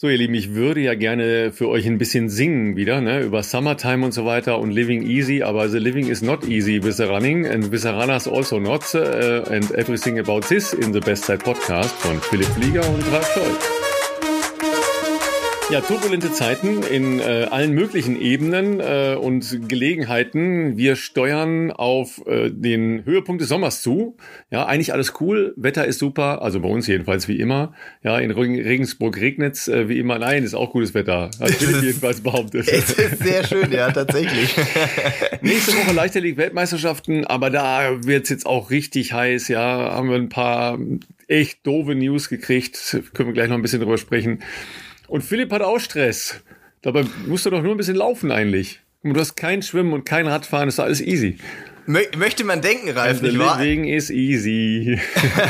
So, 0.00 0.08
ihr 0.08 0.16
Lieben, 0.16 0.34
ich 0.34 0.54
würde 0.54 0.78
ja 0.78 0.94
gerne 0.94 1.50
für 1.50 1.68
euch 1.68 1.84
ein 1.84 1.98
bisschen 1.98 2.28
singen 2.28 2.76
wieder, 2.76 3.00
ne, 3.00 3.20
über 3.20 3.42
Summertime 3.42 4.04
und 4.04 4.12
so 4.12 4.24
weiter 4.24 4.60
und 4.60 4.70
Living 4.70 5.02
Easy, 5.02 5.42
aber 5.42 5.68
the 5.68 5.78
living 5.78 6.06
is 6.06 6.22
not 6.22 6.46
easy 6.46 6.80
with 6.80 6.98
the 6.98 7.02
running 7.02 7.48
and 7.48 7.72
with 7.72 7.82
the 7.82 7.88
runners 7.88 8.28
also 8.28 8.60
not 8.60 8.94
uh, 8.94 9.42
and 9.50 9.72
everything 9.72 10.20
about 10.20 10.42
this 10.42 10.72
in 10.72 10.92
the 10.92 11.00
Best 11.00 11.24
Side 11.24 11.42
Podcast 11.42 11.90
von 11.96 12.20
Philipp 12.20 12.46
Flieger 12.46 12.88
und 12.88 13.12
Ralf 13.12 13.28
Scholz. 13.34 13.87
Ja, 15.70 15.82
turbulente 15.82 16.32
Zeiten 16.32 16.82
in 16.82 17.20
äh, 17.20 17.46
allen 17.50 17.72
möglichen 17.72 18.18
Ebenen 18.18 18.80
äh, 18.80 19.16
und 19.20 19.68
Gelegenheiten. 19.68 20.78
Wir 20.78 20.96
steuern 20.96 21.70
auf 21.70 22.26
äh, 22.26 22.48
den 22.50 23.04
Höhepunkt 23.04 23.42
des 23.42 23.50
Sommers 23.50 23.82
zu. 23.82 24.16
Ja, 24.50 24.64
eigentlich 24.64 24.94
alles 24.94 25.12
cool. 25.20 25.52
Wetter 25.58 25.84
ist 25.84 25.98
super. 25.98 26.40
Also 26.40 26.60
bei 26.60 26.70
uns 26.70 26.86
jedenfalls 26.86 27.28
wie 27.28 27.38
immer. 27.38 27.74
Ja, 28.02 28.18
in 28.18 28.30
Regensburg 28.30 29.18
regnet's 29.20 29.68
äh, 29.68 29.90
wie 29.90 29.98
immer. 29.98 30.18
Nein, 30.18 30.42
ist 30.42 30.54
auch 30.54 30.72
gutes 30.72 30.94
Wetter. 30.94 31.30
Hat 31.38 31.50
Philipp 31.50 31.82
jedenfalls 31.82 32.22
behauptet. 32.22 32.66
Es 32.66 32.90
ist 32.92 33.18
sehr 33.22 33.44
schön, 33.44 33.70
ja, 33.70 33.90
tatsächlich. 33.90 34.56
Nächste 35.42 35.72
Woche 35.72 35.92
Leichtathletik-Weltmeisterschaften, 35.92 37.26
aber 37.26 37.50
da 37.50 38.06
wird's 38.06 38.30
jetzt 38.30 38.46
auch 38.46 38.70
richtig 38.70 39.12
heiß. 39.12 39.48
Ja, 39.48 39.92
haben 39.92 40.08
wir 40.08 40.16
ein 40.16 40.30
paar 40.30 40.78
echt 41.26 41.66
doofe 41.66 41.94
News 41.94 42.30
gekriegt. 42.30 43.02
Können 43.12 43.28
wir 43.28 43.34
gleich 43.34 43.50
noch 43.50 43.56
ein 43.56 43.62
bisschen 43.62 43.80
drüber 43.80 43.98
sprechen. 43.98 44.38
Und 45.08 45.22
Philipp 45.22 45.52
hat 45.52 45.62
auch 45.62 45.80
Stress. 45.80 46.40
Dabei 46.82 47.04
musst 47.26 47.46
du 47.46 47.50
doch 47.50 47.62
nur 47.62 47.74
ein 47.74 47.76
bisschen 47.76 47.96
laufen 47.96 48.30
eigentlich. 48.30 48.80
Du 49.02 49.18
hast 49.18 49.36
kein 49.36 49.62
Schwimmen 49.62 49.92
und 49.92 50.04
kein 50.04 50.26
Radfahren, 50.26 50.68
ist 50.68 50.80
alles 50.80 51.00
easy. 51.00 51.38
Mö 51.88 52.00
möchte 52.18 52.44
man 52.44 52.60
denken, 52.60 52.90
Ralf, 52.90 53.22
nicht 53.22 53.38
wahr? 53.38 53.58
Living 53.58 53.84
is 53.86 54.10
easy. 54.10 55.00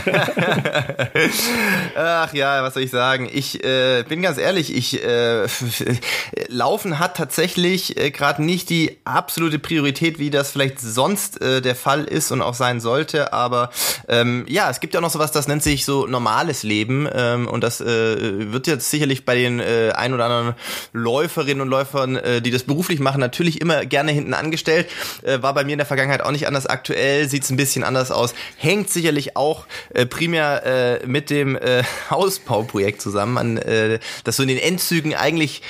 Ach 1.96 2.32
ja, 2.32 2.62
was 2.62 2.74
soll 2.74 2.84
ich 2.84 2.92
sagen? 2.92 3.28
Ich 3.32 3.64
äh, 3.64 4.04
bin 4.08 4.22
ganz 4.22 4.38
ehrlich, 4.38 4.72
ich 4.72 5.04
äh, 5.04 5.48
Laufen 6.46 7.00
hat 7.00 7.16
tatsächlich 7.16 7.98
äh, 7.98 8.12
gerade 8.12 8.44
nicht 8.44 8.70
die 8.70 8.98
absolute 9.02 9.58
Priorität, 9.58 10.20
wie 10.20 10.30
das 10.30 10.52
vielleicht 10.52 10.78
sonst 10.78 11.42
äh, 11.42 11.60
der 11.60 11.74
Fall 11.74 12.04
ist 12.04 12.30
und 12.30 12.40
auch 12.40 12.54
sein 12.54 12.78
sollte. 12.78 13.32
Aber 13.32 13.70
ähm, 14.06 14.46
ja, 14.48 14.70
es 14.70 14.78
gibt 14.78 14.94
ja 14.94 15.00
auch 15.00 15.02
noch 15.02 15.10
sowas, 15.10 15.32
das 15.32 15.48
nennt 15.48 15.64
sich 15.64 15.84
so 15.84 16.06
normales 16.06 16.62
Leben 16.62 17.08
ähm, 17.12 17.48
und 17.48 17.64
das 17.64 17.80
äh, 17.80 18.52
wird 18.52 18.68
jetzt 18.68 18.92
sicherlich 18.92 19.24
bei 19.24 19.34
den 19.34 19.58
äh, 19.58 19.90
ein 19.96 20.14
oder 20.14 20.26
anderen 20.26 20.54
Läuferinnen 20.92 21.62
und 21.62 21.68
Läufern, 21.68 22.14
äh, 22.14 22.40
die 22.40 22.52
das 22.52 22.62
beruflich 22.62 23.00
machen, 23.00 23.18
natürlich 23.18 23.60
immer 23.60 23.84
gerne 23.86 24.12
hinten 24.12 24.34
angestellt. 24.34 24.88
Äh, 25.22 25.42
war 25.42 25.52
bei 25.52 25.64
mir 25.64 25.72
in 25.72 25.78
der 25.78 25.86
Vergangenheit 25.86 26.27
auch 26.28 26.32
nicht 26.32 26.46
anders. 26.46 26.66
Aktuell 26.66 27.28
sieht 27.28 27.42
es 27.42 27.50
ein 27.50 27.56
bisschen 27.56 27.82
anders 27.82 28.10
aus. 28.10 28.34
Hängt 28.56 28.90
sicherlich 28.90 29.36
auch 29.36 29.66
äh, 29.94 30.06
primär 30.06 31.00
äh, 31.02 31.06
mit 31.06 31.30
dem 31.30 31.56
äh, 31.56 31.82
Hausbauprojekt 32.10 33.02
zusammen, 33.02 33.38
an, 33.38 33.56
äh, 33.56 33.98
das 34.24 34.36
so 34.36 34.42
in 34.42 34.48
den 34.48 34.58
Endzügen 34.58 35.14
eigentlich 35.14 35.62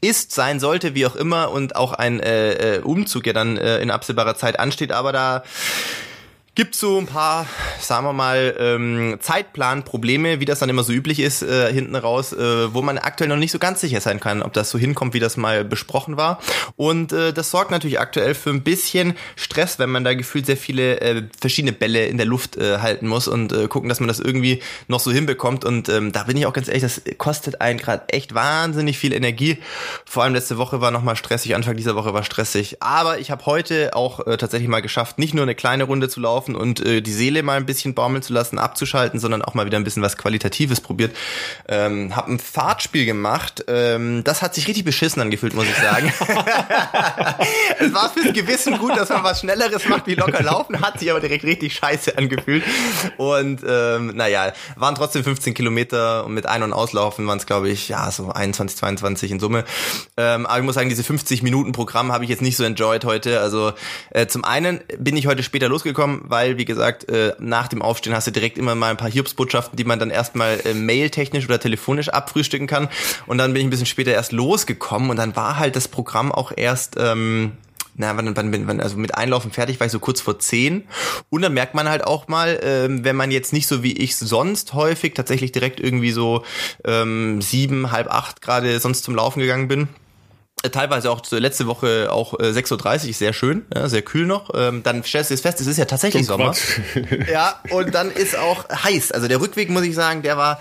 ist, 0.00 0.32
sein 0.32 0.60
sollte, 0.60 0.94
wie 0.94 1.06
auch 1.06 1.16
immer, 1.16 1.50
und 1.50 1.76
auch 1.76 1.94
ein 1.94 2.20
äh, 2.20 2.76
äh 2.76 2.80
Umzug 2.80 3.26
ja 3.26 3.32
dann 3.32 3.56
äh, 3.56 3.78
in 3.78 3.90
absehbarer 3.90 4.36
Zeit 4.36 4.60
ansteht. 4.60 4.92
Aber 4.92 5.12
da 5.12 5.42
gibt 6.54 6.76
so 6.76 6.98
ein 6.98 7.06
paar, 7.06 7.46
sagen 7.80 8.06
wir 8.06 8.12
mal, 8.12 8.54
ähm, 8.58 9.18
Zeitplanprobleme, 9.20 10.38
wie 10.38 10.44
das 10.44 10.60
dann 10.60 10.68
immer 10.68 10.84
so 10.84 10.92
üblich 10.92 11.18
ist, 11.18 11.42
äh, 11.42 11.72
hinten 11.72 11.96
raus, 11.96 12.32
äh, 12.32 12.72
wo 12.72 12.80
man 12.80 12.98
aktuell 12.98 13.28
noch 13.28 13.36
nicht 13.36 13.50
so 13.50 13.58
ganz 13.58 13.80
sicher 13.80 14.00
sein 14.00 14.20
kann, 14.20 14.40
ob 14.42 14.52
das 14.52 14.70
so 14.70 14.78
hinkommt, 14.78 15.14
wie 15.14 15.20
das 15.20 15.36
mal 15.36 15.64
besprochen 15.64 16.16
war. 16.16 16.38
Und 16.76 17.12
äh, 17.12 17.32
das 17.32 17.50
sorgt 17.50 17.72
natürlich 17.72 17.98
aktuell 17.98 18.34
für 18.34 18.50
ein 18.50 18.62
bisschen 18.62 19.14
Stress, 19.34 19.80
wenn 19.80 19.90
man 19.90 20.04
da 20.04 20.14
gefühlt 20.14 20.46
sehr 20.46 20.56
viele 20.56 21.00
äh, 21.00 21.22
verschiedene 21.40 21.72
Bälle 21.72 22.06
in 22.06 22.18
der 22.18 22.26
Luft 22.26 22.56
äh, 22.56 22.78
halten 22.78 23.08
muss 23.08 23.26
und 23.26 23.52
äh, 23.52 23.66
gucken, 23.66 23.88
dass 23.88 23.98
man 23.98 24.08
das 24.08 24.20
irgendwie 24.20 24.62
noch 24.86 25.00
so 25.00 25.10
hinbekommt. 25.10 25.64
Und 25.64 25.88
ähm, 25.88 26.12
da 26.12 26.22
bin 26.22 26.36
ich 26.36 26.46
auch 26.46 26.52
ganz 26.52 26.68
ehrlich, 26.68 26.82
das 26.82 27.02
kostet 27.18 27.60
einen 27.60 27.80
gerade 27.80 28.08
echt 28.10 28.34
wahnsinnig 28.34 28.98
viel 28.98 29.12
Energie. 29.12 29.58
Vor 30.04 30.22
allem 30.22 30.34
letzte 30.34 30.56
Woche 30.56 30.80
war 30.80 30.92
nochmal 30.92 31.16
stressig, 31.16 31.56
Anfang 31.56 31.76
dieser 31.76 31.96
Woche 31.96 32.14
war 32.14 32.22
stressig. 32.22 32.76
Aber 32.80 33.18
ich 33.18 33.32
habe 33.32 33.44
heute 33.46 33.96
auch 33.96 34.24
äh, 34.26 34.36
tatsächlich 34.36 34.68
mal 34.68 34.82
geschafft, 34.82 35.18
nicht 35.18 35.34
nur 35.34 35.42
eine 35.42 35.56
kleine 35.56 35.84
Runde 35.84 36.08
zu 36.08 36.20
laufen, 36.20 36.43
laufen 36.44 36.54
und 36.56 36.84
äh, 36.84 37.00
die 37.00 37.12
Seele 37.12 37.42
mal 37.42 37.56
ein 37.56 37.66
bisschen 37.66 37.94
baumeln 37.94 38.22
zu 38.22 38.32
lassen, 38.32 38.58
abzuschalten, 38.58 39.20
sondern 39.20 39.42
auch 39.42 39.54
mal 39.54 39.66
wieder 39.66 39.78
ein 39.78 39.84
bisschen 39.84 40.02
was 40.02 40.16
Qualitatives 40.16 40.80
probiert. 40.80 41.16
Ähm, 41.68 42.14
hab 42.14 42.28
ein 42.28 42.38
Fahrtspiel 42.38 43.06
gemacht. 43.06 43.64
Ähm, 43.68 44.22
das 44.24 44.42
hat 44.42 44.54
sich 44.54 44.68
richtig 44.68 44.84
beschissen 44.84 45.22
angefühlt, 45.22 45.54
muss 45.54 45.66
ich 45.66 45.76
sagen. 45.76 46.12
es 47.78 47.94
war 47.94 48.10
fürs 48.10 48.32
Gewissen 48.32 48.78
gut, 48.78 48.96
dass 48.96 49.08
man 49.08 49.24
was 49.24 49.40
Schnelleres 49.40 49.88
macht 49.88 50.06
wie 50.06 50.14
locker 50.14 50.42
laufen, 50.42 50.80
hat 50.80 51.00
sich 51.00 51.10
aber 51.10 51.20
direkt 51.20 51.44
richtig 51.44 51.74
scheiße 51.74 52.16
angefühlt. 52.18 52.64
Und 53.16 53.60
ähm, 53.66 54.12
naja, 54.14 54.52
waren 54.76 54.94
trotzdem 54.94 55.24
15 55.24 55.54
Kilometer 55.54 56.24
und 56.24 56.34
mit 56.34 56.46
Ein- 56.46 56.62
und 56.62 56.72
Auslaufen 56.72 57.26
waren 57.26 57.38
es, 57.38 57.46
glaube 57.46 57.68
ich, 57.68 57.88
ja, 57.88 58.10
so 58.10 58.30
21, 58.30 58.76
22 58.78 59.30
in 59.30 59.40
Summe. 59.40 59.64
Ähm, 60.16 60.46
aber 60.46 60.58
ich 60.58 60.64
muss 60.64 60.74
sagen, 60.74 60.88
diese 60.88 61.04
50 61.04 61.42
Minuten 61.42 61.72
Programm 61.72 62.12
habe 62.12 62.24
ich 62.24 62.30
jetzt 62.30 62.42
nicht 62.42 62.56
so 62.56 62.64
enjoyed 62.64 63.04
heute. 63.04 63.40
Also 63.40 63.72
äh, 64.10 64.26
zum 64.26 64.44
einen 64.44 64.80
bin 64.98 65.16
ich 65.16 65.26
heute 65.26 65.42
später 65.42 65.68
losgekommen, 65.68 66.22
weil, 66.34 66.58
wie 66.58 66.64
gesagt, 66.64 67.08
äh, 67.08 67.32
nach 67.38 67.68
dem 67.68 67.80
Aufstehen 67.80 68.12
hast 68.12 68.26
du 68.26 68.32
direkt 68.32 68.58
immer 68.58 68.74
mal 68.74 68.90
ein 68.90 68.96
paar 68.96 69.08
Hiobsbotschaften, 69.08 69.76
die 69.76 69.84
man 69.84 70.00
dann 70.00 70.10
erstmal 70.10 70.58
äh, 70.64 70.74
mailtechnisch 70.74 71.44
oder 71.44 71.60
telefonisch 71.60 72.08
abfrühstücken 72.08 72.66
kann. 72.66 72.88
Und 73.26 73.38
dann 73.38 73.52
bin 73.52 73.60
ich 73.60 73.66
ein 73.68 73.70
bisschen 73.70 73.86
später 73.86 74.10
erst 74.10 74.32
losgekommen 74.32 75.10
und 75.10 75.16
dann 75.16 75.36
war 75.36 75.60
halt 75.60 75.76
das 75.76 75.86
Programm 75.86 76.32
auch 76.32 76.50
erst 76.56 76.96
ähm, 76.98 77.52
na, 77.96 78.16
wann, 78.16 78.34
wann, 78.34 78.66
wann, 78.66 78.80
also 78.80 78.96
mit 78.96 79.14
Einlaufen 79.14 79.52
fertig 79.52 79.78
war 79.78 79.86
ich 79.86 79.92
so 79.92 80.00
kurz 80.00 80.20
vor 80.20 80.40
zehn. 80.40 80.82
Und 81.30 81.42
dann 81.42 81.54
merkt 81.54 81.74
man 81.74 81.88
halt 81.88 82.04
auch 82.04 82.26
mal, 82.26 82.58
ähm, 82.64 83.04
wenn 83.04 83.14
man 83.14 83.30
jetzt 83.30 83.52
nicht 83.52 83.68
so 83.68 83.84
wie 83.84 83.92
ich 83.92 84.16
sonst 84.16 84.74
häufig 84.74 85.14
tatsächlich 85.14 85.52
direkt 85.52 85.78
irgendwie 85.78 86.10
so 86.10 86.42
ähm, 86.84 87.40
sieben, 87.40 87.92
halb 87.92 88.08
acht 88.12 88.42
gerade 88.42 88.80
sonst 88.80 89.04
zum 89.04 89.14
Laufen 89.14 89.38
gegangen 89.38 89.68
bin, 89.68 89.88
teilweise 90.70 91.10
auch 91.10 91.22
letzte 91.30 91.66
Woche 91.66 92.08
auch 92.10 92.38
äh, 92.38 92.50
6.30 92.50 93.08
Uhr, 93.08 93.14
sehr 93.14 93.32
schön, 93.32 93.64
ja, 93.74 93.88
sehr 93.88 94.02
kühl 94.02 94.26
noch. 94.26 94.50
Ähm, 94.54 94.82
dann 94.82 95.02
stellst 95.04 95.30
du 95.30 95.34
es 95.34 95.40
fest, 95.40 95.60
es 95.60 95.66
ist 95.66 95.78
ja 95.78 95.84
tatsächlich 95.84 96.26
Zum 96.26 96.38
Sommer. 96.38 96.54
ja, 97.30 97.60
und 97.70 97.94
dann 97.94 98.10
ist 98.10 98.36
auch 98.36 98.68
heiß. 98.68 99.12
Also 99.12 99.28
der 99.28 99.40
Rückweg, 99.40 99.70
muss 99.70 99.84
ich 99.84 99.94
sagen, 99.94 100.22
der 100.22 100.36
war, 100.36 100.60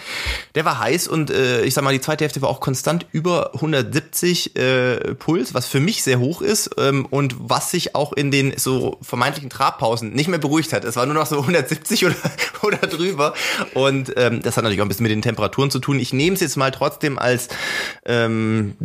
der 0.55 0.65
war 0.65 0.79
heiß 0.79 1.07
und 1.07 1.31
äh, 1.31 1.61
ich 1.63 1.73
sag 1.73 1.83
mal, 1.83 1.93
die 1.93 2.01
zweite 2.01 2.23
Hälfte 2.23 2.41
war 2.41 2.49
auch 2.49 2.59
konstant 2.59 3.05
über 3.11 3.53
170 3.55 4.55
äh, 4.55 5.15
Puls, 5.15 5.53
was 5.53 5.67
für 5.67 5.79
mich 5.79 6.03
sehr 6.03 6.19
hoch 6.19 6.41
ist 6.41 6.71
ähm, 6.77 7.05
und 7.05 7.35
was 7.37 7.71
sich 7.71 7.95
auch 7.95 8.13
in 8.13 8.31
den 8.31 8.57
so 8.57 8.97
vermeintlichen 9.01 9.49
Trabpausen 9.49 10.13
nicht 10.13 10.27
mehr 10.27 10.39
beruhigt 10.39 10.73
hat. 10.73 10.83
Es 10.83 10.95
war 10.95 11.05
nur 11.05 11.15
noch 11.15 11.25
so 11.25 11.39
170 11.39 12.05
oder, 12.05 12.15
oder 12.61 12.77
drüber. 12.77 13.33
Und 13.73 14.13
ähm, 14.17 14.41
das 14.41 14.57
hat 14.57 14.63
natürlich 14.63 14.81
auch 14.81 14.85
ein 14.85 14.89
bisschen 14.89 15.03
mit 15.03 15.11
den 15.11 15.21
Temperaturen 15.21 15.71
zu 15.71 15.79
tun. 15.79 15.99
Ich 15.99 16.13
nehme 16.13 16.35
es 16.35 16.41
jetzt 16.41 16.57
mal 16.57 16.71
trotzdem 16.71 17.17
als, 17.17 17.47
ähm, 18.05 18.75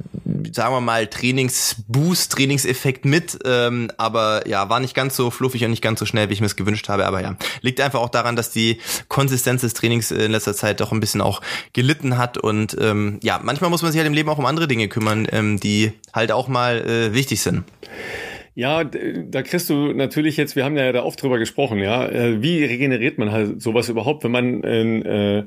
sagen 0.53 0.75
wir 0.75 0.81
mal, 0.81 1.08
Trainingsboost, 1.11 2.33
Trainingseffekt 2.33 3.05
mit, 3.05 3.39
ähm, 3.45 3.91
aber 3.97 4.47
ja, 4.47 4.69
war 4.69 4.81
nicht 4.81 4.95
ganz 4.95 5.17
so 5.17 5.31
fluffig 5.31 5.65
und 5.65 5.71
nicht 5.71 5.83
ganz 5.83 6.01
so 6.01 6.07
schnell, 6.07 6.29
wie 6.29 6.35
ich 6.35 6.41
mir 6.41 6.47
es 6.47 6.57
gewünscht 6.57 6.89
habe, 6.89 7.07
aber 7.07 7.21
ja, 7.21 7.37
liegt 7.63 7.81
einfach 7.81 8.01
auch 8.01 8.09
daran, 8.09 8.37
dass 8.37 8.51
die 8.51 8.79
Konsistenz 9.09 9.63
des 9.63 9.75
Trainings 9.75 10.11
in 10.11 10.33
letzter 10.33 10.55
Zeit 10.55 10.81
doch 10.81 10.93
ein 10.93 11.01
bisschen 11.01 11.21
auch 11.21 11.41
gelitten 11.73 12.19
hat 12.19 12.39
und 12.39 12.77
ähm, 12.81 13.19
ja, 13.23 13.41
manchmal 13.43 13.71
muss 13.71 13.83
man 13.83 13.93
sich 13.93 13.99
halt 13.99 14.07
im 14.07 14.15
Leben 14.15 14.29
auch 14.29 14.39
um 14.39 14.47
andere 14.47 14.69
Dinge 14.69 14.89
kümmern, 14.89 15.27
ähm, 15.33 15.59
die 15.59 15.93
halt 16.13 16.33
auch 16.33 16.49
mal 16.49 16.79
äh, 16.81 17.15
wichtig 17.15 17.41
sind. 17.41 17.65
Ja, 18.55 18.83
da 18.83 19.43
kriegst 19.43 19.71
du 19.71 19.93
natürlich 19.93 20.37
jetzt, 20.37 20.57
wir 20.57 20.65
haben 20.65 20.77
ja 20.77 20.91
da 20.91 21.05
oft 21.05 21.23
drüber 21.23 21.39
gesprochen, 21.39 21.79
ja, 21.79 22.09
äh, 22.09 22.43
wie 22.43 22.65
regeneriert 22.65 23.17
man 23.17 23.31
halt 23.31 23.63
sowas 23.63 23.89
überhaupt, 23.89 24.25
wenn 24.25 24.33
man 24.33 24.65
äh, 24.65 25.45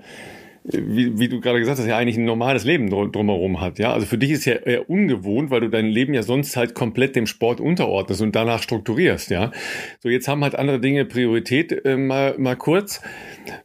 wie, 0.63 1.17
wie 1.17 1.27
du 1.27 1.41
gerade 1.41 1.59
gesagt 1.59 1.79
hast, 1.79 1.88
ja 1.88 1.97
eigentlich 1.97 2.17
ein 2.17 2.25
normales 2.25 2.63
Leben 2.63 2.89
drumherum 2.89 3.61
hat. 3.61 3.79
Ja, 3.79 3.94
also 3.94 4.05
für 4.05 4.17
dich 4.17 4.31
ist 4.31 4.45
ja 4.45 4.53
eher 4.53 4.89
ungewohnt, 4.89 5.49
weil 5.49 5.61
du 5.61 5.69
dein 5.69 5.88
Leben 5.88 6.13
ja 6.13 6.23
sonst 6.23 6.55
halt 6.55 6.75
komplett 6.75 7.16
dem 7.16 7.25
Sport 7.25 7.59
unterordnest 7.59 8.22
und 8.22 8.35
danach 8.35 8.61
strukturierst. 8.61 9.31
Ja, 9.31 9.51
so 9.99 10.09
jetzt 10.09 10.27
haben 10.27 10.44
halt 10.44 10.55
andere 10.55 10.79
Dinge 10.79 11.05
Priorität 11.05 11.85
äh, 11.85 11.97
mal 11.97 12.38
mal 12.38 12.55
kurz 12.55 13.01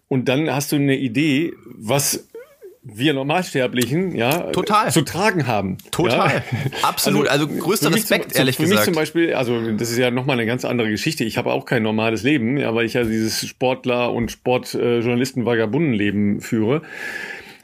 und 0.08 0.28
dann 0.28 0.50
hast 0.50 0.72
du 0.72 0.76
eine 0.76 0.96
Idee, 0.96 1.52
was 1.66 2.28
wir 2.88 3.14
Normalsterblichen 3.14 4.14
ja 4.14 4.52
total 4.52 4.92
zu 4.92 5.02
tragen 5.02 5.46
haben. 5.46 5.76
Total, 5.90 6.30
ja? 6.30 6.42
absolut. 6.82 7.28
Also, 7.28 7.46
also 7.46 7.58
größter 7.58 7.92
Respekt, 7.92 8.32
zum, 8.32 8.38
ehrlich 8.38 8.56
für 8.56 8.62
gesagt. 8.62 8.84
Für 8.84 8.90
mich 8.90 8.94
zum 8.94 9.00
Beispiel, 9.00 9.34
also 9.34 9.72
das 9.72 9.90
ist 9.90 9.98
ja 9.98 10.10
nochmal 10.10 10.38
eine 10.38 10.46
ganz 10.46 10.64
andere 10.64 10.88
Geschichte. 10.88 11.24
Ich 11.24 11.36
habe 11.36 11.52
auch 11.52 11.64
kein 11.64 11.82
normales 11.82 12.22
Leben, 12.22 12.58
ja, 12.58 12.74
weil 12.74 12.86
ich 12.86 12.94
ja 12.94 13.02
dieses 13.02 13.46
Sportler 13.46 14.12
und 14.12 14.30
Sportjournalisten-Vagabundenleben 14.30 16.40
führe. 16.40 16.82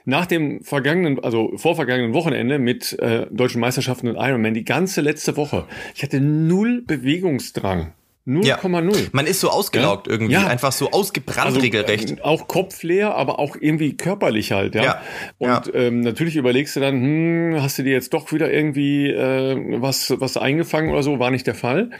Nach 0.05 0.27
dem 0.27 0.65
vergangenen, 0.65 1.23
also 1.23 1.57
vorvergangenen 1.57 2.13
Wochenende 2.13 2.59
mit 2.59 2.99
äh, 2.99 3.27
deutschen 3.31 3.61
Meisterschaften 3.61 4.09
und 4.09 4.17
Ironman, 4.17 4.55
die 4.55 4.65
ganze 4.65 5.01
letzte 5.01 5.37
Woche, 5.37 5.67
ich 5.95 6.03
hatte 6.03 6.21
null 6.21 6.83
Bewegungsdrang. 6.85 7.93
0,0. 8.27 8.47
Ja. 8.47 9.09
Man 9.13 9.27
ist 9.27 9.41
so 9.41 9.51
ausgelaugt 9.51 10.07
ja? 10.07 10.13
irgendwie, 10.13 10.35
ja. 10.35 10.47
einfach 10.47 10.71
so 10.71 10.91
ausgebrannt 10.93 11.47
also, 11.47 11.61
regelrecht. 11.61 12.19
Äh, 12.19 12.23
auch 12.23 12.47
kopfleer, 12.47 13.15
aber 13.17 13.41
auch 13.41 13.57
irgendwie 13.59 13.97
körperlich 13.97 14.53
halt, 14.53 14.77
ja. 14.77 14.85
ja. 14.85 15.03
Und 15.39 15.73
Ähm, 15.75 16.01
natürlich 16.01 16.37
überlegst 16.37 16.77
du 16.77 16.81
dann, 16.81 17.03
hm, 17.03 17.63
hast 17.63 17.79
du 17.79 17.83
dir 17.83 17.93
jetzt 17.93 18.15
doch 18.15 18.33
wieder 18.33 18.53
irgendwie 18.53 19.09
äh, 19.09 19.81
was, 19.81 20.15
was 20.21 20.37
eingefangen 20.37 20.91
oder 20.91 21.03
so, 21.03 21.19
war 21.19 21.31
nicht 21.31 21.47
der 21.47 21.57
Fall. 21.57 21.91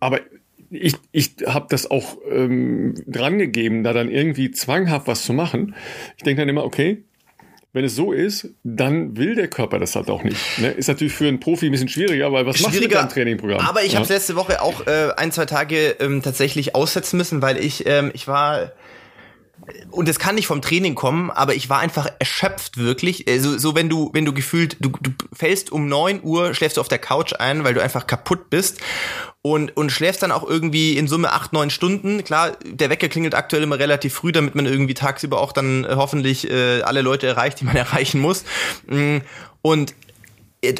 Aber 0.00 0.20
ich, 0.70 0.94
ich 1.12 1.34
habe 1.46 1.66
das 1.68 1.90
auch 1.90 2.18
ähm, 2.30 2.94
drangegeben, 3.06 3.82
da 3.84 3.92
dann 3.92 4.10
irgendwie 4.10 4.50
zwanghaft 4.50 5.06
was 5.06 5.24
zu 5.24 5.32
machen. 5.32 5.74
Ich 6.16 6.22
denke 6.22 6.42
dann 6.42 6.48
immer, 6.48 6.64
okay, 6.64 7.04
wenn 7.72 7.84
es 7.84 7.94
so 7.94 8.12
ist, 8.12 8.48
dann 8.64 9.16
will 9.16 9.36
der 9.36 9.48
Körper 9.48 9.78
das 9.78 9.94
halt 9.94 10.10
auch 10.10 10.24
nicht. 10.24 10.58
Ne? 10.58 10.70
Ist 10.70 10.88
natürlich 10.88 11.12
für 11.12 11.28
einen 11.28 11.38
Profi 11.38 11.66
ein 11.66 11.72
bisschen 11.72 11.88
schwieriger, 11.88 12.32
weil 12.32 12.44
was 12.44 12.60
machst 12.60 12.76
du 12.76 12.80
mit 12.80 12.92
deinem 12.92 13.08
Trainingprogramm? 13.08 13.64
Aber 13.64 13.84
ich 13.84 13.92
ja? 13.92 14.00
habe 14.00 14.12
letzte 14.12 14.34
Woche 14.34 14.60
auch 14.60 14.86
äh, 14.86 15.10
ein, 15.16 15.30
zwei 15.30 15.46
Tage 15.46 15.96
ähm, 16.00 16.22
tatsächlich 16.22 16.74
aussetzen 16.74 17.16
müssen, 17.16 17.42
weil 17.42 17.58
ich, 17.58 17.86
ähm, 17.86 18.10
ich 18.12 18.26
war 18.26 18.72
und 19.90 20.08
es 20.08 20.18
kann 20.18 20.34
nicht 20.34 20.46
vom 20.46 20.62
Training 20.62 20.94
kommen, 20.94 21.30
aber 21.30 21.54
ich 21.54 21.68
war 21.68 21.78
einfach 21.78 22.08
erschöpft 22.18 22.76
wirklich. 22.76 23.28
Also, 23.28 23.58
so 23.58 23.74
wenn 23.74 23.88
du, 23.88 24.10
wenn 24.12 24.24
du 24.24 24.32
gefühlt, 24.32 24.76
du, 24.80 24.90
du 25.00 25.10
fällst 25.32 25.72
um 25.72 25.88
neun 25.88 26.20
Uhr, 26.22 26.54
schläfst 26.54 26.76
du 26.76 26.80
auf 26.80 26.88
der 26.88 26.98
Couch 26.98 27.34
ein, 27.38 27.64
weil 27.64 27.74
du 27.74 27.82
einfach 27.82 28.06
kaputt 28.06 28.50
bist 28.50 28.80
und, 29.42 29.76
und 29.76 29.90
schläfst 29.90 30.22
dann 30.22 30.32
auch 30.32 30.48
irgendwie 30.48 30.96
in 30.96 31.08
Summe 31.08 31.32
acht, 31.32 31.52
neun 31.52 31.70
Stunden. 31.70 32.22
Klar, 32.24 32.52
der 32.64 32.90
Wecker 32.90 33.08
klingelt 33.08 33.34
aktuell 33.34 33.62
immer 33.62 33.78
relativ 33.78 34.14
früh, 34.14 34.32
damit 34.32 34.54
man 34.54 34.66
irgendwie 34.66 34.94
tagsüber 34.94 35.40
auch 35.40 35.52
dann 35.52 35.84
äh, 35.84 35.94
hoffentlich 35.96 36.50
äh, 36.50 36.82
alle 36.82 37.02
Leute 37.02 37.26
erreicht, 37.26 37.60
die 37.60 37.64
man 37.64 37.76
erreichen 37.76 38.20
muss. 38.20 38.44
Mm, 38.86 39.18
und 39.62 39.94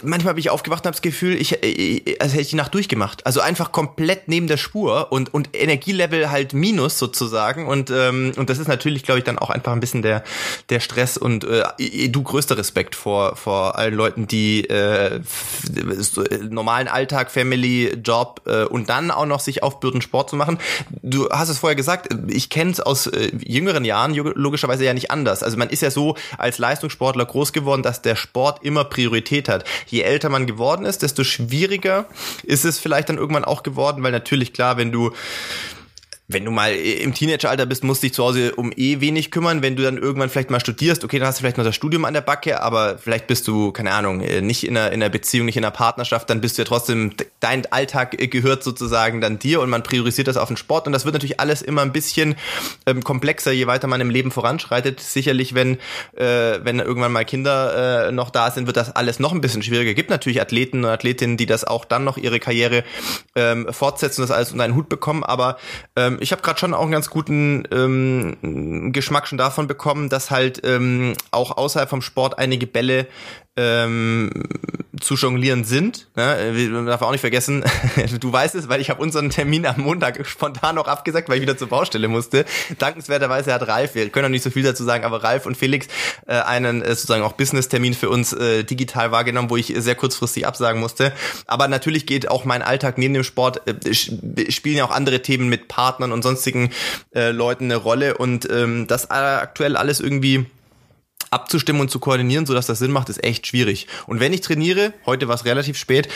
manchmal 0.03 0.35
bin 0.35 0.41
ich 0.41 0.51
aufgewacht 0.51 0.83
und 0.83 0.89
habe 0.89 0.95
das 0.95 1.03
Gefühl, 1.03 1.41
ich, 1.41 1.63
ich, 1.63 2.21
als 2.21 2.33
hätte 2.33 2.43
ich 2.43 2.51
die 2.51 2.57
Nacht 2.57 2.75
durchgemacht. 2.75 3.25
Also 3.25 3.41
einfach 3.41 3.73
komplett 3.73 4.29
neben 4.29 4.47
der 4.47 4.59
Spur 4.59 5.11
und, 5.11 5.33
und 5.33 5.51
Energielevel 5.55 6.31
halt 6.31 6.53
minus 6.53 6.99
sozusagen. 6.99 7.67
Und, 7.67 7.91
ähm, 7.91 8.33
und 8.37 8.51
das 8.51 8.59
ist 8.59 8.69
natürlich, 8.69 9.05
glaube 9.05 9.21
ich, 9.21 9.25
dann 9.25 9.39
auch 9.39 9.49
einfach 9.49 9.73
ein 9.73 9.81
bisschen 9.81 10.03
der, 10.03 10.23
der 10.69 10.81
Stress 10.81 11.17
und 11.17 11.45
äh, 11.45 12.09
du 12.11 12.23
größter 12.23 12.59
Respekt 12.59 12.95
vor, 12.95 13.37
vor 13.37 13.79
allen 13.79 13.95
Leuten, 13.95 14.27
die 14.27 14.69
äh, 14.69 15.17
äh, 15.17 15.21
normalen 16.51 16.89
Alltag, 16.89 17.31
Family, 17.31 17.95
Job 18.05 18.43
äh, 18.47 18.65
und 18.65 18.91
dann 18.91 19.11
auch 19.11 19.27
noch 19.27 19.41
sich 19.41 19.63
aufbürden, 19.63 20.03
Sport 20.03 20.29
zu 20.29 20.37
machen. 20.37 20.59
Du 21.03 21.31
hast 21.31 21.49
es 21.49 21.59
vorher 21.59 21.77
gesagt, 21.77 22.15
ich 22.29 22.51
kenne 22.51 22.73
es 22.73 22.81
aus 22.81 23.07
äh, 23.07 23.31
jüngeren 23.35 23.87
Jahren 23.87 24.15
logischerweise 24.15 24.85
ja 24.85 24.93
nicht 24.93 25.11
anders. 25.11 25.43
Also 25.43 25.57
man 25.57 25.71
ist 25.71 25.81
ja 25.81 25.91
so 25.91 26.17
als 26.37 26.59
Leistungssportler 26.59 27.25
groß 27.25 27.55
geworden, 27.55 27.83
dass 27.83 28.03
der 28.03 28.17
Sport 28.17 28.63
immer 28.63 28.85
Priorität 28.85 29.49
hat 29.49 29.65
je 29.87 30.03
älter 30.03 30.29
man 30.29 30.47
geworden 30.47 30.85
ist, 30.85 31.03
desto 31.03 31.25
schwieriger 31.25 32.07
ist 32.43 32.65
es 32.65 32.79
vielleicht 32.79 33.09
dann 33.09 33.19
irgendwann 33.19 33.45
auch 33.45 33.63
geworden, 33.63 34.03
weil 34.03 34.13
natürlich 34.13 34.53
klar, 34.53 34.77
wenn 34.77 34.93
du 34.93 35.13
wenn 36.33 36.45
du 36.45 36.51
mal 36.53 36.73
im 36.75 37.13
Teenageralter 37.13 37.67
bist, 37.67 37.83
musst 37.83 38.03
du 38.03 38.07
dich 38.07 38.15
zu 38.15 38.23
Hause 38.25 38.55
um 38.55 38.73
eh 38.77 39.01
wenig 39.01 39.31
kümmern. 39.31 39.63
Wenn 39.63 39.75
du 39.75 39.83
dann 39.83 39.99
irgendwann 39.99 40.31
vielleicht 40.31 40.51
mal 40.51 40.61
studierst, 40.61 41.05
okay, 41.05 41.19
dann 41.19 41.27
hast 41.27 41.39
du 41.39 41.41
vielleicht 41.43 41.59
noch 41.59 41.65
das 41.65 41.75
Studium 41.75 42.05
an 42.05 42.15
der 42.15 42.21
Backe, 42.21 42.63
aber 42.63 42.99
vielleicht 42.99 43.27
bist 43.27 43.49
du, 43.49 43.73
keine 43.73 43.93
Ahnung, 43.93 44.21
äh, 44.21 44.41
nicht 44.41 44.65
in 44.65 44.77
einer, 44.77 44.93
in 44.93 45.03
einer 45.03 45.11
Beziehung, 45.11 45.47
nicht 45.47 45.57
in 45.57 45.65
einer 45.65 45.73
Partnerschaft, 45.73 46.31
dann 46.31 46.41
bist 46.41 46.57
du 46.57 46.63
ja 46.63 46.67
trotzdem, 46.67 47.13
dein 47.41 47.71
Alltag 47.73 48.17
gehört 48.31 48.63
sozusagen 48.63 49.21
dann 49.21 49.39
dir 49.39 49.61
und 49.61 49.71
man 49.71 49.83
priorisiert 49.83 50.29
das 50.29 50.37
auf 50.37 50.49
den 50.49 50.57
Sport 50.57 50.87
und 50.87 50.93
das 50.93 51.05
wird 51.05 51.15
natürlich 51.15 51.41
alles 51.41 51.63
immer 51.63 51.83
ein 51.83 51.93
bisschen 51.93 52.37
ähm, 52.87 53.03
komplexer, 53.03 53.51
je 53.51 53.67
weiter 53.67 53.89
man 53.89 54.01
im 54.01 54.11
Leben 54.11 54.31
voranschreitet. 54.31 55.01
Sicherlich, 55.01 55.55
wenn, 55.55 55.79
äh, 56.17 56.61
wenn 56.63 56.79
irgendwann 56.79 57.13
mal 57.13 57.25
Kinder 57.25 58.07
äh, 58.09 58.13
noch 58.13 58.31
da 58.31 58.51
sind, 58.53 58.67
wird 58.67 58.77
das 58.77 58.95
alles 58.95 59.19
noch 59.19 59.33
ein 59.33 59.41
bisschen 59.41 59.63
schwieriger. 59.63 59.95
Gibt 59.95 60.11
natürlich 60.11 60.41
Athleten 60.41 60.85
und 60.85 60.91
Athletinnen, 60.91 61.37
die 61.37 61.47
das 61.47 61.65
auch 61.65 61.85
dann 61.85 62.05
noch 62.05 62.17
ihre 62.17 62.39
Karriere 62.39 62.85
ähm, 63.35 63.67
fortsetzen 63.73 64.23
und 64.23 64.29
das 64.29 64.37
alles 64.37 64.53
unter 64.53 64.65
einen 64.65 64.77
Hut 64.77 64.89
bekommen, 64.89 65.25
aber 65.25 65.59
ähm, 65.97 66.20
ich 66.21 66.33
habe 66.33 66.43
gerade 66.43 66.59
schon 66.59 66.75
auch 66.75 66.83
einen 66.83 66.93
ganz 66.93 67.11
guten 67.11 67.65
ähm, 67.73 68.93
Geschmack 68.93 69.27
schon 69.27 69.39
davon 69.39 69.67
bekommen, 69.67 70.09
dass 70.09 70.31
halt 70.31 70.61
ähm, 70.65 71.15
auch 71.31 71.57
außerhalb 71.57 71.89
vom 71.89 72.03
Sport 72.03 72.39
einige 72.39 72.67
Bälle 72.67 73.07
ähm, 73.61 74.31
zu 75.01 75.15
jonglieren 75.15 75.65
sind. 75.65 76.09
Ne? 76.17 76.69
Man 76.71 76.87
darf 76.87 77.03
auch 77.03 77.11
nicht 77.11 77.21
vergessen, 77.21 77.65
du 78.21 78.33
weißt 78.33 78.55
es, 78.55 78.69
weil 78.69 78.81
ich 78.81 78.91
habe 78.91 79.03
unseren 79.03 79.31
Termin 79.31 79.67
am 79.67 79.81
Montag 79.81 80.27
spontan 80.27 80.75
noch 80.75 80.89
abgesagt, 80.89 81.29
weil 81.29 81.37
ich 81.37 81.43
wieder 81.43 81.57
zur 81.57 81.69
Baustelle 81.69 82.09
musste. 82.09 82.45
Dankenswerterweise 82.79 83.53
hat 83.53 83.67
Ralf, 83.67 83.95
wir 83.95 84.09
können 84.11 84.25
noch 84.25 84.31
nicht 84.31 84.43
so 84.43 84.51
viel 84.51 84.63
dazu 84.63 84.85
sagen, 84.85 85.05
aber 85.05 85.23
Ralf 85.23 85.47
und 85.47 85.57
Felix 85.57 85.89
äh, 86.27 86.35
einen 86.35 86.83
äh, 86.83 86.89
sozusagen 86.91 87.23
auch 87.23 87.33
Business-Termin 87.33 87.95
für 87.95 88.09
uns 88.09 88.33
äh, 88.33 88.65
digital 88.65 89.13
wahrgenommen, 89.13 89.51
wo 89.51 89.57
ich 89.57 89.75
sehr 89.77 89.95
kurzfristig 89.95 90.47
absagen 90.47 90.81
musste. 90.81 91.13
Aber 91.47 91.69
natürlich 91.69 92.07
geht 92.07 92.31
auch 92.31 92.45
mein 92.45 92.63
Alltag 92.63 92.99
neben 92.99 93.15
dem 93.15 93.25
Sport, 93.25 93.63
äh, 93.67 93.95
spielen 93.95 94.77
ja 94.77 94.85
auch 94.85 94.91
andere 94.91 95.23
Themen 95.23 95.49
mit 95.49 95.69
Partnern 95.69 96.13
und 96.13 96.23
sonstigen 96.23 96.71
äh, 97.15 97.31
Leuten 97.31 97.65
eine 97.65 97.77
Rolle 97.77 98.17
und 98.17 98.49
ähm, 98.51 98.87
das 98.87 99.11
aktuell 99.11 99.77
alles 99.77 100.01
irgendwie 100.01 100.47
abzustimmen 101.31 101.81
und 101.81 101.91
zu 101.91 101.99
koordinieren, 101.99 102.47
sodass 102.47 102.67
das 102.67 102.79
Sinn 102.79 102.93
macht, 102.93 103.09
ist 103.09 103.23
echt 103.25 103.47
schwierig. 103.47 103.87
Und 104.07 104.21
wenn 104.21 104.33
ich 104.33 104.41
trainiere, 104.41 104.93
heute 105.07 105.29
war 105.29 105.35
es 105.35 105.45
relativ 105.45 105.79
spät, 105.79 106.09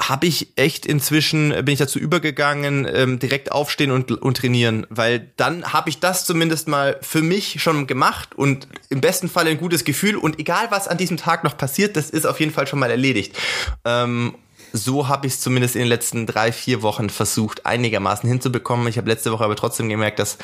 habe 0.00 0.26
ich 0.26 0.52
echt 0.54 0.86
inzwischen, 0.86 1.50
bin 1.50 1.68
ich 1.68 1.78
dazu 1.78 1.98
übergegangen, 1.98 2.86
ähm, 2.92 3.18
direkt 3.18 3.50
aufstehen 3.50 3.90
und, 3.90 4.12
und 4.12 4.36
trainieren, 4.36 4.86
weil 4.90 5.32
dann 5.36 5.72
habe 5.72 5.90
ich 5.90 5.98
das 5.98 6.24
zumindest 6.24 6.68
mal 6.68 6.98
für 7.02 7.20
mich 7.20 7.60
schon 7.60 7.88
gemacht 7.88 8.34
und 8.36 8.68
im 8.90 9.00
besten 9.00 9.28
Fall 9.28 9.48
ein 9.48 9.58
gutes 9.58 9.84
Gefühl 9.84 10.16
und 10.16 10.38
egal 10.38 10.68
was 10.70 10.86
an 10.86 10.98
diesem 10.98 11.16
Tag 11.16 11.42
noch 11.42 11.56
passiert, 11.56 11.96
das 11.96 12.10
ist 12.10 12.26
auf 12.26 12.38
jeden 12.38 12.52
Fall 12.52 12.68
schon 12.68 12.78
mal 12.78 12.90
erledigt. 12.90 13.36
Ähm, 13.84 14.36
so 14.72 15.08
habe 15.08 15.26
ich 15.26 15.34
es 15.34 15.40
zumindest 15.40 15.76
in 15.76 15.82
den 15.82 15.88
letzten 15.88 16.26
drei, 16.26 16.52
vier 16.52 16.82
Wochen 16.82 17.10
versucht, 17.10 17.66
einigermaßen 17.66 18.28
hinzubekommen. 18.28 18.88
Ich 18.88 18.98
habe 18.98 19.08
letzte 19.08 19.32
Woche 19.32 19.44
aber 19.44 19.56
trotzdem 19.56 19.88
gemerkt, 19.88 20.18
dass 20.18 20.38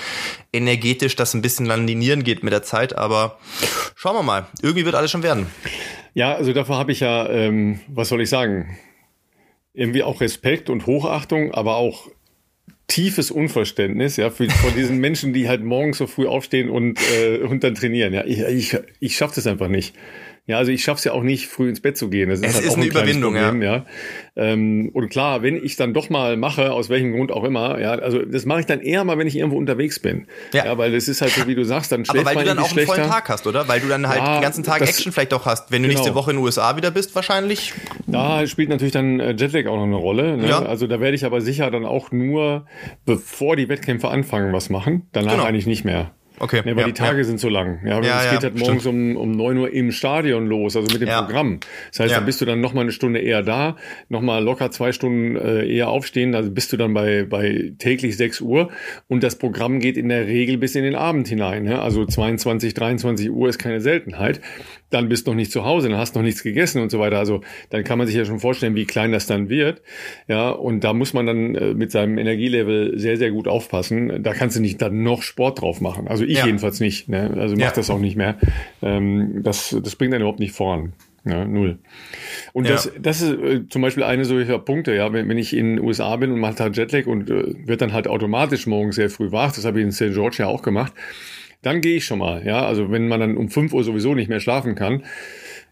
energetisch 0.53 1.17
das 1.17 1.35
ein 1.35 1.43
bisschen 1.43 1.71
an 1.71 1.87
die 1.87 1.95
Nieren 1.95 2.25
geht 2.25 2.43
mit 2.43 2.53
der 2.53 2.63
Zeit. 2.63 2.97
Aber 2.97 3.39
schauen 3.95 4.17
wir 4.17 4.23
mal. 4.23 4.47
Irgendwie 4.63 4.85
wird 4.85 4.95
alles 4.95 5.11
schon 5.11 5.23
werden. 5.23 5.47
Ja, 6.15 6.35
also 6.35 6.53
dafür 6.53 6.77
habe 6.77 6.93
ich 6.93 7.01
ja, 7.01 7.29
ähm, 7.29 7.81
was 7.89 8.09
soll 8.09 8.23
ich 8.23 8.29
sagen, 8.31 8.79
irgendwie 9.73 10.03
auch 10.03 10.21
Respekt 10.21 10.71
und 10.71 10.87
Hochachtung, 10.87 11.53
aber 11.53 11.77
auch 11.77 12.09
tiefes 12.87 13.31
Unverständnis, 13.31 14.17
ja, 14.17 14.31
für, 14.31 14.49
vor 14.49 14.71
diesen 14.71 14.99
Menschen, 14.99 15.33
die 15.33 15.49
halt 15.49 15.65
morgens 15.65 15.99
so 15.99 16.07
früh 16.07 16.27
aufstehen 16.27 16.69
und, 16.71 16.99
äh, 17.13 17.39
und 17.39 17.65
dann 17.65 17.75
trainieren. 17.75 18.13
Ja, 18.13 18.25
ich, 18.25 18.41
ich, 18.41 18.79
ich 19.01 19.17
schaffe 19.17 19.37
das 19.37 19.47
einfach 19.47 19.69
nicht. 19.69 19.95
Ja, 20.47 20.59
also 20.59 20.71
ich 20.73 20.85
schaffe 20.85 20.99
es 20.99 21.05
ja 21.05 21.13
auch 21.13 21.23
nicht, 21.23 21.47
früh 21.47 21.71
ins 21.71 21.81
Bett 21.81 21.97
zu 21.97 22.11
gehen. 22.11 22.29
Das 22.29 22.41
ist, 22.41 22.47
es 22.49 22.55
halt 22.57 22.67
ist 22.67 22.75
eine 22.75 22.83
ein 22.85 22.91
Überwindung, 22.91 23.33
Problem, 23.35 23.63
ja. 23.63 23.77
ja. 23.77 23.87
Ähm, 24.37 24.91
und 24.93 25.09
klar, 25.09 25.43
wenn 25.43 25.57
ich 25.57 25.77
dann 25.77 25.95
doch 25.95 26.11
mal 26.11 26.37
mache, 26.37 26.71
aus 26.73 26.91
welchem 26.91 27.13
Grund 27.13 27.33
auch 27.33 27.45
immer, 27.45 27.81
ja, 27.81 27.93
also 27.93 28.19
das 28.27 28.45
mache 28.45 28.61
ich 28.61 28.67
dann 28.67 28.81
eher 28.81 29.05
mal, 29.05 29.17
wenn 29.17 29.27
ich 29.27 29.37
irgendwo 29.37 29.57
unterwegs 29.57 30.01
bin. 30.01 30.27
Ja, 30.53 30.67
ja 30.67 30.77
weil 30.77 30.93
das 30.93 31.09
ist 31.09 31.23
halt 31.23 31.33
so, 31.33 31.47
wie 31.47 31.55
du 31.55 31.65
sagst, 31.65 31.93
dann 31.93 32.05
schläft 32.05 32.27
Aber 32.27 32.37
weil 32.37 32.45
du 32.45 32.49
dann 32.51 32.59
auch 32.59 32.77
einen 32.77 32.87
vollen 32.87 33.09
Tag 33.09 33.29
hast, 33.31 33.47
oder? 33.47 33.69
Weil 33.69 33.81
du 33.81 33.89
dann 33.89 34.07
halt 34.07 34.19
Ja, 34.21 34.37
den 34.39 34.43
ganzen 34.43 34.65
Tag 34.65 34.81
das- 34.81 34.91
Action 34.91 35.13
vielleicht 35.13 35.33
auch 35.33 35.47
hast. 35.47 35.71
Wenn 35.73 35.83
du 35.83 35.89
Genau. 35.89 36.01
nächste 36.01 36.15
Woche 36.15 36.33
in 36.33 36.37
den 36.37 36.45
USA 36.45 36.77
wieder 36.77 36.91
bist, 36.91 37.15
wahrscheinlich. 37.15 37.73
Da 38.07 38.47
spielt 38.47 38.69
natürlich 38.69 38.93
dann 38.93 39.21
äh, 39.21 39.33
Jetlag 39.33 39.67
auch 39.67 39.77
noch 39.77 39.85
eine 39.85 39.97
Rolle. 39.97 40.37
Ne? 40.37 40.49
Ja. 40.49 40.63
Also 40.63 40.87
da 40.87 41.01
werde 41.01 41.15
ich 41.15 41.25
aber 41.25 41.41
sicher 41.41 41.71
dann 41.71 41.87
auch 41.87 42.13
nur, 42.13 42.67
bevor 43.07 43.57
die 43.57 43.69
Wettkämpfe 43.71 44.09
anfangen, 44.09 44.53
was 44.53 44.69
machen. 44.69 45.09
Danach 45.13 45.33
Genau. 45.33 45.45
eigentlich 45.45 45.67
nicht 45.67 45.85
mehr. 45.87 46.11
Okay. 46.41 46.63
Ja, 46.65 46.75
weil 46.75 46.79
ja, 46.79 46.87
die 46.87 46.93
Tage 46.93 47.19
ja. 47.19 47.25
sind 47.25 47.39
so 47.39 47.49
lang. 47.49 47.81
Ja, 47.87 47.97
aber 47.97 48.07
Ja, 48.07 48.25
es 48.25 48.31
geht 48.33 48.43
halt 48.43 48.59
morgens 48.59 48.87
um, 48.87 49.17
um 49.17 49.31
9 49.33 49.57
Uhr 49.59 49.73
im 49.73 49.93
Stadion 49.93 50.47
los, 50.47 50.77
also 50.77 50.93
mit 50.93 51.01
dem. 51.01 51.09
Programm. 51.09 51.61
Das 51.91 52.01
heißt, 52.01 52.13
Ja. 52.13 52.19
da 52.19 52.25
bist 52.25 52.41
du 52.41 52.45
dann 52.45 52.61
noch 52.61 52.75
mal 52.75 52.81
eine 52.81 52.91
Stunde 52.91 53.21
eher 53.21 53.43
da, 53.43 53.77
noch 54.09 54.21
mal 54.21 54.43
locker 54.43 54.71
zwei 54.73 54.91
Stunden 54.93 55.37
äh, 55.37 55.65
eher 55.67 55.89
aufstehen, 55.89 56.35
also 56.35 56.51
bist 56.51 56.73
du 56.73 56.77
dann 56.77 56.93
bei, 56.93 57.25
bei 57.25 57.73
täglich 57.79 58.17
6 58.17 58.41
Uhr 58.41 58.71
und 59.07 59.23
das 59.23 59.37
Programm 59.37 59.79
geht 59.79 59.97
in 59.97 60.09
der 60.09 60.27
Regel 60.27 60.59
bis 60.59 60.75
in 60.75 60.83
den 60.83 60.97
Abend 60.97 61.29
hinein. 61.29 61.63
Ne? 61.65 61.81
Also 61.81 62.05
22, 62.05 62.75
23 62.75 63.31
Uhr 63.31 63.49
ist 63.49 63.59
keine 63.59 63.81
Seltenheit. 63.81 64.41
Dann 64.91 65.09
bist 65.09 65.27
du 65.27 65.33
noch 65.33 65.37
nicht 65.37 65.51
zu 65.51 65.65
Hause, 65.65 65.89
dann 65.89 65.99
hast 65.99 66.15
du 66.15 66.21
noch 66.21 66.25
nichts 66.25 66.43
gegessen 66.43 66.81
und 66.81 66.91
so 66.91 66.99
weiter. 67.01 67.19
Also 67.19 67.41
dann 67.71 67.85
kann 67.85 67.99
man 67.99 68.07
sich 68.07 68.17
ja 68.17 68.25
schon 68.25 68.39
vorstellen, 68.39 68.75
wie 68.75 68.85
klein 68.85 69.13
das 69.13 69.27
dann 69.27 69.49
wird. 69.49 69.83
Ja, 70.29 70.51
und 70.51 70.85
da 70.85 70.93
muss 70.93 71.13
man 71.15 71.27
dann 71.27 71.55
äh, 71.55 71.75
mit 71.75 71.91
seinem 71.91 72.19
Energielevel 72.19 72.99
sehr, 72.99 73.17
sehr 73.17 73.31
gut 73.31 73.49
aufpassen. 73.49 74.23
Da 74.23 74.35
kannst 74.35 74.57
du 74.57 74.61
nicht 74.61 74.81
dann 74.83 75.03
noch 75.03 75.23
Sport 75.23 75.61
drauf 75.61 75.81
machen. 75.81 76.07
Also 76.09 76.24
ich 76.27 76.39
Ja. 76.39 76.47
jedenfalls 76.47 76.81
nicht. 76.81 77.09
Ne? 77.09 77.31
Also 77.37 77.55
mach 77.57 77.63
Ja. 77.65 77.71
das 77.73 77.91
auch 77.91 77.99
nicht 78.01 78.17
mehr. 78.17 78.37
Ähm, 78.83 79.41
das, 79.43 79.77
das 79.83 79.97
bringt 79.97 80.13
dann 80.13 80.21
überhaupt 80.21 80.41
nicht 80.41 80.53
voran. 80.53 80.93
Ja, 81.27 81.47
null. 81.47 81.79
Und 82.53 82.67
Ja. 82.67 82.73
das, 82.73 82.93
das 83.01 83.23
ist 83.23 83.33
äh, 83.39 83.67
zum 83.71 83.81
Beispiel 83.81 84.03
eine 84.03 84.27
solcher 84.27 84.59
Punkte, 84.59 84.95
ja, 84.95 85.11
wenn, 85.13 85.27
wenn 85.29 85.39
ich 85.39 85.57
in 85.57 85.77
den 85.77 85.85
USA 85.85 86.15
bin 86.17 86.31
und 86.33 86.39
mache 86.39 86.63
halt 86.63 86.77
Jetlag 86.77 87.07
und 87.07 87.31
äh, 87.31 87.55
wird 87.67 87.81
dann 87.81 87.95
halt 87.95 88.09
automatisch 88.09 88.67
morgens 88.67 88.97
sehr 88.97 89.09
früh 89.09 89.33
wach, 89.33 89.53
das 89.53 89.65
habe 89.65 89.79
ich 89.81 89.85
in 89.87 89.93
St. 89.93 90.13
George 90.13 90.37
ja 90.41 90.49
auch 90.49 90.61
gemacht, 90.61 90.93
dann 91.63 91.81
gehe 91.81 91.97
ich 91.97 92.05
schon 92.05 92.19
mal, 92.19 92.45
ja, 92.47 92.67
also 92.67 92.91
wenn 92.91 93.09
man 93.09 93.21
dann 93.21 93.39
um 93.39 93.49
5 93.49 93.73
Uhr 93.73 93.85
sowieso 93.85 94.15
nicht 94.15 94.29
mehr 94.29 94.41
schlafen 94.41 94.75
kann, 94.75 95.03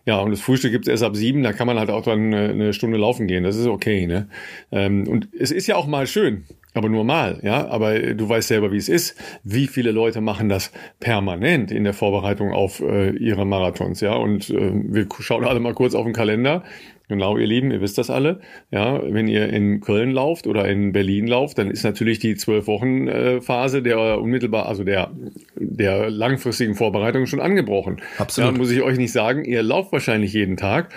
ja, 0.06 0.18
und 0.20 0.30
das 0.30 0.40
Frühstück 0.40 0.72
gibt's 0.72 0.88
erst 0.88 1.02
ab 1.04 1.14
sieben, 1.14 1.42
da 1.42 1.52
kann 1.52 1.66
man 1.66 1.78
halt 1.78 1.90
auch 1.90 2.02
dann 2.02 2.32
eine, 2.34 2.48
eine 2.48 2.72
Stunde 2.72 2.96
laufen 2.96 3.26
gehen. 3.28 3.44
Das 3.44 3.56
ist 3.56 3.66
okay, 3.66 4.06
ne? 4.06 4.28
Ähm, 4.72 5.06
und 5.06 5.28
es 5.38 5.50
ist 5.52 5.66
ja 5.68 5.76
auch 5.76 5.86
mal 5.86 6.06
schön, 6.08 6.44
aber 6.74 6.88
nur 6.88 7.04
mal, 7.04 7.40
ja. 7.42 7.66
Aber 7.68 7.98
du 7.98 8.28
weißt 8.28 8.48
selber, 8.48 8.72
wie 8.72 8.78
es 8.78 8.88
ist. 8.88 9.16
Wie 9.44 9.66
viele 9.66 9.92
Leute 9.92 10.20
machen 10.20 10.48
das 10.48 10.72
permanent 11.00 11.70
in 11.70 11.84
der 11.84 11.92
Vorbereitung 11.92 12.52
auf 12.52 12.80
äh, 12.80 13.10
ihre 13.10 13.44
Marathons, 13.44 14.00
ja? 14.00 14.14
Und 14.14 14.50
äh, 14.50 14.72
wir 14.72 15.06
schauen 15.20 15.44
alle 15.44 15.60
mal 15.60 15.74
kurz 15.74 15.94
auf 15.94 16.04
den 16.04 16.14
Kalender. 16.14 16.62
Genau, 17.08 17.36
ihr 17.36 17.46
Lieben, 17.46 17.70
ihr 17.72 17.82
wisst 17.82 17.98
das 17.98 18.08
alle. 18.08 18.40
Ja, 18.70 19.02
wenn 19.02 19.28
ihr 19.28 19.50
in 19.50 19.80
Köln 19.80 20.12
lauft 20.12 20.46
oder 20.46 20.66
in 20.66 20.92
Berlin 20.92 21.26
lauft, 21.26 21.58
dann 21.58 21.70
ist 21.70 21.82
natürlich 21.82 22.20
die 22.20 22.36
zwölf 22.36 22.66
Wochen 22.66 23.06
äh, 23.06 23.42
Phase 23.42 23.82
der 23.82 24.18
unmittelbar, 24.18 24.66
also 24.66 24.82
der 24.82 25.10
der 25.56 26.08
langfristigen 26.08 26.74
Vorbereitung 26.74 27.26
schon 27.26 27.40
angebrochen. 27.40 28.00
Absolut. 28.16 28.52
Ja, 28.52 28.56
muss 28.56 28.70
ich 28.70 28.80
euch 28.80 28.96
nicht 28.96 29.12
sagen. 29.12 29.44
Ihr 29.44 29.62
lauft 29.62 29.92
wahrscheinlich 29.92 30.32
jeden 30.32 30.56
Tag. 30.56 30.88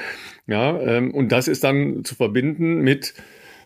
Ja, 0.47 0.79
ähm, 0.79 1.13
und 1.13 1.33
das 1.33 1.49
ist 1.49 1.63
dann 1.63 2.05
zu 2.05 2.15
verbinden 2.15 2.81
mit 2.81 3.13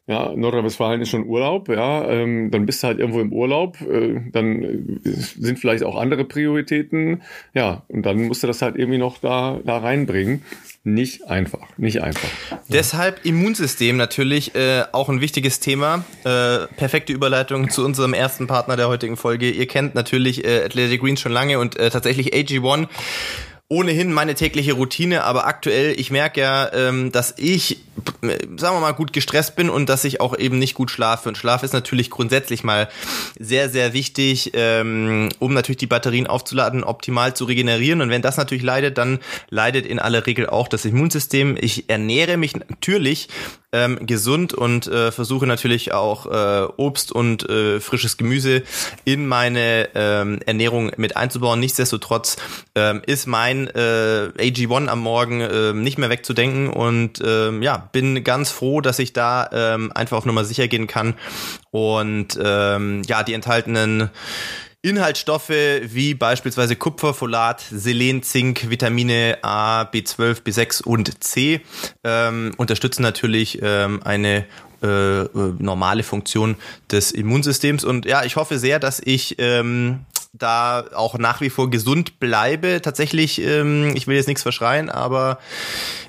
ja, 0.09 0.33
Nordrhein-Westfalen 0.35 1.01
ist 1.01 1.09
schon 1.09 1.27
Urlaub, 1.27 1.69
ja, 1.69 2.03
ähm, 2.09 2.49
dann 2.49 2.65
bist 2.65 2.81
du 2.81 2.87
halt 2.87 2.97
irgendwo 2.97 3.19
im 3.19 3.31
Urlaub, 3.31 3.79
äh, 3.81 4.19
dann 4.31 4.63
äh, 4.63 4.79
sind 5.03 5.59
vielleicht 5.59 5.83
auch 5.83 5.95
andere 5.95 6.25
Prioritäten, 6.25 7.21
ja, 7.53 7.83
und 7.89 8.07
dann 8.07 8.23
musst 8.23 8.41
du 8.41 8.47
das 8.47 8.63
halt 8.63 8.75
irgendwie 8.75 8.97
noch 8.97 9.19
da, 9.19 9.59
da 9.63 9.77
reinbringen. 9.77 10.41
Nicht 10.83 11.27
einfach, 11.27 11.67
nicht 11.77 12.01
einfach. 12.01 12.29
Deshalb 12.69 13.23
Immunsystem 13.23 13.97
natürlich 13.97 14.55
äh, 14.55 14.85
auch 14.93 15.09
ein 15.09 15.21
wichtiges 15.21 15.59
Thema. 15.59 16.05
Äh, 16.23 16.65
perfekte 16.77 17.13
Überleitung 17.13 17.69
zu 17.69 17.85
unserem 17.85 18.13
ersten 18.13 18.47
Partner 18.47 18.77
der 18.77 18.87
heutigen 18.87 19.17
Folge. 19.17 19.51
Ihr 19.51 19.67
kennt 19.67 19.93
natürlich 19.93 20.45
äh, 20.45 20.63
Athletic 20.63 21.01
Greens 21.01 21.19
schon 21.19 21.33
lange 21.33 21.59
und 21.59 21.77
äh, 21.77 21.89
tatsächlich 21.91 22.33
AG1 22.33 22.87
ohnehin 23.71 24.11
meine 24.11 24.33
tägliche 24.33 24.73
Routine, 24.73 25.23
aber 25.23 25.45
aktuell, 25.45 25.93
ich 25.99 26.09
merke 26.09 26.41
ja, 26.41 26.73
ähm, 26.73 27.11
dass 27.11 27.35
ich, 27.37 27.77
sagen 28.21 28.75
wir 28.75 28.79
mal, 28.79 28.93
gut 28.93 29.13
gestresst 29.13 29.55
bin 29.55 29.69
und 29.69 29.89
dass 29.89 30.05
ich 30.05 30.19
auch 30.21 30.35
eben 30.35 30.57
nicht 30.57 30.73
gut 30.73 30.89
schlafe. 30.89 31.29
Und 31.29 31.37
Schlaf 31.37 31.61
ist 31.61 31.73
natürlich 31.73 32.09
grundsätzlich 32.09 32.63
mal 32.63 32.89
sehr, 33.37 33.69
sehr 33.69 33.93
wichtig, 33.93 34.51
ähm, 34.55 35.29
um 35.37 35.53
natürlich 35.53 35.77
die 35.77 35.85
Batterien 35.85 36.25
aufzuladen, 36.25 36.83
optimal 36.83 37.35
zu 37.35 37.45
regenerieren. 37.45 38.01
Und 38.01 38.09
wenn 38.09 38.23
das 38.23 38.37
natürlich 38.37 38.63
leidet, 38.63 38.97
dann 38.97 39.19
leidet 39.51 39.85
in 39.85 39.99
aller 39.99 40.25
Regel 40.25 40.49
auch 40.49 40.67
das 40.67 40.85
Immunsystem. 40.85 41.55
Ich 41.61 41.91
ernähre 41.91 42.37
mich 42.37 42.55
natürlich 42.55 43.27
ähm, 43.71 44.05
gesund 44.05 44.53
und 44.53 44.87
äh, 44.87 45.11
versuche 45.11 45.45
natürlich 45.45 45.93
auch 45.93 46.25
äh, 46.25 46.67
Obst 46.77 47.11
und 47.11 47.47
äh, 47.49 47.79
frisches 47.79 48.17
Gemüse 48.17 48.63
in 49.05 49.27
meine 49.27 49.89
ähm, 49.95 50.39
Ernährung 50.45 50.91
mit 50.97 51.15
einzubauen. 51.15 51.59
Nichtsdestotrotz 51.59 52.37
ähm, 52.75 53.01
ist 53.05 53.27
mein 53.27 53.67
äh, 53.67 54.31
AG1 54.37 54.87
am 54.87 54.99
Morgen 54.99 55.41
äh, 55.41 55.73
nicht 55.73 55.97
mehr 55.97 56.09
wegzudenken 56.09 56.69
und 56.69 57.21
ähm, 57.25 57.61
ja, 57.61 57.89
bin 57.91 58.23
ganz 58.23 58.49
froh, 58.51 58.81
dass 58.81 58.99
ich 58.99 59.13
da 59.13 59.49
ähm, 59.51 59.91
einfach 59.93 60.17
auf 60.17 60.25
Nummer 60.25 60.45
sicher 60.45 60.67
gehen 60.67 60.87
kann 60.87 61.15
und 61.71 62.39
ähm, 62.43 63.03
ja, 63.07 63.23
die 63.23 63.33
enthaltenen 63.33 64.09
Inhaltsstoffe 64.81 65.49
wie 65.49 66.13
beispielsweise 66.13 66.77
Kupfer, 66.77 67.13
Folat, 67.13 67.61
Selen, 67.69 68.23
Zink, 68.23 68.69
Vitamine 68.69 69.37
A, 69.41 69.81
B12, 69.81 70.43
B6 70.43 70.83
und 70.83 71.21
C 71.21 71.61
ähm, 72.05 72.53
unterstützen 72.55 73.01
natürlich 73.01 73.59
ähm, 73.61 74.01
eine 74.03 74.45
äh, 74.81 75.25
normale 75.59 76.03
Funktion 76.03 76.55
des 76.89 77.11
Immunsystems. 77.11 77.83
Und 77.83 78.05
ja, 78.05 78.23
ich 78.23 78.37
hoffe 78.37 78.57
sehr, 78.57 78.79
dass 78.79 79.01
ich 79.03 79.35
ähm, 79.39 80.05
da 80.31 80.85
auch 80.95 81.17
nach 81.17 81.41
wie 81.41 81.49
vor 81.49 81.69
gesund 81.69 82.19
bleibe. 82.19 82.81
Tatsächlich, 82.81 83.41
ähm, 83.41 83.93
ich 83.95 84.07
will 84.07 84.15
jetzt 84.15 84.27
nichts 84.27 84.43
verschreien, 84.43 84.89
aber 84.89 85.39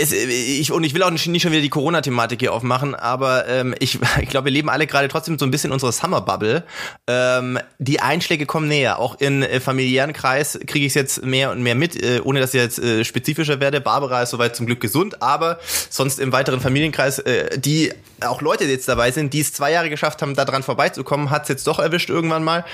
es, 0.00 0.12
ich, 0.12 0.72
und 0.72 0.84
ich 0.84 0.94
will 0.94 1.02
auch 1.02 1.10
nicht, 1.10 1.24
schon 1.24 1.32
wieder 1.32 1.60
die 1.60 1.68
Corona-Thematik 1.68 2.40
hier 2.40 2.52
aufmachen, 2.52 2.94
aber 2.94 3.46
ähm, 3.48 3.74
ich, 3.78 3.98
ich 4.20 4.28
glaube, 4.28 4.46
wir 4.46 4.52
leben 4.52 4.68
alle 4.68 4.86
gerade 4.86 5.08
trotzdem 5.08 5.38
so 5.38 5.44
ein 5.44 5.50
bisschen 5.50 5.68
in 5.68 5.72
unserer 5.72 5.92
Summer-Bubble. 5.92 6.64
Ähm, 7.06 7.58
die 7.78 8.00
Einschläge 8.00 8.46
kommen 8.46 8.68
näher. 8.68 8.98
Auch 8.98 9.20
in 9.20 9.42
äh, 9.42 9.60
familiären 9.60 10.12
Kreis 10.12 10.58
kriege 10.66 10.86
ich 10.86 10.90
es 10.90 10.94
jetzt 10.94 11.24
mehr 11.24 11.50
und 11.50 11.62
mehr 11.62 11.74
mit, 11.74 12.02
äh, 12.02 12.20
ohne 12.22 12.40
dass 12.40 12.54
ich 12.54 12.60
jetzt 12.60 12.78
äh, 12.78 13.04
spezifischer 13.04 13.60
werde. 13.60 13.80
Barbara 13.80 14.22
ist 14.22 14.30
soweit 14.30 14.56
zum 14.56 14.66
Glück 14.66 14.80
gesund, 14.80 15.22
aber 15.22 15.58
sonst 15.90 16.18
im 16.18 16.32
weiteren 16.32 16.60
Familienkreis, 16.60 17.18
äh, 17.20 17.58
die 17.58 17.92
auch 18.20 18.40
Leute 18.40 18.64
jetzt 18.64 18.88
dabei 18.88 19.10
sind, 19.10 19.32
die 19.34 19.40
es 19.40 19.52
zwei 19.52 19.72
Jahre 19.72 19.90
geschafft 19.90 20.22
haben, 20.22 20.34
da 20.34 20.44
dran 20.44 20.62
vorbeizukommen, 20.62 21.30
hat 21.30 21.42
es 21.42 21.48
jetzt 21.48 21.66
doch 21.66 21.78
erwischt 21.78 22.08
irgendwann 22.08 22.44
mal. 22.44 22.64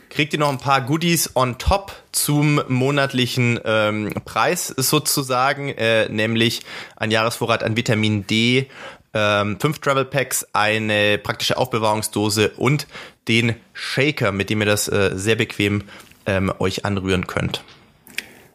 kriegt 0.09 0.33
ihr 0.33 0.39
noch 0.39 0.49
ein 0.49 0.57
paar 0.57 0.81
Goodies 0.81 1.37
on 1.37 1.59
top 1.59 1.93
zum 2.11 2.63
monatlichen 2.69 3.61
ähm, 3.63 4.15
Preis 4.25 4.69
sozusagen, 4.69 5.69
äh, 5.69 6.09
nämlich 6.09 6.63
ein 6.97 7.11
Jahresvorrat 7.11 7.63
an 7.63 7.77
Vitamin 7.77 8.27
D, 8.27 8.67
ähm, 9.13 9.61
fünf 9.61 9.81
Travel 9.81 10.07
Packs, 10.07 10.47
eine 10.55 11.19
praktische 11.19 11.59
Aufbewahrungsdose 11.59 12.53
und 12.57 12.87
den 13.29 13.57
Shaker, 13.75 14.33
mit 14.33 14.49
dem 14.49 14.63
ihr 14.63 14.67
das 14.67 14.89
äh, 14.89 15.11
sehr 15.13 15.37
bequem 15.37 15.83
ähm, 16.25 16.51
euch 16.59 16.87
anrühren 16.87 17.27
könnt. 17.27 17.63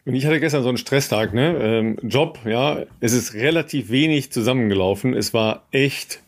Und 0.06 0.14
ich 0.14 0.26
hatte 0.26 0.40
gestern 0.40 0.62
so 0.62 0.70
einen 0.70 0.78
Stresstag, 0.78 1.34
ne? 1.34 1.58
Ähm, 1.60 1.98
Job, 2.04 2.40
ja, 2.46 2.84
es 3.00 3.14
ist 3.14 3.34
relativ 3.34 3.90
wenig 3.90 4.32
zusammengelaufen. 4.32 5.16
Es 5.16 5.34
war 5.34 5.68
echt 5.72 6.22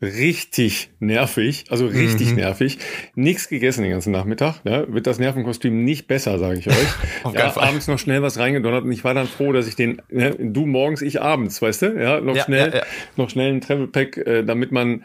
richtig 0.00 0.90
nervig, 0.98 1.64
also 1.68 1.86
richtig 1.86 2.30
mhm. 2.30 2.36
nervig. 2.36 2.78
Nichts 3.14 3.48
gegessen 3.48 3.82
den 3.82 3.90
ganzen 3.90 4.12
Nachmittag. 4.12 4.60
Ja, 4.64 4.90
wird 4.92 5.06
das 5.06 5.18
Nervenkostüm 5.18 5.84
nicht 5.84 6.06
besser, 6.06 6.38
sage 6.38 6.58
ich 6.58 6.68
euch. 6.68 6.86
Auf 7.24 7.34
ja, 7.34 7.54
abends 7.56 7.86
noch 7.88 7.98
schnell 7.98 8.22
was 8.22 8.38
reingedonnert 8.38 8.84
und 8.84 8.92
ich 8.92 9.04
war 9.04 9.12
dann 9.12 9.26
froh, 9.26 9.52
dass 9.52 9.66
ich 9.66 9.76
den, 9.76 10.00
ne, 10.08 10.34
du 10.38 10.64
morgens, 10.64 11.02
ich 11.02 11.20
abends, 11.20 11.60
weißt 11.60 11.82
du, 11.82 12.00
ja, 12.00 12.20
noch 12.20 12.36
ja, 12.36 12.44
schnell, 12.44 12.72
ja, 12.74 12.82
noch 13.16 13.28
schnell 13.28 13.52
ein 13.52 13.60
Travel 13.60 13.88
Pack, 13.88 14.16
äh, 14.16 14.42
damit 14.42 14.72
man 14.72 15.04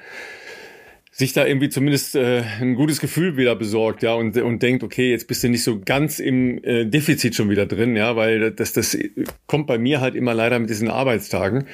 sich 1.17 1.31
da 1.31 1.45
irgendwie 1.45 1.69
zumindest 1.69 2.15
äh, 2.15 2.43
ein 2.60 2.75
gutes 2.75 3.00
Gefühl 3.00 3.38
wieder 3.38 3.55
besorgt, 3.55 4.03
ja, 4.03 4.13
und, 4.15 4.36
und 4.36 4.62
denkt, 4.62 4.84
okay, 4.84 5.12
jetzt 5.12 5.29
bist 5.29 5.45
du 5.45 5.48
nicht 5.48 5.63
so 5.63 5.79
ganz 5.79 6.19
im 6.19 6.62
äh, 6.62 6.86
Defizit 6.86 7.36
schon 7.36 7.50
wieder 7.50 7.65
drin, 7.65 7.95
ja, 7.95 8.17
weil 8.17 8.51
das, 8.51 8.74
das 8.74 8.98
kommt 9.48 9.65
bei 9.65 9.77
mir 9.77 10.01
halt 10.01 10.15
immer 10.15 10.34
leider 10.34 10.60
mit 10.60 10.69
diesen 10.69 10.89
Arbeitstagen, 10.89 11.67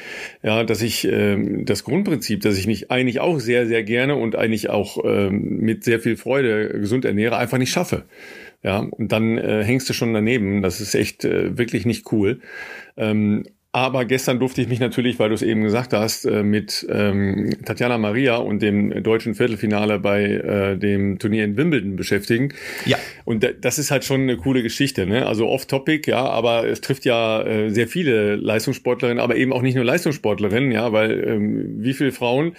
ja, 0.43 0.63
dass 0.63 0.83
ich 0.83 1.07
äh, 1.07 1.63
das 1.63 1.83
Grundprinzip, 1.83 2.41
dass 2.41 2.55
ich 2.55 2.67
mich 2.67 2.91
eigentlich 2.91 3.19
auch 3.19 3.39
sehr, 3.39 3.65
sehr 3.65 3.81
gerne 3.81 4.15
und 4.15 4.35
eigentlich 4.35 4.69
auch 4.69 5.03
äh, 5.03 5.31
mit 5.31 5.83
sehr 5.85 5.99
viel 5.99 6.17
Freude 6.17 6.79
gesund 6.79 7.03
ernähre, 7.03 7.37
einfach 7.37 7.57
nicht 7.57 7.71
schaffe. 7.71 8.05
Ja, 8.61 8.77
und 8.77 9.11
dann 9.11 9.39
äh, 9.39 9.63
hängst 9.63 9.89
du 9.89 9.93
schon 9.93 10.13
daneben. 10.13 10.61
Das 10.61 10.81
ist 10.81 10.93
echt 10.93 11.25
äh, 11.25 11.57
wirklich 11.57 11.87
nicht 11.87 12.11
cool. 12.11 12.41
Ähm, 12.95 13.45
aber 13.73 14.03
gestern 14.03 14.39
durfte 14.39 14.61
ich 14.61 14.67
mich 14.67 14.81
natürlich, 14.81 15.17
weil 15.17 15.29
du 15.29 15.35
es 15.35 15.41
eben 15.41 15.63
gesagt 15.63 15.93
hast, 15.93 16.25
äh, 16.25 16.43
mit 16.43 16.85
ähm, 16.89 17.55
Tatjana 17.63 17.97
Maria 17.97 18.35
und 18.35 18.61
dem 18.61 19.01
deutschen 19.01 19.33
Viertelfinale 19.33 19.97
bei 19.99 20.23
äh, 20.23 20.77
dem 20.77 21.19
Turnier 21.19 21.45
in 21.45 21.55
Wimbledon 21.55 21.95
beschäftigen. 21.95 22.53
Ja. 22.85 22.97
Und 23.23 23.47
das 23.61 23.79
ist 23.79 23.89
halt 23.89 24.03
schon 24.03 24.21
eine 24.21 24.35
coole 24.35 24.61
Geschichte. 24.61 25.05
Ne? 25.05 25.25
Also 25.25 25.47
off-topic, 25.47 26.09
ja, 26.09 26.25
aber 26.25 26.67
es 26.67 26.81
trifft 26.81 27.05
ja 27.05 27.43
äh, 27.43 27.69
sehr 27.69 27.87
viele 27.87 28.35
Leistungssportlerinnen, 28.35 29.23
aber 29.23 29.37
eben 29.37 29.53
auch 29.53 29.61
nicht 29.61 29.75
nur 29.75 29.85
Leistungssportlerinnen, 29.85 30.73
ja, 30.73 30.91
weil 30.91 31.23
ähm, 31.25 31.75
wie 31.77 31.93
viele 31.93 32.11
Frauen 32.11 32.57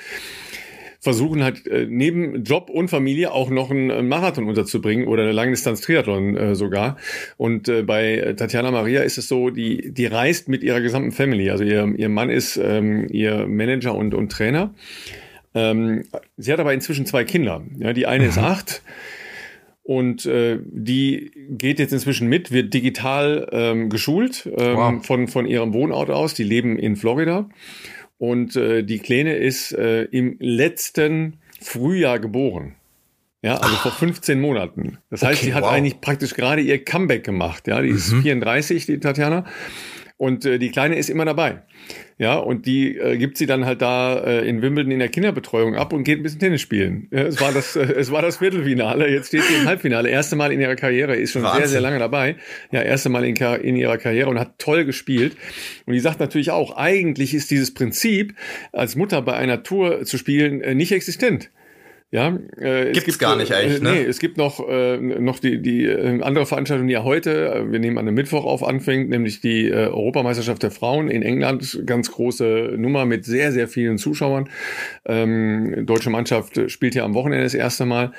versuchen 1.02 1.42
halt 1.42 1.66
äh, 1.66 1.86
neben 1.90 2.44
Job 2.44 2.70
und 2.70 2.88
Familie 2.88 3.32
auch 3.32 3.50
noch 3.50 3.72
einen 3.72 4.06
Marathon 4.06 4.48
unterzubringen 4.48 5.08
oder 5.08 5.24
eine 5.24 5.32
Langdistanz-Triathlon 5.32 6.36
äh, 6.36 6.54
sogar. 6.54 6.96
Und 7.36 7.68
äh, 7.68 7.82
bei 7.82 8.34
Tatjana 8.36 8.70
Maria 8.70 9.02
ist 9.02 9.18
es 9.18 9.26
so, 9.26 9.50
die, 9.50 9.92
die 9.92 10.06
reist 10.06 10.48
mit 10.48 10.62
ihrer 10.62 10.80
gesamten 10.80 11.10
Family. 11.10 11.50
Also 11.50 11.64
ihr, 11.64 11.92
ihr 11.96 12.08
Mann 12.08 12.30
ist 12.30 12.56
ähm, 12.56 13.08
ihr 13.10 13.48
Manager 13.48 13.96
und, 13.96 14.14
und 14.14 14.30
Trainer. 14.30 14.72
Ähm, 15.54 16.04
sie 16.36 16.52
hat 16.52 16.60
aber 16.60 16.72
inzwischen 16.72 17.04
zwei 17.04 17.24
Kinder. 17.24 17.62
Ja, 17.78 17.92
die 17.92 18.06
eine 18.06 18.22
mhm. 18.22 18.30
ist 18.30 18.38
acht. 18.38 18.82
Und 19.82 20.24
äh, 20.26 20.60
die 20.64 21.32
geht 21.48 21.80
jetzt 21.80 21.92
inzwischen 21.92 22.28
mit, 22.28 22.52
wird 22.52 22.72
digital 22.72 23.48
ähm, 23.50 23.90
geschult 23.90 24.48
ähm, 24.56 24.76
wow. 24.76 25.04
von, 25.04 25.26
von 25.26 25.46
ihrem 25.46 25.74
Wohnort 25.74 26.10
aus. 26.10 26.34
Die 26.34 26.44
leben 26.44 26.78
in 26.78 26.94
Florida. 26.94 27.48
Und 28.22 28.54
äh, 28.54 28.84
die 28.84 29.00
Kleine 29.00 29.34
ist 29.34 29.72
äh, 29.72 30.04
im 30.04 30.36
letzten 30.38 31.38
Frühjahr 31.60 32.20
geboren. 32.20 32.76
Ja, 33.42 33.56
also 33.56 33.74
Ach. 33.78 33.82
vor 33.82 33.90
15 33.90 34.40
Monaten. 34.40 34.98
Das 35.10 35.24
heißt, 35.24 35.40
okay, 35.40 35.46
sie 35.46 35.54
hat 35.54 35.64
wow. 35.64 35.72
eigentlich 35.72 36.00
praktisch 36.00 36.34
gerade 36.34 36.62
ihr 36.62 36.84
Comeback 36.84 37.24
gemacht. 37.24 37.66
Ja, 37.66 37.82
die 37.82 37.88
mhm. 37.88 37.96
ist 37.96 38.14
34, 38.14 38.86
die 38.86 39.00
Tatjana. 39.00 39.44
Und 40.22 40.44
äh, 40.44 40.60
die 40.60 40.70
Kleine 40.70 40.94
ist 40.94 41.10
immer 41.10 41.24
dabei. 41.24 41.62
Ja, 42.16 42.36
und 42.36 42.64
die 42.64 42.96
äh, 42.96 43.16
gibt 43.16 43.36
sie 43.36 43.46
dann 43.46 43.66
halt 43.66 43.82
da 43.82 44.22
äh, 44.22 44.48
in 44.48 44.62
Wimbledon 44.62 44.92
in 44.92 45.00
der 45.00 45.08
Kinderbetreuung 45.08 45.74
ab 45.74 45.92
und 45.92 46.04
geht 46.04 46.20
ein 46.20 46.22
bisschen 46.22 46.38
Tennis 46.38 46.60
spielen. 46.60 47.08
Ja, 47.10 47.22
es 47.22 47.40
war 47.40 47.50
das, 47.50 47.74
äh, 47.74 47.80
es 47.80 48.12
war 48.12 48.22
das 48.22 48.36
Viertelfinale. 48.36 49.10
Jetzt 49.10 49.26
steht 49.26 49.42
sie 49.42 49.54
im 49.54 49.64
Halbfinale. 49.64 50.08
Erste 50.08 50.36
Mal 50.36 50.52
in 50.52 50.60
ihrer 50.60 50.76
Karriere, 50.76 51.16
ist 51.16 51.32
schon 51.32 51.42
Wahnsinn. 51.42 51.62
sehr, 51.62 51.68
sehr 51.70 51.80
lange 51.80 51.98
dabei. 51.98 52.36
Ja, 52.70 52.82
erste 52.82 53.08
Mal 53.08 53.24
in, 53.24 53.34
in 53.34 53.74
ihrer 53.74 53.98
Karriere 53.98 54.30
und 54.30 54.38
hat 54.38 54.60
toll 54.60 54.84
gespielt. 54.84 55.36
Und 55.86 55.94
die 55.94 55.98
sagt 55.98 56.20
natürlich 56.20 56.52
auch, 56.52 56.76
eigentlich 56.76 57.34
ist 57.34 57.50
dieses 57.50 57.74
Prinzip, 57.74 58.36
als 58.70 58.94
Mutter 58.94 59.22
bei 59.22 59.32
einer 59.32 59.64
Tour 59.64 60.04
zu 60.04 60.18
spielen, 60.18 60.60
äh, 60.60 60.76
nicht 60.76 60.92
existent. 60.92 61.50
Ja, 62.12 62.28
äh, 62.58 62.92
Gibt's 62.92 62.98
es 62.98 63.04
gibt 63.06 63.18
gar 63.20 63.36
nicht 63.36 63.52
eigentlich. 63.54 63.80
Äh, 63.80 63.84
nee, 63.84 64.02
ne? 64.02 64.06
es 64.06 64.18
gibt 64.18 64.36
noch 64.36 64.68
äh, 64.68 64.98
noch 64.98 65.38
die 65.38 65.62
die 65.62 65.86
äh, 65.86 66.20
andere 66.20 66.44
Veranstaltung, 66.44 66.86
die 66.86 66.92
ja 66.92 67.04
heute, 67.04 67.54
äh, 67.54 67.72
wir 67.72 67.78
nehmen 67.78 67.96
an 67.96 68.06
einem 68.06 68.14
Mittwoch 68.14 68.44
auf, 68.44 68.62
anfängt, 68.62 69.08
nämlich 69.08 69.40
die 69.40 69.68
äh, 69.68 69.86
Europameisterschaft 69.86 70.62
der 70.62 70.70
Frauen 70.70 71.08
in 71.08 71.22
England, 71.22 71.84
ganz 71.86 72.10
große 72.10 72.74
Nummer 72.76 73.06
mit 73.06 73.24
sehr 73.24 73.50
sehr 73.50 73.66
vielen 73.66 73.96
Zuschauern. 73.96 74.50
Ähm, 75.06 75.86
deutsche 75.86 76.10
Mannschaft 76.10 76.70
spielt 76.70 76.94
ja 76.94 77.02
am 77.06 77.14
Wochenende 77.14 77.44
das 77.44 77.54
erste 77.54 77.86
Mal, 77.86 78.12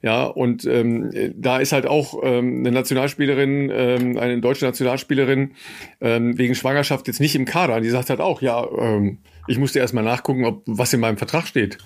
ja 0.00 0.26
und 0.26 0.64
ähm, 0.66 1.10
da 1.34 1.58
ist 1.58 1.72
halt 1.72 1.86
auch 1.86 2.20
ähm, 2.22 2.60
eine 2.60 2.70
Nationalspielerin, 2.70 3.72
ähm, 3.74 4.16
eine 4.16 4.40
deutsche 4.40 4.64
Nationalspielerin 4.64 5.54
ähm, 6.00 6.38
wegen 6.38 6.54
Schwangerschaft 6.54 7.08
jetzt 7.08 7.18
nicht 7.18 7.34
im 7.34 7.46
Kader. 7.46 7.80
Die 7.80 7.90
sagt 7.90 8.10
halt 8.10 8.20
auch, 8.20 8.42
ja, 8.42 8.64
ähm, 8.78 9.18
ich 9.48 9.58
musste 9.58 9.80
erst 9.80 9.92
mal 9.92 10.02
nachgucken, 10.02 10.44
ob 10.44 10.62
was 10.66 10.92
in 10.92 11.00
meinem 11.00 11.16
Vertrag 11.16 11.48
steht. 11.48 11.78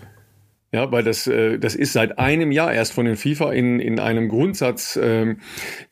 Ja, 0.74 0.90
weil 0.90 1.04
das, 1.04 1.28
äh, 1.28 1.56
das 1.56 1.76
ist 1.76 1.92
seit 1.92 2.18
einem 2.18 2.50
Jahr 2.50 2.72
erst 2.72 2.94
von 2.94 3.06
den 3.06 3.14
FIFA 3.14 3.52
in, 3.52 3.78
in 3.78 4.00
einem 4.00 4.28
Grundsatz 4.28 4.98
ähm, 5.00 5.38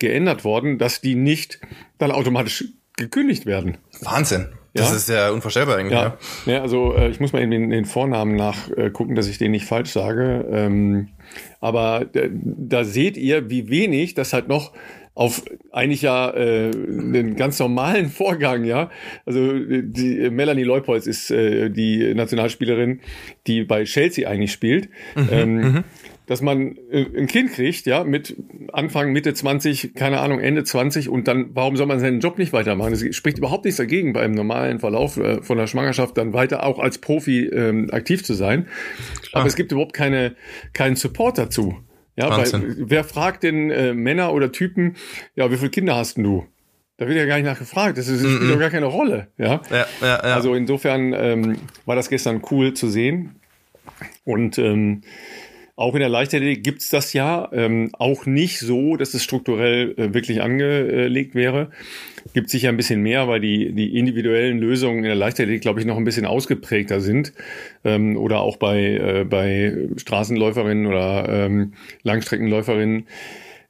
geändert 0.01 0.43
worden, 0.43 0.79
dass 0.79 1.01
die 1.01 1.15
nicht 1.15 1.61
dann 1.99 2.11
automatisch 2.11 2.65
gekündigt 2.97 3.47
werden. 3.47 3.79
Wahnsinn. 4.01 4.49
Das 4.75 4.91
ja? 4.91 4.97
ist 4.97 5.09
ja 5.09 5.31
unvorstellbar 5.31 5.77
eigentlich. 5.77 5.93
Ja, 5.93 6.19
ja. 6.47 6.53
ja 6.55 6.63
also 6.63 6.97
äh, 6.97 7.11
ich 7.11 7.21
muss 7.21 7.33
mal 7.33 7.43
in 7.43 7.53
den, 7.53 7.71
den 7.71 7.85
Vornamen 7.85 8.35
nachgucken, 8.35 9.13
äh, 9.13 9.15
dass 9.15 9.29
ich 9.29 9.39
den 9.39 9.53
nicht 9.53 9.67
falsch 9.67 9.91
sage. 9.91 10.49
Ähm, 10.51 11.11
aber 11.61 12.07
äh, 12.15 12.29
da 12.33 12.83
seht 12.83 13.17
ihr, 13.17 13.51
wie 13.51 13.69
wenig 13.69 14.15
das 14.15 14.33
halt 14.33 14.49
noch 14.49 14.73
auf 15.15 15.43
eigentlich 15.73 16.03
ja 16.03 16.31
äh, 16.31 16.71
einen 16.71 17.37
ganz 17.37 17.59
normalen 17.59 18.09
Vorgang, 18.11 18.65
ja. 18.65 18.91
Also 19.27 19.53
die 19.59 20.31
Melanie 20.31 20.63
Leupolz 20.63 21.07
ist 21.07 21.31
äh, 21.31 21.69
die 21.71 22.15
Nationalspielerin, 22.15 23.01
die 23.47 23.65
bei 23.65 23.85
Chelsea 23.85 24.29
eigentlich 24.29 24.53
spielt. 24.53 24.89
Mhm, 25.15 25.29
ähm, 25.31 25.55
mhm. 25.55 25.85
dass 26.27 26.41
man 26.41 26.77
äh, 26.91 27.05
ein 27.15 27.27
Kind 27.27 27.53
kriegt, 27.53 27.85
ja, 27.85 28.05
mit 28.05 28.37
Anfang, 28.73 29.13
Mitte 29.13 29.35
20, 29.35 29.95
keine 29.95 30.21
Ahnung, 30.21 30.41
Ende 30.41 30.65
20 30.65 31.11
und 31.11 31.29
dann, 31.29 31.51
warum 31.53 31.77
soll 31.77 31.87
man 31.87 32.01
seinen 32.01 32.21
Job 32.21 32.39
nicht 32.39 32.55
weitermachen? 32.55 32.95
Es 32.95 33.15
spricht 33.15 33.37
überhaupt 33.37 33.67
nichts 33.67 33.77
dagegen, 33.77 34.15
beim 34.15 34.33
normalen 34.33 34.79
Verlauf 34.81 35.19
äh, 35.19 35.43
von 35.43 35.59
der 35.59 35.67
Schwangerschaft 35.67 36.17
dann 36.17 36.33
weiter 36.33 36.65
auch 36.65 36.79
als 36.79 36.97
Profi 36.99 37.49
ähm, 37.49 37.91
aktiv 37.93 38.25
zu 38.25 38.33
sein. 38.33 38.67
Klar. 39.29 39.43
Aber 39.43 39.49
es 39.49 39.57
gibt 39.57 39.73
überhaupt 39.73 39.93
keine, 39.93 40.37
keinen 40.73 40.97
Support 40.97 41.37
dazu. 41.37 41.77
Ja, 42.17 42.31
weil 42.37 42.75
wer 42.79 43.05
fragt 43.05 43.43
denn 43.43 43.71
äh, 43.71 43.95
Männer 43.95 44.33
oder 44.33 44.53
Typen, 44.53 44.97
ja, 45.35 45.51
wie 45.51 45.57
viele 45.57 45.71
Kinder 45.71 45.97
hast 45.97 46.17
denn 46.17 46.25
du? 46.25 46.47
Da 46.99 47.09
wird 47.09 47.17
ja 47.17 47.25
gar 47.25 47.37
nicht 47.37 47.47
nachgefragt. 47.47 47.97
Das, 47.97 48.07
ist, 48.07 48.23
das 48.23 48.31
spielt 48.31 48.53
doch 48.53 48.59
gar 48.59 48.71
keine 48.71 48.87
Rolle. 48.87 49.29
Ja? 49.39 49.63
Ja, 49.71 49.87
ja, 50.01 50.07
ja. 50.07 50.19
Also 50.19 50.55
insofern 50.55 51.13
ähm, 51.15 51.57
war 51.87 51.97
das 51.97 52.09
gestern 52.09 52.43
cool 52.51 52.75
zu 52.75 52.89
sehen. 52.89 53.37
Und 54.25 54.59
ähm, 54.59 55.01
auch 55.75 55.95
in 55.95 56.01
der 56.01 56.11
Leichtathletik 56.11 56.63
gibt's 56.63 56.91
das 56.91 57.13
ja, 57.13 57.49
ähm, 57.53 57.91
auch 57.99 58.27
nicht 58.27 58.61
so, 58.61 58.97
dass 58.97 59.15
es 59.15 59.25
strukturell 59.25 59.95
äh, 59.97 60.15
wirklich 60.15 60.43
angelegt 60.43 61.35
wäre. 61.35 61.71
Gibt 62.35 62.51
sicher 62.51 62.71
ein 62.71 62.77
bisschen 62.77 63.03
mehr, 63.03 63.29
weil 63.29 63.41
die, 63.41 63.73
die 63.73 63.99
individuellen 63.99 64.59
Lösungen 64.59 64.99
in 64.99 65.05
der 65.05 65.15
Leichtathletik, 65.15 65.63
glaube 65.63 65.81
ich, 65.81 65.87
noch 65.87 65.97
ein 65.97 66.05
bisschen 66.05 66.25
ausgeprägter 66.25 67.01
sind. 67.01 67.33
Ähm, 67.85 68.17
oder 68.17 68.41
auch 68.41 68.57
bei, 68.57 68.81
äh, 68.81 69.25
bei 69.29 69.89
Straßenläuferinnen 69.97 70.87
oder 70.87 71.29
ähm, 71.29 71.75
Langstreckenläuferinnen 72.03 73.07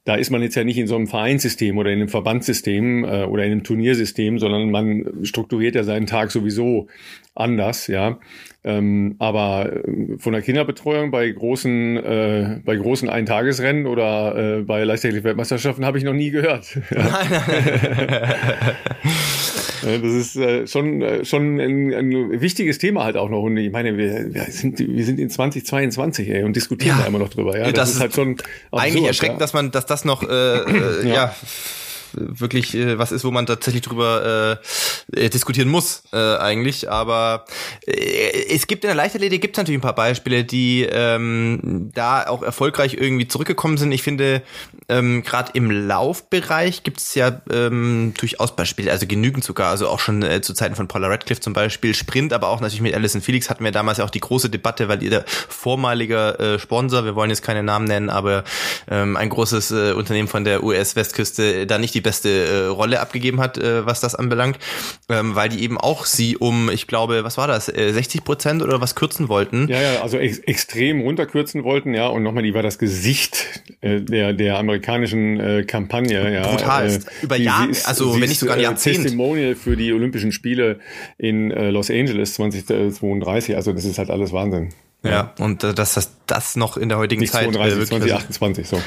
da 0.05 0.15
ist 0.15 0.31
man 0.31 0.41
jetzt 0.41 0.55
ja 0.55 0.63
nicht 0.63 0.77
in 0.77 0.87
so 0.87 0.95
einem 0.95 1.07
Vereinssystem 1.07 1.77
oder 1.77 1.89
in 1.89 1.99
einem 1.99 2.09
Verbandssystem 2.09 3.05
äh, 3.05 3.23
oder 3.23 3.45
in 3.45 3.51
einem 3.51 3.63
Turniersystem, 3.63 4.37
sondern 4.37 4.69
man 4.69 5.05
strukturiert 5.23 5.75
ja 5.75 5.83
seinen 5.83 6.07
Tag 6.07 6.31
sowieso 6.31 6.87
anders, 7.35 7.87
ja. 7.87 8.19
Ähm, 8.65 9.15
aber 9.19 9.73
äh, 9.73 10.17
von 10.17 10.33
der 10.33 10.41
Kinderbetreuung 10.41 11.11
bei 11.11 11.29
großen, 11.29 11.97
äh, 11.97 12.59
bei 12.65 12.75
großen 12.75 13.09
Eintagesrennen 13.09 13.85
oder 13.85 14.59
äh, 14.59 14.61
bei 14.63 14.83
Leichtathletik-Weltmeisterschaften 14.83 15.85
habe 15.85 15.97
ich 15.97 16.03
noch 16.03 16.13
nie 16.13 16.31
gehört. 16.31 16.79
das 19.83 20.11
ist 20.11 20.35
äh, 20.35 20.67
schon, 20.67 21.01
äh, 21.01 21.25
schon 21.25 21.59
ein, 21.59 21.93
ein, 21.93 22.41
wichtiges 22.41 22.77
Thema 22.77 23.03
halt 23.03 23.17
auch 23.17 23.29
noch. 23.29 23.41
Und 23.43 23.57
ich 23.57 23.71
meine, 23.71 23.97
wir, 23.97 24.33
wir, 24.33 24.43
sind, 24.43 24.79
wir 24.79 25.05
sind 25.05 25.19
in 25.19 25.29
2022 25.29 26.29
ey, 26.29 26.43
und 26.43 26.55
diskutieren 26.55 26.97
ja. 26.97 27.01
da 27.01 27.07
immer 27.07 27.19
noch 27.19 27.29
drüber. 27.29 27.57
Ja, 27.57 27.65
das, 27.65 27.73
das 27.73 27.91
ist 27.91 27.99
halt 27.99 28.13
schon 28.13 28.31
absurd, 28.31 28.49
eigentlich 28.71 29.05
erschreckend, 29.05 29.39
ja. 29.39 29.39
dass 29.39 29.53
man, 29.53 29.71
dass 29.71 29.85
das 29.85 30.05
noch 30.05 30.23
äh, 30.23 30.57
äh, 30.57 31.07
ja. 31.07 31.13
ja 31.13 31.35
wirklich 32.13 32.75
äh, 32.75 32.97
was 32.97 33.11
ist, 33.11 33.23
wo 33.23 33.31
man 33.31 33.45
tatsächlich 33.45 33.81
drüber 33.81 34.59
äh, 35.13 35.25
äh, 35.25 35.29
diskutieren 35.29 35.69
muss 35.69 36.03
äh, 36.13 36.17
eigentlich. 36.37 36.89
Aber 36.89 37.45
äh, 37.85 38.53
es 38.53 38.67
gibt 38.67 38.83
in 38.83 38.89
der 38.89 38.95
Leichtathletik 38.95 39.41
gibt 39.41 39.55
es 39.55 39.57
natürlich 39.57 39.79
ein 39.79 39.81
paar 39.81 39.95
Beispiele, 39.95 40.43
die 40.43 40.87
ähm, 40.89 41.91
da 41.93 42.27
auch 42.27 42.43
erfolgreich 42.43 42.95
irgendwie 42.99 43.27
zurückgekommen 43.27 43.77
sind. 43.77 43.91
Ich 43.91 44.03
finde, 44.03 44.41
ähm, 44.89 45.23
gerade 45.23 45.51
im 45.53 45.71
Laufbereich 45.71 46.83
gibt 46.83 46.99
es 46.99 47.15
ja 47.15 47.41
ähm, 47.51 48.13
durchaus 48.17 48.55
Beispiele, 48.55 48.91
also 48.91 49.07
genügend 49.07 49.43
sogar, 49.43 49.69
also 49.69 49.87
auch 49.87 49.99
schon 49.99 50.23
äh, 50.23 50.41
zu 50.41 50.53
Zeiten 50.53 50.75
von 50.75 50.87
Paula 50.87 51.07
Radcliffe 51.07 51.41
zum 51.41 51.53
Beispiel, 51.53 51.93
Sprint, 51.93 52.33
aber 52.33 52.49
auch 52.49 52.61
natürlich 52.61 52.81
mit 52.81 52.93
Alison 52.93 53.21
Felix 53.21 53.49
hatten 53.49 53.63
wir 53.63 53.71
damals 53.71 53.97
ja 53.97 54.05
auch 54.05 54.09
die 54.09 54.19
große 54.19 54.49
Debatte, 54.49 54.87
weil 54.87 55.01
ihr 55.03 55.23
vormaliger 55.27 56.39
äh, 56.39 56.59
Sponsor, 56.59 57.05
wir 57.05 57.15
wollen 57.15 57.29
jetzt 57.29 57.43
keine 57.43 57.63
Namen 57.63 57.85
nennen, 57.85 58.09
aber 58.09 58.43
ähm, 58.89 59.17
ein 59.17 59.29
großes 59.29 59.71
äh, 59.71 59.93
Unternehmen 59.93 60.27
von 60.27 60.43
der 60.43 60.63
US-Westküste 60.63 61.65
da 61.65 61.77
nicht 61.77 61.93
die 61.93 62.01
beste 62.03 62.29
äh, 62.29 62.65
Rolle 62.65 62.99
abgegeben 62.99 63.39
hat, 63.39 63.57
äh, 63.57 63.85
was 63.85 64.01
das 64.01 64.15
anbelangt, 64.15 64.59
ähm, 65.09 65.35
weil 65.35 65.49
die 65.49 65.63
eben 65.63 65.77
auch 65.77 66.05
sie 66.05 66.37
um, 66.37 66.69
ich 66.69 66.87
glaube, 66.87 67.23
was 67.23 67.37
war 67.37 67.47
das, 67.47 67.69
äh, 67.69 67.91
60 67.91 68.23
Prozent 68.23 68.61
oder 68.61 68.81
was 68.81 68.95
kürzen 68.95 69.29
wollten. 69.29 69.67
Ja, 69.69 69.81
ja, 69.81 70.01
also 70.01 70.17
ex 70.17 70.39
extrem 70.39 71.01
runterkürzen 71.01 71.63
wollten, 71.63 71.93
ja, 71.93 72.07
und 72.07 72.23
nochmal, 72.23 72.43
die 72.43 72.53
war 72.53 72.63
das 72.63 72.77
Gesicht 72.77 73.61
äh, 73.81 74.01
der, 74.01 74.33
der 74.33 74.57
amerikanischen 74.57 75.39
äh, 75.39 75.63
Kampagne, 75.63 76.33
ja. 76.33 76.47
Brutal, 76.47 76.89
äh, 76.89 76.99
über 77.21 77.37
Jahre, 77.37 77.71
also 77.85 78.13
wenn 78.13 78.29
nicht 78.29 78.39
sogar 78.39 78.57
ein 78.57 78.61
Jahrzehnt. 78.61 79.03
Testimonial 79.03 79.55
für 79.55 79.75
die 79.75 79.93
Olympischen 79.93 80.31
Spiele 80.31 80.79
in 81.17 81.51
äh, 81.51 81.69
Los 81.69 81.89
Angeles 81.89 82.35
2032, 82.35 83.55
also 83.55 83.73
das 83.73 83.85
ist 83.85 83.97
halt 83.97 84.09
alles 84.09 84.33
Wahnsinn. 84.33 84.69
Ja, 85.03 85.11
ja 85.11 85.33
und 85.39 85.63
äh, 85.63 85.73
dass 85.73 85.93
das, 85.93 86.11
das 86.27 86.55
noch 86.55 86.77
in 86.77 86.89
der 86.89 86.97
heutigen 86.97 87.21
Nicht 87.21 87.33
Zeit 87.33 87.43
32, 87.43 87.79
äh, 87.79 87.85
2028, 87.85 88.67
so. 88.67 88.81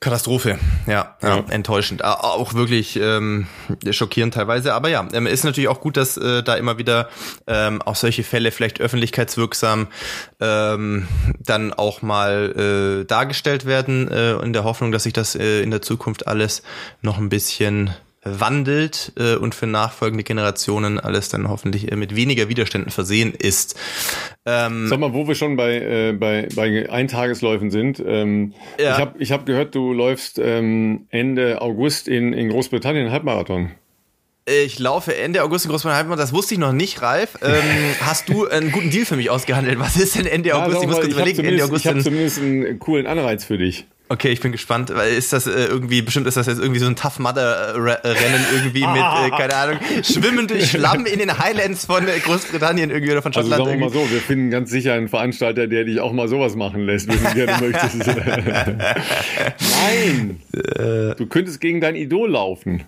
Katastrophe, 0.00 0.60
ja, 0.86 1.16
ja, 1.22 1.44
enttäuschend, 1.50 2.04
auch 2.04 2.54
wirklich 2.54 2.94
ähm, 3.02 3.48
schockierend 3.90 4.32
teilweise. 4.32 4.72
Aber 4.74 4.88
ja, 4.88 5.08
ähm, 5.12 5.26
ist 5.26 5.42
natürlich 5.42 5.66
auch 5.66 5.80
gut, 5.80 5.96
dass 5.96 6.16
äh, 6.16 6.44
da 6.44 6.54
immer 6.54 6.78
wieder 6.78 7.08
ähm, 7.48 7.82
auch 7.82 7.96
solche 7.96 8.22
Fälle 8.22 8.52
vielleicht 8.52 8.80
öffentlichkeitswirksam 8.80 9.88
ähm, 10.38 11.08
dann 11.40 11.72
auch 11.72 12.00
mal 12.00 13.00
äh, 13.02 13.04
dargestellt 13.06 13.66
werden, 13.66 14.08
äh, 14.08 14.34
in 14.34 14.52
der 14.52 14.62
Hoffnung, 14.62 14.92
dass 14.92 15.02
sich 15.02 15.14
das 15.14 15.34
äh, 15.34 15.62
in 15.62 15.72
der 15.72 15.82
Zukunft 15.82 16.28
alles 16.28 16.62
noch 17.02 17.18
ein 17.18 17.28
bisschen 17.28 17.90
wandelt 18.22 19.12
äh, 19.16 19.36
und 19.36 19.54
für 19.54 19.66
nachfolgende 19.66 20.24
Generationen 20.24 20.98
alles 20.98 21.28
dann 21.28 21.48
hoffentlich 21.48 21.90
äh, 21.90 21.96
mit 21.96 22.16
weniger 22.16 22.48
Widerständen 22.48 22.90
versehen 22.90 23.32
ist. 23.32 23.78
Ähm, 24.44 24.88
Sag 24.88 24.98
mal, 24.98 25.12
wo 25.12 25.28
wir 25.28 25.34
schon 25.34 25.56
bei, 25.56 25.76
äh, 25.76 26.12
bei, 26.12 26.48
bei 26.54 26.90
Eintagesläufen 26.90 27.70
sind. 27.70 28.02
Ähm, 28.04 28.54
ja. 28.78 28.94
Ich 28.94 28.98
habe 28.98 29.18
ich 29.18 29.32
hab 29.32 29.46
gehört, 29.46 29.74
du 29.74 29.92
läufst 29.92 30.38
ähm, 30.38 31.06
Ende 31.10 31.60
August 31.62 32.08
in, 32.08 32.32
in 32.32 32.48
Großbritannien 32.48 33.10
Halbmarathon. 33.10 33.70
Ich 34.64 34.78
laufe 34.78 35.14
Ende 35.14 35.42
August 35.42 35.66
in 35.66 35.70
Großbritannien, 35.70 36.16
das 36.16 36.32
wusste 36.32 36.54
ich 36.54 36.60
noch 36.60 36.72
nicht, 36.72 37.02
Ralf. 37.02 37.38
Ähm, 37.42 37.62
hast 38.00 38.30
du 38.30 38.48
einen 38.48 38.72
guten 38.72 38.90
Deal 38.90 39.04
für 39.04 39.16
mich 39.16 39.28
ausgehandelt? 39.28 39.78
Was 39.78 39.96
ist 39.96 40.16
denn 40.16 40.26
Ende 40.26 40.54
August? 40.54 40.76
Ja, 40.76 40.82
ich 40.82 40.88
muss 40.88 41.00
kurz 41.00 41.12
überlegen, 41.12 41.44
Ende 41.44 41.64
August. 41.64 41.84
Ich 41.84 41.90
habe 41.90 42.02
zumindest 42.02 42.40
einen 42.40 42.78
coolen 42.78 43.06
Anreiz 43.06 43.44
für 43.44 43.58
dich. 43.58 43.86
Okay, 44.10 44.30
ich 44.30 44.40
bin 44.40 44.52
gespannt, 44.52 44.90
weil 44.94 45.12
ist 45.12 45.34
das 45.34 45.46
äh, 45.46 45.66
irgendwie, 45.66 46.00
bestimmt 46.00 46.26
ist 46.26 46.38
das 46.38 46.46
jetzt 46.46 46.60
irgendwie 46.60 46.80
so 46.80 46.86
ein 46.86 46.96
Tough 46.96 47.18
Mudder 47.18 47.74
Rennen 47.74 48.46
irgendwie 48.54 48.86
mit, 48.86 48.96
äh, 48.96 49.30
keine 49.36 49.54
Ahnung, 49.54 49.78
Schwimmen 50.02 50.48
durch 50.48 50.70
Schlamm 50.70 51.04
in 51.04 51.18
den 51.18 51.38
Highlands 51.38 51.84
von 51.84 52.08
äh, 52.08 52.18
Großbritannien 52.18 52.90
irgendwie 52.90 53.12
oder 53.12 53.20
von 53.20 53.34
also 53.34 53.50
Schottland. 53.50 53.68
Also 53.68 53.70
sagen 53.70 53.80
wir 53.80 54.00
mal 54.00 54.08
so, 54.08 54.10
wir 54.10 54.20
finden 54.22 54.50
ganz 54.50 54.70
sicher 54.70 54.94
einen 54.94 55.08
Veranstalter, 55.08 55.66
der 55.66 55.84
dich 55.84 56.00
auch 56.00 56.12
mal 56.12 56.26
sowas 56.26 56.56
machen 56.56 56.86
lässt, 56.86 57.08
wenn 57.08 57.22
du 57.22 57.34
gerne 57.34 57.66
möchtest. 57.66 58.06
Nein! 59.76 60.40
Äh. 60.54 61.14
Du 61.16 61.26
könntest 61.26 61.60
gegen 61.60 61.82
dein 61.82 61.94
Idol 61.94 62.30
laufen. 62.30 62.84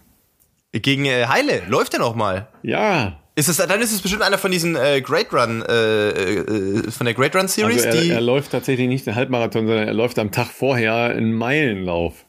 Gegen 0.72 1.04
äh, 1.04 1.26
Heile, 1.26 1.62
läuft 1.68 1.92
der 1.92 2.00
noch 2.00 2.14
mal? 2.14 2.48
Ja. 2.62 3.19
Ist 3.36 3.48
es, 3.48 3.56
dann 3.56 3.80
ist 3.80 3.92
es 3.92 4.02
bestimmt 4.02 4.22
einer 4.22 4.38
von 4.38 4.50
diesen 4.50 4.76
äh, 4.76 5.00
Great 5.00 5.32
Run, 5.32 5.62
äh, 5.62 6.08
äh, 6.10 6.90
von 6.90 7.04
der 7.04 7.14
Great 7.14 7.34
Run 7.36 7.48
Series. 7.48 7.86
Also 7.86 7.98
er, 7.98 8.16
er 8.16 8.20
läuft 8.20 8.52
tatsächlich 8.52 8.88
nicht 8.88 9.06
den 9.06 9.14
Halbmarathon, 9.14 9.66
sondern 9.66 9.86
er 9.86 9.94
läuft 9.94 10.18
am 10.18 10.32
Tag 10.32 10.48
vorher 10.48 10.94
einen 10.94 11.32
Meilenlauf. 11.32 12.26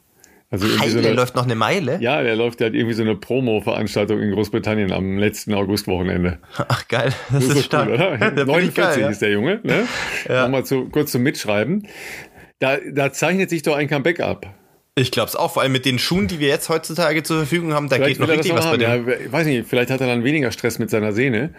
Also 0.52 0.66
Heile 0.78 0.90
so 0.90 0.98
eine, 0.98 1.12
läuft 1.14 1.34
noch 1.34 1.44
eine 1.44 1.54
Meile? 1.54 1.98
Ja, 2.00 2.22
der 2.22 2.36
läuft 2.36 2.60
halt 2.60 2.74
irgendwie 2.74 2.94
so 2.94 3.02
eine 3.02 3.16
Promo-Veranstaltung 3.16 4.20
in 4.20 4.32
Großbritannien 4.32 4.92
am 4.92 5.16
letzten 5.16 5.54
Augustwochenende. 5.54 6.40
Ach 6.68 6.86
geil, 6.88 7.12
das, 7.32 7.48
das 7.48 7.56
ist, 7.56 7.64
stark. 7.64 7.88
Cool, 7.88 7.94
oder? 7.94 8.18
49 8.44 8.74
geil, 8.74 9.00
ja. 9.00 9.08
ist 9.08 9.22
der 9.22 9.30
Junge, 9.30 9.60
ne? 9.62 9.88
Ja. 10.28 10.42
Nochmal 10.42 10.66
zu, 10.66 10.90
kurz 10.90 11.10
zum 11.10 11.22
Mitschreiben. 11.22 11.88
Da, 12.58 12.76
da 12.92 13.12
zeichnet 13.12 13.48
sich 13.48 13.62
doch 13.62 13.74
ein 13.74 13.88
Comeback 13.88 14.20
ab. 14.20 14.46
Ich 14.94 15.10
glaube 15.10 15.28
es 15.28 15.36
auch, 15.36 15.54
vor 15.54 15.62
allem 15.62 15.72
mit 15.72 15.86
den 15.86 15.98
Schuhen, 15.98 16.28
die 16.28 16.38
wir 16.38 16.48
jetzt 16.48 16.68
heutzutage 16.68 17.22
zur 17.22 17.38
Verfügung 17.38 17.72
haben, 17.72 17.88
da 17.88 17.96
vielleicht 17.96 18.18
geht 18.18 18.20
noch 18.20 18.28
richtig 18.28 18.54
was 18.54 18.66
bei 18.66 18.76
dem. 18.76 19.08
Ja, 19.08 19.32
weiß 19.32 19.46
nicht, 19.46 19.66
vielleicht 19.66 19.90
hat 19.90 20.02
er 20.02 20.06
dann 20.06 20.22
weniger 20.22 20.52
Stress 20.52 20.78
mit 20.78 20.90
seiner 20.90 21.14
Sehne. 21.14 21.54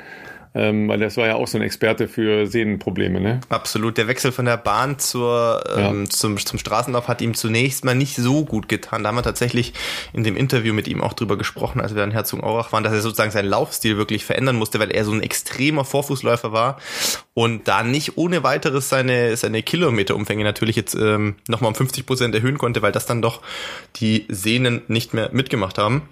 Ähm, 0.55 0.87
weil 0.87 0.99
das 0.99 1.17
war 1.17 1.25
ja 1.25 1.35
auch 1.35 1.47
so 1.47 1.57
ein 1.57 1.63
Experte 1.63 2.07
für 2.07 2.45
Sehnenprobleme, 2.45 3.19
ne? 3.19 3.41
Absolut. 3.49 3.97
Der 3.97 4.07
Wechsel 4.07 4.31
von 4.31 4.45
der 4.45 4.57
Bahn 4.57 4.99
zur, 4.99 5.63
ähm, 5.75 6.03
ja. 6.03 6.09
zum, 6.09 6.37
zum 6.37 6.59
Straßenlauf 6.59 7.07
hat 7.07 7.21
ihm 7.21 7.33
zunächst 7.33 7.83
mal 7.85 7.95
nicht 7.95 8.15
so 8.15 8.45
gut 8.45 8.69
getan. 8.69 9.01
Da 9.01 9.09
haben 9.09 9.15
wir 9.15 9.23
tatsächlich 9.23 9.73
in 10.13 10.23
dem 10.23 10.37
Interview 10.37 10.73
mit 10.73 10.87
ihm 10.87 11.01
auch 11.01 11.13
drüber 11.13 11.37
gesprochen, 11.37 11.81
als 11.81 11.95
wir 11.95 12.03
in 12.03 12.11
Herzogenaurach 12.11 12.71
waren, 12.71 12.83
dass 12.83 12.93
er 12.93 13.01
sozusagen 13.01 13.31
seinen 13.31 13.49
Laufstil 13.49 13.97
wirklich 13.97 14.25
verändern 14.25 14.55
musste, 14.55 14.79
weil 14.79 14.91
er 14.91 15.05
so 15.05 15.11
ein 15.11 15.23
extremer 15.23 15.85
Vorfußläufer 15.85 16.51
war 16.51 16.77
und 17.33 17.67
da 17.67 17.83
nicht 17.83 18.17
ohne 18.17 18.43
weiteres 18.43 18.89
seine, 18.89 19.35
seine 19.37 19.63
Kilometerumfänge 19.63 20.43
natürlich 20.43 20.75
jetzt 20.75 20.93
ähm, 20.93 21.35
nochmal 21.47 21.69
um 21.69 21.75
50 21.75 22.05
Prozent 22.05 22.35
erhöhen 22.35 22.59
konnte, 22.59 22.83
weil 22.83 22.91
das 22.91 23.07
dann 23.07 23.23
doch 23.23 23.41
die 23.95 24.25
Sehnen 24.29 24.83
nicht 24.87 25.15
mehr 25.15 25.29
mitgemacht 25.31 25.79
haben. 25.79 26.03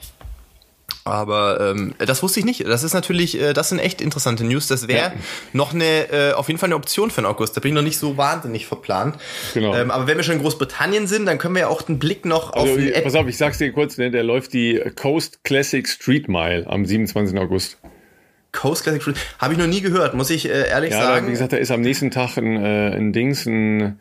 Aber 1.03 1.73
ähm, 1.75 1.95
das 1.97 2.21
wusste 2.21 2.39
ich 2.39 2.45
nicht. 2.45 2.65
Das 2.67 2.83
ist 2.83 2.93
natürlich, 2.93 3.39
äh, 3.39 3.53
das 3.53 3.69
sind 3.69 3.79
echt 3.79 4.01
interessante 4.01 4.43
News. 4.43 4.67
Das 4.67 4.87
wäre 4.87 5.07
ja. 5.07 5.13
noch 5.53 5.73
eine, 5.73 6.11
äh, 6.11 6.33
auf 6.33 6.47
jeden 6.47 6.59
Fall 6.59 6.67
eine 6.67 6.75
Option 6.75 7.09
für 7.09 7.21
den 7.21 7.25
August. 7.25 7.57
Da 7.57 7.61
bin 7.61 7.69
ich 7.69 7.75
noch 7.75 7.81
nicht 7.81 7.97
so 7.97 8.17
wahnsinnig 8.17 8.67
verplant. 8.67 9.15
Genau. 9.53 9.75
Ähm, 9.75 9.89
aber 9.89 10.07
wenn 10.07 10.17
wir 10.17 10.23
schon 10.23 10.35
in 10.35 10.41
Großbritannien 10.41 11.07
sind, 11.07 11.25
dann 11.25 11.37
können 11.37 11.55
wir 11.55 11.61
ja 11.61 11.67
auch 11.67 11.81
den 11.81 11.97
Blick 11.97 12.25
noch 12.25 12.53
also, 12.53 12.73
auf 12.73 12.77
die. 12.77 12.91
Pass 12.91 13.15
auf, 13.15 13.27
ich 13.27 13.37
sag's 13.37 13.57
dir 13.57 13.71
kurz, 13.71 13.97
ne, 13.97 14.11
der 14.11 14.23
läuft 14.23 14.53
die 14.53 14.79
Coast 14.95 15.43
Classic 15.43 15.87
Street 15.87 16.27
Mile 16.27 16.67
am 16.67 16.85
27. 16.85 17.37
August. 17.39 17.77
Coast 18.51 18.83
Classic 18.83 19.01
Street, 19.01 19.17
habe 19.39 19.53
ich 19.53 19.59
noch 19.59 19.67
nie 19.67 19.81
gehört, 19.81 20.13
muss 20.13 20.29
ich 20.29 20.47
äh, 20.47 20.69
ehrlich 20.69 20.91
ja, 20.91 21.01
sagen. 21.01 21.25
Ja, 21.25 21.27
wie 21.27 21.31
gesagt, 21.31 21.53
da 21.53 21.57
ist 21.57 21.71
am 21.71 21.81
nächsten 21.81 22.11
Tag 22.11 22.37
ein, 22.37 22.57
äh, 22.57 22.95
ein 22.95 23.13
Dings, 23.13 23.45
ein 23.45 23.99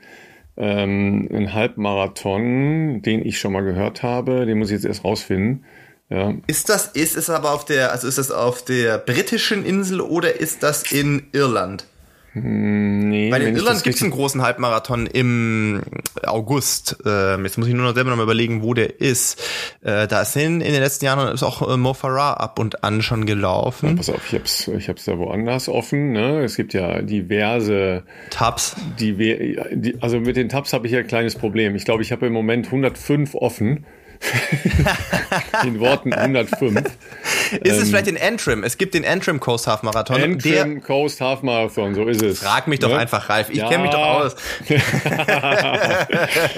ähm, 0.60 1.28
ein 1.32 1.54
Halbmarathon, 1.54 3.00
den 3.02 3.24
ich 3.24 3.38
schon 3.38 3.52
mal 3.52 3.62
gehört 3.62 4.02
habe. 4.02 4.44
Den 4.46 4.58
muss 4.58 4.68
ich 4.68 4.74
jetzt 4.74 4.84
erst 4.84 5.04
rausfinden. 5.04 5.64
Ja. 6.10 6.34
Ist 6.48 6.68
das, 6.68 6.86
ist 6.88 7.16
es 7.16 7.30
aber 7.30 7.52
auf 7.52 7.64
der, 7.64 7.92
also 7.92 8.08
ist 8.08 8.18
das 8.18 8.30
auf 8.32 8.64
der 8.64 8.98
britischen 8.98 9.64
Insel 9.64 10.00
oder 10.00 10.40
ist 10.40 10.62
das 10.62 10.90
in 10.90 11.28
Irland? 11.32 11.86
Hm, 12.32 13.08
nee, 13.08 13.30
Weil 13.32 13.42
in 13.42 13.56
Irland 13.56 13.82
gibt 13.82 13.96
es 13.96 14.02
einen 14.02 14.12
großen 14.12 14.40
Halbmarathon 14.42 15.06
im 15.06 15.82
August. 16.24 16.96
Ähm, 17.04 17.44
jetzt 17.44 17.58
muss 17.58 17.66
ich 17.66 17.74
nur 17.74 17.84
noch 17.84 17.94
selber 17.94 18.10
noch 18.10 18.16
mal 18.16 18.22
überlegen, 18.22 18.62
wo 18.62 18.72
der 18.72 19.00
ist. 19.00 19.42
Äh, 19.82 20.06
da 20.06 20.24
sind 20.24 20.60
in 20.60 20.72
den 20.72 20.80
letzten 20.80 21.06
Jahren 21.06 21.32
ist 21.34 21.42
auch 21.42 21.68
äh, 21.68 21.76
Mo 21.76 21.92
Farah 21.92 22.34
ab 22.34 22.60
und 22.60 22.84
an 22.84 23.02
schon 23.02 23.26
gelaufen. 23.26 23.90
Ja, 23.90 23.96
pass 23.96 24.10
auf, 24.10 24.24
ich 24.28 24.38
hab's, 24.38 24.68
ich 24.68 24.88
hab's 24.88 25.06
da 25.06 25.18
woanders 25.18 25.68
offen. 25.68 26.12
Ne? 26.12 26.44
Es 26.44 26.56
gibt 26.56 26.72
ja 26.72 27.02
diverse 27.02 28.04
Tabs. 28.30 28.76
Die, 29.00 29.14
die, 29.14 29.96
also 30.00 30.20
mit 30.20 30.36
den 30.36 30.48
Tabs 30.48 30.72
habe 30.72 30.86
ich 30.86 30.92
ja 30.92 31.00
ein 31.00 31.08
kleines 31.08 31.34
Problem. 31.34 31.74
Ich 31.74 31.84
glaube, 31.84 32.02
ich 32.02 32.12
habe 32.12 32.26
im 32.26 32.32
Moment 32.32 32.66
105 32.66 33.34
offen. 33.34 33.86
in 35.64 35.80
Worten 35.80 36.12
105. 36.12 36.78
Ist 37.52 37.72
es 37.72 37.78
ähm, 37.78 37.86
vielleicht 37.86 38.06
in 38.06 38.18
Antrim? 38.18 38.62
Es 38.64 38.76
gibt 38.78 38.94
den 38.94 39.04
Antrim 39.04 39.40
Coast 39.40 39.66
Half 39.66 39.82
Marathon. 39.82 40.22
Antrim 40.22 40.38
der, 40.38 40.80
Coast 40.80 41.20
Half 41.20 41.42
Marathon, 41.42 41.94
so 41.94 42.06
ist 42.06 42.22
es. 42.22 42.40
Frag 42.40 42.68
mich 42.68 42.80
doch 42.80 42.90
ne? 42.90 42.98
einfach, 42.98 43.28
Ralf. 43.28 43.50
Ich 43.50 43.56
ja. 43.56 43.68
kenne 43.68 43.84
mich 43.84 43.92
doch 43.92 43.98
aus. 43.98 44.36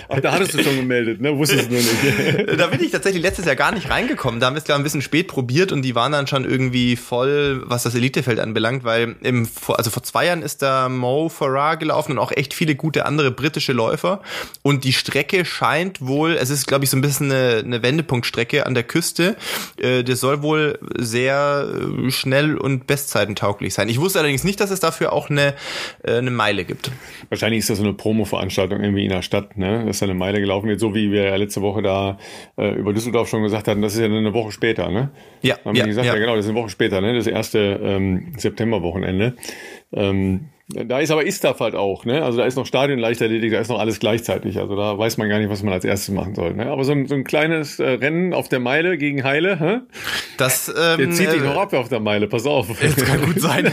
Ach, 0.08 0.20
da 0.22 0.32
hattest 0.32 0.54
du 0.54 0.62
schon 0.62 0.76
gemeldet, 0.76 1.20
ne? 1.20 1.36
Wusstest 1.36 1.70
du 1.70 1.74
nur 1.74 1.82
nicht. 1.82 2.60
da 2.60 2.66
bin 2.66 2.82
ich 2.82 2.90
tatsächlich 2.90 3.22
letztes 3.22 3.46
Jahr 3.46 3.56
gar 3.56 3.72
nicht 3.72 3.90
reingekommen. 3.90 4.40
Da 4.40 4.46
haben 4.46 4.54
wir 4.54 4.58
es, 4.58 4.64
glaube 4.64 4.80
ein 4.80 4.84
bisschen 4.84 5.02
spät 5.02 5.28
probiert 5.28 5.72
und 5.72 5.82
die 5.82 5.94
waren 5.94 6.12
dann 6.12 6.26
schon 6.26 6.44
irgendwie 6.44 6.96
voll, 6.96 7.62
was 7.66 7.84
das 7.84 7.94
Elitefeld 7.94 8.40
anbelangt, 8.40 8.84
weil 8.84 9.16
im, 9.22 9.48
also 9.68 9.90
vor 9.90 10.02
zwei 10.02 10.26
Jahren 10.26 10.42
ist 10.42 10.62
da 10.62 10.88
Mo 10.88 11.28
Farah 11.28 11.76
gelaufen 11.76 12.12
und 12.12 12.18
auch 12.18 12.32
echt 12.32 12.54
viele 12.54 12.74
gute 12.74 13.06
andere 13.06 13.30
britische 13.30 13.72
Läufer. 13.72 14.20
Und 14.62 14.84
die 14.84 14.92
Strecke 14.92 15.44
scheint 15.44 16.00
wohl, 16.00 16.32
es 16.32 16.50
ist, 16.50 16.66
glaube 16.66 16.84
ich, 16.84 16.90
so 16.90 16.96
ein 16.96 17.02
bisschen 17.02 17.30
eine, 17.30 17.51
eine 17.58 17.82
Wendepunktstrecke 17.82 18.66
an 18.66 18.74
der 18.74 18.82
Küste. 18.82 19.36
Äh, 19.80 20.02
das 20.04 20.20
soll 20.20 20.42
wohl 20.42 20.78
sehr 20.96 21.66
äh, 21.66 22.10
schnell 22.10 22.56
und 22.56 22.86
bestzeitentauglich 22.86 23.74
sein. 23.74 23.88
Ich 23.88 24.00
wusste 24.00 24.18
allerdings 24.18 24.44
nicht, 24.44 24.60
dass 24.60 24.70
es 24.70 24.80
dafür 24.80 25.12
auch 25.12 25.30
eine, 25.30 25.54
äh, 26.02 26.16
eine 26.16 26.30
Meile 26.30 26.64
gibt. 26.64 26.90
Wahrscheinlich 27.28 27.60
ist 27.60 27.70
das 27.70 27.78
so 27.78 27.84
eine 27.84 27.94
Promo-Veranstaltung 27.94 28.80
irgendwie 28.80 29.04
in 29.04 29.10
der 29.10 29.22
Stadt, 29.22 29.56
ne? 29.56 29.84
dass 29.86 29.98
da 29.98 30.06
eine 30.06 30.14
Meile 30.14 30.40
gelaufen 30.40 30.68
wird, 30.68 30.80
so 30.80 30.94
wie 30.94 31.10
wir 31.12 31.24
ja 31.24 31.36
letzte 31.36 31.62
Woche 31.62 31.82
da 31.82 32.18
äh, 32.56 32.70
über 32.70 32.92
Düsseldorf 32.92 33.28
schon 33.28 33.42
gesagt 33.42 33.68
hatten, 33.68 33.82
das 33.82 33.94
ist 33.94 34.00
ja 34.00 34.06
eine 34.06 34.34
Woche 34.34 34.52
später, 34.52 34.90
ne? 34.90 35.10
Ja. 35.42 35.56
Haben 35.64 35.76
ja, 35.76 35.84
wir 35.84 35.88
gesagt, 35.88 36.06
ja. 36.06 36.14
ja. 36.14 36.20
genau, 36.20 36.36
das 36.36 36.44
ist 36.44 36.50
eine 36.50 36.58
Woche 36.58 36.70
später, 36.70 37.00
ne? 37.00 37.14
Das 37.14 37.26
erste 37.26 37.58
ähm, 37.82 38.32
Septemberwochenende. 38.36 39.36
Ähm, 39.92 40.48
da 40.68 41.00
ist 41.00 41.10
aber 41.10 41.26
Istaf 41.26 41.58
halt 41.60 41.74
auch, 41.74 42.04
ne? 42.04 42.24
Also 42.24 42.38
da 42.38 42.46
ist 42.46 42.56
noch 42.56 42.66
Stadionleichtathletik, 42.66 43.50
da 43.52 43.58
ist 43.58 43.68
noch 43.68 43.80
alles 43.80 43.98
gleichzeitig. 43.98 44.58
Also 44.58 44.76
da 44.76 44.96
weiß 44.96 45.18
man 45.18 45.28
gar 45.28 45.38
nicht, 45.38 45.50
was 45.50 45.62
man 45.62 45.72
als 45.72 45.84
erstes 45.84 46.14
machen 46.14 46.34
soll. 46.34 46.54
Ne? 46.54 46.66
Aber 46.66 46.84
so 46.84 46.92
ein, 46.92 47.06
so 47.06 47.14
ein 47.14 47.24
kleines 47.24 47.78
äh, 47.78 47.88
Rennen 47.90 48.32
auf 48.32 48.48
der 48.48 48.60
Meile 48.60 48.96
gegen 48.96 49.24
Heile, 49.24 49.58
hä? 49.58 49.80
Das, 50.38 50.68
ähm, 50.68 50.98
der 50.98 51.10
zieht 51.10 51.32
dich 51.32 51.42
äh, 51.42 51.44
noch 51.44 51.56
ab 51.56 51.72
auf 51.74 51.88
der 51.88 52.00
Meile, 52.00 52.28
pass 52.28 52.46
auf. 52.46 52.68
Das 52.82 52.96
kann 52.96 53.22
gut 53.22 53.40
sein. 53.40 53.72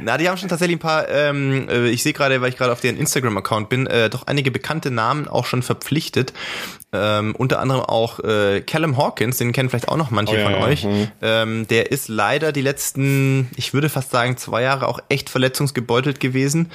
Na, 0.00 0.18
die 0.18 0.28
haben 0.28 0.36
schon 0.36 0.48
tatsächlich 0.48 0.76
ein 0.76 0.80
paar, 0.80 1.08
ähm, 1.08 1.68
äh, 1.68 1.88
ich 1.88 2.02
sehe 2.02 2.12
gerade, 2.12 2.40
weil 2.40 2.48
ich 2.48 2.56
gerade 2.56 2.72
auf 2.72 2.80
deren 2.80 2.96
Instagram-Account 2.96 3.68
bin, 3.68 3.86
äh, 3.86 4.08
doch 4.10 4.26
einige 4.26 4.50
bekannte 4.50 4.90
Namen 4.90 5.28
auch 5.28 5.46
schon 5.46 5.62
verpflichtet. 5.62 6.32
Ähm, 6.94 7.34
unter 7.36 7.58
anderem 7.58 7.80
auch 7.80 8.20
äh, 8.20 8.60
Callum 8.60 8.98
Hawkins, 8.98 9.38
den 9.38 9.52
kennen 9.52 9.70
vielleicht 9.70 9.88
auch 9.88 9.96
noch 9.96 10.10
manche 10.10 10.34
oh, 10.34 10.38
ja, 10.38 10.44
von 10.44 10.52
ja, 10.52 10.60
euch. 10.60 10.84
Mhm. 10.84 11.08
Ähm, 11.22 11.68
der 11.68 11.90
ist 11.90 12.08
leider 12.08 12.52
die 12.52 12.60
letzten, 12.60 13.48
ich 13.56 13.72
würde 13.72 13.88
fast 13.88 14.10
sagen, 14.10 14.36
zwei 14.36 14.62
Jahre 14.62 14.88
auch 14.88 15.00
echt 15.08 15.30
verletzungsgebeutelt 15.30 16.20
gewesen. 16.20 16.70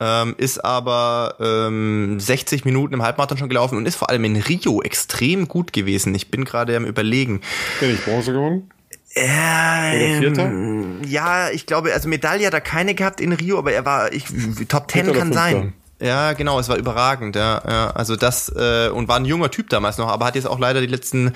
Ähm, 0.00 0.34
ist 0.38 0.64
aber 0.64 1.36
ähm, 1.38 2.18
60 2.18 2.64
Minuten 2.64 2.94
im 2.94 3.02
Halbmarathon 3.02 3.38
schon 3.38 3.48
gelaufen 3.48 3.76
und 3.76 3.86
ist 3.86 3.96
vor 3.96 4.10
allem 4.10 4.24
in 4.24 4.36
Rio 4.36 4.82
extrem 4.82 5.46
gut 5.46 5.72
gewesen. 5.72 6.14
Ich 6.16 6.32
bin 6.32 6.44
gerade 6.44 6.76
am 6.76 6.84
überlegen. 6.84 7.40
Bin 7.78 7.94
ich 7.94 8.04
Bronze 8.04 8.32
gewonnen? 8.32 8.70
Ähm, 9.14 11.02
ja, 11.06 11.50
ich 11.50 11.66
glaube, 11.66 11.92
also 11.92 12.08
Medaille 12.08 12.46
hat 12.46 12.54
er 12.54 12.60
keine 12.60 12.94
gehabt 12.94 13.20
in 13.20 13.32
Rio, 13.32 13.58
aber 13.58 13.72
er 13.72 13.84
war, 13.84 14.12
ich, 14.12 14.24
Top 14.68 14.88
Ten 14.88 15.12
kann 15.12 15.32
sein. 15.32 15.72
Ja, 16.00 16.32
genau, 16.32 16.58
es 16.58 16.68
war 16.68 16.76
überragend, 16.76 17.36
ja. 17.36 17.62
ja 17.66 17.90
also 17.90 18.16
das, 18.16 18.48
äh, 18.56 18.88
und 18.88 19.08
war 19.08 19.16
ein 19.16 19.26
junger 19.26 19.50
Typ 19.50 19.68
damals 19.68 19.98
noch, 19.98 20.08
aber 20.08 20.26
hat 20.26 20.34
jetzt 20.34 20.46
auch 20.46 20.58
leider 20.58 20.80
die 20.80 20.86
letzten 20.86 21.32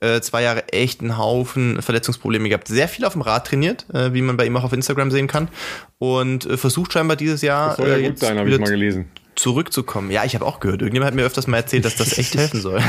äh, 0.00 0.20
zwei 0.20 0.42
Jahre 0.42 0.68
echt 0.68 1.00
einen 1.00 1.16
Haufen 1.16 1.80
Verletzungsprobleme 1.80 2.48
gehabt. 2.48 2.68
Sehr 2.68 2.88
viel 2.88 3.04
auf 3.04 3.14
dem 3.14 3.22
Rad 3.22 3.46
trainiert, 3.46 3.86
äh, 3.94 4.12
wie 4.12 4.22
man 4.22 4.36
bei 4.36 4.44
ihm 4.44 4.56
auch 4.56 4.64
auf 4.64 4.72
Instagram 4.72 5.10
sehen 5.10 5.28
kann. 5.28 5.48
Und 5.98 6.44
äh, 6.44 6.56
versucht 6.56 6.92
scheinbar 6.92 7.16
dieses 7.16 7.40
Jahr. 7.42 7.68
Das 7.68 7.76
soll 7.78 7.88
ja 7.88 7.96
äh, 7.96 8.08
gut 8.08 8.18
sein, 8.18 8.38
habe 8.38 8.50
ich 8.50 8.58
mal 8.58 8.70
gelesen 8.70 9.08
zurückzukommen. 9.34 10.10
Ja, 10.10 10.24
ich 10.24 10.34
habe 10.34 10.44
auch 10.44 10.60
gehört. 10.60 10.82
Irgendjemand 10.82 11.08
hat 11.08 11.14
mir 11.14 11.24
öfters 11.24 11.46
mal 11.46 11.58
erzählt, 11.58 11.84
dass 11.84 11.96
das 11.96 12.16
echt 12.18 12.34
helfen 12.34 12.60
soll. 12.60 12.80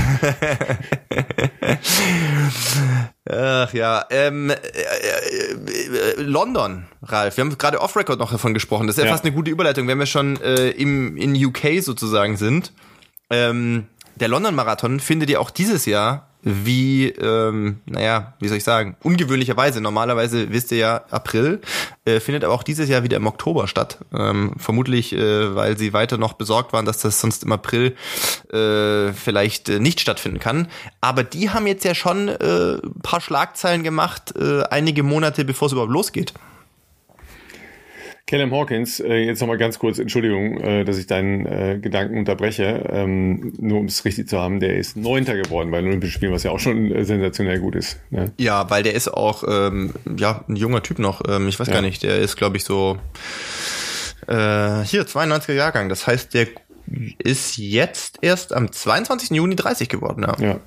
Ach 3.30 3.74
ja, 3.74 4.06
ähm, 4.10 4.50
äh, 4.50 4.56
äh, 4.56 6.22
London, 6.22 6.86
Ralf. 7.02 7.38
Wir 7.38 7.44
haben 7.44 7.58
gerade 7.58 7.82
off-Record 7.82 8.20
noch 8.20 8.32
davon 8.32 8.54
gesprochen. 8.54 8.88
Das 8.88 8.98
ist 8.98 9.02
ja, 9.02 9.06
ja, 9.08 9.12
fast 9.12 9.24
eine 9.24 9.34
gute 9.34 9.50
Überleitung, 9.50 9.88
wenn 9.88 10.00
wir 10.00 10.06
schon 10.06 10.40
äh, 10.42 10.70
im 10.72 11.16
in 11.18 11.34
UK 11.34 11.82
sozusagen 11.82 12.38
sind. 12.38 12.74
Ähm, 13.30 13.88
der 14.16 14.28
London-Marathon 14.28 15.00
findet 15.00 15.30
ja 15.30 15.40
auch 15.40 15.50
dieses 15.50 15.86
Jahr 15.86 16.33
wie, 16.44 17.08
ähm, 17.08 17.80
naja, 17.86 18.34
wie 18.40 18.48
soll 18.48 18.58
ich 18.58 18.64
sagen, 18.64 18.98
ungewöhnlicherweise, 19.02 19.80
normalerweise 19.82 20.52
wisst 20.52 20.72
ihr 20.72 20.78
ja 20.78 21.02
April, 21.10 21.62
äh, 22.06 22.20
findet 22.20 22.44
aber 22.44 22.54
auch 22.54 22.64
dieses 22.64 22.90
Jahr 22.90 23.04
wieder 23.04 23.18
im 23.18 23.28
Oktober 23.28 23.68
statt. 23.68 24.00
Ähm, 24.14 24.54
vermutlich, 24.58 25.14
äh, 25.14 25.56
weil 25.56 25.78
sie 25.78 25.94
weiter 25.94 26.18
noch 26.18 26.34
besorgt 26.34 26.74
waren, 26.74 26.86
dass 26.86 27.00
das 27.00 27.22
sonst 27.22 27.44
im 27.44 27.52
April 27.52 27.96
äh, 28.52 29.14
vielleicht 29.14 29.70
äh, 29.70 29.80
nicht 29.80 30.02
stattfinden 30.02 30.40
kann. 30.40 30.68
Aber 31.00 31.24
die 31.24 31.50
haben 31.50 31.66
jetzt 31.66 31.86
ja 31.86 31.96
schon 31.96 32.28
äh, 32.28 32.78
paar 33.02 33.22
Schlagzeilen 33.22 33.84
gemacht, 33.84 34.34
äh, 34.38 34.64
einige 34.64 35.04
Monate 35.04 35.46
bevor 35.46 35.68
es 35.68 35.72
überhaupt 35.72 35.94
losgeht. 35.94 36.34
Callum 38.34 38.52
Hawkins, 38.52 39.00
äh, 39.00 39.18
jetzt 39.18 39.42
nochmal 39.42 39.60
ganz 39.60 39.78
kurz, 39.78 40.00
Entschuldigung, 40.00 40.60
äh, 40.60 40.86
dass 40.86 40.98
ich 40.98 41.06
deinen 41.06 41.46
äh, 41.46 41.78
Gedanken 41.80 42.18
unterbreche, 42.18 42.90
ähm, 42.92 43.54
nur 43.60 43.80
um 43.80 43.86
es 43.86 44.04
richtig 44.06 44.28
zu 44.28 44.40
haben, 44.40 44.60
der 44.60 44.76
ist 44.76 44.98
Neunter 44.98 45.36
geworden 45.36 45.70
bei 45.70 45.78
den 45.78 45.90
Olympischen 45.90 46.14
Spielen, 46.14 46.34
was 46.34 46.42
ja 46.42 46.50
auch 46.50 46.60
schon 46.60 46.92
äh, 46.92 47.06
sensationell 47.06 47.60
gut 47.60 47.76
ist. 47.76 48.00
Ne? 48.10 48.32
Ja, 48.40 48.72
weil 48.72 48.82
der 48.82 48.96
ist 48.96 49.08
auch 49.08 49.44
ähm, 49.48 49.94
ja 50.18 50.44
ein 50.50 50.56
junger 50.56 50.82
Typ 50.82 50.98
noch. 50.98 51.22
Ähm, 51.30 51.48
ich 51.48 51.60
weiß 51.60 51.68
ja. 51.68 51.74
gar 51.76 51.84
nicht, 51.84 52.02
der 52.02 52.18
ist 52.18 52.36
glaube 52.36 52.58
ich 52.58 52.64
so 52.64 52.98
äh, 54.26 54.82
hier 54.84 55.04
92er 55.06 55.54
Jahrgang. 55.54 55.90
Das 55.90 56.08
heißt, 56.08 56.34
der 56.34 56.48
ist 57.20 57.58
jetzt 57.58 58.18
erst 58.24 58.52
am 58.52 58.72
22. 58.72 59.30
Juni 59.30 59.56
30 59.56 59.90
geworden. 59.90 60.24
Ja. 60.24 60.44
ja. 60.44 60.60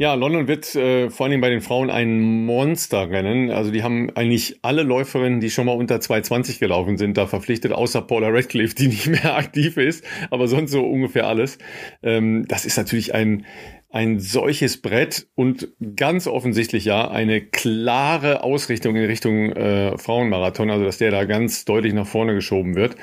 Ja, 0.00 0.14
London 0.14 0.48
wird 0.48 0.74
äh, 0.76 1.10
vor 1.10 1.26
allem 1.26 1.42
bei 1.42 1.50
den 1.50 1.60
Frauen 1.60 1.90
ein 1.90 2.46
Monsterrennen. 2.46 3.50
Also 3.50 3.70
die 3.70 3.82
haben 3.82 4.08
eigentlich 4.16 4.58
alle 4.62 4.82
Läuferinnen, 4.82 5.40
die 5.40 5.50
schon 5.50 5.66
mal 5.66 5.76
unter 5.76 6.00
220 6.00 6.58
gelaufen 6.58 6.96
sind, 6.96 7.18
da 7.18 7.26
verpflichtet, 7.26 7.72
außer 7.72 8.00
Paula 8.00 8.28
Radcliffe, 8.30 8.74
die 8.74 8.88
nicht 8.88 9.08
mehr 9.08 9.36
aktiv 9.36 9.76
ist, 9.76 10.02
aber 10.30 10.48
sonst 10.48 10.70
so 10.70 10.86
ungefähr 10.86 11.26
alles. 11.26 11.58
Ähm, 12.02 12.46
das 12.48 12.64
ist 12.64 12.78
natürlich 12.78 13.12
ein 13.12 13.44
ein 13.92 14.20
solches 14.20 14.80
Brett 14.80 15.26
und 15.34 15.68
ganz 15.96 16.28
offensichtlich 16.28 16.84
ja 16.84 17.10
eine 17.10 17.40
klare 17.40 18.44
Ausrichtung 18.44 18.94
in 18.94 19.04
Richtung 19.04 19.50
äh, 19.50 19.98
Frauenmarathon, 19.98 20.70
also 20.70 20.84
dass 20.84 20.98
der 20.98 21.10
da 21.10 21.24
ganz 21.24 21.64
deutlich 21.64 21.92
nach 21.92 22.06
vorne 22.06 22.34
geschoben 22.34 22.76
wird. 22.76 22.94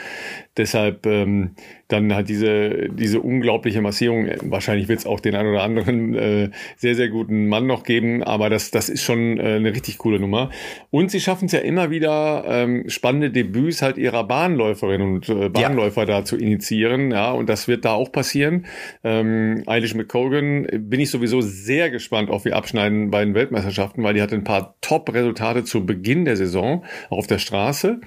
Deshalb 0.57 1.05
ähm, 1.05 1.51
dann 1.87 2.13
halt 2.13 2.27
diese, 2.27 2.89
diese 2.89 3.21
unglaubliche 3.21 3.81
Massierung. 3.81 4.27
Wahrscheinlich 4.43 4.87
wird 4.87 4.99
es 4.99 5.05
auch 5.05 5.19
den 5.19 5.35
einen 5.35 5.49
oder 5.49 5.63
anderen 5.63 6.15
äh, 6.15 6.49
sehr, 6.75 6.95
sehr 6.95 7.09
guten 7.09 7.47
Mann 7.47 7.67
noch 7.67 7.83
geben, 7.83 8.23
aber 8.23 8.49
das, 8.49 8.71
das 8.71 8.89
ist 8.89 9.03
schon 9.03 9.37
äh, 9.37 9.55
eine 9.55 9.71
richtig 9.71 9.97
coole 9.97 10.19
Nummer. 10.19 10.49
Und 10.89 11.11
sie 11.11 11.21
schaffen 11.21 11.45
es 11.45 11.53
ja 11.53 11.59
immer 11.59 11.89
wieder, 11.89 12.43
ähm, 12.47 12.89
spannende 12.89 13.31
Debüts 13.31 13.81
halt 13.81 13.97
ihrer 13.97 14.25
Bahnläuferinnen 14.25 15.15
und 15.15 15.29
äh, 15.29 15.49
Bahnläufer 15.49 16.01
ja. 16.01 16.05
da 16.07 16.25
zu 16.25 16.35
initiieren. 16.35 17.11
Ja, 17.11 17.31
und 17.31 17.47
das 17.47 17.67
wird 17.67 17.85
da 17.85 17.93
auch 17.93 18.11
passieren. 18.11 18.65
Ähm, 19.03 19.63
Eilish 19.65 19.95
McCogan 19.95 20.67
bin 20.79 20.99
ich 20.99 21.09
sowieso 21.09 21.41
sehr 21.41 21.89
gespannt 21.89 22.29
auf, 22.29 22.43
wie 22.45 22.53
abschneiden 22.53 23.11
bei 23.11 23.23
den 23.23 23.33
Weltmeisterschaften, 23.33 24.03
weil 24.03 24.13
die 24.13 24.21
hat 24.21 24.33
ein 24.33 24.43
paar 24.43 24.75
Top-Resultate 24.81 25.63
zu 25.63 25.85
Beginn 25.85 26.25
der 26.25 26.35
Saison, 26.35 26.83
auf 27.09 27.27
der 27.27 27.39
Straße. 27.39 28.01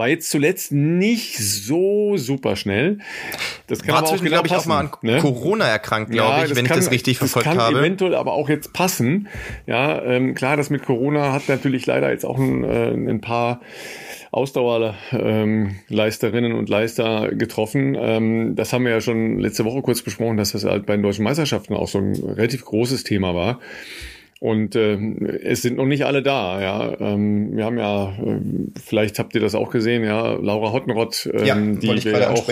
War 0.00 0.08
jetzt 0.08 0.30
zuletzt 0.30 0.72
nicht 0.72 1.36
so 1.36 2.16
super 2.16 2.56
schnell. 2.56 3.00
Das 3.66 3.82
kann 3.82 3.90
War 3.90 3.98
aber 3.98 4.08
auch 4.08 4.22
genau 4.22 4.42
ich, 4.46 4.50
auch 4.50 4.64
mal 4.64 4.80
an 4.80 4.90
ne? 5.02 5.18
Corona 5.18 5.66
erkrankt, 5.66 6.10
glaube 6.10 6.38
ja, 6.38 6.44
ich, 6.46 6.56
wenn 6.56 6.64
kann, 6.64 6.78
ich 6.78 6.86
das 6.86 6.90
richtig 6.90 7.18
verfolgt 7.18 7.46
habe. 7.46 7.58
Das 7.58 7.68
kann 7.68 7.76
eventuell 7.76 8.14
aber 8.14 8.32
auch 8.32 8.48
jetzt 8.48 8.72
passen. 8.72 9.28
Ja, 9.66 10.02
ähm, 10.02 10.34
klar, 10.34 10.56
das 10.56 10.70
mit 10.70 10.86
Corona 10.86 11.34
hat 11.34 11.50
natürlich 11.50 11.84
leider 11.84 12.10
jetzt 12.10 12.24
auch 12.24 12.38
ein, 12.38 12.64
äh, 12.64 12.92
ein 12.92 13.20
paar 13.20 13.60
Ausdauerleisterinnen 14.30 16.52
ähm, 16.52 16.58
und 16.58 16.70
Leister 16.70 17.28
getroffen. 17.34 17.94
Ähm, 18.00 18.56
das 18.56 18.72
haben 18.72 18.86
wir 18.86 18.92
ja 18.92 19.02
schon 19.02 19.38
letzte 19.38 19.66
Woche 19.66 19.82
kurz 19.82 20.00
besprochen, 20.00 20.38
dass 20.38 20.52
das 20.52 20.64
halt 20.64 20.86
bei 20.86 20.94
den 20.94 21.02
deutschen 21.02 21.24
Meisterschaften 21.24 21.74
auch 21.74 21.88
so 21.88 21.98
ein 21.98 22.14
relativ 22.14 22.64
großes 22.64 23.04
Thema 23.04 23.34
war. 23.34 23.60
Und 24.40 24.74
äh, 24.74 24.96
es 25.42 25.60
sind 25.60 25.76
noch 25.76 25.84
nicht 25.84 26.06
alle 26.06 26.22
da, 26.22 26.62
ja. 26.62 26.98
Ähm, 26.98 27.56
wir 27.58 27.66
haben 27.66 27.78
ja, 27.78 28.08
äh, 28.08 28.40
vielleicht 28.82 29.18
habt 29.18 29.34
ihr 29.34 29.40
das 29.42 29.54
auch 29.54 29.70
gesehen, 29.70 30.02
ja, 30.02 30.32
Laura 30.32 30.72
Hottenrott, 30.72 31.28
ähm, 31.32 31.44
ja, 31.44 31.54
die 31.54 32.04
wir 32.04 32.30
auch, 32.30 32.50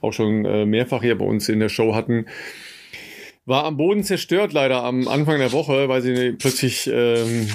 auch 0.00 0.12
schon 0.14 0.46
äh, 0.46 0.64
mehrfach 0.64 1.02
hier 1.02 1.18
bei 1.18 1.26
uns 1.26 1.50
in 1.50 1.60
der 1.60 1.68
Show 1.68 1.94
hatten, 1.94 2.24
war 3.46 3.64
am 3.64 3.76
Boden 3.76 4.02
zerstört 4.02 4.52
leider 4.52 4.82
am 4.82 5.06
Anfang 5.06 5.38
der 5.38 5.52
Woche, 5.52 5.88
weil 5.88 6.02
sie 6.02 6.32
plötzlich 6.32 6.90
ähm, 6.92 7.48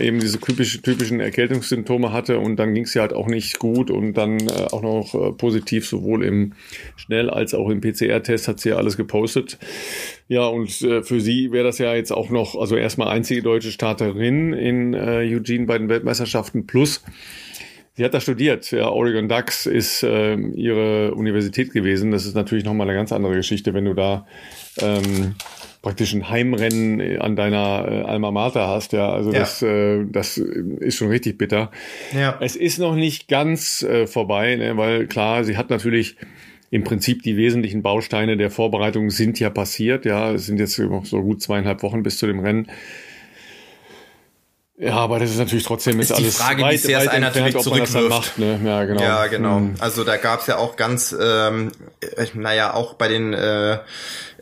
eben 0.00 0.18
diese 0.18 0.40
typisch, 0.40 0.80
typischen 0.80 1.20
Erkältungssymptome 1.20 2.10
hatte 2.10 2.38
und 2.38 2.56
dann 2.56 2.72
ging 2.72 2.84
es 2.84 2.94
ja 2.94 3.02
halt 3.02 3.12
auch 3.12 3.26
nicht 3.26 3.58
gut 3.58 3.90
und 3.90 4.14
dann 4.14 4.40
äh, 4.40 4.52
auch 4.72 4.80
noch 4.80 5.14
äh, 5.14 5.32
positiv 5.32 5.86
sowohl 5.86 6.24
im 6.24 6.54
Schnell- 6.96 7.28
als 7.28 7.52
auch 7.52 7.68
im 7.68 7.82
PCR-Test 7.82 8.48
hat 8.48 8.60
sie 8.60 8.70
ja 8.70 8.76
alles 8.76 8.96
gepostet. 8.96 9.58
Ja, 10.26 10.46
und 10.46 10.80
äh, 10.80 11.02
für 11.02 11.20
sie 11.20 11.52
wäre 11.52 11.64
das 11.64 11.76
ja 11.76 11.94
jetzt 11.94 12.12
auch 12.12 12.30
noch, 12.30 12.56
also 12.56 12.74
erstmal 12.74 13.08
einzige 13.08 13.42
deutsche 13.42 13.72
Starterin 13.72 14.54
in 14.54 14.94
äh, 14.94 15.28
Eugene 15.30 15.66
bei 15.66 15.76
den 15.76 15.90
Weltmeisterschaften 15.90 16.66
plus 16.66 17.02
Sie 17.96 18.04
hat 18.04 18.12
da 18.12 18.20
studiert. 18.20 18.70
Ja, 18.72 18.90
Oregon 18.90 19.26
Ducks 19.26 19.64
ist 19.64 20.02
äh, 20.02 20.34
ihre 20.34 21.14
Universität 21.14 21.72
gewesen. 21.72 22.10
Das 22.10 22.26
ist 22.26 22.34
natürlich 22.34 22.64
nochmal 22.64 22.86
eine 22.86 22.96
ganz 22.96 23.10
andere 23.10 23.34
Geschichte, 23.34 23.72
wenn 23.72 23.86
du 23.86 23.94
da 23.94 24.26
ähm, 24.82 25.34
praktisch 25.80 26.12
ein 26.12 26.28
Heimrennen 26.28 27.20
an 27.20 27.36
deiner 27.36 27.86
äh, 27.88 28.02
Alma 28.02 28.32
Mater 28.32 28.68
hast. 28.68 28.92
Ja, 28.92 29.10
also 29.12 29.32
ja. 29.32 29.38
das, 29.38 29.62
äh, 29.62 30.04
das 30.10 30.36
ist 30.36 30.96
schon 30.96 31.08
richtig 31.08 31.38
bitter. 31.38 31.70
Ja. 32.12 32.36
Es 32.40 32.54
ist 32.54 32.78
noch 32.78 32.96
nicht 32.96 33.28
ganz 33.28 33.82
äh, 33.82 34.06
vorbei, 34.06 34.56
ne, 34.56 34.76
weil 34.76 35.06
klar, 35.06 35.44
sie 35.44 35.56
hat 35.56 35.70
natürlich 35.70 36.16
im 36.70 36.84
Prinzip 36.84 37.22
die 37.22 37.38
wesentlichen 37.38 37.82
Bausteine 37.82 38.36
der 38.36 38.50
Vorbereitung 38.50 39.08
sind 39.08 39.40
ja 39.40 39.48
passiert. 39.48 40.04
Ja, 40.04 40.32
es 40.32 40.44
sind 40.44 40.58
jetzt 40.58 40.78
noch 40.78 41.06
so 41.06 41.22
gut 41.22 41.40
zweieinhalb 41.40 41.82
Wochen 41.82 42.02
bis 42.02 42.18
zu 42.18 42.26
dem 42.26 42.40
Rennen. 42.40 42.66
Ja, 44.78 44.96
aber 44.96 45.18
das 45.18 45.30
ist 45.30 45.38
natürlich 45.38 45.64
trotzdem 45.64 45.98
ist, 46.00 46.10
ist 46.10 46.16
alles 46.16 46.36
die 46.36 46.42
Frage, 46.42 46.62
weit, 46.62 46.74
wie 46.74 46.76
sehr 46.76 46.98
es 46.98 47.08
einer 47.08 47.28
natürlich 47.28 47.56
zurückwirft. 47.56 48.08
Macht, 48.10 48.38
ne? 48.38 48.60
Ja, 48.62 48.84
genau. 48.84 49.02
Ja, 49.02 49.26
genau. 49.26 49.56
Hm. 49.56 49.74
Also 49.78 50.04
da 50.04 50.18
gab's 50.18 50.46
ja 50.48 50.58
auch 50.58 50.76
ganz, 50.76 51.16
ähm, 51.18 51.72
äh, 52.00 52.26
naja, 52.34 52.74
auch 52.74 52.94
bei 52.94 53.08
den 53.08 53.32
äh, 53.32 53.78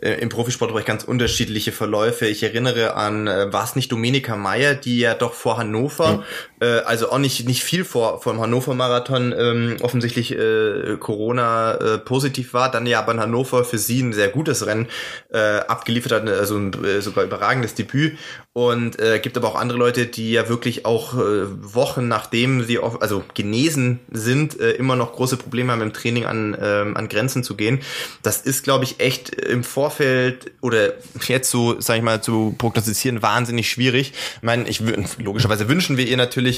äh, 0.05 0.21
im 0.21 0.29
Profisportbereich 0.29 0.85
ganz 0.85 1.05
unterschiedliche 1.05 1.73
Verläufe. 1.73 2.27
Ich 2.27 2.43
erinnere 2.43 2.95
an, 2.95 3.27
äh, 3.27 3.53
war 3.53 3.65
es 3.65 3.77
nicht 3.77 3.91
Dominika 3.91 4.37
Meyer, 4.37 4.75
die 4.75 4.99
ja 4.99 5.15
doch 5.15 5.33
vor 5.33 5.57
Hannover. 5.57 6.25
Äh, 6.65 6.83
also 6.85 7.11
auch 7.11 7.19
nicht 7.19 7.47
nicht 7.47 7.63
viel 7.63 7.85
vor 7.85 8.21
vor 8.21 8.33
dem 8.33 8.41
Hannover 8.41 8.75
Marathon 8.75 9.35
ähm, 9.37 9.77
offensichtlich 9.83 10.33
äh, 10.33 10.97
Corona 10.99 11.75
äh, 11.75 11.99
positiv 11.99 12.55
war, 12.55 12.71
dann 12.71 12.87
ja 12.87 13.01
aber 13.01 13.13
in 13.13 13.21
Hannover 13.21 13.65
für 13.65 13.79
sie 13.79 14.01
ein 14.03 14.13
sehr 14.13 14.29
gutes 14.29 14.67
Rennen 14.67 14.87
äh, 15.33 15.39
abgeliefert 15.39 16.13
hat, 16.13 16.29
also 16.29 16.57
ein 16.57 16.73
äh, 16.85 17.01
sogar 17.01 17.25
überragendes 17.25 17.75
Debüt 17.75 18.19
und 18.53 19.01
äh, 19.01 19.19
gibt 19.19 19.37
aber 19.37 19.49
auch 19.49 19.57
andere 19.57 19.79
Leute, 19.79 20.07
die 20.07 20.31
ja 20.31 20.49
wirklich 20.49 20.87
auch 20.87 21.15
äh, 21.15 21.45
Wochen 21.75 22.07
nachdem 22.07 22.63
sie 22.63 22.79
auf, 22.79 23.03
also 23.03 23.25
genesen 23.35 23.99
sind, 24.13 24.61
äh, 24.61 24.73
immer 24.73 24.95
noch 24.95 25.13
große 25.13 25.37
Probleme 25.37 25.73
haben 25.73 25.83
im 25.83 25.93
Training 25.93 26.25
an, 26.25 26.55
äh, 26.55 26.85
an 26.95 27.09
Grenzen 27.09 27.43
zu 27.43 27.57
gehen. 27.57 27.81
Das 28.23 28.41
ist, 28.41 28.63
glaube 28.63 28.85
ich, 28.85 29.01
echt 29.01 29.31
im 29.31 29.65
Vorfeld 29.65 30.53
oder 30.61 30.93
jetzt 31.27 31.51
so, 31.51 31.81
sag 31.81 31.97
ich 31.97 32.03
mal, 32.03 32.23
zu 32.23 32.55
prognostizieren, 32.57 33.23
wahnsinnig 33.23 33.69
schwierig. 33.69 34.13
Ich 34.37 34.43
meine, 34.43 34.69
ich 34.69 34.81
logischerweise 35.19 35.69
wünschen 35.69 35.97
wir 35.97 36.07
ihr 36.07 36.17
natürlich 36.17 36.54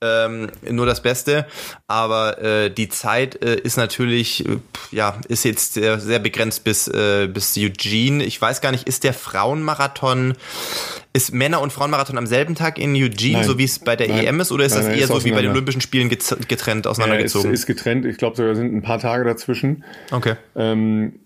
ähm, 0.00 0.50
nur 0.68 0.86
das 0.86 1.02
Beste, 1.02 1.46
aber 1.86 2.42
äh, 2.42 2.70
die 2.70 2.88
Zeit 2.88 3.42
äh, 3.42 3.56
ist 3.56 3.76
natürlich, 3.76 4.46
äh, 4.46 4.58
ja, 4.90 5.18
ist 5.28 5.44
jetzt 5.44 5.74
sehr, 5.74 6.00
sehr 6.00 6.18
begrenzt 6.18 6.64
bis, 6.64 6.88
äh, 6.88 7.28
bis 7.32 7.56
Eugene. 7.56 8.24
Ich 8.24 8.40
weiß 8.40 8.60
gar 8.60 8.72
nicht, 8.72 8.88
ist 8.88 9.04
der 9.04 9.14
Frauenmarathon 9.14 10.34
ist 11.12 11.34
Männer- 11.34 11.60
und 11.60 11.72
Frauenmarathon 11.72 12.18
am 12.18 12.26
selben 12.26 12.54
Tag 12.54 12.78
in 12.78 12.94
Eugene, 12.94 13.38
nein, 13.38 13.44
so 13.44 13.58
wie 13.58 13.64
es 13.64 13.80
bei 13.80 13.96
der 13.96 14.08
nein, 14.08 14.26
EM 14.26 14.40
ist, 14.40 14.52
oder 14.52 14.64
ist 14.64 14.74
nein, 14.74 14.84
das 14.84 14.94
eher 14.94 15.02
ist 15.02 15.08
so 15.08 15.24
wie 15.24 15.32
bei 15.32 15.42
den 15.42 15.50
Olympischen 15.50 15.80
Spielen 15.80 16.08
getrennt 16.08 16.86
auseinandergezogen? 16.86 17.50
Ja, 17.50 17.54
es 17.54 17.60
ist 17.60 17.66
getrennt. 17.66 18.06
Ich 18.06 18.16
glaube 18.16 18.36
sogar 18.36 18.54
sind 18.54 18.72
ein 18.72 18.82
paar 18.82 19.00
Tage 19.00 19.24
dazwischen. 19.24 19.84
Okay. 20.12 20.36
Ähm, 20.54 21.20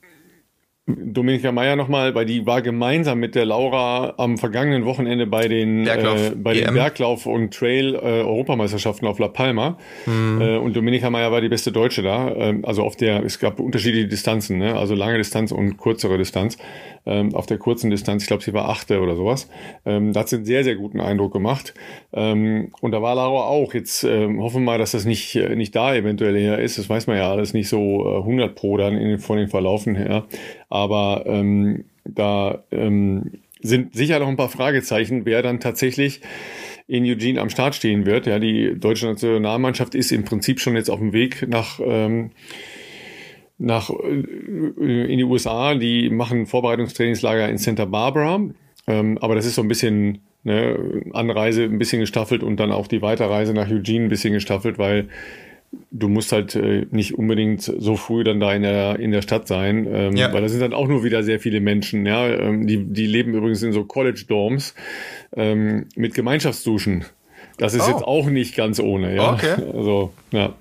Dominika 0.86 1.50
Meyer 1.50 1.76
nochmal, 1.76 2.14
weil 2.14 2.26
die 2.26 2.44
war 2.44 2.60
gemeinsam 2.60 3.18
mit 3.18 3.34
der 3.34 3.46
Laura 3.46 4.14
am 4.18 4.36
vergangenen 4.36 4.84
Wochenende 4.84 5.26
bei 5.26 5.48
den, 5.48 5.84
Berglauf, 5.84 6.32
äh, 6.32 6.34
bei 6.34 6.52
den 6.52 6.68
e 6.68 6.72
Berglauf- 6.72 7.24
und 7.24 7.54
Trail-Europameisterschaften 7.54 9.06
äh, 9.06 9.08
auf 9.08 9.18
La 9.18 9.28
Palma. 9.28 9.78
Mhm. 10.04 10.42
Äh, 10.42 10.56
und 10.58 10.76
Dominika 10.76 11.08
Meyer 11.08 11.32
war 11.32 11.40
die 11.40 11.48
beste 11.48 11.72
Deutsche 11.72 12.02
da. 12.02 12.34
Ähm, 12.36 12.66
also 12.66 12.82
auf 12.82 12.96
der, 12.96 13.24
es 13.24 13.38
gab 13.38 13.60
unterschiedliche 13.60 14.08
Distanzen, 14.08 14.58
ne? 14.58 14.76
also 14.76 14.94
lange 14.94 15.16
Distanz 15.16 15.52
und 15.52 15.78
kürzere 15.78 16.18
Distanz 16.18 16.58
ähm, 17.06 17.34
auf 17.34 17.46
der 17.46 17.58
kurzen 17.58 17.90
Distanz. 17.90 18.22
Ich 18.22 18.28
glaube, 18.28 18.42
sie 18.42 18.52
war 18.52 18.68
Achte 18.68 19.00
oder 19.00 19.16
sowas. 19.16 19.48
Ähm, 19.84 20.12
da 20.12 20.20
hat 20.20 20.28
sie 20.28 20.36
einen 20.36 20.44
sehr, 20.44 20.64
sehr 20.64 20.76
guten 20.76 21.00
Eindruck 21.00 21.32
gemacht. 21.32 21.74
Ähm, 22.12 22.70
und 22.80 22.92
da 22.92 23.02
war 23.02 23.14
Laura 23.14 23.44
auch. 23.44 23.74
Jetzt 23.74 24.04
ähm, 24.04 24.40
hoffen 24.42 24.62
wir 24.62 24.72
mal, 24.72 24.78
dass 24.78 24.92
das 24.92 25.04
nicht, 25.04 25.34
äh, 25.36 25.54
nicht 25.56 25.74
da 25.74 25.94
eventuell 25.94 26.36
her 26.36 26.58
ist. 26.58 26.78
Das 26.78 26.88
weiß 26.88 27.06
man 27.06 27.16
ja 27.16 27.30
alles 27.30 27.54
nicht 27.54 27.68
so 27.68 28.04
äh, 28.06 28.18
100 28.18 28.54
pro 28.54 28.76
dann 28.76 28.96
in, 28.96 29.18
von 29.18 29.38
den 29.38 29.48
Verlaufen 29.48 29.94
her. 29.94 30.24
Aber 30.68 31.24
ähm, 31.26 31.84
da 32.04 32.64
ähm, 32.70 33.32
sind 33.60 33.94
sicher 33.94 34.18
noch 34.18 34.28
ein 34.28 34.36
paar 34.36 34.50
Fragezeichen, 34.50 35.24
wer 35.24 35.42
dann 35.42 35.60
tatsächlich 35.60 36.20
in 36.86 37.04
Eugene 37.04 37.40
am 37.40 37.48
Start 37.48 37.74
stehen 37.74 38.04
wird. 38.04 38.26
Ja, 38.26 38.38
die 38.38 38.78
deutsche 38.78 39.06
Nationalmannschaft 39.06 39.94
ist 39.94 40.12
im 40.12 40.24
Prinzip 40.24 40.60
schon 40.60 40.76
jetzt 40.76 40.90
auf 40.90 40.98
dem 40.98 41.12
Weg 41.12 41.48
nach 41.48 41.80
ähm, 41.82 42.30
nach 43.58 43.90
äh, 43.90 45.12
in 45.12 45.18
die 45.18 45.24
USA, 45.24 45.74
die 45.74 46.10
machen 46.10 46.46
Vorbereitungstrainingslager 46.46 47.48
in 47.48 47.58
Santa 47.58 47.84
Barbara, 47.84 48.40
ähm, 48.86 49.18
aber 49.18 49.34
das 49.34 49.46
ist 49.46 49.54
so 49.54 49.62
ein 49.62 49.68
bisschen 49.68 50.20
ne, 50.42 51.02
Anreise 51.12 51.64
ein 51.64 51.78
bisschen 51.78 52.00
gestaffelt 52.00 52.42
und 52.42 52.58
dann 52.58 52.72
auch 52.72 52.86
die 52.86 53.02
Weiterreise 53.02 53.54
nach 53.54 53.70
Eugene 53.70 54.06
ein 54.06 54.08
bisschen 54.08 54.34
gestaffelt, 54.34 54.78
weil 54.78 55.08
du 55.90 56.08
musst 56.08 56.32
halt 56.32 56.54
äh, 56.54 56.86
nicht 56.90 57.14
unbedingt 57.18 57.62
so 57.62 57.96
früh 57.96 58.24
dann 58.24 58.40
da 58.40 58.54
in 58.54 58.62
der 58.62 58.98
in 58.98 59.10
der 59.10 59.22
Stadt 59.22 59.48
sein, 59.48 59.86
ähm, 59.90 60.16
ja. 60.16 60.32
weil 60.32 60.42
da 60.42 60.48
sind 60.48 60.60
dann 60.60 60.72
auch 60.72 60.86
nur 60.86 61.04
wieder 61.04 61.22
sehr 61.22 61.40
viele 61.40 61.60
Menschen, 61.60 62.06
ja, 62.06 62.28
ähm, 62.28 62.66
die 62.66 62.84
die 62.84 63.06
leben 63.06 63.34
übrigens 63.34 63.62
in 63.62 63.72
so 63.72 63.84
College 63.84 64.24
Dorms 64.28 64.74
ähm, 65.36 65.86
mit 65.96 66.14
Gemeinschaftsduschen. 66.14 67.04
Das 67.58 67.74
ist 67.74 67.86
oh. 67.88 67.90
jetzt 67.90 68.02
auch 68.02 68.26
nicht 68.26 68.56
ganz 68.56 68.80
ohne, 68.80 69.14
ja. 69.14 69.32
Okay. 69.32 69.54
Also 69.72 70.12
ja. 70.32 70.54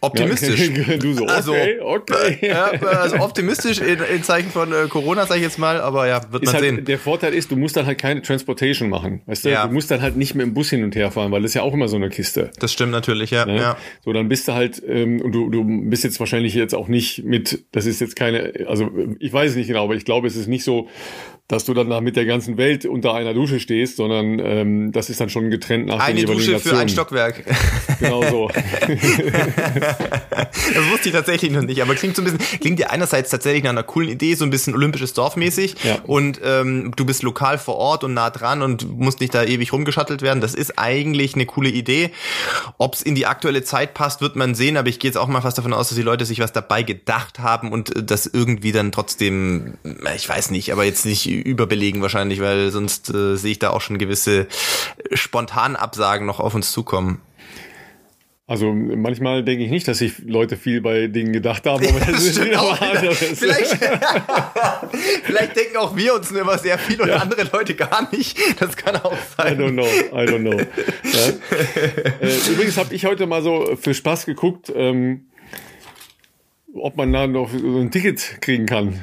Optimistisch. 0.00 0.70
Ja, 0.88 0.96
du 0.96 1.14
so, 1.14 1.24
okay, 1.24 1.32
also, 1.32 1.54
okay. 1.82 2.38
Ja, 2.42 2.66
also 2.66 3.16
optimistisch 3.16 3.80
in, 3.80 3.98
in 4.14 4.22
Zeichen 4.22 4.50
von 4.50 4.72
äh, 4.72 4.86
Corona, 4.88 5.26
sage 5.26 5.40
ich 5.40 5.44
jetzt 5.44 5.58
mal, 5.58 5.80
aber 5.80 6.06
ja, 6.06 6.20
wird 6.30 6.44
man 6.44 6.54
halt, 6.54 6.64
sehen. 6.64 6.84
Der 6.84 6.98
Vorteil 6.98 7.34
ist, 7.34 7.50
du 7.50 7.56
musst 7.56 7.76
dann 7.76 7.86
halt 7.86 7.98
keine 7.98 8.22
Transportation 8.22 8.88
machen. 8.88 9.22
Weißt 9.26 9.44
du, 9.44 9.50
ja. 9.50 9.66
du 9.66 9.72
musst 9.72 9.90
dann 9.90 10.02
halt 10.02 10.16
nicht 10.16 10.34
mit 10.34 10.46
dem 10.46 10.54
Bus 10.54 10.70
hin 10.70 10.84
und 10.84 10.94
her 10.94 11.10
fahren, 11.10 11.32
weil 11.32 11.42
das 11.42 11.52
ist 11.52 11.54
ja 11.54 11.62
auch 11.62 11.72
immer 11.74 11.88
so 11.88 11.96
eine 11.96 12.10
Kiste. 12.10 12.50
Das 12.58 12.72
stimmt 12.72 12.92
natürlich, 12.92 13.30
ja. 13.30 13.46
Ne? 13.46 13.56
ja. 13.56 13.76
So, 14.04 14.12
dann 14.12 14.28
bist 14.28 14.46
du 14.48 14.52
halt, 14.52 14.82
ähm, 14.86 15.20
und 15.20 15.32
du, 15.32 15.48
du 15.50 15.64
bist 15.64 16.04
jetzt 16.04 16.20
wahrscheinlich 16.20 16.54
jetzt 16.54 16.74
auch 16.74 16.88
nicht 16.88 17.24
mit, 17.24 17.64
das 17.72 17.86
ist 17.86 18.00
jetzt 18.00 18.16
keine, 18.16 18.52
also 18.66 18.90
ich 19.18 19.32
weiß 19.32 19.50
es 19.52 19.56
nicht 19.56 19.68
genau, 19.68 19.84
aber 19.84 19.94
ich 19.94 20.04
glaube, 20.04 20.26
es 20.26 20.36
ist 20.36 20.48
nicht 20.48 20.64
so 20.64 20.88
dass 21.48 21.64
du 21.64 21.72
dann 21.74 21.88
mit 22.04 22.14
der 22.16 22.26
ganzen 22.26 22.58
Welt 22.58 22.84
unter 22.84 23.14
einer 23.14 23.32
Dusche 23.32 23.58
stehst, 23.58 23.96
sondern 23.96 24.38
ähm, 24.38 24.92
das 24.92 25.08
ist 25.08 25.18
dann 25.20 25.30
schon 25.30 25.48
getrennt 25.50 25.86
nach 25.86 25.98
Eine 26.00 26.20
den 26.20 26.26
Dusche 26.26 26.52
Nationen. 26.52 26.76
für 26.76 26.80
ein 26.82 26.88
Stockwerk. 26.88 27.44
Genau 28.00 28.22
so. 28.30 28.48
das 29.58 30.90
wusste 30.92 31.08
ich 31.08 31.12
tatsächlich 31.12 31.50
noch 31.50 31.62
nicht, 31.62 31.82
aber 31.82 31.94
klingt 31.94 32.14
so 32.16 32.22
ein 32.22 32.26
bisschen, 32.26 32.60
klingt 32.60 32.78
ja 32.78 32.88
einerseits 32.90 33.30
tatsächlich 33.30 33.64
nach 33.64 33.70
einer 33.70 33.82
coolen 33.82 34.08
Idee, 34.10 34.34
so 34.34 34.44
ein 34.44 34.50
bisschen 34.50 34.74
olympisches 34.74 35.14
Dorfmäßig 35.14 35.74
Ja. 35.82 35.98
und 36.06 36.40
ähm, 36.44 36.92
du 36.96 37.04
bist 37.04 37.22
lokal 37.24 37.58
vor 37.58 37.76
Ort 37.76 38.04
und 38.04 38.14
nah 38.14 38.30
dran 38.30 38.62
und 38.62 38.98
musst 38.98 39.20
nicht 39.20 39.34
da 39.34 39.42
ewig 39.44 39.72
rumgeschattelt 39.72 40.22
werden. 40.22 40.40
Das 40.40 40.54
ist 40.54 40.78
eigentlich 40.78 41.34
eine 41.34 41.46
coole 41.46 41.70
Idee. 41.70 42.10
Ob 42.78 42.94
es 42.94 43.02
in 43.02 43.14
die 43.14 43.26
aktuelle 43.26 43.62
Zeit 43.64 43.94
passt, 43.94 44.20
wird 44.20 44.36
man 44.36 44.54
sehen, 44.54 44.76
aber 44.76 44.88
ich 44.88 44.98
gehe 44.98 45.08
jetzt 45.08 45.16
auch 45.16 45.26
mal 45.28 45.40
fast 45.40 45.58
davon 45.58 45.72
aus, 45.72 45.88
dass 45.88 45.96
die 45.96 46.02
Leute 46.02 46.24
sich 46.24 46.38
was 46.40 46.52
dabei 46.52 46.82
gedacht 46.82 47.38
haben 47.40 47.72
und 47.72 47.96
äh, 47.96 48.02
das 48.04 48.26
irgendwie 48.26 48.72
dann 48.72 48.92
trotzdem, 48.92 49.74
ich 50.14 50.28
weiß 50.28 50.50
nicht, 50.50 50.72
aber 50.72 50.84
jetzt 50.84 51.04
nicht 51.06 51.37
überbelegen 51.40 52.02
wahrscheinlich, 52.02 52.40
weil 52.40 52.70
sonst 52.70 53.12
äh, 53.12 53.36
sehe 53.36 53.52
ich 53.52 53.58
da 53.58 53.70
auch 53.70 53.80
schon 53.80 53.98
gewisse 53.98 54.46
Spontanabsagen 55.12 56.26
noch 56.26 56.40
auf 56.40 56.54
uns 56.54 56.72
zukommen. 56.72 57.20
Also 58.48 58.72
manchmal 58.72 59.44
denke 59.44 59.62
ich 59.62 59.70
nicht, 59.70 59.86
dass 59.88 59.98
sich 59.98 60.20
Leute 60.20 60.56
viel 60.56 60.80
bei 60.80 61.06
Dingen 61.06 61.34
gedacht 61.34 61.66
haben, 61.66 61.86
aber 61.86 62.00
das, 62.00 62.08
ist 62.24 62.32
stimmt 62.32 62.48
wieder 62.48 62.62
auch 62.62 62.80
anderes. 62.80 63.18
Vielleicht, 63.18 63.76
vielleicht 65.24 65.54
denken 65.54 65.76
auch 65.76 65.94
wir 65.94 66.14
uns 66.14 66.30
immer 66.30 66.56
sehr 66.56 66.78
viel 66.78 66.98
und 66.98 67.10
andere 67.10 67.46
Leute 67.52 67.74
gar 67.74 68.10
nicht. 68.10 68.38
Das 68.58 68.74
kann 68.74 68.96
auch 68.96 69.12
I 69.12 69.16
sein. 69.36 69.60
don't 69.60 69.72
know, 69.72 69.84
I 69.84 70.24
don't 70.24 70.40
know. 70.40 70.58
Ja. 70.58 72.26
Äh, 72.26 72.50
übrigens 72.50 72.78
habe 72.78 72.94
ich 72.94 73.04
heute 73.04 73.26
mal 73.26 73.42
so 73.42 73.76
für 73.78 73.92
Spaß 73.92 74.24
geguckt, 74.24 74.72
ähm, 74.74 75.26
ob 76.72 76.96
man 76.96 77.12
da 77.12 77.26
noch 77.26 77.50
so 77.50 77.78
ein 77.78 77.90
Ticket 77.90 78.38
kriegen 78.40 78.64
kann. 78.64 79.02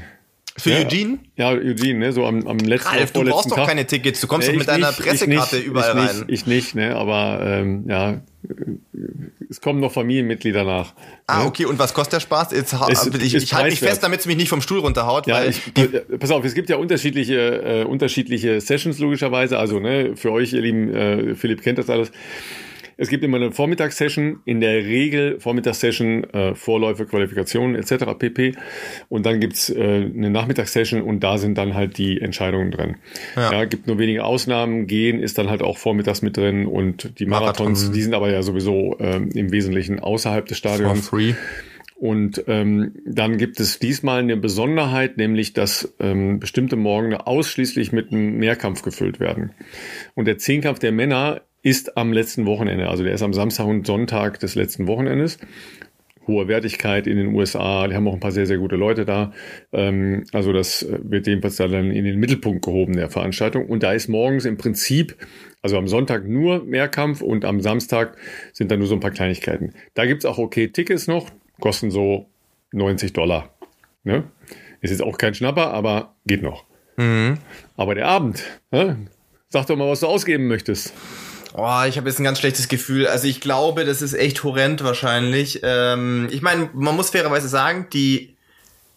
Für 0.58 0.70
Ja. 0.70 0.80
Eugene? 0.80 1.20
Ja, 1.36 1.50
Eugene, 1.50 2.00
ne, 2.00 2.13
so 2.13 2.26
am, 2.26 2.48
am 2.48 2.58
letzten 2.60 2.88
Ralf, 2.88 3.12
du 3.12 3.24
brauchst 3.26 3.52
doch 3.52 3.58
Tag. 3.58 3.68
keine 3.68 3.86
Tickets. 3.86 4.22
Du 4.22 4.28
kommst 4.28 4.48
Nee, 4.48 4.54
doch 4.54 4.60
mit 4.60 4.68
ich 4.68 4.74
deiner 4.74 4.88
nicht, 4.88 5.00
ich 5.00 5.06
Pressekarte 5.06 5.56
nicht, 5.58 5.65
überall 5.65 5.89
ich 5.91 5.96
rein. 6.10 6.15
Nicht, 6.15 6.30
ich 6.30 6.46
nicht, 6.46 6.76
ne, 6.76 6.96
aber 6.96 7.41
ähm, 7.44 7.84
ja, 7.89 8.22
es 9.50 9.60
kommen 9.60 9.82
noch 9.82 9.91
Familienmitglieder 9.91 10.63
nach. 10.63 10.94
Ah, 11.28 11.41
ne? 11.41 11.46
okay. 11.48 11.65
Und 11.65 11.78
was 11.78 11.94
kostet 11.94 12.13
der 12.13 12.20
Spaß? 12.22 12.52
Jetzt, 12.54 12.74
Es 12.89 13.06
ich 13.08 13.36
ich 13.36 13.54
halte 13.54 13.70
mich 13.70 13.80
fest, 13.80 14.02
damit 14.02 14.22
es 14.22 14.28
mich 14.28 14.38
nicht 14.38 14.48
vom 14.50 14.62
Stuhl 14.62 14.80
runterhaut. 14.80 15.28
Ja, 15.28 15.36
weil 15.36 15.50
ich, 15.50 15.62
äh, 15.78 16.00
pass 16.18 16.32
auf, 16.32 16.46
es 16.46 16.54
gibt 16.54 16.70
ja 16.70 16.78
unterschiedliche, 16.78 17.82
äh, 17.82 17.84
unterschiedliche 17.84 18.62
Sessions 18.62 19.00
logischerweise. 19.00 19.60
Also 19.60 19.82
ne, 19.82 20.15
für 20.15 20.32
euch, 20.32 20.54
ihr 20.54 20.62
lieben, 20.62 20.94
äh, 20.94 21.36
Philipp 21.36 21.63
kennt 21.63 21.80
das 21.80 21.89
alles. 21.89 22.12
Es 22.97 23.10
gibt 23.10 23.23
immer 23.23 23.38
eine 23.38 23.51
Vormittagssession, 23.51 24.39
in 24.45 24.62
der 24.62 24.86
Regel 24.86 25.39
Vormittagssession, 25.39 26.23
äh, 26.25 26.55
Vorläufe, 26.55 27.05
Qualifikationen 27.05 27.75
etc. 27.75 28.05
pp. 28.17 28.53
Und 29.10 29.25
dann 29.25 29.39
gibt's 29.39 29.69
äh, 29.69 30.10
eine 30.13 30.29
Nachmittagssession 30.29 31.01
und 31.01 31.21
da 31.21 31.38
sind 31.38 31.58
dann 31.58 31.73
halt 31.73 31.97
die 31.97 32.21
Entscheidungen 32.21 32.71
drin. 32.71 32.97
Ja. 33.36 33.51
Ja. 33.51 33.65
gibt 33.65 33.88
nur 33.88 33.99
wenige 33.99 34.23
Ausnahmen. 34.23 34.88
Gehen 34.88 35.19
ist 35.19 35.38
dann 35.38 35.49
halt 35.49 35.62
auch 35.62 35.77
vormittags 35.77 36.21
mit 36.21 36.38
drin 36.38 36.65
und 36.65 37.19
die 37.19 37.25
Marathons, 37.25 37.79
Marathon. 37.79 37.93
die 37.93 38.01
sind 38.01 38.13
aber 38.13 38.31
ja 38.31 38.41
sowieso 38.41 38.97
ähm, 38.99 39.29
im 39.34 39.51
Wesentlichen 39.51 39.99
außerhalb 39.99 40.45
des 40.45 40.60
for 40.60 40.75
Stadions. 40.75 41.10
free. 41.10 41.34
Und 41.97 42.43
ähm, 42.47 42.93
dann 43.05 43.38
gibt 43.38 43.60
es 43.60 43.79
diesmal 43.79 44.19
eine 44.19 44.36
Besonderheit, 44.36 45.17
nämlich 45.17 45.53
dass 45.53 45.95
ähm, 45.99 46.39
bestimmte 46.39 46.75
Morgene 46.75 47.25
ausschließlich 47.25 47.93
mit 47.93 48.12
einem 48.12 48.38
Mehrkampf 48.38 48.81
gefüllt 48.81 49.19
werden. 49.21 49.51
Und 50.13 50.25
der 50.25 50.38
Zehnkampf 50.38 50.79
der 50.79 50.91
Männer 50.91 51.41
ist 51.65 51.97
am 51.97 52.13
letzten 52.13 52.45
Wochenende, 52.45 52.89
also 52.89 53.04
der 53.04 53.13
ist 53.13 53.23
am 53.23 53.34
Samstag 53.34 53.65
und 53.65 53.88
Sonntag 53.88 54.39
des 54.39 54.54
letzten 54.54 54.86
Wochenendes. 54.86 55.39
Hohe 56.28 56.47
Wertigkeit 56.47 57.08
in 57.08 57.17
den 57.17 57.34
USA, 57.34 57.88
die 57.88 57.95
haben 57.95 58.08
auch 58.08 58.13
ein 58.13 58.19
paar 58.19 58.32
sehr, 58.32 58.45
sehr 58.45 58.60
gute 58.60 58.75
Leute 58.75 59.04
da. 59.04 59.34
Ähm, 59.73 60.25
also 60.32 60.54
das 60.54 60.84
äh, 60.84 60.99
wird 61.01 61.25
jedenfalls 61.25 61.56
dann 61.56 61.89
in 61.89 62.06
den 62.06 62.19
Mittelpunkt 62.19 62.63
gehoben 62.65 62.93
der 62.95 63.10
Veranstaltung. 63.10 63.65
Und 63.65 63.82
da 63.82 63.93
ist 63.93 64.08
morgens 64.10 64.45
im 64.45 64.58
Prinzip, 64.58 65.15
also 65.63 65.80
am 65.80 65.88
Sonntag 65.88 66.28
nur 66.28 66.63
Mehrkampf 66.63 67.21
und 67.21 67.45
am 67.45 67.60
Samstag 67.62 68.15
sind 68.54 68.69
dann 68.69 68.78
nur 68.78 68.88
so 68.88 68.93
ein 68.93 68.99
paar 68.99 69.12
Kleinigkeiten. 69.12 69.73
Da 69.95 70.06
gibt's 70.06 70.25
auch 70.25 70.38
okay 70.38 70.67
Tickets 70.67 71.08
noch, 71.08 71.32
kosten 71.60 71.89
so 71.89 72.28
90 72.73 73.13
Dollar. 73.13 73.56
Ne? 74.04 74.23
Ist 74.82 74.91
jetzt 74.91 75.01
auch 75.01 75.17
kein 75.17 75.34
Schnapper, 75.34 75.73
aber 75.73 76.13
geht 76.28 76.43
noch. 76.43 76.65
Aber 77.75 77.95
der 77.95 78.08
Abend, 78.08 78.43
ne? 78.69 79.08
sag 79.49 79.65
doch 79.65 79.75
mal, 79.75 79.89
was 79.89 80.01
du 80.01 80.08
ausgeben 80.08 80.47
möchtest. 80.47 80.93
Oh, 81.53 81.84
ich 81.88 81.97
habe 81.97 82.10
jetzt 82.10 82.19
ein 82.19 82.23
ganz 82.23 82.39
schlechtes 82.39 82.67
Gefühl. 82.67 83.08
Also 83.08 83.27
ich 83.27 83.41
glaube, 83.41 83.86
das 83.86 84.01
ist 84.01 84.13
echt 84.13 84.43
horrend 84.43 84.84
wahrscheinlich. 84.84 85.62
Ähm, 85.63 86.27
ich 86.31 86.41
meine, 86.41 86.69
man 86.73 86.95
muss 86.95 87.12
fairerweise 87.12 87.47
sagen, 87.47 87.88
die 87.93 88.36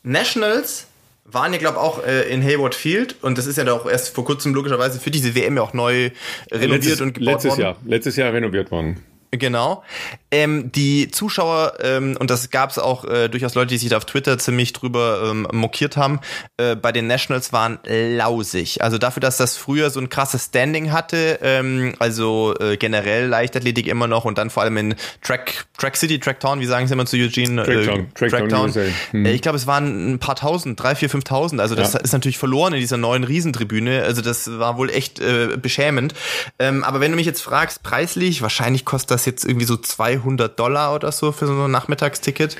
Nationals 0.02 0.86
waren 1.24 1.52
ja, 1.52 1.58
glaube 1.58 1.78
auch 1.78 2.04
äh, 2.04 2.22
in 2.32 2.42
Hayward 2.42 2.74
Field 2.74 3.16
und 3.22 3.36
das 3.36 3.46
ist 3.46 3.56
ja 3.56 3.64
da 3.64 3.74
auch 3.74 3.86
erst 3.86 4.14
vor 4.14 4.24
kurzem 4.24 4.54
logischerweise 4.54 4.98
für 4.98 5.10
diese 5.10 5.34
WM 5.34 5.56
ja 5.56 5.62
auch 5.62 5.74
neu 5.74 6.10
renoviert 6.50 6.84
letztes, 6.84 7.00
und 7.02 7.14
gebaut 7.14 7.34
letztes 7.34 7.50
worden. 7.50 7.60
Jahr, 7.60 7.76
letztes 7.84 8.16
Jahr 8.16 8.32
renoviert 8.32 8.70
worden. 8.70 9.02
Genau. 9.30 9.82
Ähm, 10.30 10.72
die 10.72 11.10
Zuschauer, 11.10 11.74
ähm, 11.80 12.16
und 12.18 12.30
das 12.30 12.50
gab 12.50 12.70
es 12.70 12.78
auch 12.78 13.04
äh, 13.04 13.28
durchaus 13.28 13.54
Leute, 13.54 13.68
die 13.68 13.78
sich 13.78 13.90
da 13.90 13.96
auf 13.98 14.04
Twitter 14.06 14.38
ziemlich 14.38 14.72
drüber 14.72 15.28
ähm, 15.30 15.46
mokiert 15.52 15.96
haben, 15.96 16.20
äh, 16.56 16.76
bei 16.76 16.92
den 16.92 17.06
Nationals 17.06 17.52
waren 17.52 17.78
lausig. 17.86 18.82
Also 18.82 18.98
dafür, 18.98 19.20
dass 19.20 19.36
das 19.36 19.56
früher 19.56 19.90
so 19.90 20.00
ein 20.00 20.08
krasses 20.08 20.46
Standing 20.46 20.92
hatte, 20.92 21.38
ähm, 21.42 21.94
also 21.98 22.54
äh, 22.58 22.76
generell 22.76 23.26
Leichtathletik 23.26 23.86
immer 23.86 24.06
noch 24.06 24.24
und 24.24 24.38
dann 24.38 24.50
vor 24.50 24.62
allem 24.62 24.76
in 24.76 24.94
Track, 25.22 25.66
Track 25.76 25.96
City, 25.96 26.18
Track 26.18 26.40
Town, 26.40 26.60
wie 26.60 26.66
sagen 26.66 26.86
sie 26.86 26.94
immer 26.94 27.06
zu 27.06 27.16
Eugene? 27.16 27.62
Tracktown, 27.64 28.14
Tracktown 28.14 28.66
USA. 28.68 28.80
Hm. 29.10 29.26
Äh, 29.26 29.32
ich 29.32 29.42
glaube, 29.42 29.56
es 29.56 29.66
waren 29.66 30.14
ein 30.14 30.18
paar 30.18 30.36
tausend, 30.36 30.80
drei, 30.82 30.94
vier, 30.94 31.10
fünftausend. 31.10 31.60
Also 31.60 31.74
das 31.74 31.92
Ja. 31.94 32.00
ist 32.00 32.12
natürlich 32.12 32.38
verloren 32.38 32.72
in 32.72 32.80
dieser 32.80 32.96
neuen 32.96 33.24
Riesentribüne. 33.24 34.02
Also 34.02 34.22
das 34.22 34.58
war 34.58 34.78
wohl 34.78 34.90
echt 34.90 35.20
äh, 35.20 35.56
beschämend. 35.60 36.14
Ähm, 36.58 36.84
aber 36.84 37.00
wenn 37.00 37.10
du 37.12 37.16
mich 37.16 37.26
jetzt 37.26 37.42
fragst, 37.42 37.82
preislich, 37.82 38.42
wahrscheinlich 38.42 38.84
kostet 38.84 39.10
das 39.12 39.17
jetzt 39.26 39.44
irgendwie 39.44 39.66
so 39.66 39.76
200 39.76 40.58
Dollar 40.58 40.94
oder 40.94 41.12
so 41.12 41.32
für 41.32 41.46
so 41.46 41.52
ein 41.64 41.70
Nachmittagsticket. 41.70 42.56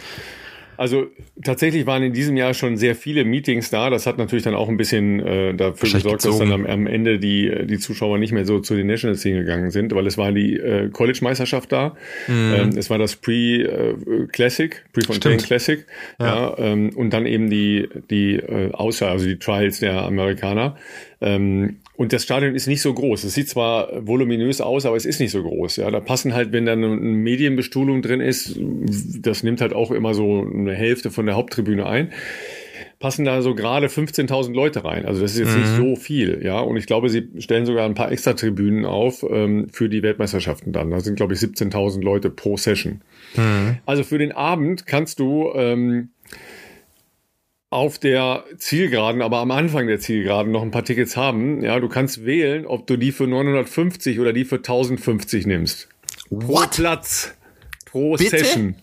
Also 0.79 1.09
tatsächlich 1.43 1.87
waren 1.87 2.05
in 2.05 2.13
diesem 2.13 2.37
Jahr 2.37 2.55
schon 2.55 2.77
sehr 2.77 2.95
viele 2.95 3.25
Meetings 3.25 3.69
da. 3.69 3.91
Das 3.91 4.07
hat 4.07 4.17
natürlich 4.17 4.45
dann 4.45 4.55
auch 4.55 4.69
ein 4.69 4.77
bisschen 4.77 5.19
äh, 5.19 5.53
dafür 5.53 5.91
gesorgt, 5.91 6.25
dass 6.25 6.39
gezogen. 6.39 6.51
dann 6.51 6.67
am, 6.67 6.67
am 6.67 6.87
Ende 6.87 7.19
die, 7.19 7.67
die 7.67 7.79
Zuschauer 7.79 8.19
nicht 8.19 8.31
mehr 8.31 8.45
so 8.45 8.61
zu 8.61 8.77
den 8.77 8.87
Nationals 8.87 9.25
hingegangen 9.25 9.73
sind, 9.73 9.93
weil 9.93 10.07
es 10.07 10.17
war 10.17 10.31
die 10.31 10.55
äh, 10.57 10.89
College-Meisterschaft 10.91 11.73
da. 11.73 11.97
Ähm, 12.29 12.71
es 12.77 12.91
war 12.91 12.99
das 12.99 13.17
Pre-Classic, 13.17 14.85
Pre-Fontaine 14.93 15.35
Mhm. 15.35 15.39
Stimmt. 15.41 15.47
Classic. 15.49 15.87
Ja. 16.21 16.55
ähm, 16.59 16.91
und 16.95 17.11
dann 17.13 17.27
eben 17.27 17.51
die, 17.51 17.89
die 18.09 18.37
äh, 18.37 18.73
Auswahl, 18.73 19.11
also 19.11 19.27
die 19.27 19.39
Trials 19.41 19.81
der 19.81 20.03
Amerikaner. 20.05 20.77
Ähm, 21.21 21.79
und 21.99 22.13
das 22.13 22.23
Stadion 22.23 22.55
ist 22.55 22.69
nicht 22.69 22.81
so 22.81 22.95
groß. 22.95 23.25
Es 23.25 23.35
sieht 23.35 23.49
zwar 23.49 24.07
voluminös 24.07 24.61
aus, 24.61 24.87
aber 24.87 24.95
es 24.95 25.05
ist 25.05 25.19
nicht 25.19 25.33
so 25.33 25.43
groß. 25.43 25.79
Ja, 25.79 25.91
da 25.91 25.99
passen 25.99 26.33
halt, 26.33 26.53
wenn 26.53 26.65
da 26.65 26.71
eine 26.71 26.87
Medienbestuhlung 26.87 28.03
drin 28.03 28.21
ist, 28.21 28.57
das 29.19 29.43
nimmt 29.43 29.61
halt 29.61 29.73
auch 29.73 29.91
immer 29.91 30.15
so 30.15 30.47
eine 30.49 30.75
Hälfte 30.75 31.11
von 31.11 31.27
der 31.27 31.35
Haupttribüne 31.35 31.87
ein. 31.87 32.13
Passen 33.01 33.25
da 33.25 33.43
so 33.43 33.57
gerade 33.57 33.89
15.000 33.89 34.55
Leute 34.55 34.85
rein. 34.85 35.07
Also 35.07 35.23
das 35.23 35.33
ist 35.33 35.41
jetzt 35.41 35.57
nicht 35.57 35.77
so 35.77 35.97
viel, 35.97 36.41
ja. 36.45 36.61
Und 36.61 36.77
ich 36.77 36.87
glaube, 36.87 37.09
sie 37.09 37.31
stellen 37.39 37.67
sogar 37.67 37.85
ein 37.85 37.95
paar 37.95 38.13
extra 38.13 38.35
Tribünen 38.35 38.85
auf 38.85 39.27
ähm, 39.29 39.67
für 39.73 39.89
die 39.89 40.05
Weltmeisterschaften 40.05 40.71
dann. 40.71 40.91
Da 40.91 41.01
sind 41.01 41.17
glaube 41.17 41.35
ich 41.35 41.41
17.000 41.41 42.01
Leute 42.01 42.31
pro 42.31 42.57
Session. 42.57 43.01
Also 43.87 44.05
für 44.05 44.19
den 44.19 44.31
Abend 44.31 44.87
kannst 44.87 45.19
du 45.19 45.51
ähm, 45.53 46.11
auf 47.71 47.99
der 47.99 48.45
Zielgeraden, 48.57 49.21
aber 49.21 49.39
am 49.39 49.51
Anfang 49.51 49.87
der 49.87 50.01
Zielgeraden 50.01 50.53
noch 50.53 50.63
ein 50.63 50.71
paar 50.71 50.85
Tickets 50.85 51.17
haben. 51.17 51.63
Ja, 51.63 51.79
du 51.81 51.89
kannst 51.89 52.25
wählen, 52.25 52.67
ob 52.67 52.87
du 52.87 52.97
die 52.97 53.13
für 53.13 53.27
950 53.27 54.21
oder 54.21 54.33
die 54.33 54.45
für 54.45 54.57
1050 54.57 55.47
nimmst. 55.47 55.89
Pro 56.31 56.49
What? 56.49 56.71
Platz. 56.73 57.35
Pro 57.85 58.17
Bitte? 58.17 58.39
Session. 58.39 58.77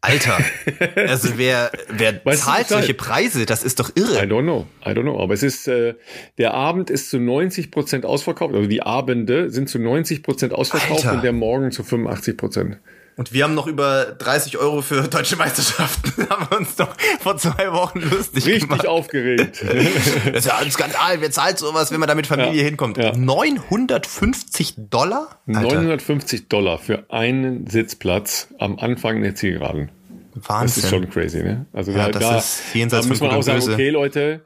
Alter, 0.00 0.38
also 0.94 1.30
wer, 1.36 1.72
wer 1.88 2.24
Weißt 2.24 2.44
zahlt 2.44 2.68
solche 2.68 2.94
Preise? 2.94 3.46
Das 3.46 3.64
ist 3.64 3.80
doch 3.80 3.90
I 3.96 4.00
irre. 4.00 4.20
don't 4.22 4.42
know. 4.44 4.66
I 4.86 4.90
don't 4.90 5.02
know. 5.02 5.20
Aber 5.20 5.34
es 5.34 5.42
ist, 5.42 5.66
äh, 5.66 5.94
der 6.38 6.54
Abend 6.54 6.88
ist 6.88 7.10
zu 7.10 7.18
90 7.18 7.72
Prozent 7.72 8.04
ausverkauft. 8.06 8.54
Also 8.54 8.68
die 8.68 8.82
Abende 8.82 9.50
sind 9.50 9.68
zu 9.68 9.80
90 9.80 10.22
Prozent 10.22 10.52
ausverkauft 10.52 11.04
Alter. 11.04 11.16
und 11.16 11.24
der 11.24 11.32
Morgen 11.32 11.72
zu 11.72 11.82
85 11.82 12.36
Prozent. 12.36 12.78
Und 13.18 13.32
wir 13.32 13.42
haben 13.42 13.54
noch 13.54 13.66
über 13.66 14.04
30 14.16 14.58
Euro 14.58 14.80
für 14.80 15.02
deutsche 15.08 15.34
Meisterschaften, 15.36 16.26
haben 16.30 16.46
wir 16.50 16.58
uns 16.58 16.76
doch 16.76 16.88
vor 17.20 17.36
zwei 17.36 17.72
Wochen 17.72 17.98
lustig 18.00 18.46
Richtig 18.46 18.68
gemacht. 18.68 18.86
aufgeregt. 18.86 19.62
Das 20.32 20.44
ist 20.44 20.46
ja 20.46 20.58
ein 20.58 20.70
Skandal. 20.70 21.20
Wer 21.20 21.30
zahlt 21.32 21.58
sowas, 21.58 21.90
wenn 21.90 21.98
man 21.98 22.08
da 22.08 22.14
mit 22.14 22.28
Familie 22.28 22.54
Ja, 22.54 22.62
hinkommt? 22.64 22.96
ja. 22.96 23.12
950 23.16 24.74
Dollar? 24.90 25.28
Alter, 25.46 25.60
950 25.62 26.48
Dollar 26.48 26.78
für 26.78 27.04
einen 27.10 27.66
Sitzplatz 27.66 28.48
am 28.58 28.78
Anfang 28.78 29.20
der 29.22 29.34
Zielgeraden. 29.34 29.90
Das 30.34 30.44
ist 30.44 30.48
Wahnsinn. 30.48 30.88
schon 30.90 31.10
crazy, 31.10 31.42
ne? 31.42 31.66
Also 31.72 31.90
Ja, 31.90 32.10
da, 32.10 32.18
das 32.20 32.62
da, 32.72 32.86
da 32.86 33.02
muss 33.02 33.20
man 33.20 33.30
auch 33.30 33.42
sagen, 33.42 33.58
Böse. 33.58 33.72
okay, 33.74 33.90
Leute, 33.90 34.40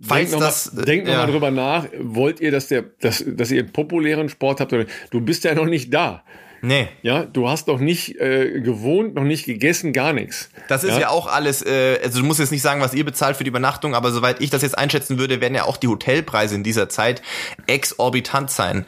Falls 0.00 0.30
denkt 0.30 0.32
nochmal 0.32 0.48
das, 0.48 0.66
äh, 0.78 0.84
denk 0.86 1.04
noch 1.06 1.12
ja. 1.12 1.18
mal 1.26 1.30
drüber 1.32 1.50
nach. 1.50 1.86
Wollt 2.00 2.40
ihr, 2.40 2.50
dass 2.50 2.68
der, 2.68 2.84
dass, 3.00 3.22
dass 3.26 3.50
ihr 3.50 3.60
einen 3.62 3.72
populären 3.72 4.30
Sport 4.30 4.60
habt? 4.60 4.72
Oder, 4.72 4.86
du 5.10 5.20
bist 5.20 5.44
ja 5.44 5.54
noch 5.54 5.66
nicht 5.66 5.92
da. 5.92 6.22
Nee. 6.62 6.88
Ja, 7.02 7.24
du 7.24 7.48
hast 7.48 7.68
noch 7.68 7.78
nicht 7.78 8.18
äh, 8.20 8.60
gewohnt, 8.60 9.14
noch 9.14 9.24
nicht 9.24 9.44
gegessen, 9.44 9.92
gar 9.92 10.12
nichts. 10.12 10.50
Das 10.68 10.84
ist 10.84 10.94
ja, 10.94 11.00
ja 11.00 11.08
auch 11.10 11.26
alles, 11.26 11.64
äh, 11.64 11.98
also 12.02 12.20
du 12.20 12.26
musst 12.26 12.40
jetzt 12.40 12.52
nicht 12.52 12.62
sagen, 12.62 12.80
was 12.80 12.94
ihr 12.94 13.04
bezahlt 13.04 13.36
für 13.36 13.44
die 13.44 13.50
Übernachtung, 13.50 13.94
aber 13.94 14.10
soweit 14.10 14.40
ich 14.40 14.50
das 14.50 14.62
jetzt 14.62 14.76
einschätzen 14.76 15.18
würde, 15.18 15.40
werden 15.40 15.54
ja 15.54 15.64
auch 15.64 15.76
die 15.76 15.88
Hotelpreise 15.88 16.54
in 16.54 16.62
dieser 16.62 16.88
Zeit 16.88 17.22
exorbitant 17.66 18.50
sein. 18.50 18.86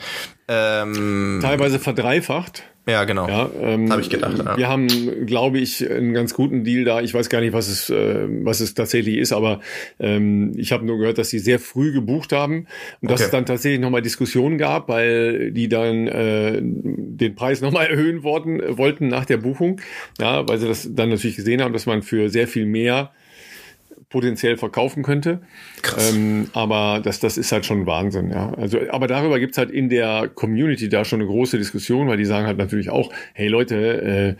Ähm, 0.48 1.40
Teilweise 1.42 1.78
verdreifacht. 1.78 2.64
Ja, 2.88 3.04
genau. 3.04 3.28
Ja, 3.28 3.50
ähm, 3.60 3.92
habe 3.92 4.00
ich 4.00 4.08
gedacht. 4.08 4.38
Ja. 4.38 4.56
Wir 4.56 4.68
haben, 4.68 5.26
glaube 5.26 5.58
ich, 5.58 5.88
einen 5.88 6.14
ganz 6.14 6.32
guten 6.32 6.64
Deal 6.64 6.84
da. 6.84 7.02
Ich 7.02 7.12
weiß 7.12 7.28
gar 7.28 7.40
nicht, 7.40 7.52
was 7.52 7.68
es, 7.68 7.90
äh, 7.90 8.26
was 8.44 8.60
es 8.60 8.72
tatsächlich 8.72 9.18
ist, 9.18 9.32
aber 9.32 9.60
ähm, 10.00 10.52
ich 10.56 10.72
habe 10.72 10.86
nur 10.86 10.96
gehört, 10.96 11.18
dass 11.18 11.28
sie 11.28 11.38
sehr 11.38 11.58
früh 11.58 11.92
gebucht 11.92 12.32
haben 12.32 12.66
und 13.02 13.10
dass 13.10 13.20
es 13.20 13.30
dann 13.30 13.44
tatsächlich 13.44 13.80
nochmal 13.80 14.00
Diskussionen 14.00 14.56
gab, 14.56 14.88
weil 14.88 15.52
die 15.52 15.68
dann 15.68 16.06
äh, 16.06 16.60
den 16.62 17.34
Preis 17.34 17.60
nochmal 17.60 17.88
erhöhen 17.88 18.22
wollten, 18.22 18.78
wollten 18.78 19.08
nach 19.08 19.26
der 19.26 19.36
Buchung. 19.36 19.82
Ja, 20.18 20.48
weil 20.48 20.56
sie 20.56 20.66
das 20.66 20.88
dann 20.90 21.10
natürlich 21.10 21.36
gesehen 21.36 21.60
haben, 21.60 21.74
dass 21.74 21.84
man 21.84 22.00
für 22.00 22.30
sehr 22.30 22.48
viel 22.48 22.64
mehr 22.64 23.12
potenziell 24.10 24.56
verkaufen 24.56 25.02
könnte. 25.02 25.40
Krass. 25.82 26.14
Ähm, 26.14 26.48
aber 26.54 27.00
das, 27.02 27.20
das 27.20 27.36
ist 27.36 27.52
halt 27.52 27.66
schon 27.66 27.86
Wahnsinn, 27.86 28.30
ja. 28.30 28.52
Also, 28.54 28.78
aber 28.90 29.06
darüber 29.06 29.38
gibt's 29.38 29.58
halt 29.58 29.70
in 29.70 29.88
der 29.88 30.28
Community 30.34 30.88
da 30.88 31.04
schon 31.04 31.20
eine 31.20 31.28
große 31.28 31.58
Diskussion, 31.58 32.08
weil 32.08 32.16
die 32.16 32.24
sagen 32.24 32.46
halt 32.46 32.58
natürlich 32.58 32.90
auch, 32.90 33.12
hey 33.34 33.48
Leute, 33.48 34.36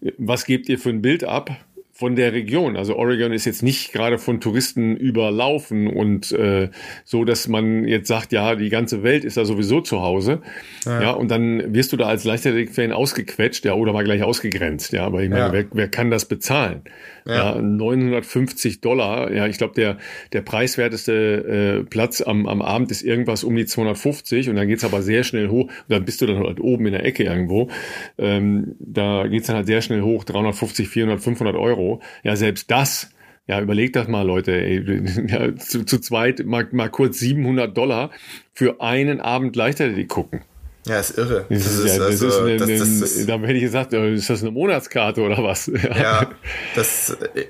äh, 0.00 0.12
was 0.18 0.44
gebt 0.44 0.68
ihr 0.68 0.78
für 0.78 0.90
ein 0.90 1.02
Bild 1.02 1.24
ab? 1.24 1.50
Von 1.98 2.14
der 2.14 2.32
Region. 2.32 2.76
Also 2.76 2.94
Oregon 2.94 3.32
ist 3.32 3.44
jetzt 3.44 3.64
nicht 3.64 3.92
gerade 3.92 4.18
von 4.18 4.40
Touristen 4.40 4.96
überlaufen 4.96 5.88
und 5.88 6.30
äh, 6.30 6.68
so, 7.04 7.24
dass 7.24 7.48
man 7.48 7.88
jetzt 7.88 8.06
sagt, 8.06 8.30
ja, 8.30 8.54
die 8.54 8.68
ganze 8.68 9.02
Welt 9.02 9.24
ist 9.24 9.36
da 9.36 9.44
sowieso 9.44 9.80
zu 9.80 10.00
Hause. 10.00 10.40
Ja, 10.86 11.02
ja 11.02 11.10
und 11.10 11.28
dann 11.28 11.74
wirst 11.74 11.92
du 11.92 11.96
da 11.96 12.06
als 12.06 12.22
Leichtathletik-Fan 12.22 12.92
ausgequetscht, 12.92 13.64
ja, 13.64 13.74
oder 13.74 13.92
mal 13.92 14.04
gleich 14.04 14.22
ausgegrenzt. 14.22 14.92
Ja, 14.92 15.06
aber 15.06 15.24
ich 15.24 15.28
meine, 15.28 15.46
ja. 15.46 15.52
wer, 15.52 15.64
wer 15.72 15.88
kann 15.88 16.08
das 16.08 16.26
bezahlen? 16.26 16.82
Ja, 17.26 17.56
ja 17.56 17.60
950 17.60 18.80
Dollar. 18.80 19.32
Ja, 19.32 19.48
ich 19.48 19.58
glaube, 19.58 19.74
der, 19.74 19.98
der 20.32 20.42
preiswerteste 20.42 21.82
äh, 21.82 21.84
Platz 21.84 22.20
am, 22.20 22.46
am 22.46 22.62
Abend 22.62 22.92
ist 22.92 23.02
irgendwas 23.02 23.42
um 23.42 23.56
die 23.56 23.66
250 23.66 24.48
und 24.48 24.54
dann 24.54 24.68
geht's 24.68 24.84
aber 24.84 25.02
sehr 25.02 25.24
schnell 25.24 25.48
hoch. 25.48 25.64
Und 25.64 25.88
dann 25.88 26.04
bist 26.04 26.20
du 26.20 26.26
dann 26.26 26.38
halt 26.38 26.60
oben 26.60 26.86
in 26.86 26.92
der 26.92 27.04
Ecke 27.04 27.24
irgendwo. 27.24 27.70
Ähm, 28.18 28.76
da 28.78 29.26
geht's 29.26 29.48
dann 29.48 29.56
halt 29.56 29.66
sehr 29.66 29.82
schnell 29.82 30.02
hoch, 30.02 30.22
350, 30.22 30.88
400, 30.88 31.20
500 31.20 31.56
Euro. 31.56 31.87
Ja, 32.22 32.36
selbst 32.36 32.70
das 32.70 33.10
ja, 33.48 33.60
überlegt 33.62 33.96
das 33.96 34.08
mal, 34.08 34.26
Leute. 34.26 34.52
Ey, 34.52 34.84
ja, 35.26 35.56
zu, 35.56 35.84
zu 35.84 35.98
zweit 36.00 36.44
mal, 36.44 36.68
mal 36.70 36.90
kurz 36.90 37.18
700 37.18 37.76
Dollar 37.76 38.10
für 38.52 38.80
einen 38.80 39.20
Abend 39.20 39.56
Leichtathletik 39.56 40.08
gucken. 40.08 40.42
Ja, 40.86 41.00
ist 41.00 41.18
irre. 41.18 41.44
Das, 41.48 41.64
das 41.64 41.78
ist, 41.78 41.86
ja, 41.86 41.98
das 41.98 42.06
also, 42.06 42.28
ist 42.28 42.38
eine, 42.38 42.56
das, 42.56 42.68
das, 42.68 43.00
das, 43.00 43.26
da 43.26 43.38
hätte 43.38 43.52
ich 43.54 43.62
gesagt, 43.62 43.92
äh, 43.92 44.14
ist 44.14 44.30
das 44.30 44.42
eine 44.42 44.52
Monatskarte 44.52 45.22
oder 45.22 45.42
was? 45.42 45.66
Ja, 45.82 45.96
ja 45.96 46.30
das 46.74 47.10
äh, 47.34 47.46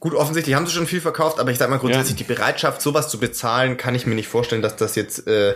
gut, 0.00 0.14
offensichtlich 0.14 0.54
haben 0.54 0.66
sie 0.66 0.72
schon 0.72 0.86
viel 0.86 1.00
verkauft, 1.00 1.38
aber 1.38 1.50
ich 1.50 1.58
sag 1.58 1.70
mal 1.70 1.78
grundsätzlich, 1.78 2.18
ja. 2.18 2.26
die 2.26 2.34
Bereitschaft, 2.34 2.82
sowas 2.82 3.08
zu 3.08 3.18
bezahlen, 3.18 3.76
kann 3.76 3.94
ich 3.94 4.06
mir 4.06 4.14
nicht 4.14 4.28
vorstellen, 4.28 4.62
dass 4.62 4.76
das 4.76 4.96
jetzt 4.96 5.26
äh, 5.26 5.54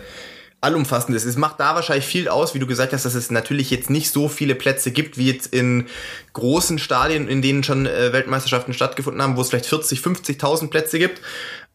allumfassend 0.61 1.17
ist. 1.17 1.25
Es 1.25 1.37
macht 1.37 1.61
da 1.61 1.75
wahrscheinlich 1.75 2.07
viel 2.07 2.29
aus, 2.29 2.55
wie 2.55 2.59
du 2.59 2.67
gesagt 2.67 2.93
hast, 2.93 3.05
dass 3.05 3.15
es 3.15 3.31
natürlich 3.31 3.71
jetzt 3.71 3.91
nicht 3.91 4.11
so 4.11 4.29
viele 4.29 4.55
Plätze 4.55 4.91
gibt, 4.91 5.19
wie 5.19 5.31
jetzt 5.31 5.53
in 5.53 5.87
großen 6.33 6.79
Stadien, 6.79 7.29
in 7.29 7.43
denen 7.43 7.63
schon 7.63 7.87
äh, 7.87 8.13
Weltmeisterschaften 8.13 8.73
stattgefunden 8.73 9.23
haben, 9.23 9.37
wo 9.37 9.43
es 9.43 9.51
vielleicht 9.51 9.67
40, 9.67 10.01
50.000 10.01 10.69
Plätze 10.69 10.99
gibt. 10.99 11.21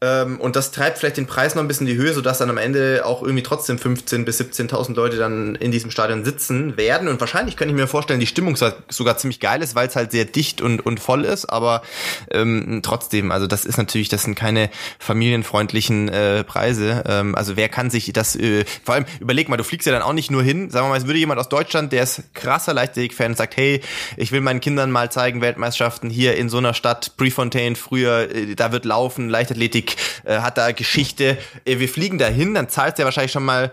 Ähm, 0.04 0.40
und 0.40 0.56
das 0.56 0.72
treibt 0.72 0.98
vielleicht 0.98 1.18
den 1.18 1.28
Preis 1.28 1.54
noch 1.54 1.62
ein 1.62 1.68
bisschen 1.68 1.86
in 1.86 1.96
die 1.96 2.02
Höhe, 2.02 2.12
sodass 2.14 2.40
dann 2.40 2.50
am 2.50 2.58
Ende 2.58 3.06
auch 3.06 3.22
irgendwie 3.22 3.44
trotzdem 3.44 3.78
15.000 3.78 4.26
bis 4.26 4.42
17.000 4.42 4.96
Leute 4.96 5.18
dann 5.18 5.54
in 5.56 5.72
diesem 5.72 5.92
Stadion 5.92 6.26
sitzen 6.26 6.76
werden. 6.76 7.08
Und 7.08 7.20
wahrscheinlich 7.20 7.56
könnte 7.56 7.74
ich 7.74 7.80
mir 7.80 7.88
vorstellen, 7.88 8.20
die 8.20 8.26
Stimmung 8.26 8.56
sogar 8.56 9.18
ziemlich 9.18 9.40
geil 9.40 9.62
ist, 9.62 9.76
weil 9.76 9.88
es 9.88 9.96
halt 9.96 10.12
sehr 10.12 10.26
dicht 10.26 10.60
und, 10.62 10.84
und 10.84 11.00
voll 11.00 11.24
ist. 11.24 11.46
Aber 11.46 11.84
ähm, 12.32 12.80
trotzdem, 12.82 13.32
also 13.32 13.46
das 13.46 13.64
ist 13.64 13.78
natürlich, 13.78 14.10
das 14.10 14.24
sind 14.24 14.34
keine 14.34 14.72
familienfreundlichen 14.98 16.10
äh, 16.10 16.44
Preise. 16.44 17.04
Ähm, 17.06 17.36
also 17.36 17.56
wer 17.56 17.70
kann 17.70 17.92
sich 17.92 18.12
das, 18.12 18.36
äh, 18.36 18.66
vor 18.84 18.96
allem 18.96 19.06
überleg 19.20 19.50
mal, 19.50 19.58
du 19.58 19.64
fliegst 19.64 19.86
ja 19.86 19.94
dann 19.94 20.02
auch 20.02 20.14
nicht 20.14 20.32
nur 20.32 20.42
hin. 20.42 20.72
Sagen 20.72 20.88
wir 20.88 20.90
mal, 20.90 20.98
es 20.98 21.06
würde 21.06 21.20
jemand 21.20 21.40
aus 21.40 21.50
Deutschland, 21.50 21.94
der 21.94 22.02
ist 22.02 22.24
krasser 22.34 22.74
Leichtathletik-Fan, 22.74 23.36
sagt, 23.36 23.56
hey, 23.56 23.82
ich 24.18 24.32
will 24.32 24.42
meinen 24.42 24.62
Kindern 24.62 24.90
mal 24.90 25.12
zeigen, 25.12 25.42
Weltmeisterschaften 25.42 26.10
hier 26.10 26.38
in 26.38 26.50
so 26.50 26.58
einer 26.58 26.74
Stadt, 26.74 27.18
Prefontaine 27.18 27.76
früher, 27.76 28.34
äh, 28.34 28.56
da 28.56 28.72
wird 28.72 28.86
laufen, 28.86 29.30
Leichtathletik 29.30 29.91
äh, 30.24 30.40
hat 30.40 30.58
da 30.58 30.72
Geschichte. 30.72 31.38
Äh, 31.66 31.80
wir 31.80 31.90
fliegen 31.90 32.18
dahin, 32.18 32.54
dann 32.54 32.70
zahlt 32.70 32.98
der 32.98 33.06
wahrscheinlich 33.06 33.32
schon 33.32 33.46
mal 33.46 33.72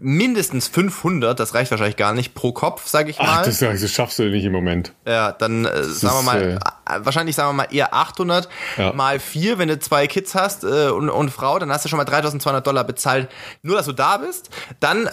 mindestens 0.00 0.68
500, 0.68 1.38
das 1.38 1.54
reicht 1.54 1.70
wahrscheinlich 1.70 1.96
gar 1.96 2.14
nicht, 2.14 2.34
pro 2.34 2.52
Kopf, 2.52 2.86
sag 2.86 3.08
ich 3.08 3.18
mal. 3.18 3.26
Ach, 3.28 3.44
das, 3.44 3.58
das 3.58 3.90
schaffst 3.90 4.18
du 4.18 4.24
nicht 4.24 4.44
im 4.44 4.52
Moment. 4.52 4.92
Ja, 5.06 5.32
dann 5.32 5.64
äh, 5.64 5.84
sagen 5.84 6.18
wir 6.18 6.22
mal, 6.22 6.58
wahrscheinlich 7.04 7.36
sagen 7.36 7.50
wir 7.50 7.64
mal 7.64 7.68
eher 7.70 7.94
800 7.94 8.48
ja. 8.76 8.92
mal 8.92 9.20
4, 9.20 9.58
wenn 9.58 9.68
du 9.68 9.78
zwei 9.78 10.06
Kids 10.06 10.34
hast 10.34 10.64
und, 10.64 11.10
und 11.10 11.30
Frau, 11.30 11.58
dann 11.58 11.70
hast 11.70 11.84
du 11.84 11.88
schon 11.88 11.96
mal 11.96 12.04
3200 12.04 12.66
Dollar 12.66 12.84
bezahlt, 12.84 13.28
nur 13.62 13.76
dass 13.76 13.86
du 13.86 13.92
da 13.92 14.18
bist. 14.18 14.50
Dann, 14.80 15.08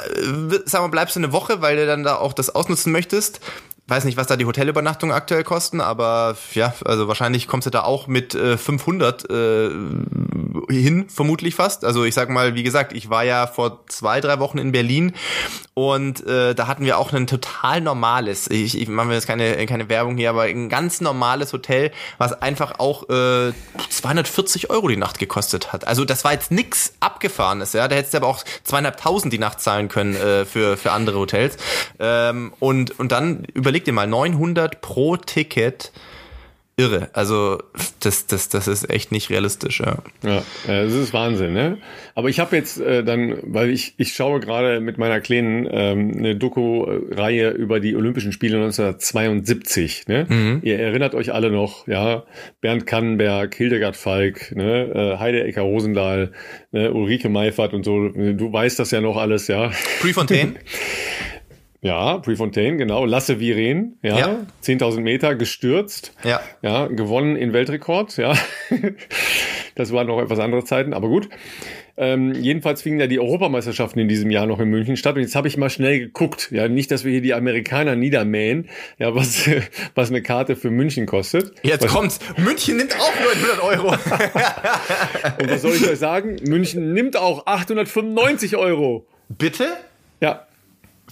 sagen 0.65 0.85
wir, 0.85 0.89
bleibst 0.89 1.15
du 1.15 1.19
eine 1.19 1.31
Woche, 1.31 1.61
weil 1.61 1.75
du 1.75 1.85
dann 1.85 2.03
da 2.03 2.15
auch 2.15 2.33
das 2.33 2.53
ausnutzen 2.53 2.91
möchtest 2.91 3.41
weiß 3.87 4.05
nicht, 4.05 4.17
was 4.17 4.27
da 4.27 4.35
die 4.35 4.45
Hotelübernachtungen 4.45 5.15
aktuell 5.15 5.43
kosten, 5.43 5.79
aber 5.79 6.35
ja, 6.53 6.73
also 6.85 7.07
wahrscheinlich 7.07 7.47
kommst 7.47 7.67
du 7.67 7.69
da 7.69 7.83
auch 7.83 8.07
mit 8.07 8.33
äh, 8.33 8.57
500 8.57 9.29
äh, 9.29 9.69
hin, 10.69 11.05
vermutlich 11.07 11.53
fast. 11.53 11.85
Also 11.85 12.03
ich 12.03 12.15
sag 12.15 12.29
mal, 12.29 12.55
wie 12.55 12.63
gesagt, 12.63 12.93
ich 12.93 13.09
war 13.09 13.23
ja 13.23 13.45
vor 13.45 13.85
zwei, 13.87 14.21
drei 14.21 14.39
Wochen 14.39 14.57
in 14.57 14.71
Berlin 14.71 15.13
und 15.75 16.25
äh, 16.25 16.55
da 16.55 16.67
hatten 16.67 16.85
wir 16.85 16.97
auch 16.97 17.13
ein 17.13 17.27
total 17.27 17.81
normales, 17.81 18.49
ich, 18.49 18.79
ich 18.79 18.87
mache 18.87 19.13
jetzt 19.13 19.27
keine, 19.27 19.63
keine 19.67 19.87
Werbung 19.87 20.17
hier, 20.17 20.31
aber 20.31 20.43
ein 20.43 20.69
ganz 20.69 21.01
normales 21.01 21.53
Hotel, 21.53 21.91
was 22.17 22.33
einfach 22.41 22.79
auch 22.79 23.07
äh, 23.09 23.53
240 23.89 24.71
Euro 24.71 24.87
die 24.87 24.97
Nacht 24.97 25.19
gekostet 25.19 25.73
hat. 25.73 25.85
Also 25.85 26.05
das 26.05 26.23
war 26.23 26.33
jetzt 26.33 26.49
nix 26.49 26.93
Abgefahrenes, 27.01 27.73
ja. 27.73 27.87
Da 27.87 27.95
hättest 27.95 28.13
du 28.13 28.17
aber 28.17 28.27
auch 28.27 28.43
zweieinhalbtausend 28.63 29.31
die 29.31 29.37
Nacht 29.37 29.61
zahlen 29.61 29.89
können 29.89 30.15
äh, 30.15 30.45
für, 30.45 30.75
für 30.77 30.91
andere 30.91 31.19
Hotels. 31.19 31.57
Ähm, 31.99 32.53
und, 32.59 32.97
und 32.97 33.11
dann 33.11 33.45
über 33.53 33.74
überleg 33.75 33.83
dir 33.83 33.91
mal, 33.91 34.07
900 34.07 34.79
pro 34.79 35.17
Ticket 35.17 35.91
irre. 36.77 37.09
Also 37.13 37.61
das, 38.01 38.27
das, 38.27 38.49
das 38.49 38.67
ist 38.67 38.89
echt 38.89 39.11
nicht 39.11 39.29
realistisch. 39.29 39.79
Ja, 39.79 39.97
ja 40.23 40.43
das 40.65 40.93
ist 40.93 41.13
Wahnsinn. 41.13 41.53
Ne? 41.53 41.77
Aber 42.15 42.29
ich 42.29 42.39
habe 42.39 42.55
jetzt 42.55 42.79
äh, 42.79 43.03
dann, 43.03 43.37
weil 43.43 43.69
ich, 43.69 43.95
ich 43.97 44.13
schaue 44.13 44.39
gerade 44.39 44.79
mit 44.79 44.97
meiner 44.97 45.19
Kleinen 45.19 45.67
ähm, 45.69 46.13
eine 46.17 46.35
Doku-Reihe 46.35 47.49
über 47.49 47.79
die 47.81 47.95
Olympischen 47.95 48.31
Spiele 48.31 48.57
1972. 48.57 50.07
Ne? 50.07 50.25
Mhm. 50.29 50.59
Ihr 50.63 50.79
erinnert 50.79 51.15
euch 51.15 51.33
alle 51.33 51.49
noch, 51.49 51.87
ja, 51.87 52.23
Bernd 52.61 52.85
Kannenberg, 52.85 53.55
Hildegard 53.55 53.95
Falk, 53.97 54.53
ne? 54.55 55.15
äh, 55.15 55.19
Heide 55.19 55.43
Ecker 55.43 55.63
Rosendahl, 55.63 56.31
ne? 56.71 56.93
Ulrike 56.93 57.29
Meifert 57.29 57.73
und 57.73 57.83
so. 57.83 58.09
Du 58.09 58.53
weißt 58.53 58.79
das 58.79 58.91
ja 58.91 59.01
noch 59.01 59.17
alles, 59.17 59.47
ja. 59.47 59.71
Prefontaine? 60.01 60.55
Ja, 61.85 62.17
Prefontaine, 62.17 62.77
genau. 62.77 63.05
Lasse 63.05 63.39
Viren, 63.39 63.99
ja, 64.01 64.17
ja. 64.17 64.45
10.000 64.63 65.01
Meter 65.01 65.35
gestürzt, 65.35 66.13
ja. 66.23 66.41
ja, 66.63 66.87
gewonnen 66.87 67.35
in 67.35 67.53
Weltrekord, 67.53 68.17
ja. 68.17 68.33
das 69.75 69.93
waren 69.93 70.07
noch 70.07 70.19
etwas 70.19 70.39
andere 70.39 70.63
Zeiten, 70.63 70.93
aber 70.93 71.09
gut. 71.09 71.29
Ähm, 71.95 72.33
jedenfalls 72.33 72.81
fingen 72.81 72.99
ja 72.99 73.05
die 73.05 73.19
Europameisterschaften 73.19 73.99
in 73.99 74.07
diesem 74.07 74.31
Jahr 74.31 74.47
noch 74.47 74.59
in 74.59 74.67
München 74.67 74.97
statt. 74.97 75.15
Und 75.15 75.21
jetzt 75.21 75.35
habe 75.35 75.47
ich 75.47 75.57
mal 75.57 75.69
schnell 75.69 75.99
geguckt. 75.99 76.49
Ja, 76.51 76.67
nicht, 76.67 76.89
dass 76.89 77.05
wir 77.05 77.11
hier 77.11 77.21
die 77.21 77.33
Amerikaner 77.33 77.95
niedermähen, 77.95 78.67
ja, 78.97 79.13
was, 79.13 79.47
was 79.95 80.09
eine 80.09 80.23
Karte 80.23 80.55
für 80.55 80.71
München 80.71 81.05
kostet. 81.05 81.53
Jetzt 81.61 81.83
was, 81.83 81.91
kommt's. 81.93 82.19
München 82.37 82.77
nimmt 82.77 82.95
auch 82.99 83.13
900 83.15 83.63
Euro. 83.63 83.91
Und 85.39 85.51
was 85.51 85.61
soll 85.61 85.73
ich 85.75 85.87
euch 85.87 85.99
sagen? 85.99 86.37
München 86.47 86.93
nimmt 86.93 87.15
auch 87.15 87.45
895 87.45 88.57
Euro. 88.57 89.05
Bitte? 89.29 89.77
Ja. 90.19 90.44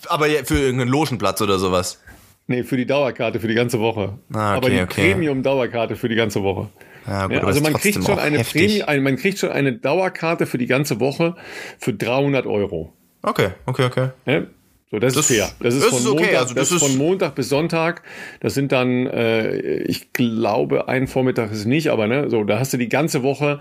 Aber 0.09 0.27
für 0.27 0.59
irgendeinen 0.59 0.91
Logenplatz 0.91 1.41
oder 1.41 1.59
sowas? 1.59 2.01
Nee, 2.47 2.63
für 2.63 2.75
die 2.75 2.85
Dauerkarte 2.85 3.39
für 3.39 3.47
die 3.47 3.53
ganze 3.53 3.79
Woche. 3.79 4.19
Ah, 4.33 4.57
okay, 4.57 4.57
Aber 4.57 4.69
die 4.69 4.81
okay. 4.81 5.13
Premium-Dauerkarte 5.13 5.95
für 5.95 6.09
die 6.09 6.15
ganze 6.15 6.43
Woche. 6.43 6.69
Ja, 7.07 7.27
gut, 7.27 7.35
ja, 7.35 7.43
also 7.43 7.61
man 7.61 7.73
kriegt 7.73 8.03
schon 8.03 8.19
eine 8.19 8.43
Premium, 8.43 8.87
ein, 8.87 9.03
man 9.03 9.15
kriegt 9.17 9.39
schon 9.39 9.49
eine 9.49 9.73
Dauerkarte 9.73 10.45
für 10.45 10.57
die 10.57 10.67
ganze 10.67 10.99
Woche 10.99 11.35
für 11.79 11.93
300 11.93 12.45
Euro. 12.45 12.93
Okay, 13.21 13.49
okay, 13.65 13.85
okay. 13.85 14.09
Ja? 14.25 14.43
So, 14.91 14.99
das, 14.99 15.13
das, 15.13 15.29
ist 15.29 15.37
fair. 15.37 15.49
Das 15.59 15.73
ist, 15.73 15.83
das 15.83 15.89
von, 15.89 15.99
ist 15.99 16.07
okay. 16.07 16.23
Montag, 16.23 16.39
also 16.39 16.53
das, 16.53 16.69
das 16.69 16.81
ist 16.81 16.87
von 16.87 16.97
Montag 16.97 17.35
bis 17.35 17.49
Sonntag. 17.49 18.03
Das 18.41 18.53
sind 18.53 18.71
dann, 18.71 19.07
äh, 19.07 19.77
ich 19.83 20.13
glaube, 20.13 20.87
ein 20.87 21.07
Vormittag 21.07 21.51
ist 21.51 21.65
nicht, 21.65 21.87
aber 21.87 22.07
ne, 22.07 22.29
so, 22.29 22.43
da 22.43 22.59
hast 22.59 22.73
du 22.73 22.77
die 22.77 22.89
ganze 22.89 23.23
Woche 23.23 23.59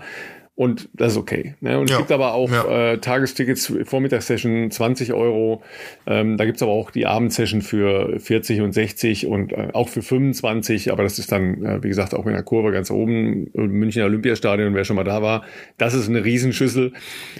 Und 0.55 0.89
das 0.93 1.13
ist 1.13 1.17
okay. 1.17 1.55
Ne? 1.61 1.79
Und 1.79 1.89
ja. 1.89 1.95
es 1.95 1.99
gibt 1.99 2.11
aber 2.11 2.35
auch 2.35 2.51
ja. 2.51 2.91
äh, 2.91 2.97
Tagestickets, 2.99 3.73
Vormittagssession 3.85 4.69
20 4.69 5.11
Euro. 5.13 5.63
Ähm, 6.05 6.37
da 6.37 6.45
gibt's 6.45 6.61
aber 6.61 6.71
auch 6.71 6.91
die 6.91 7.07
Abendsession 7.07 7.63
für 7.63 8.19
40 8.19 8.61
und 8.61 8.71
60 8.71 9.25
und 9.25 9.51
äh, 9.51 9.69
auch 9.73 9.89
für 9.89 10.03
25. 10.03 10.91
Aber 10.91 11.01
das 11.01 11.17
ist 11.17 11.31
dann, 11.31 11.65
äh, 11.65 11.83
wie 11.83 11.87
gesagt, 11.87 12.13
auch 12.13 12.27
in 12.27 12.33
der 12.33 12.43
Kurve 12.43 12.71
ganz 12.71 12.91
oben. 12.91 13.49
Münchner 13.55 14.05
Olympiastadion, 14.05 14.75
wer 14.75 14.85
schon 14.85 14.95
mal 14.95 15.03
da 15.03 15.23
war. 15.23 15.43
Das 15.79 15.95
ist 15.95 16.07
eine 16.07 16.23
Riesenschüssel. 16.23 16.93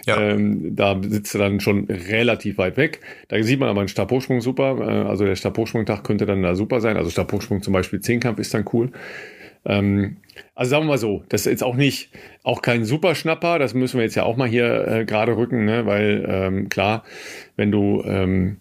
Ja. 0.07 0.19
Ähm, 0.19 0.75
da 0.75 0.99
sitzt 0.99 1.35
du 1.35 1.37
dann 1.37 1.59
schon 1.59 1.85
relativ 1.85 2.57
weit 2.57 2.77
weg. 2.77 2.99
Da 3.27 3.41
sieht 3.43 3.59
man 3.59 3.69
aber 3.69 3.81
einen 3.81 3.89
Stabhochsprung 3.89 4.41
super. 4.41 4.79
Äh, 4.79 5.07
also 5.07 5.23
der 5.23 5.35
Stabhochsprungtag 5.35 6.03
könnte 6.03 6.25
dann 6.25 6.41
da 6.41 6.55
super 6.55 6.81
sein. 6.81 6.97
Also 6.97 7.11
Stabhochsprung 7.11 7.61
zum 7.61 7.73
Beispiel 7.73 8.01
Zehnkampf 8.01 8.39
ist 8.39 8.55
dann 8.55 8.65
cool. 8.73 8.89
Ähm, 9.65 10.17
also 10.55 10.71
sagen 10.71 10.85
wir 10.85 10.89
mal 10.89 10.97
so, 10.97 11.23
das 11.29 11.41
ist 11.41 11.51
jetzt 11.51 11.63
auch 11.63 11.75
nicht, 11.75 12.09
auch 12.43 12.61
kein 12.61 12.85
Superschnapper, 12.85 13.59
das 13.59 13.73
müssen 13.73 13.97
wir 13.97 14.03
jetzt 14.03 14.15
ja 14.15 14.23
auch 14.23 14.35
mal 14.35 14.47
hier 14.47 14.87
äh, 14.87 15.05
gerade 15.05 15.37
rücken, 15.37 15.65
ne? 15.65 15.85
weil 15.85 16.25
ähm, 16.27 16.69
klar, 16.69 17.03
wenn 17.55 17.71
du 17.71 18.03
ähm, 18.05 18.57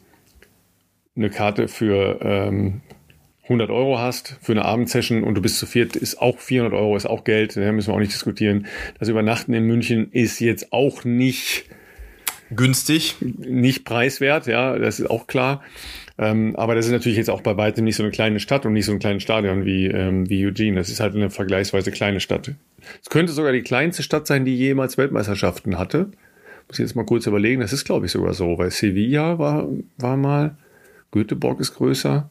eine 1.16 1.30
Karte 1.30 1.68
für 1.68 2.20
ähm, 2.22 2.82
100 3.44 3.70
Euro 3.70 3.98
hast 3.98 4.38
für 4.40 4.52
eine 4.52 4.64
Abendsession 4.64 5.24
und 5.24 5.34
du 5.34 5.42
bist 5.42 5.58
zu 5.58 5.66
viert, 5.66 5.96
ist 5.96 6.20
auch 6.20 6.38
400 6.38 6.78
Euro, 6.78 6.96
ist 6.96 7.06
auch 7.06 7.24
Geld, 7.24 7.56
da 7.56 7.72
müssen 7.72 7.88
wir 7.88 7.94
auch 7.94 8.00
nicht 8.00 8.12
diskutieren. 8.12 8.66
Das 8.98 9.08
Übernachten 9.08 9.52
in 9.52 9.64
München 9.64 10.10
ist 10.12 10.40
jetzt 10.40 10.72
auch 10.72 11.04
nicht 11.04 11.64
günstig, 12.54 13.16
nicht 13.20 13.84
preiswert, 13.84 14.46
ja, 14.46 14.78
das 14.78 15.00
ist 15.00 15.10
auch 15.10 15.26
klar. 15.26 15.62
Ähm, 16.18 16.54
aber 16.56 16.74
das 16.74 16.86
ist 16.86 16.92
natürlich 16.92 17.18
jetzt 17.18 17.30
auch 17.30 17.40
bei 17.40 17.56
weitem 17.56 17.84
nicht 17.84 17.96
so 17.96 18.02
eine 18.02 18.12
kleine 18.12 18.40
Stadt 18.40 18.66
und 18.66 18.74
nicht 18.74 18.84
so 18.84 18.92
ein 18.92 18.98
kleines 18.98 19.22
Stadion 19.22 19.64
wie, 19.64 19.86
ähm, 19.86 20.28
wie 20.28 20.46
Eugene. 20.46 20.76
Das 20.76 20.90
ist 20.90 21.00
halt 21.00 21.14
eine 21.14 21.30
vergleichsweise 21.30 21.90
kleine 21.90 22.20
Stadt. 22.20 22.52
Es 23.02 23.10
könnte 23.10 23.32
sogar 23.32 23.52
die 23.52 23.62
kleinste 23.62 24.02
Stadt 24.02 24.26
sein, 24.26 24.44
die 24.44 24.56
jemals 24.56 24.98
Weltmeisterschaften 24.98 25.78
hatte. 25.78 26.10
Muss 26.68 26.78
ich 26.78 26.84
jetzt 26.84 26.96
mal 26.96 27.06
kurz 27.06 27.26
überlegen. 27.26 27.60
Das 27.60 27.72
ist, 27.72 27.84
glaube 27.84 28.06
ich, 28.06 28.12
sogar 28.12 28.34
so, 28.34 28.58
weil 28.58 28.70
Sevilla 28.70 29.38
war, 29.38 29.68
war 29.98 30.16
mal, 30.16 30.56
Göteborg 31.10 31.60
ist 31.60 31.74
größer. 31.74 32.28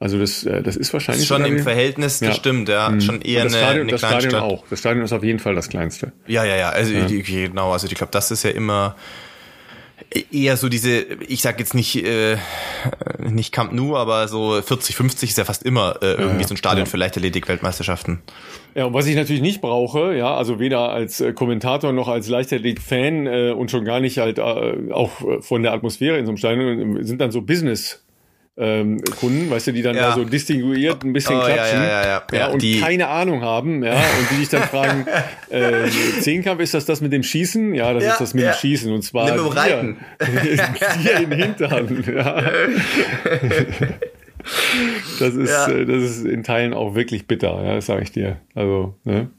Also 0.00 0.18
das, 0.18 0.44
äh, 0.44 0.62
das 0.62 0.76
ist 0.76 0.92
wahrscheinlich. 0.92 1.28
Das 1.28 1.38
ist 1.38 1.44
schon 1.44 1.56
im 1.56 1.62
Verhältnis, 1.62 2.20
das 2.20 2.28
ja. 2.28 2.34
stimmt, 2.34 2.68
ja. 2.68 2.88
Mhm. 2.88 3.00
Schon 3.00 3.20
eher 3.20 3.44
das 3.44 3.54
eine, 3.54 3.62
Stadion, 3.62 3.82
eine 3.82 3.90
das 3.90 4.00
Stadion 4.00 4.30
Stadt. 4.30 4.42
auch. 4.42 4.64
Das 4.70 4.78
Stadion 4.78 5.04
ist 5.04 5.12
auf 5.12 5.24
jeden 5.24 5.38
Fall 5.40 5.54
das 5.56 5.68
kleinste. 5.68 6.12
Ja, 6.26 6.44
ja, 6.44 6.56
ja. 6.56 6.68
Also 6.68 6.92
ja. 6.92 7.06
Die, 7.06 7.22
genau, 7.22 7.72
also 7.72 7.86
ich 7.88 7.94
glaube, 7.94 8.12
das 8.12 8.30
ist 8.30 8.44
ja 8.44 8.50
immer 8.50 8.94
eher 10.32 10.56
so 10.56 10.68
diese, 10.68 11.00
ich 11.00 11.42
sag 11.42 11.58
jetzt 11.58 11.74
nicht 11.74 12.04
äh, 12.04 12.36
nicht 13.18 13.52
Camp 13.52 13.72
Nou, 13.72 13.96
aber 13.96 14.28
so 14.28 14.60
40, 14.60 14.96
50 14.96 15.30
ist 15.30 15.38
ja 15.38 15.44
fast 15.44 15.62
immer 15.62 15.96
äh, 16.02 16.12
irgendwie 16.12 16.42
ja, 16.42 16.48
so 16.48 16.54
ein 16.54 16.56
Stadion 16.56 16.86
ja. 16.86 16.90
für 16.90 16.96
Leichtathletik-Weltmeisterschaften. 16.96 18.20
Ja, 18.74 18.86
und 18.86 18.94
was 18.94 19.06
ich 19.06 19.16
natürlich 19.16 19.42
nicht 19.42 19.60
brauche, 19.60 20.14
ja, 20.14 20.34
also 20.34 20.60
weder 20.60 20.90
als 20.90 21.20
äh, 21.20 21.32
Kommentator 21.32 21.92
noch 21.92 22.08
als 22.08 22.28
Leichtathletik-Fan 22.28 23.26
äh, 23.26 23.50
und 23.50 23.70
schon 23.70 23.84
gar 23.84 24.00
nicht 24.00 24.18
halt 24.18 24.38
äh, 24.38 24.92
auch 24.92 25.10
von 25.40 25.62
der 25.62 25.72
Atmosphäre 25.72 26.18
in 26.18 26.26
so 26.26 26.30
einem 26.30 26.38
Stadion, 26.38 27.04
sind 27.04 27.20
dann 27.20 27.30
so 27.30 27.42
Business- 27.42 28.04
ähm, 28.58 29.00
Kunden, 29.20 29.50
weißt 29.50 29.68
du, 29.68 29.72
die 29.72 29.82
dann 29.82 29.94
ja. 29.94 30.10
da 30.10 30.14
so 30.14 30.24
distinguiert 30.24 31.04
ein 31.04 31.12
bisschen 31.12 31.36
oh, 31.36 31.44
klatschen 31.44 31.80
ja, 31.80 32.06
ja, 32.06 32.22
ja, 32.32 32.46
und 32.48 32.60
die. 32.60 32.80
keine 32.80 33.08
Ahnung 33.08 33.42
haben, 33.42 33.84
ja, 33.84 33.94
und 33.94 34.30
die 34.32 34.40
dich 34.40 34.48
dann 34.48 34.62
fragen, 34.68 35.06
äh, 35.50 35.88
Zehnkampf, 36.20 36.60
ist 36.60 36.74
das 36.74 36.84
das 36.84 37.00
mit 37.00 37.12
dem 37.12 37.22
Schießen? 37.22 37.74
Ja, 37.74 37.92
das 37.92 38.04
ist 38.04 38.20
das 38.20 38.34
mit 38.34 38.44
dem 38.44 38.52
Schießen 38.52 38.92
und 38.92 39.02
zwar 39.02 39.30
Nimm 39.30 39.46
Reiten. 39.46 39.98
dir 41.02 41.20
in 41.20 41.30
den 41.30 41.38
Hintern. 41.38 42.04
Ja. 42.14 42.42
Das 45.20 45.34
ist, 45.34 45.68
äh, 45.68 45.84
das 45.84 46.02
ist 46.02 46.24
in 46.24 46.42
Teilen 46.42 46.74
auch 46.74 46.94
wirklich 46.94 47.26
bitter, 47.26 47.62
ja, 47.64 47.74
das 47.76 47.86
sage 47.86 48.02
ich 48.02 48.12
dir. 48.12 48.38
Also, 48.54 48.94
ne? 49.04 49.30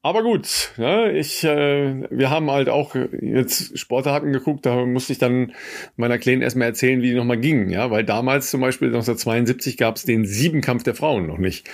Aber 0.00 0.22
gut, 0.22 0.72
ne, 0.76 1.10
ich, 1.18 1.42
äh, 1.42 2.06
wir 2.10 2.30
haben 2.30 2.50
halt 2.50 2.68
auch 2.68 2.94
jetzt 3.20 3.76
Sportarten 3.76 4.32
geguckt, 4.32 4.64
da 4.64 4.86
musste 4.86 5.12
ich 5.12 5.18
dann 5.18 5.52
meiner 5.96 6.18
Kleinen 6.18 6.40
erstmal 6.40 6.68
erzählen, 6.68 7.02
wie 7.02 7.10
die 7.10 7.16
nochmal 7.16 7.38
gingen, 7.38 7.68
ja, 7.68 7.90
weil 7.90 8.04
damals 8.04 8.50
zum 8.50 8.60
Beispiel 8.60 8.88
1972 8.88 9.76
gab 9.76 9.96
es 9.96 10.04
den 10.04 10.24
Siebenkampf 10.24 10.84
der 10.84 10.94
Frauen 10.94 11.26
noch 11.26 11.38
nicht. 11.38 11.68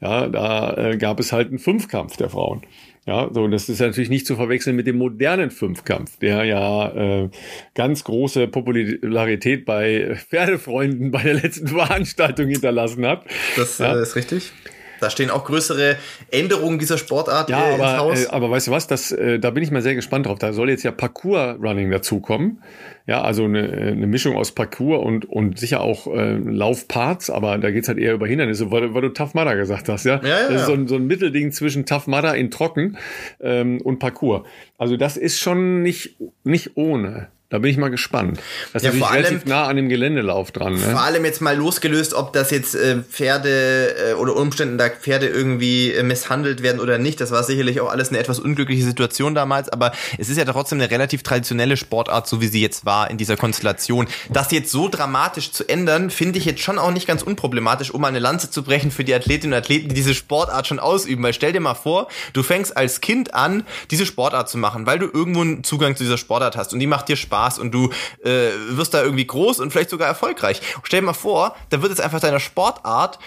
Ja, 0.00 0.28
da 0.28 0.76
äh, 0.76 0.98
gab 0.98 1.20
es 1.20 1.32
halt 1.32 1.48
einen 1.48 1.58
Fünfkampf 1.58 2.18
der 2.18 2.28
Frauen. 2.28 2.62
Ja, 3.06 3.30
so, 3.32 3.48
das 3.48 3.70
ist 3.70 3.80
natürlich 3.80 4.10
nicht 4.10 4.26
zu 4.26 4.36
verwechseln 4.36 4.76
mit 4.76 4.86
dem 4.86 4.98
modernen 4.98 5.50
Fünfkampf, 5.50 6.18
der 6.18 6.44
ja 6.44 6.90
äh, 7.24 7.30
ganz 7.74 8.04
große 8.04 8.46
Popularität 8.46 9.64
bei 9.64 10.16
Pferdefreunden 10.28 11.10
bei 11.10 11.22
der 11.22 11.34
letzten 11.34 11.68
Veranstaltung 11.68 12.48
hinterlassen 12.48 13.06
hat. 13.06 13.24
Das 13.56 13.78
ja. 13.78 13.96
äh, 13.96 14.02
ist 14.02 14.16
richtig. 14.16 14.52
Da 15.00 15.10
stehen 15.10 15.30
auch 15.30 15.44
größere 15.44 15.96
Änderungen 16.30 16.78
dieser 16.78 16.98
Sportart 16.98 17.50
ja, 17.50 17.70
äh, 17.70 17.74
aber, 17.74 17.98
Haus. 17.98 18.24
Äh, 18.24 18.28
aber 18.28 18.50
weißt 18.50 18.68
du 18.68 18.70
was, 18.70 18.86
das, 18.86 19.12
äh, 19.12 19.38
da 19.38 19.50
bin 19.50 19.62
ich 19.62 19.70
mal 19.70 19.82
sehr 19.82 19.94
gespannt 19.94 20.26
drauf. 20.26 20.38
Da 20.38 20.52
soll 20.52 20.70
jetzt 20.70 20.82
ja 20.82 20.92
Parkour-Running 20.92 21.90
dazukommen. 21.90 22.62
Ja, 23.06 23.22
also 23.22 23.44
eine, 23.44 23.72
eine 23.72 24.06
Mischung 24.06 24.36
aus 24.36 24.52
Parkour 24.52 25.02
und, 25.02 25.24
und 25.24 25.58
sicher 25.58 25.80
auch 25.80 26.06
äh, 26.06 26.34
Laufparts, 26.34 27.28
aber 27.30 27.58
da 27.58 27.70
geht's 27.70 27.88
halt 27.88 27.98
eher 27.98 28.14
über 28.14 28.26
Hindernisse, 28.26 28.70
weil, 28.70 28.94
weil 28.94 29.02
du 29.02 29.08
Tough 29.08 29.34
Mudder 29.34 29.56
gesagt 29.56 29.88
hast, 29.88 30.04
ja. 30.04 30.20
ja, 30.22 30.28
ja 30.28 30.48
das 30.48 30.60
ist 30.60 30.66
so 30.66 30.74
ein, 30.74 30.86
so 30.86 30.94
ein 30.94 31.06
Mittelding 31.06 31.50
zwischen 31.50 31.86
Tough 31.86 32.06
Mudder 32.06 32.36
in 32.36 32.50
Trocken 32.50 32.98
ähm, 33.40 33.80
und 33.80 33.98
Parkour. 33.98 34.44
Also 34.78 34.96
das 34.96 35.16
ist 35.16 35.40
schon 35.40 35.82
nicht, 35.82 36.18
nicht 36.44 36.76
ohne. 36.76 37.28
Da 37.50 37.58
bin 37.58 37.68
ich 37.68 37.78
mal 37.78 37.90
gespannt. 37.90 38.38
Das 38.72 38.84
ist 38.84 38.94
ja, 38.94 38.96
vor 38.96 39.10
relativ 39.10 39.40
allem, 39.40 39.48
nah 39.48 39.66
an 39.66 39.74
dem 39.74 39.88
Geländelauf 39.88 40.52
dran. 40.52 40.74
Ne? 40.74 40.78
Vor 40.78 41.02
allem 41.02 41.24
jetzt 41.24 41.42
mal 41.42 41.56
losgelöst, 41.56 42.14
ob 42.14 42.32
das 42.32 42.52
jetzt 42.52 42.76
äh, 42.76 42.98
Pferde 43.02 44.10
äh, 44.10 44.12
oder 44.12 44.36
Umständen 44.36 44.78
da 44.78 44.88
Pferde 44.88 45.26
irgendwie 45.26 45.92
äh, 45.92 46.04
misshandelt 46.04 46.62
werden 46.62 46.80
oder 46.80 46.98
nicht. 46.98 47.20
Das 47.20 47.32
war 47.32 47.42
sicherlich 47.42 47.80
auch 47.80 47.90
alles 47.90 48.10
eine 48.10 48.18
etwas 48.18 48.38
unglückliche 48.38 48.84
Situation 48.84 49.34
damals, 49.34 49.68
aber 49.68 49.90
es 50.16 50.28
ist 50.28 50.36
ja 50.36 50.44
trotzdem 50.44 50.80
eine 50.80 50.92
relativ 50.92 51.24
traditionelle 51.24 51.76
Sportart, 51.76 52.28
so 52.28 52.40
wie 52.40 52.46
sie 52.46 52.62
jetzt 52.62 52.86
war 52.86 53.10
in 53.10 53.18
dieser 53.18 53.36
Konstellation. 53.36 54.06
Das 54.28 54.52
jetzt 54.52 54.70
so 54.70 54.88
dramatisch 54.88 55.50
zu 55.50 55.68
ändern, 55.68 56.10
finde 56.10 56.38
ich 56.38 56.44
jetzt 56.44 56.62
schon 56.62 56.78
auch 56.78 56.92
nicht 56.92 57.08
ganz 57.08 57.22
unproblematisch, 57.22 57.90
um 57.90 58.00
mal 58.00 58.08
eine 58.08 58.20
Lanze 58.20 58.52
zu 58.52 58.62
brechen 58.62 58.92
für 58.92 59.02
die 59.02 59.12
Athletinnen 59.12 59.54
und 59.54 59.58
Athleten, 59.58 59.88
die 59.88 59.96
diese 59.96 60.14
Sportart 60.14 60.68
schon 60.68 60.78
ausüben. 60.78 61.24
Weil 61.24 61.32
stell 61.32 61.52
dir 61.52 61.58
mal 61.58 61.74
vor, 61.74 62.06
du 62.32 62.44
fängst 62.44 62.76
als 62.76 63.00
Kind 63.00 63.34
an, 63.34 63.64
diese 63.90 64.06
Sportart 64.06 64.48
zu 64.48 64.56
machen, 64.56 64.86
weil 64.86 65.00
du 65.00 65.06
irgendwo 65.12 65.40
einen 65.40 65.64
Zugang 65.64 65.96
zu 65.96 66.04
dieser 66.04 66.16
Sportart 66.16 66.56
hast 66.56 66.72
und 66.72 66.78
die 66.78 66.86
macht 66.86 67.08
dir 67.08 67.16
Spaß 67.16 67.39
Spaß 67.40 67.58
und 67.58 67.72
du 67.72 67.90
äh, 68.22 68.50
wirst 68.68 68.94
da 68.94 69.02
irgendwie 69.02 69.26
groß 69.26 69.60
und 69.60 69.70
vielleicht 69.70 69.90
sogar 69.90 70.08
erfolgreich. 70.08 70.60
Stell 70.82 71.00
dir 71.00 71.06
mal 71.06 71.12
vor, 71.14 71.56
da 71.70 71.80
wird 71.80 71.90
jetzt 71.90 72.00
einfach 72.00 72.20
deiner 72.20 72.40
Sportart 72.40 73.18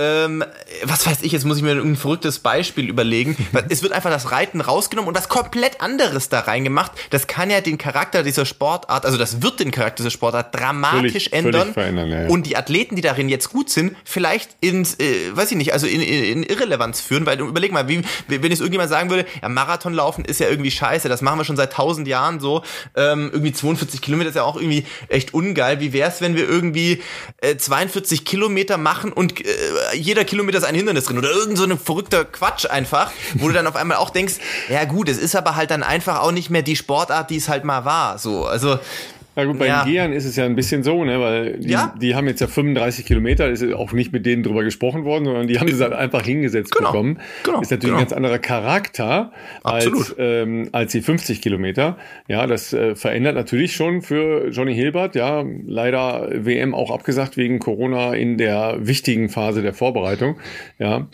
ähm, 0.00 0.42
was 0.84 1.06
weiß 1.06 1.18
ich, 1.22 1.32
jetzt 1.32 1.44
muss 1.44 1.58
ich 1.58 1.62
mir 1.62 1.72
ein 1.72 1.96
verrücktes 1.96 2.38
Beispiel 2.38 2.88
überlegen. 2.88 3.36
es 3.68 3.82
wird 3.82 3.92
einfach 3.92 4.10
das 4.10 4.32
Reiten 4.32 4.62
rausgenommen 4.62 5.08
und 5.08 5.16
was 5.16 5.28
komplett 5.28 5.80
anderes 5.82 6.30
da 6.30 6.40
reingemacht. 6.40 6.92
Das 7.10 7.26
kann 7.26 7.50
ja 7.50 7.60
den 7.60 7.76
Charakter 7.76 8.22
dieser 8.22 8.46
Sportart, 8.46 9.04
also 9.04 9.18
das 9.18 9.42
wird 9.42 9.60
den 9.60 9.70
Charakter 9.70 10.02
dieser 10.02 10.10
Sportart 10.10 10.54
dramatisch 10.54 11.28
völlig, 11.28 11.32
ändern. 11.32 11.74
Völlig 11.74 12.08
ja. 12.08 12.28
Und 12.28 12.46
die 12.46 12.56
Athleten, 12.56 12.96
die 12.96 13.02
darin 13.02 13.28
jetzt 13.28 13.50
gut 13.50 13.68
sind, 13.68 13.94
vielleicht 14.04 14.56
ins, 14.60 14.98
äh, 14.98 15.36
weiß 15.36 15.50
ich 15.50 15.58
nicht, 15.58 15.74
also 15.74 15.86
in, 15.86 16.00
in, 16.00 16.24
in 16.24 16.42
Irrelevanz 16.44 17.00
führen, 17.00 17.26
weil 17.26 17.38
überleg 17.40 17.70
mal, 17.70 17.88
wie, 17.88 18.02
wenn 18.28 18.50
jetzt 18.50 18.60
irgendjemand 18.60 18.88
sagen 18.88 19.10
würde, 19.10 19.26
ja, 19.42 19.48
Marathonlaufen 19.50 20.24
ist 20.24 20.40
ja 20.40 20.48
irgendwie 20.48 20.70
scheiße, 20.70 21.10
das 21.10 21.20
machen 21.20 21.38
wir 21.38 21.44
schon 21.44 21.56
seit 21.56 21.74
tausend 21.74 22.08
Jahren 22.08 22.40
so, 22.40 22.62
ähm, 22.96 23.30
irgendwie 23.32 23.52
42 23.52 24.00
Kilometer 24.00 24.30
ist 24.30 24.36
ja 24.36 24.44
auch 24.44 24.56
irgendwie 24.56 24.86
echt 25.08 25.34
ungeil. 25.34 25.80
Wie 25.80 25.92
wär's, 25.92 26.22
wenn 26.22 26.36
wir 26.36 26.48
irgendwie 26.48 27.02
äh, 27.42 27.56
42 27.56 28.24
Kilometer 28.24 28.78
machen 28.78 29.12
und 29.12 29.44
äh, 29.44 29.89
jeder 29.94 30.24
Kilometer 30.24 30.58
ist 30.58 30.64
ein 30.64 30.74
Hindernis 30.74 31.04
drin 31.04 31.18
oder 31.18 31.30
irgend 31.30 31.58
so 31.58 31.64
ein 31.64 31.78
verrückter 31.78 32.24
Quatsch 32.24 32.66
einfach, 32.66 33.10
wo 33.34 33.48
du 33.48 33.54
dann 33.54 33.66
auf 33.66 33.76
einmal 33.76 33.98
auch 33.98 34.10
denkst, 34.10 34.34
ja 34.68 34.84
gut, 34.84 35.08
es 35.08 35.18
ist 35.18 35.36
aber 35.36 35.56
halt 35.56 35.70
dann 35.70 35.82
einfach 35.82 36.20
auch 36.20 36.32
nicht 36.32 36.50
mehr 36.50 36.62
die 36.62 36.76
Sportart, 36.76 37.30
die 37.30 37.36
es 37.36 37.48
halt 37.48 37.64
mal 37.64 37.84
war. 37.84 38.18
So, 38.18 38.46
also 38.46 38.78
ja 39.36 39.44
gut, 39.44 39.58
bei 39.58 39.66
ja. 39.66 39.84
den 39.84 39.92
Gehern 39.92 40.12
ist 40.12 40.24
es 40.24 40.36
ja 40.36 40.44
ein 40.44 40.56
bisschen 40.56 40.82
so, 40.82 41.04
ne, 41.04 41.20
weil 41.20 41.58
die, 41.58 41.70
ja. 41.70 41.94
die 42.00 42.14
haben 42.14 42.26
jetzt 42.26 42.40
ja 42.40 42.46
35 42.46 43.06
Kilometer, 43.06 43.48
ist 43.48 43.62
auch 43.72 43.92
nicht 43.92 44.12
mit 44.12 44.26
denen 44.26 44.42
drüber 44.42 44.64
gesprochen 44.64 45.04
worden, 45.04 45.24
sondern 45.24 45.46
die 45.46 45.58
haben 45.60 45.68
es 45.68 45.80
halt 45.80 45.92
einfach 45.92 46.22
hingesetzt 46.22 46.74
genau. 46.74 46.90
bekommen. 46.90 47.20
Genau. 47.44 47.60
Ist 47.60 47.70
natürlich 47.70 47.84
genau. 47.84 47.96
ein 47.96 48.00
ganz 48.00 48.12
anderer 48.12 48.38
Charakter 48.38 49.32
als, 49.62 50.14
ähm, 50.18 50.68
als 50.72 50.92
die 50.92 51.00
50 51.00 51.40
Kilometer. 51.40 51.96
Ja, 52.28 52.46
das 52.46 52.72
äh, 52.72 52.96
verändert 52.96 53.36
natürlich 53.36 53.74
schon 53.74 54.02
für 54.02 54.48
Johnny 54.48 54.74
Hilbert, 54.74 55.14
ja, 55.14 55.44
leider 55.64 56.28
WM 56.32 56.74
auch 56.74 56.90
abgesagt 56.90 57.36
wegen 57.36 57.60
Corona 57.60 58.14
in 58.14 58.36
der 58.36 58.78
wichtigen 58.80 59.28
Phase 59.28 59.62
der 59.62 59.74
Vorbereitung. 59.74 60.38
Ja. 60.78 61.08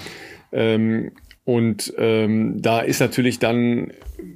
Ähm, 0.53 1.13
und 1.47 1.95
ähm, 1.97 2.61
da 2.61 2.81
ist 2.81 3.01
natürlich 3.01 3.39
dann 3.39 3.93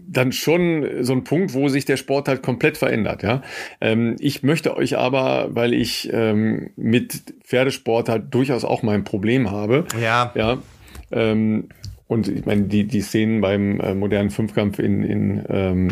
dann 0.06 0.30
schon 0.30 1.02
so 1.02 1.12
ein 1.12 1.24
Punkt, 1.24 1.54
wo 1.54 1.68
sich 1.68 1.84
der 1.84 1.96
Sport 1.96 2.28
halt 2.28 2.40
komplett 2.40 2.76
verändert. 2.76 3.24
Ja, 3.24 3.42
ähm, 3.80 4.14
ich 4.20 4.44
möchte 4.44 4.76
euch 4.76 4.96
aber, 4.96 5.48
weil 5.50 5.74
ich 5.74 6.08
ähm, 6.12 6.70
mit 6.76 7.34
Pferdesport 7.42 8.08
halt 8.08 8.32
durchaus 8.32 8.64
auch 8.64 8.84
mein 8.84 9.02
Problem 9.02 9.50
habe. 9.50 9.86
Ja. 10.00 10.32
Ja. 10.36 10.58
Ähm, 11.10 11.68
und 12.06 12.28
ich 12.28 12.46
meine, 12.46 12.62
die 12.62 12.86
die 12.86 13.00
Szenen 13.00 13.40
beim 13.40 13.80
äh, 13.80 13.94
modernen 13.94 14.30
Fünfkampf 14.30 14.78
in 14.78 15.02
in 15.02 15.44
ähm, 15.48 15.88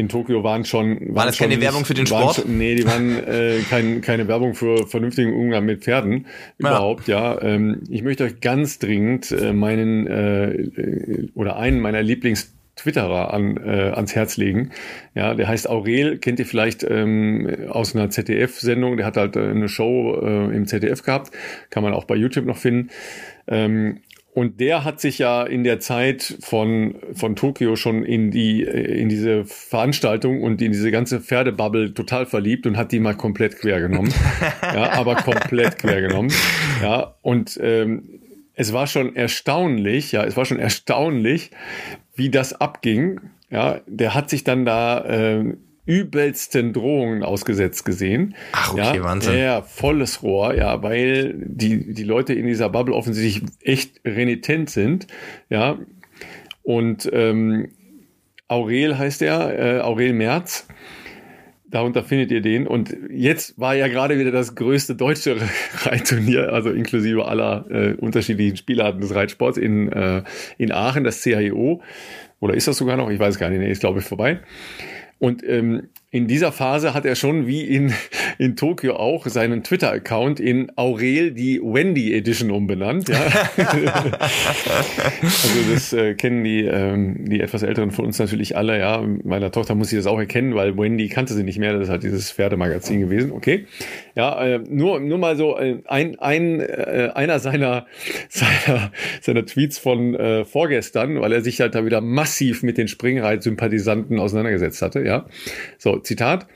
in 0.00 0.08
Tokio 0.08 0.42
waren 0.42 0.64
schon. 0.64 1.00
Waren 1.00 1.14
War 1.14 1.26
das 1.26 1.38
keine 1.38 1.54
nicht, 1.54 1.62
Werbung 1.62 1.84
für 1.84 1.94
den 1.94 2.06
Sport? 2.06 2.36
Schon, 2.36 2.58
nee, 2.58 2.74
die 2.74 2.86
waren 2.86 3.16
äh, 3.24 3.60
kein, 3.68 4.00
keine 4.00 4.26
Werbung 4.26 4.54
für 4.54 4.86
vernünftigen 4.86 5.34
Umgang 5.34 5.64
mit 5.64 5.84
Pferden 5.84 6.26
überhaupt, 6.58 7.06
ja. 7.06 7.34
ja. 7.34 7.42
Ähm, 7.42 7.82
ich 7.88 8.02
möchte 8.02 8.24
euch 8.24 8.40
ganz 8.40 8.78
dringend 8.78 9.30
äh, 9.30 9.52
meinen 9.52 10.06
äh, 10.06 11.28
oder 11.34 11.56
einen 11.56 11.80
meiner 11.80 12.02
Lieblings 12.02 12.52
Twitterer 12.76 13.34
an, 13.34 13.58
äh, 13.58 13.90
ans 13.94 14.14
Herz 14.14 14.36
legen. 14.38 14.70
Ja, 15.14 15.34
der 15.34 15.48
heißt 15.48 15.68
Aurel, 15.68 16.18
kennt 16.18 16.38
ihr 16.38 16.46
vielleicht 16.46 16.82
ähm, 16.82 17.66
aus 17.68 17.94
einer 17.94 18.08
ZDF-Sendung. 18.08 18.96
Der 18.96 19.04
hat 19.04 19.18
halt 19.18 19.36
äh, 19.36 19.40
eine 19.40 19.68
Show 19.68 20.18
äh, 20.22 20.56
im 20.56 20.66
ZDF 20.66 21.02
gehabt, 21.02 21.30
kann 21.68 21.82
man 21.82 21.92
auch 21.92 22.04
bei 22.04 22.14
YouTube 22.16 22.46
noch 22.46 22.56
finden. 22.56 22.88
Ähm, 23.46 24.00
und 24.32 24.60
der 24.60 24.84
hat 24.84 25.00
sich 25.00 25.18
ja 25.18 25.42
in 25.42 25.64
der 25.64 25.80
Zeit 25.80 26.36
von, 26.40 26.94
von 27.14 27.34
Tokio 27.34 27.74
schon 27.74 28.04
in 28.04 28.30
die, 28.30 28.62
in 28.62 29.08
diese 29.08 29.44
Veranstaltung 29.44 30.42
und 30.42 30.62
in 30.62 30.70
diese 30.70 30.92
ganze 30.92 31.20
Pferdebubble 31.20 31.94
total 31.94 32.26
verliebt 32.26 32.66
und 32.66 32.76
hat 32.76 32.92
die 32.92 33.00
mal 33.00 33.16
komplett 33.16 33.58
quer 33.58 33.80
genommen. 33.80 34.12
ja, 34.62 34.92
aber 34.92 35.16
komplett 35.16 35.78
quer 35.78 36.00
genommen. 36.00 36.32
Ja, 36.80 37.16
und 37.22 37.58
ähm, 37.60 38.20
es 38.54 38.72
war 38.72 38.86
schon 38.86 39.16
erstaunlich, 39.16 40.12
ja, 40.12 40.24
es 40.24 40.36
war 40.36 40.44
schon 40.44 40.60
erstaunlich, 40.60 41.50
wie 42.14 42.30
das 42.30 42.52
abging. 42.52 43.20
Ja, 43.50 43.80
der 43.86 44.14
hat 44.14 44.30
sich 44.30 44.44
dann 44.44 44.64
da 44.64 45.04
äh, 45.06 45.56
übelsten 45.90 46.72
Drohungen 46.72 47.24
ausgesetzt 47.24 47.84
gesehen. 47.84 48.36
Ach, 48.52 48.72
okay, 48.72 48.96
ja, 48.96 49.02
Wahnsinn. 49.02 49.38
Ja, 49.38 49.62
volles 49.62 50.22
Rohr, 50.22 50.54
ja, 50.54 50.80
weil 50.84 51.34
die, 51.36 51.92
die 51.92 52.04
Leute 52.04 52.32
in 52.32 52.46
dieser 52.46 52.68
Bubble 52.68 52.94
offensichtlich 52.94 53.42
echt 53.60 54.00
renitent 54.04 54.70
sind, 54.70 55.08
ja. 55.48 55.78
Und 56.62 57.10
ähm, 57.12 57.70
Aurel 58.46 58.98
heißt 58.98 59.20
er, 59.22 59.58
äh, 59.58 59.80
Aurel 59.80 60.12
Merz. 60.12 60.68
Darunter 61.64 62.04
findet 62.04 62.30
ihr 62.30 62.40
den. 62.40 62.68
Und 62.68 62.96
jetzt 63.10 63.58
war 63.58 63.74
ja 63.74 63.88
gerade 63.88 64.18
wieder 64.18 64.30
das 64.30 64.54
größte 64.54 64.94
deutsche 64.94 65.36
Reitturnier, 65.82 66.52
also 66.52 66.70
inklusive 66.70 67.26
aller 67.26 67.66
äh, 67.68 67.94
unterschiedlichen 67.94 68.56
Spielarten 68.56 69.00
des 69.00 69.14
Reitsports 69.14 69.58
in, 69.58 69.90
äh, 69.90 70.22
in 70.56 70.70
Aachen, 70.70 71.02
das 71.02 71.22
CHIO. 71.22 71.82
Oder 72.38 72.54
ist 72.54 72.68
das 72.68 72.76
sogar 72.76 72.96
noch? 72.96 73.10
Ich 73.10 73.18
weiß 73.18 73.38
gar 73.38 73.50
nicht. 73.50 73.60
Nee, 73.60 73.70
ist 73.70 73.80
glaube 73.80 73.98
ich 74.00 74.04
vorbei. 74.04 74.40
Und 75.20 75.44
ähm, 75.46 75.90
in 76.10 76.26
dieser 76.26 76.50
Phase 76.50 76.94
hat 76.94 77.04
er 77.04 77.14
schon 77.14 77.46
wie 77.46 77.62
in, 77.62 77.92
in 78.38 78.56
Tokio 78.56 78.96
auch 78.96 79.26
seinen 79.26 79.62
Twitter-Account 79.62 80.40
in 80.40 80.72
Aurel 80.76 81.32
die 81.32 81.60
Wendy 81.62 82.14
Edition 82.14 82.50
umbenannt. 82.50 83.08
Ja? 83.08 83.20
also 83.56 83.90
das 85.72 85.92
äh, 85.92 86.14
kennen 86.14 86.44
die, 86.44 86.64
ähm, 86.64 87.24
die 87.26 87.40
etwas 87.40 87.62
älteren 87.62 87.90
von 87.90 88.06
uns 88.06 88.18
natürlich 88.18 88.56
alle. 88.56 88.78
Ja, 88.78 89.04
meiner 89.24 89.50
Tochter 89.50 89.74
muss 89.74 89.88
sie 89.88 89.96
das 89.96 90.06
auch 90.06 90.18
erkennen, 90.18 90.54
weil 90.54 90.76
Wendy 90.76 91.08
kannte 91.08 91.34
sie 91.34 91.42
nicht 91.42 91.58
mehr. 91.58 91.72
Das 91.72 91.84
ist 91.84 91.88
halt 91.88 92.02
dieses 92.02 92.32
Pferdemagazin 92.32 93.00
gewesen. 93.00 93.32
Okay, 93.32 93.66
ja, 94.14 94.44
äh, 94.44 94.60
nur 94.68 95.00
nur 95.00 95.18
mal 95.18 95.36
so 95.36 95.58
äh, 95.58 95.78
ein, 95.86 96.18
ein 96.18 96.60
äh, 96.60 97.10
einer 97.14 97.38
seiner 97.38 97.86
seiner 98.28 98.92
seiner 99.20 99.46
Tweets 99.46 99.78
von 99.78 100.14
äh, 100.14 100.44
vorgestern, 100.44 101.20
weil 101.20 101.32
er 101.32 101.42
sich 101.42 101.60
halt 101.60 101.74
da 101.74 101.84
wieder 101.84 102.00
massiv 102.00 102.62
mit 102.62 102.78
den 102.78 102.88
Springreit-Sympathisanten 102.88 104.18
auseinandergesetzt 104.18 104.82
hatte. 104.82 105.02
Ja, 105.02 105.26
so 105.78 105.98
Zitat 105.98 106.46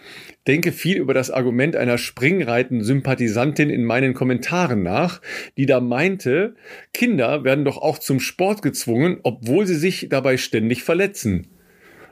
denke 0.46 0.72
viel 0.72 0.98
über 0.98 1.14
das 1.14 1.30
Argument 1.30 1.76
einer 1.76 1.98
Springreiten-Sympathisantin 1.98 3.70
in 3.70 3.84
meinen 3.84 4.14
Kommentaren 4.14 4.82
nach, 4.82 5.20
die 5.56 5.66
da 5.66 5.80
meinte, 5.80 6.54
Kinder 6.92 7.44
werden 7.44 7.64
doch 7.64 7.78
auch 7.78 7.98
zum 7.98 8.20
Sport 8.20 8.62
gezwungen, 8.62 9.18
obwohl 9.22 9.66
sie 9.66 9.76
sich 9.76 10.08
dabei 10.10 10.36
ständig 10.36 10.82
verletzen. 10.82 11.46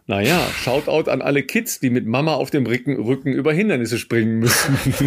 Naja, 0.07 0.41
Shoutout 0.57 1.09
an 1.09 1.23
alle 1.23 1.45
Kids, 1.45 1.79
die 1.79 1.91
mit 1.91 2.07
Mama 2.07 2.35
auf 2.35 2.51
dem 2.51 2.67
Rücken, 2.67 2.97
Rücken 2.97 3.33
über 3.33 3.53
Hindernisse 3.53 3.99
springen 3.99 4.41
müssen. 4.41 4.77
also 4.93 5.07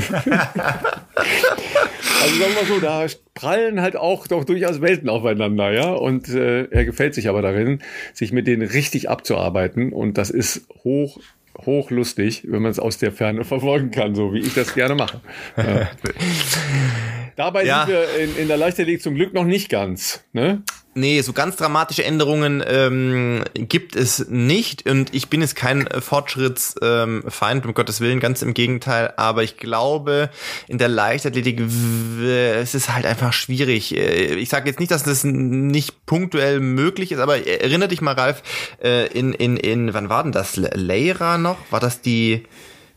sagen 2.40 2.54
wir 2.60 2.66
so, 2.66 2.80
da 2.80 3.06
prallen 3.34 3.82
halt 3.82 3.98
auch 3.98 4.26
doch 4.26 4.46
durchaus 4.46 4.80
Welten 4.80 5.10
aufeinander, 5.10 5.74
ja. 5.74 5.92
Und 5.92 6.30
äh, 6.30 6.70
er 6.72 6.86
gefällt 6.86 7.14
sich 7.14 7.28
aber 7.28 7.42
darin, 7.42 7.80
sich 8.14 8.32
mit 8.32 8.48
denen 8.48 8.66
richtig 8.66 9.10
abzuarbeiten. 9.10 9.92
Und 9.92 10.18
das 10.18 10.30
ist 10.30 10.66
hoch 10.86 11.20
hochlustig, 11.66 12.46
wenn 12.48 12.62
man 12.62 12.72
es 12.72 12.80
aus 12.80 12.98
der 12.98 13.12
Ferne 13.12 13.44
verfolgen 13.46 13.92
kann, 13.92 14.16
so 14.16 14.34
wie 14.34 14.40
ich 14.40 14.54
das 14.54 14.74
gerne 14.74 14.96
mache. 14.96 15.22
Ja. 15.58 15.90
Dabei 17.36 17.66
ja. 17.66 17.86
sind 17.86 17.94
wir 17.94 18.16
in, 18.18 18.38
in 18.38 18.48
der 18.48 18.58
Leichtathletik 18.58 19.02
zum 19.02 19.16
Glück 19.16 19.34
noch 19.34 19.44
nicht 19.44 19.70
ganz. 19.70 20.24
Ne? 20.32 20.64
Nee, 20.98 21.20
so 21.20 21.34
ganz 21.34 21.58
dramatische 21.58 22.06
Änderungen 22.06 22.64
ähm, 22.66 23.44
gibt 23.54 23.98
es 23.98 24.30
nicht 24.30 24.90
und 24.90 25.14
ich 25.14 25.28
bin 25.28 25.42
jetzt 25.42 25.58
kein 25.58 25.90
Fortschrittsfeind, 25.90 27.64
ähm, 27.66 27.68
um 27.68 27.74
Gottes 27.74 28.00
Willen, 28.00 28.22
ganz 28.22 28.42
im 28.42 28.54
Gegenteil, 28.54 29.14
aber 29.18 29.44
ich 29.44 29.58
glaube, 29.58 30.30
in 30.70 30.78
der 30.78 30.88
Leichtathletik 30.88 31.60
es 31.60 32.76
ist 32.76 32.96
halt 32.96 33.06
einfach 33.06 33.34
schwierig. 33.34 33.94
Äh, 33.94 34.36
ich 34.36 34.48
sage 34.48 34.70
jetzt 34.70 34.80
nicht, 34.80 34.90
dass 34.90 35.04
das 35.04 35.26
nicht 35.26 36.06
punktuell 36.06 36.62
möglich 36.62 37.12
ist, 37.12 37.20
aber 37.20 37.46
erinnere 37.46 37.90
dich 37.90 38.00
mal, 38.00 38.14
Ralf, 38.14 38.42
äh, 38.82 39.08
in, 39.08 39.34
in, 39.34 39.58
in, 39.58 39.94
wann 39.94 40.08
war 40.08 40.24
denn 40.24 40.32
das? 40.32 40.56
Leira 40.56 41.38
noch? 41.38 41.58
War 41.72 41.82
das 41.82 42.00
die 42.00 42.46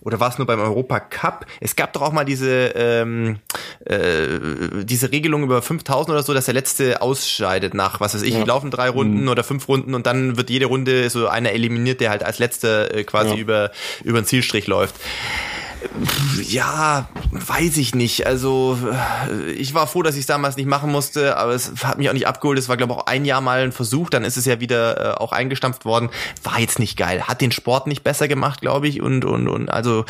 oder 0.01 0.21
war 0.21 0.29
es 0.29 0.39
nur 0.39 0.47
beim 0.47 0.61
Europa 0.61 1.01
Cup? 1.01 1.47
Es 1.61 1.77
gab 1.77 1.93
doch 1.93 2.03
auch 2.03 2.13
mal 2.13 2.25
diese 2.25 2.73
ähm, 2.75 3.39
äh, 3.85 4.85
diese 4.85 5.13
Regelung 5.13 5.43
über 5.43 5.63
5000 5.63 6.11
oder 6.11 6.23
so, 6.23 6.35
dass 6.35 6.47
der 6.47 6.55
letzte 6.55 7.03
ausscheidet 7.03 7.75
nach 7.75 8.01
was 8.01 8.15
weiß 8.15 8.23
ich, 8.23 8.35
ja. 8.35 8.45
laufen 8.45 8.71
drei 8.71 8.89
Runden 8.89 9.23
mhm. 9.23 9.29
oder 9.29 9.45
fünf 9.45 9.69
Runden 9.69 9.95
und 9.95 10.07
dann 10.07 10.37
wird 10.37 10.51
jede 10.51 10.67
Runde 10.67 11.11
so 11.11 11.29
einer 11.29 11.53
eliminiert, 11.53 12.01
der 12.01 12.11
halt 12.11 12.23
als 12.23 12.39
letzter 12.39 12.95
äh, 12.95 13.05
quasi 13.05 13.31
ja. 13.31 13.37
über 13.37 13.71
über 14.05 14.21
den 14.21 14.27
Zielstrich 14.27 14.67
läuft. 14.67 14.95
Ja, 16.43 17.09
weiß 17.31 17.77
ich 17.77 17.95
nicht. 17.95 18.27
Also 18.27 18.79
ich 19.57 19.75
war 19.75 19.87
froh, 19.87 20.03
dass 20.03 20.15
ich 20.15 20.21
es 20.21 20.27
damals 20.27 20.57
nicht 20.57 20.67
machen 20.67 20.91
musste, 20.91 21.37
aber 21.37 21.53
es 21.53 21.85
hat 21.85 21.99
mich 21.99 22.09
auch 22.09 22.15
nicht 22.15 22.27
abgeholt. 22.27 22.59
Es 22.59 22.69
war, 22.69 22.77
glaube 22.77 22.93
ich, 22.93 22.99
auch 22.99 23.07
ein 23.07 23.25
Jahr 23.25 23.41
mal 23.41 23.61
ein 23.61 23.73
Versuch, 23.73 24.11
dann 24.11 24.25
ist 24.25 24.37
es 24.37 24.45
ja 24.45 24.61
wieder 24.61 25.15
äh, 25.15 25.19
auch 25.19 25.33
eingestampft 25.33 25.85
worden. 25.85 26.11
War 26.43 26.61
jetzt 26.61 26.79
nicht 26.79 26.97
geil. 26.97 27.23
Hat 27.23 27.41
den 27.41 27.53
Sport 27.53 27.87
nicht 27.87 28.05
besser 28.05 28.29
gemacht, 28.29 28.61
glaube 28.61 28.89
ich. 28.89 29.03
Und, 29.03 29.25
und, 29.25 29.49
und 29.49 29.69
also. 29.69 30.05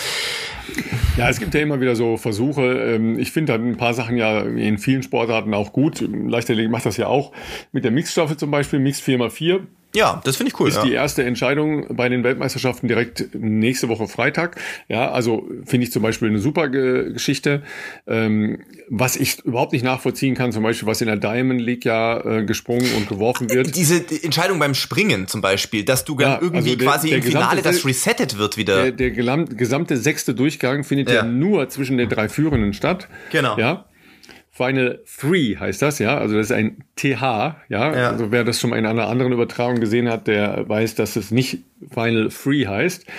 Ja, 1.16 1.28
es 1.28 1.38
gibt 1.38 1.54
ja 1.54 1.60
immer 1.60 1.80
wieder 1.80 1.96
so 1.96 2.16
Versuche. 2.16 2.62
Ähm, 2.62 3.18
ich 3.18 3.32
finde 3.32 3.54
ein 3.54 3.76
paar 3.76 3.94
Sachen 3.94 4.16
ja 4.16 4.40
in 4.40 4.78
vielen 4.78 5.02
Sportarten 5.02 5.54
auch 5.54 5.72
gut. 5.72 6.00
Leichtathletik 6.00 6.70
macht 6.70 6.86
das 6.86 6.96
ja 6.96 7.06
auch. 7.06 7.32
Mit 7.72 7.84
der 7.84 7.90
Mixstaffel 7.90 8.36
zum 8.36 8.50
Beispiel, 8.50 8.78
Mix 8.78 9.00
4x4 9.00 9.60
ja, 9.94 10.20
das 10.24 10.36
finde 10.36 10.52
ich 10.52 10.60
cool. 10.60 10.68
Ist 10.68 10.76
ja. 10.76 10.82
die 10.84 10.92
erste 10.92 11.24
Entscheidung 11.24 11.96
bei 11.96 12.10
den 12.10 12.22
Weltmeisterschaften 12.22 12.88
direkt 12.88 13.34
nächste 13.34 13.88
Woche 13.88 14.06
Freitag. 14.06 14.60
Ja, 14.88 15.10
also 15.10 15.48
finde 15.64 15.84
ich 15.86 15.92
zum 15.92 16.02
Beispiel 16.02 16.28
eine 16.28 16.40
super 16.40 16.68
Geschichte. 16.68 17.62
Ähm, 18.06 18.58
was 18.90 19.16
ich 19.16 19.38
überhaupt 19.44 19.72
nicht 19.72 19.84
nachvollziehen 19.84 20.34
kann, 20.34 20.52
zum 20.52 20.62
Beispiel, 20.62 20.86
was 20.86 21.00
in 21.00 21.06
der 21.06 21.16
Diamond 21.16 21.60
League 21.60 21.86
ja 21.86 22.20
äh, 22.20 22.44
gesprungen 22.44 22.86
und 22.96 23.08
geworfen 23.08 23.50
wird. 23.50 23.74
Diese 23.76 24.04
Entscheidung 24.22 24.58
beim 24.58 24.74
Springen 24.74 25.26
zum 25.26 25.40
Beispiel, 25.40 25.84
dass 25.84 26.04
du 26.04 26.18
ja, 26.18 26.38
irgendwie 26.40 26.72
also 26.72 26.76
der, 26.76 26.86
quasi 26.86 27.08
der 27.08 27.18
im 27.18 27.24
Finale 27.24 27.62
das 27.62 27.86
resettet 27.86 28.36
wird 28.36 28.58
wieder. 28.58 28.90
Der, 28.90 29.10
der 29.10 29.44
gesamte 29.44 29.96
sechste 29.96 30.34
Durchgang 30.34 30.84
findet 30.84 31.08
ja. 31.08 31.16
ja 31.16 31.22
nur 31.24 31.68
zwischen 31.70 31.96
den 31.96 32.10
drei 32.10 32.28
Führenden 32.28 32.74
statt. 32.74 33.08
Genau. 33.30 33.58
Ja. 33.58 33.86
Final 34.58 34.98
3 35.20 35.56
heißt 35.60 35.80
das, 35.80 36.00
ja. 36.00 36.18
Also 36.18 36.36
das 36.36 36.46
ist 36.46 36.52
ein 36.52 36.78
TH, 36.96 37.22
ja? 37.22 37.56
ja. 37.68 38.10
Also 38.10 38.32
wer 38.32 38.42
das 38.42 38.60
schon 38.60 38.70
mal 38.70 38.76
in 38.76 38.86
einer 38.86 39.06
anderen 39.06 39.32
Übertragung 39.32 39.78
gesehen 39.78 40.08
hat, 40.08 40.26
der 40.26 40.68
weiß, 40.68 40.96
dass 40.96 41.14
es 41.14 41.30
nicht 41.30 41.60
Final 41.88 42.28
3 42.28 42.66
heißt. 42.66 43.06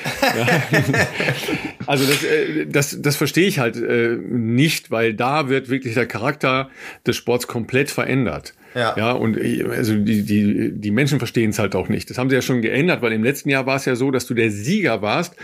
Also 1.88 2.06
das, 2.06 2.24
äh, 2.24 2.68
das, 2.68 3.02
das 3.02 3.16
verstehe 3.16 3.48
ich 3.48 3.58
halt 3.58 3.76
äh, 3.76 4.16
nicht, 4.16 4.92
weil 4.92 5.16
da 5.16 5.50
wird 5.50 5.70
wirklich 5.70 5.96
der 5.96 6.06
Charakter 6.06 6.70
des 7.08 7.18
Sports 7.18 7.48
komplett 7.48 7.90
verändert. 7.90 8.54
Ja. 8.76 8.94
ja, 8.96 9.12
und 9.14 9.38
äh, 9.38 9.64
also 9.64 9.96
die, 9.96 10.24
die, 10.24 10.72
die 10.72 10.92
Menschen 10.92 11.18
verstehen 11.18 11.50
es 11.50 11.58
halt 11.58 11.74
auch 11.74 11.90
nicht. 11.90 12.12
Das 12.12 12.20
haben 12.20 12.30
sie 12.30 12.36
ja 12.36 12.44
schon 12.44 12.62
geändert, 12.62 13.02
weil 13.02 13.12
im 13.12 13.24
letzten 13.24 13.50
Jahr 13.50 13.66
war 13.66 13.78
es 13.78 13.86
ja 13.86 13.96
so, 13.96 14.12
dass 14.12 14.28
du 14.28 14.36
der 14.36 14.52
Sieger 14.52 15.02
warst 15.02 15.36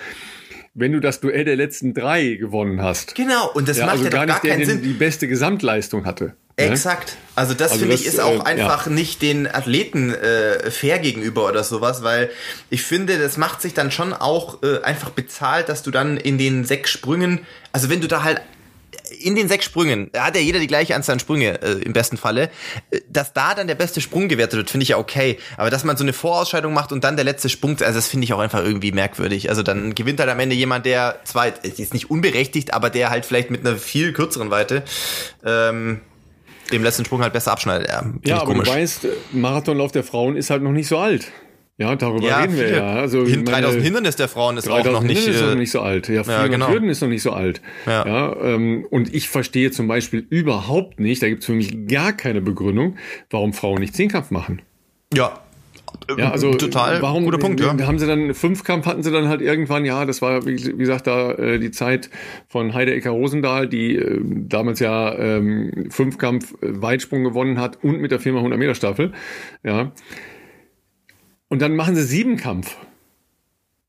wenn 0.76 0.92
du 0.92 1.00
das 1.00 1.22
Duell 1.22 1.46
der 1.46 1.56
letzten 1.56 1.94
drei 1.94 2.36
gewonnen 2.36 2.82
hast. 2.82 3.16
Genau, 3.16 3.50
und 3.54 3.68
das 3.68 3.78
ja, 3.78 3.86
macht 3.86 3.94
also 3.94 4.04
ja 4.06 4.10
gar, 4.12 4.26
nicht, 4.26 4.42
gar 4.42 4.42
keinen 4.42 4.60
der, 4.60 4.68
Sinn. 4.68 4.84
die 4.84 4.94
beste 4.94 5.28
Gesamtleistung 5.28 6.06
hatte. 6.06 6.36
Ne? 6.58 6.68
Exakt. 6.68 7.18
Also 7.34 7.54
das 7.54 7.72
also 7.72 7.82
finde 7.82 7.96
ich 7.96 8.06
ist 8.06 8.20
auch 8.20 8.46
äh, 8.46 8.50
einfach 8.50 8.86
ja. 8.86 8.92
nicht 8.92 9.22
den 9.22 9.48
Athleten 9.48 10.14
äh, 10.14 10.70
fair 10.70 11.00
gegenüber 11.00 11.48
oder 11.48 11.64
sowas, 11.64 12.04
weil 12.04 12.30
ich 12.70 12.84
finde, 12.84 13.18
das 13.18 13.38
macht 13.38 13.62
sich 13.62 13.74
dann 13.74 13.90
schon 13.90 14.14
auch 14.14 14.64
äh, 14.64 14.82
einfach 14.82 15.10
bezahlt, 15.10 15.70
dass 15.70 15.82
du 15.82 15.92
dann 15.92 16.18
in 16.18 16.38
den 16.38 16.66
sechs 16.66 16.92
Sprüngen, 16.92 17.40
also 17.72 17.90
wenn 17.90 18.02
du 18.02 18.08
da 18.08 18.24
halt 18.24 18.42
in 19.20 19.36
den 19.36 19.48
sechs 19.48 19.66
Sprüngen 19.66 20.10
hat 20.16 20.36
ja 20.36 20.42
jeder 20.42 20.60
die 20.60 20.68
gleiche 20.68 20.96
Anzahl 20.96 21.14
an 21.14 21.20
Sprünge 21.20 21.62
äh, 21.62 21.82
im 21.84 21.94
besten 21.94 22.18
Falle. 22.18 22.50
Äh, 22.92 23.02
dass 23.10 23.34
da 23.34 23.56
dann 23.56 23.68
der 23.68 23.76
beste 23.76 24.02
Sprung 24.02 24.28
gewertet 24.28 24.58
wird, 24.58 24.70
finde 24.70 24.84
ich 24.84 24.90
ja 24.90 24.98
okay. 24.98 25.38
Aber 25.58 25.70
dass 25.70 25.84
man 25.84 25.98
so 25.98 26.04
eine 26.04 26.14
Vorausscheidung 26.14 26.74
macht 26.74 26.92
und 26.92 27.04
dann 27.04 27.16
der 27.16 27.26
letzte 27.26 27.50
Sprung, 27.50 27.72
also 27.80 27.94
das 27.94 28.08
finde 28.08 28.26
ich 28.26 28.34
auch 28.34 28.40
einfach 28.40 28.64
irgendwie 28.64 28.92
merkwürdig. 28.92 29.50
Also 29.50 29.64
dann 29.64 29.96
gewinnt 29.96 30.20
halt 30.20 30.30
am 30.30 30.40
Ende 30.40 30.56
jemand, 30.56 30.86
der 30.86 31.20
zwar 31.24 31.48
ist 31.64 31.94
nicht 31.94 32.10
unberechtigt, 32.10 32.74
aber 32.74 32.90
der 32.90 33.10
halt 33.10 33.26
vielleicht 33.26 33.52
mit 33.52 33.66
einer 33.66 33.78
viel 33.78 34.14
kürzeren 34.14 34.52
Weite 34.52 34.84
ähm, 35.46 36.02
dem 36.72 36.84
letzten 36.84 37.06
Sprung 37.06 37.22
halt 37.22 37.34
besser 37.34 37.52
abschneidet. 37.52 37.88
Ja, 37.88 38.04
ja 38.26 38.38
aber 38.38 38.54
komisch. 38.54 38.68
du 38.68 38.76
weißt, 38.76 39.08
Marathonlauf 39.32 39.92
der 39.92 40.04
Frauen 40.04 40.36
ist 40.36 40.50
halt 40.50 40.64
noch 40.64 40.72
nicht 40.72 40.88
so 40.88 40.98
alt. 40.98 41.28
Ja, 41.78 41.96
darüber 41.96 42.26
ja, 42.26 42.40
reden 42.40 42.56
wir 42.56 42.70
ja. 42.70 42.94
Also, 42.94 43.26
Hin, 43.26 43.44
3000 43.44 43.84
Hindernis 43.84 44.16
der 44.16 44.30
Frauen 44.30 44.56
ist 44.56 44.70
auch 44.70 44.84
noch 44.86 45.04
nicht, 45.04 45.18
Hindernis 45.18 45.42
ist 45.42 45.48
noch 45.48 45.56
nicht 45.56 45.72
so 45.72 45.82
alt. 45.82 46.08
Ja, 46.08 46.24
400 46.24 46.28
ja, 46.28 46.48
genau. 46.48 46.70
Hürden 46.70 46.90
ist 46.90 47.02
noch 47.02 47.10
nicht 47.10 47.22
so 47.22 47.32
alt. 47.32 47.62
Ja. 47.86 48.08
ja 48.08 48.36
ähm, 48.42 48.86
und 48.90 49.14
ich 49.14 49.28
verstehe 49.28 49.72
zum 49.72 49.88
Beispiel 49.88 50.26
überhaupt 50.30 51.02
nicht, 51.02 51.22
da 51.22 51.28
gibt 51.28 51.42
es 51.42 51.48
für 51.48 51.54
mich 51.54 51.88
gar 51.88 52.14
keine 52.14 52.42
Begründung, 52.42 52.96
warum 53.30 53.52
Frauen 53.52 53.80
nicht 53.80 53.94
Zehnkampf 53.94 54.32
machen. 54.32 54.62
Ja, 55.14 55.42
ja, 56.18 56.32
also 56.32 56.54
total 56.54 57.02
warum, 57.02 57.26
guter 57.26 57.38
Punkt. 57.38 57.60
Ja. 57.60 57.76
Haben 57.86 58.00
sie 58.00 58.08
dann 58.08 58.34
Fünfkampf 58.34 58.86
hatten 58.86 59.04
sie 59.04 59.12
dann 59.12 59.28
halt 59.28 59.42
irgendwann, 59.42 59.86
ja, 59.86 60.06
das 60.06 60.22
war 60.22 60.46
wie, 60.46 60.64
wie 60.64 60.78
gesagt 60.78 61.08
da 61.08 61.32
äh, 61.32 61.60
die 61.60 61.72
Zeit 61.72 62.10
von 62.48 62.74
Heide 62.74 62.94
Ecker 62.94 63.12
Rosendahl, 63.12 63.68
die 63.68 63.96
äh, 63.96 64.20
damals 64.24 64.80
ja 64.80 65.18
ähm, 65.18 65.88
Fünfkampf 65.90 66.54
äh, 66.62 66.82
Weitsprung 66.82 67.24
gewonnen 67.24 67.60
hat 67.60 67.84
und 67.84 68.02
mit 68.02 68.12
der 68.12 68.20
Firma 68.20 68.40
100 68.40 68.60
Meter 68.60 68.76
Staffel, 68.76 69.14
ja. 69.64 69.92
Und 71.56 71.62
dann 71.62 71.78
machen 71.78 71.96
sie 71.96 72.04
Siebenkampf. 72.04 72.76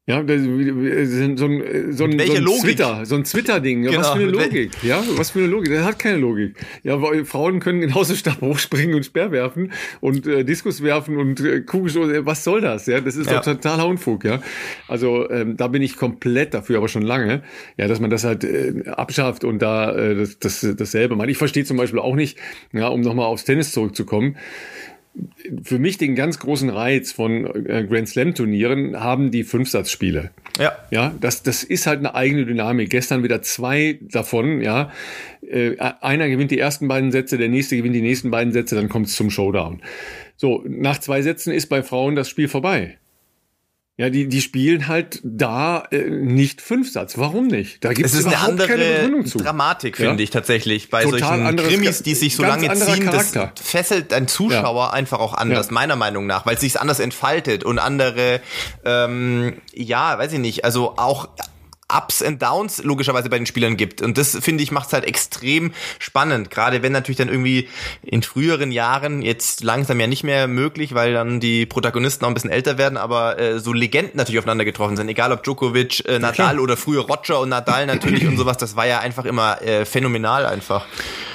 Ja, 0.07 0.19
so 0.25 0.33
ein, 0.33 1.37
so 1.37 1.47
ein, 1.47 1.93
so 1.93 2.05
ein 2.05 2.13
Twitter, 2.13 3.05
so 3.05 3.17
ein 3.17 3.25
Twitter-Ding. 3.25 3.83
Ja, 3.83 3.91
genau. 3.91 4.03
Was 4.03 4.11
für 4.11 4.21
eine 4.21 4.31
Logik? 4.31 4.71
Ja, 4.85 5.03
was 5.17 5.31
für 5.31 5.41
eine 5.41 5.49
Logik? 5.49 5.73
Das 5.73 5.85
hat 5.85 5.99
keine 5.99 6.19
Logik. 6.19 6.55
Ja, 6.85 7.03
weil 7.03 7.25
Frauen 7.25 7.59
können 7.59 7.81
genauso 7.81 8.15
Stab 8.15 8.41
hochspringen 8.41 8.95
und 8.95 9.05
Speer 9.05 9.33
werfen 9.33 9.73
und 10.01 10.29
äh, 10.29 10.45
Diskus 10.45 10.81
werfen 10.81 11.17
und 11.17 11.41
äh, 11.41 11.63
Kugelstoß. 11.63 12.25
Was 12.25 12.45
soll 12.45 12.61
das? 12.61 12.87
Ja, 12.87 13.01
das 13.01 13.17
ist 13.17 13.29
ja. 13.29 13.39
doch 13.39 13.43
totaler 13.47 13.89
Unfug. 13.89 14.25
Ja, 14.25 14.41
also 14.87 15.29
ähm, 15.29 15.57
da 15.57 15.67
bin 15.67 15.83
ich 15.83 15.97
komplett 15.97 16.55
dafür, 16.55 16.77
aber 16.79 16.87
schon 16.87 17.03
lange. 17.03 17.43
Ja, 17.77 17.89
dass 17.89 17.99
man 17.99 18.09
das 18.11 18.23
halt 18.23 18.45
äh, 18.45 18.85
abschafft 18.87 19.43
und 19.43 19.61
da 19.61 19.93
äh, 19.93 20.15
das, 20.15 20.39
das 20.39 20.77
dasselbe 20.77 21.17
macht. 21.17 21.31
Ich 21.31 21.39
verstehe 21.39 21.65
zum 21.65 21.79
Beispiel 21.79 21.99
auch 21.99 22.15
nicht, 22.15 22.39
ja, 22.73 22.87
um 22.87 23.01
nochmal 23.01 23.27
aufs 23.27 23.45
Tennis 23.45 23.73
zurückzukommen 23.73 24.37
für 25.63 25.79
mich 25.79 25.99
den 25.99 26.15
ganz 26.15 26.39
großen 26.39 26.71
Reiz 26.71 27.13
von 27.13 27.67
äh, 27.67 27.85
Grand 27.85 28.09
Slam 28.09 28.35
Turnieren 28.35 29.01
haben 29.01 29.31
die 29.31 29.45
Fünfsatzspiele. 29.45 30.31
Ja. 30.59 30.73
Ja, 30.91 31.15
das, 31.21 31.43
das 31.43 31.63
ist 31.63 31.87
halt 31.87 32.01
eine 32.01 32.15
eigene 32.15 32.45
Dynamik. 32.47 32.91
Gestern 32.91 33.23
wieder 33.23 33.43
zwei 33.43 33.99
davon, 34.03 34.61
ja. 34.61 34.91
Äh, 35.49 35.77
einer 35.79 36.29
gewinnt 36.29 36.51
die 36.51 36.59
ersten 36.59 36.89
beiden 36.89 37.13
Sätze, 37.13 37.39
der 37.39 37.49
nächste 37.49 37.77
gewinnt 37.77 37.95
die 37.95 38.03
nächsten 38.03 38.31
beiden 38.31 38.53
Sätze, 38.53 38.75
dann 38.75 38.89
kommt 38.89 39.07
es 39.07 39.17
zum 39.17 39.31
Showdown. 39.31 39.83
So, 40.37 40.65
nach 40.67 40.99
zwei 40.99 41.23
Sätzen 41.23 41.53
ist 41.53 41.69
bei 41.69 41.83
Frauen 41.83 42.17
das 42.17 42.29
Spiel 42.29 42.49
vorbei. 42.49 42.99
Ja, 43.99 44.11
die, 44.11 44.29
die 44.29 44.43
spielen 44.43 44.89
halt 44.89 45.21
da 45.25 45.85
äh, 45.91 46.11
nicht 46.11 46.61
Fünfsatz. 46.61 47.17
Warum 47.17 47.47
nicht? 47.47 47.83
Da 47.83 47.95
gibt 47.95 48.07
es 48.07 48.21
überhaupt 48.21 48.37
eine 48.37 48.51
andere 48.51 48.69
keine 48.69 48.85
Begründung 48.85 49.25
zu. 49.25 49.39
Dramatik, 49.39 49.97
finde 49.97 50.17
ja? 50.17 50.19
ich 50.19 50.29
tatsächlich. 50.29 50.91
Bei 50.91 51.03
Total 51.05 51.39
solchen 51.41 51.57
Krimis, 51.57 52.03
die 52.03 52.15
sich 52.15 52.37
so 52.37 52.43
lange 52.43 52.71
ziehen, 52.75 53.05
Charakter. 53.05 53.53
das 53.55 53.67
fesselt 53.67 54.13
ein 54.13 54.29
Zuschauer 54.29 54.89
ja. 54.89 54.91
einfach 54.91 55.19
auch 55.19 55.33
anders, 55.33 55.69
ja. 55.69 55.73
meiner 55.73 55.97
Meinung 55.97 56.27
nach, 56.27 56.45
weil 56.45 56.57
es 56.57 56.61
sich 56.61 56.79
anders 56.79 57.01
entfaltet 57.01 57.65
und 57.65 57.79
andere, 57.79 58.43
ähm, 58.85 59.63
ja, 59.73 60.19
weiß 60.19 60.31
ich 60.35 60.41
nicht, 60.41 60.67
also 60.67 60.99
auch 60.99 61.31
Ups 61.93 62.21
and 62.21 62.43
Downs 62.43 62.83
logischerweise 62.83 63.29
bei 63.31 63.39
den 63.39 63.47
Spielern 63.47 63.77
gibt. 63.77 64.03
Und 64.03 64.19
das, 64.19 64.37
finde 64.37 64.63
ich, 64.63 64.73
macht 64.73 64.89
es 64.89 64.93
halt 64.93 65.05
extrem 65.05 65.73
spannend. 66.01 66.51
Gerade 66.51 66.83
wenn 66.83 66.91
natürlich 66.93 67.19
dann 67.19 67.29
irgendwie 67.29 67.69
in 68.03 68.23
früheren 68.23 68.73
Jahren, 68.73 69.23
jetzt 69.23 69.63
langsam 69.63 70.01
ja 70.01 70.09
nicht 70.09 70.25
mehr 70.25 70.49
möglich, 70.49 70.95
weil 70.95 71.13
dann 71.13 71.39
die 71.39 71.65
Protagonisten 71.65 72.25
auch 72.25 72.29
ein 72.29 72.35
bisschen 72.35 72.51
älter 72.51 72.77
werden, 72.77 72.97
aber 72.97 73.39
äh, 73.39 73.61
so 73.61 73.73
Legenden 73.73 74.17
natürlich 74.17 74.41
aufeinander 74.41 74.65
getroffen 74.65 74.97
sind. 74.97 75.09
Egal 75.09 75.31
ob 75.31 75.45
Djokovic, 75.45 76.05
äh, 76.09 76.19
Nadal 76.19 76.57
ja, 76.57 76.61
oder 76.61 76.77
früher 76.77 77.03
Roger 77.03 77.41
und 77.41 77.51
Nadal 77.51 77.87
natürlich 77.87 78.27
und 78.27 78.37
sowas. 78.37 78.57
Das 78.57 78.75
war 78.75 78.87
ja 78.87 78.99
einfach 78.99 79.25
immer 79.25 79.63
äh, 79.63 79.85
phänomenal 79.85 80.45
einfach. 80.45 80.87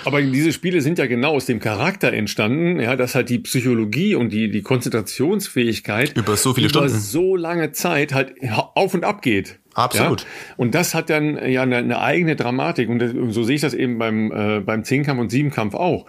Aber 0.04 0.22
diese 0.22 0.52
Spiele 0.52 0.82
sind 0.82 0.98
ja 0.98 1.06
genau 1.06 1.36
aus 1.36 1.46
dem 1.46 1.60
Charakter 1.60 2.12
entstanden, 2.12 2.80
ja, 2.80 2.98
dass 2.98 3.16
halt 3.16 3.30
die 3.30 3.40
Psychologie 3.40 4.16
und 4.16 4.32
die, 4.32 4.52
die 4.52 4.64
Konzentrationsfähigkeit 4.64 6.18
über 6.18 6.36
so 6.36 6.54
viele 6.54 6.68
über 6.68 6.80
Stunden, 6.80 7.00
so 7.00 7.36
lange 7.38 7.72
Zeit 7.72 8.14
halt 8.14 8.34
auf 8.76 8.94
und 8.94 9.06
ab 9.06 9.22
geht. 9.22 9.61
Absolut. 9.74 10.22
Ja? 10.22 10.28
Und 10.58 10.76
das 10.76 10.94
hat 10.94 11.10
dann 11.10 11.38
ja 11.50 11.64
eine, 11.64 11.78
eine 11.78 12.02
eigene 12.02 12.36
Dramatik. 12.36 12.90
Und, 12.90 13.00
das, 13.00 13.14
und, 13.14 13.32
so 13.32 13.44
sehe 13.44 13.56
ich 13.56 13.62
das 13.62 13.74
eben 13.74 13.98
beim, 13.98 14.32
äh, 14.32 14.60
beim 14.60 14.84
Zehnkampf 14.84 15.20
und 15.20 15.30
Siebenkampf 15.30 15.76
auch. 15.76 16.06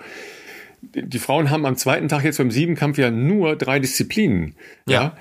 Die 0.82 1.18
Frauen 1.18 1.50
haben 1.50 1.64
am 1.64 1.76
zweiten 1.76 2.08
Tag 2.08 2.24
jetzt 2.24 2.38
beim 2.38 2.50
Siebenkampf 2.50 2.98
ja 2.98 3.10
nur 3.10 3.56
drei 3.56 3.78
Disziplinen. 3.78 4.56
Ja. 4.88 5.02
ja? 5.02 5.16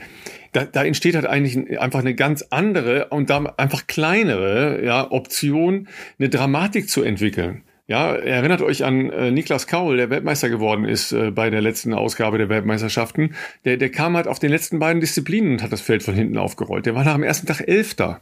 Da, 0.53 0.65
da 0.65 0.83
entsteht 0.83 1.15
halt 1.15 1.27
eigentlich 1.27 1.79
einfach 1.79 1.99
eine 1.99 2.15
ganz 2.15 2.45
andere 2.49 3.07
und 3.07 3.29
da 3.29 3.53
einfach 3.57 3.87
kleinere 3.87 4.83
ja, 4.83 5.09
Option, 5.09 5.87
eine 6.19 6.29
Dramatik 6.29 6.89
zu 6.89 7.03
entwickeln. 7.03 7.63
Ja, 7.91 8.15
erinnert 8.15 8.61
euch 8.61 8.85
an 8.85 9.09
äh, 9.09 9.31
Niklas 9.31 9.67
Kaul, 9.67 9.97
der 9.97 10.09
Weltmeister 10.09 10.47
geworden 10.47 10.85
ist 10.85 11.11
äh, 11.11 11.29
bei 11.29 11.49
der 11.49 11.59
letzten 11.59 11.93
Ausgabe 11.93 12.37
der 12.37 12.47
Weltmeisterschaften. 12.47 13.35
Der, 13.65 13.75
der 13.75 13.89
kam 13.89 14.15
halt 14.15 14.29
auf 14.29 14.39
den 14.39 14.49
letzten 14.49 14.79
beiden 14.79 15.01
Disziplinen 15.01 15.51
und 15.51 15.61
hat 15.61 15.73
das 15.73 15.81
Feld 15.81 16.01
von 16.01 16.15
hinten 16.15 16.37
aufgerollt. 16.37 16.85
Der 16.85 16.95
war 16.95 17.03
nach 17.03 17.15
dem 17.15 17.23
ersten 17.23 17.47
Tag 17.47 17.67
Elfter. 17.67 18.21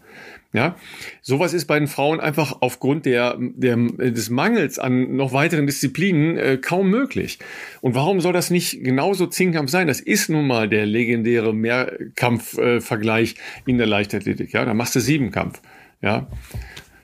Ja, 0.54 0.76
sowas 1.22 1.54
ist 1.54 1.66
bei 1.66 1.78
den 1.78 1.88
Frauen 1.88 2.20
einfach 2.20 2.58
aufgrund 2.62 3.06
der, 3.06 3.38
der, 3.38 3.76
des 3.76 4.32
Mangels 4.32 4.80
an 4.80 5.16
noch 5.16 5.34
weiteren 5.34 5.68
Disziplinen 5.68 6.40
äh, 6.40 6.58
kaum 6.58 6.90
möglich. 6.90 7.38
Und 7.82 7.94
warum 7.94 8.22
soll 8.22 8.34
das 8.34 8.50
nicht 8.50 8.84
genauso 8.84 9.28
Zehnkampf 9.28 9.70
sein? 9.70 9.86
Das 9.86 10.00
ist 10.00 10.32
nun 10.32 10.48
mal 10.48 10.68
der 10.68 10.88
legendäre 10.88 11.54
Mehrkampf-Vergleich 11.54 13.36
äh, 13.36 13.70
in 13.70 13.78
der 13.78 13.86
Leichtathletik. 13.86 14.52
Ja, 14.52 14.66
da 14.66 14.74
machst 14.74 14.96
du 14.96 15.00
Siebenkampf. 15.00 15.62
Ja, 16.02 16.28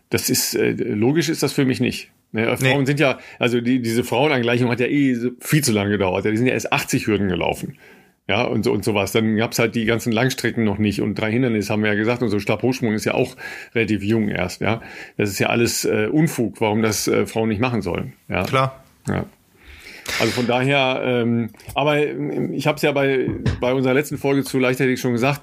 das 0.09 0.31
ist 0.31 0.55
äh, 0.55 0.71
logisch 0.71 1.29
ist 1.29 1.43
das 1.43 1.53
für 1.53 1.65
mich 1.65 1.79
nicht. 1.79 2.09
Ne, 2.31 2.57
Frauen 2.57 2.79
nee. 2.79 2.85
sind 2.85 2.99
ja, 2.99 3.17
also 3.39 3.61
die, 3.61 3.81
diese 3.81 4.03
Frauenangleichung 4.03 4.69
hat 4.69 4.79
ja 4.79 4.87
eh 4.87 5.17
viel 5.39 5.63
zu 5.63 5.71
lange 5.71 5.91
gedauert. 5.91 6.25
Die 6.25 6.35
sind 6.35 6.47
ja 6.47 6.53
erst 6.53 6.73
80 6.73 7.07
Hürden 7.07 7.29
gelaufen. 7.29 7.77
Ja, 8.27 8.43
und 8.43 8.63
so 8.63 8.71
und 8.71 8.83
sowas. 8.83 9.11
Dann 9.11 9.37
gab's 9.37 9.59
halt 9.59 9.75
die 9.75 9.85
ganzen 9.85 10.11
Langstrecken 10.11 10.63
noch 10.63 10.79
nicht 10.79 11.01
und 11.01 11.15
drei 11.15 11.31
Hindernisse 11.31 11.71
haben 11.71 11.83
wir 11.83 11.91
ja 11.91 11.95
gesagt 11.95 12.23
und 12.23 12.29
so 12.29 12.39
Stabhochsprung 12.39 12.93
ist 12.93 13.05
ja 13.05 13.13
auch 13.13 13.35
relativ 13.75 14.03
jung 14.03 14.29
erst, 14.29 14.61
ja. 14.61 14.81
Das 15.15 15.29
ist 15.29 15.37
ja 15.37 15.47
alles 15.47 15.85
äh, 15.85 16.07
Unfug, 16.11 16.59
warum 16.59 16.81
das 16.81 17.07
äh, 17.07 17.27
Frauen 17.27 17.49
nicht 17.49 17.61
machen 17.61 17.83
sollen. 17.83 18.13
Ja. 18.27 18.43
Klar. 18.43 18.83
Ja. 19.07 19.25
Also 20.19 20.31
von 20.33 20.47
daher, 20.47 21.01
ähm, 21.03 21.49
aber 21.73 21.99
ich 21.99 22.67
habe 22.67 22.75
es 22.75 22.81
ja 22.81 22.91
bei, 22.91 23.29
bei 23.59 23.73
unserer 23.73 23.93
letzten 23.93 24.17
Folge 24.17 24.43
zu 24.43 24.59
Leichtathletik 24.59 24.99
schon 24.99 25.13
gesagt, 25.13 25.41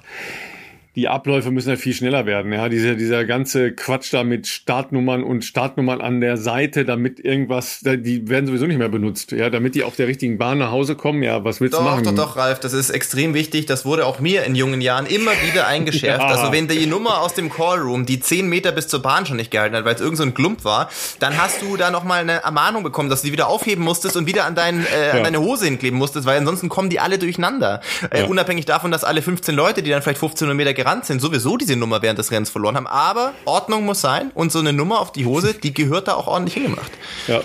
die 0.95 1.07
Abläufe 1.07 1.49
müssen 1.49 1.69
ja 1.69 1.75
viel 1.75 1.93
schneller 1.93 2.27
werden. 2.27 2.53
Ja, 2.53 2.69
dieser, 2.69 2.93
dieser 2.93 3.25
ganze 3.25 3.71
Quatsch 3.71 4.13
da 4.13 4.23
mit 4.23 4.45
Startnummern 4.45 5.23
und 5.23 5.43
Startnummern 5.43 6.01
an 6.01 6.21
der 6.21 6.37
Seite, 6.37 6.85
damit 6.85 7.19
irgendwas, 7.19 7.79
die 7.81 8.29
werden 8.29 8.45
sowieso 8.45 8.67
nicht 8.67 8.77
mehr 8.77 8.89
benutzt. 8.89 9.31
Ja, 9.31 9.49
damit 9.49 9.73
die 9.73 9.83
auf 9.83 9.95
der 9.95 10.07
richtigen 10.07 10.37
Bahn 10.37 10.59
nach 10.59 10.69
Hause 10.69 10.95
kommen. 10.95 11.23
Ja, 11.23 11.43
was 11.43 11.61
willst 11.61 11.73
doch, 11.73 11.79
du 11.79 11.85
machen? 11.85 12.03
Doch, 12.03 12.13
doch, 12.13 12.37
Ralf, 12.37 12.59
das 12.59 12.73
ist 12.73 12.91
extrem 12.91 13.33
wichtig. 13.33 13.65
Das 13.65 13.85
wurde 13.85 14.05
auch 14.05 14.19
mir 14.19 14.43
in 14.43 14.53
jungen 14.53 14.81
Jahren 14.81 15.07
immer 15.07 15.31
wieder 15.47 15.65
eingeschärft. 15.73 16.21
ja. 16.21 16.27
Also 16.27 16.51
wenn 16.51 16.67
die 16.67 16.85
Nummer 16.85 17.21
aus 17.21 17.33
dem 17.33 17.49
Callroom 17.49 18.05
die 18.05 18.19
zehn 18.19 18.47
Meter 18.47 18.71
bis 18.71 18.87
zur 18.87 19.01
Bahn 19.01 19.25
schon 19.25 19.37
nicht 19.37 19.49
gehalten 19.49 19.75
hat, 19.75 19.85
weil 19.85 19.95
es 19.95 20.01
irgend 20.01 20.17
so 20.17 20.23
ein 20.23 20.35
Klump 20.35 20.63
war, 20.63 20.91
dann 21.17 21.41
hast 21.41 21.63
du 21.63 21.75
da 21.75 21.89
nochmal 21.89 22.21
eine 22.21 22.43
Ermahnung 22.43 22.83
bekommen, 22.83 23.09
dass 23.09 23.21
du 23.21 23.27
die 23.27 23.33
wieder 23.33 23.47
aufheben 23.47 23.83
musstest 23.83 24.15
und 24.15 24.27
wieder 24.27 24.45
an, 24.45 24.53
dein, 24.53 24.85
äh, 24.85 25.07
ja. 25.07 25.13
an 25.13 25.23
deine 25.23 25.39
Hose 25.39 25.65
hinkleben 25.65 25.97
musstest, 25.97 26.27
weil 26.27 26.37
ansonsten 26.37 26.69
kommen 26.69 26.91
die 26.91 26.99
alle 26.99 27.17
durcheinander. 27.17 27.81
Äh, 28.11 28.21
ja. 28.21 28.25
Unabhängig 28.27 28.65
davon, 28.65 28.91
dass 28.91 29.03
alle 29.03 29.23
15 29.23 29.55
Leute, 29.55 29.81
die 29.81 29.89
dann 29.89 30.03
vielleicht 30.03 30.19
15 30.19 30.55
Meter 30.55 30.75
gerannt 30.83 31.05
sind, 31.05 31.21
sowieso 31.21 31.57
diese 31.57 31.75
Nummer 31.75 32.01
während 32.01 32.19
des 32.19 32.31
Rennens 32.31 32.49
verloren 32.49 32.75
haben. 32.75 32.87
Aber 32.87 33.33
Ordnung 33.45 33.85
muss 33.85 34.01
sein 34.01 34.31
und 34.33 34.51
so 34.51 34.59
eine 34.59 34.73
Nummer 34.73 34.99
auf 34.99 35.11
die 35.11 35.25
Hose, 35.25 35.53
die 35.53 35.73
gehört 35.73 36.07
da 36.07 36.13
auch 36.13 36.27
ordentlich 36.27 36.55
hingemacht. 36.55 36.91
Ja, 37.27 37.41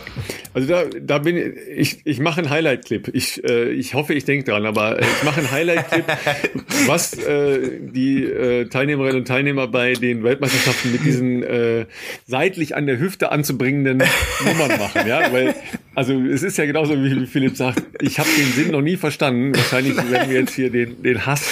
also 0.55 0.68
da, 0.68 0.84
da 0.84 1.18
bin 1.18 1.36
ich, 1.36 1.55
ich, 1.76 2.01
ich 2.05 2.20
mache 2.20 2.41
einen 2.41 2.51
Highlight-Clip. 2.51 3.09
Ich, 3.12 3.45
äh, 3.45 3.70
ich 3.70 3.95
hoffe, 3.95 4.14
ich 4.14 4.24
denke 4.24 4.51
dran, 4.51 4.66
aber 4.66 5.01
ich 5.01 5.22
mache 5.24 5.39
einen 5.39 5.51
Highlight-Clip, 5.51 6.05
was 6.86 7.14
äh, 7.14 7.78
die 7.80 8.24
äh, 8.24 8.68
Teilnehmerinnen 8.68 9.18
und 9.20 9.28
Teilnehmer 9.28 9.68
bei 9.68 9.93
den 9.93 10.24
Weltmeisterschaften 10.24 10.93
mit 10.93 11.05
diesen 11.05 11.43
äh, 11.43 11.86
seitlich 12.26 12.74
an 12.76 12.86
der 12.86 12.99
Hüfte 12.99 13.30
anzubringenden 13.30 14.03
Nummern 14.45 14.78
machen. 14.78 15.07
Ja, 15.07 15.32
weil 15.32 15.55
also 15.99 16.13
es 16.13 16.45
ist 16.45 16.57
ja 16.59 16.65
genauso 16.65 16.95
wie 17.03 17.27
Philipp 17.27 17.57
sagt, 17.57 17.83
ich 18.01 18.21
habe 18.21 18.29
den 18.39 18.53
Sinn 18.53 18.71
noch 18.71 18.83
nie 18.83 18.97
verstanden. 18.97 19.53
Wahrscheinlich 19.57 19.97
werden 20.11 20.31
wir 20.31 20.39
jetzt 20.39 20.55
hier 20.55 20.71
den, 20.71 21.03
den 21.03 21.27
Hass 21.27 21.51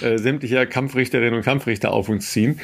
äh, 0.00 0.18
sämtlicher 0.18 0.66
Kampfrichterinnen 0.66 1.34
und 1.34 1.42
Kampfrichter 1.42 1.92
auf 1.92 2.08
uns 2.08 2.30
ziehen. 2.30 2.60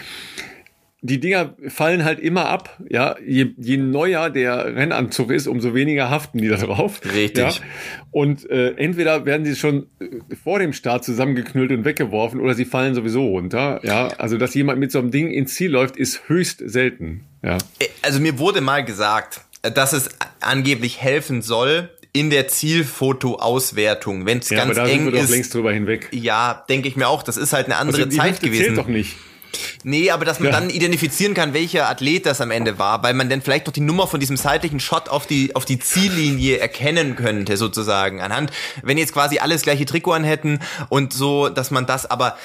Die 1.00 1.18
Dinger 1.18 1.56
fallen 1.68 2.04
halt 2.04 2.20
immer 2.20 2.46
ab, 2.46 2.80
ja. 2.88 3.16
Je, 3.26 3.48
je 3.58 3.76
neuer 3.76 4.30
der 4.30 4.76
Rennanzug 4.76 5.32
ist, 5.32 5.48
umso 5.48 5.74
weniger 5.74 6.08
haften 6.08 6.38
die 6.38 6.46
da 6.46 6.56
drauf. 6.56 7.00
Richtig. 7.12 7.58
Ja? 7.58 7.64
Und 8.12 8.48
äh, 8.48 8.70
entweder 8.76 9.26
werden 9.26 9.44
sie 9.44 9.56
schon 9.56 9.88
äh, 9.98 10.36
vor 10.36 10.60
dem 10.60 10.72
Start 10.72 11.04
zusammengeknüllt 11.04 11.72
und 11.72 11.84
weggeworfen 11.84 12.40
oder 12.40 12.54
sie 12.54 12.64
fallen 12.64 12.94
sowieso 12.94 13.26
runter. 13.26 13.80
Ja, 13.82 14.06
also 14.18 14.38
dass 14.38 14.54
jemand 14.54 14.78
mit 14.78 14.92
so 14.92 15.00
einem 15.00 15.10
Ding 15.10 15.32
ins 15.32 15.54
Ziel 15.54 15.72
läuft, 15.72 15.96
ist 15.96 16.28
höchst 16.28 16.62
selten. 16.64 17.24
Ja. 17.42 17.58
Äh, 17.80 17.86
also 18.02 18.20
mir 18.20 18.38
wurde 18.38 18.60
mal 18.60 18.84
gesagt, 18.84 19.43
dass 19.70 19.92
es 19.92 20.08
angeblich 20.40 21.00
helfen 21.00 21.42
soll, 21.42 21.90
in 22.12 22.30
der 22.30 22.46
Zielfotoauswertung, 22.46 24.24
wenn 24.24 24.38
es 24.38 24.48
ja, 24.48 24.58
ganz 24.58 24.78
aber 24.78 24.86
da 24.86 24.92
eng 24.92 25.04
sind 25.04 25.12
wir 25.12 25.20
ist. 25.20 25.28
Doch 25.28 25.34
längst 25.34 25.54
drüber 25.54 25.72
hinweg. 25.72 26.08
Ja, 26.12 26.64
denke 26.68 26.86
ich 26.86 26.96
mir 26.96 27.08
auch. 27.08 27.24
Das 27.24 27.36
ist 27.36 27.52
halt 27.52 27.66
eine 27.66 27.76
andere 27.76 28.04
also 28.04 28.16
Zeit 28.16 28.40
gewesen. 28.40 28.66
Zählt 28.66 28.78
doch 28.78 28.86
nicht. 28.86 29.16
Nee, 29.82 30.10
aber 30.10 30.24
dass 30.24 30.40
man 30.40 30.52
ja. 30.52 30.60
dann 30.60 30.70
identifizieren 30.70 31.34
kann, 31.34 31.54
welcher 31.54 31.88
Athlet 31.88 32.26
das 32.26 32.40
am 32.40 32.50
Ende 32.50 32.78
war, 32.78 33.02
weil 33.02 33.14
man 33.14 33.28
dann 33.28 33.42
vielleicht 33.42 33.68
doch 33.68 33.72
die 33.72 33.80
Nummer 33.80 34.06
von 34.06 34.20
diesem 34.20 34.36
seitlichen 34.36 34.80
Shot 34.80 35.08
auf 35.08 35.26
die, 35.26 35.54
auf 35.54 35.64
die 35.64 35.78
Ziellinie 35.78 36.58
erkennen 36.58 37.16
könnte, 37.16 37.56
sozusagen. 37.56 38.20
Anhand, 38.20 38.52
wenn 38.82 38.98
jetzt 38.98 39.12
quasi 39.12 39.38
alles 39.38 39.62
gleiche 39.62 39.84
Trikot 39.84 40.12
an 40.12 40.24
hätten 40.24 40.60
und 40.88 41.12
so, 41.12 41.48
dass 41.48 41.70
man 41.70 41.86
das, 41.86 42.10
aber 42.10 42.36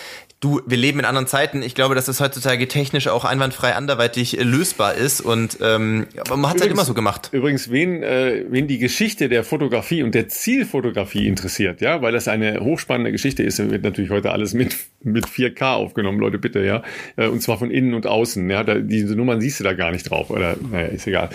Du, 0.42 0.62
wir 0.66 0.78
leben 0.78 1.00
in 1.00 1.06
anderen 1.06 1.28
Zeiten. 1.28 1.62
Ich 1.62 1.76
glaube, 1.76 1.96
dass 1.96 2.06
das 2.06 2.22
heutzutage 2.22 2.70
technisch 2.70 3.10
auch 3.10 3.26
einwandfrei 3.26 3.76
anderweitig 3.76 4.40
äh, 4.40 4.44
lösbar 4.44 4.94
ist 4.94 5.20
und 5.20 5.58
ähm, 5.62 6.08
aber 6.18 6.38
man 6.38 6.50
hat 6.50 6.56
es 6.56 6.62
halt 6.62 6.72
immer 6.72 6.86
so 6.86 6.94
gemacht. 6.94 7.30
Übrigens, 7.34 7.72
wen, 7.72 8.04
äh, 8.04 8.46
wen 8.48 8.66
die 8.68 8.78
Geschichte 8.78 9.28
der 9.28 9.44
Fotografie 9.44 10.02
und 10.02 10.16
der 10.16 10.30
Zielfotografie 10.30 11.28
interessiert, 11.28 11.82
ja, 11.82 12.02
weil 12.02 12.14
das 12.14 12.30
eine 12.30 12.62
hochspannende 12.62 13.12
Geschichte 13.12 13.44
ist, 13.44 13.58
wird 13.70 13.84
natürlich 13.84 14.12
heute 14.12 14.32
alles 14.32 14.54
mit 14.54 14.78
mit 15.02 15.26
4K 15.26 15.76
aufgenommen, 15.76 16.20
Leute, 16.20 16.38
bitte, 16.40 16.64
ja, 16.64 16.84
äh, 17.16 17.28
und 17.28 17.42
zwar 17.42 17.58
von 17.58 17.72
innen 17.72 17.94
und 17.94 18.06
außen, 18.06 18.50
ja, 18.50 18.64
da, 18.64 18.76
diese 18.76 19.16
Nummern 19.16 19.40
siehst 19.40 19.60
du 19.60 19.64
da 19.64 19.74
gar 19.74 19.92
nicht 19.92 20.10
drauf, 20.10 20.30
oder, 20.30 20.58
naja, 20.72 20.88
ist 20.88 21.08
egal. 21.08 21.30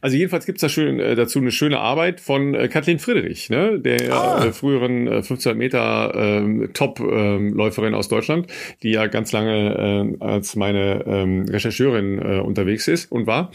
Also 0.00 0.16
jedenfalls 0.16 0.46
gibt's 0.46 0.60
da 0.60 0.68
schön, 0.68 1.00
äh, 1.00 1.14
dazu 1.14 1.40
eine 1.40 1.50
schöne 1.50 1.80
Arbeit 1.80 2.20
von 2.20 2.54
äh, 2.54 2.68
Kathleen 2.68 2.98
Friedrich, 2.98 3.50
ne, 3.50 3.78
der 3.78 4.12
ah. 4.12 4.44
äh, 4.46 4.52
früheren 4.52 5.06
äh, 5.06 5.16
1500 5.16 5.56
Meter 5.56 6.14
äh, 6.14 6.68
Top-Läuferin 6.68 7.94
äh, 7.94 7.96
aus 7.96 8.08
Deutschland 8.08 8.47
die 8.82 8.90
ja 8.90 9.06
ganz 9.06 9.32
lange 9.32 10.16
äh, 10.20 10.24
als 10.24 10.56
meine 10.56 11.04
ähm, 11.06 11.46
Rechercheurin 11.48 12.18
äh, 12.18 12.40
unterwegs 12.40 12.88
ist 12.88 13.10
und 13.10 13.26
war. 13.26 13.50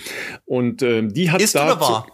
Und 0.45 0.81
äh, 0.81 1.07
die 1.07 1.31
hat 1.31 1.41
ist 1.41 1.55
da 1.55 1.65
oder 1.65 1.79
war? 1.79 2.07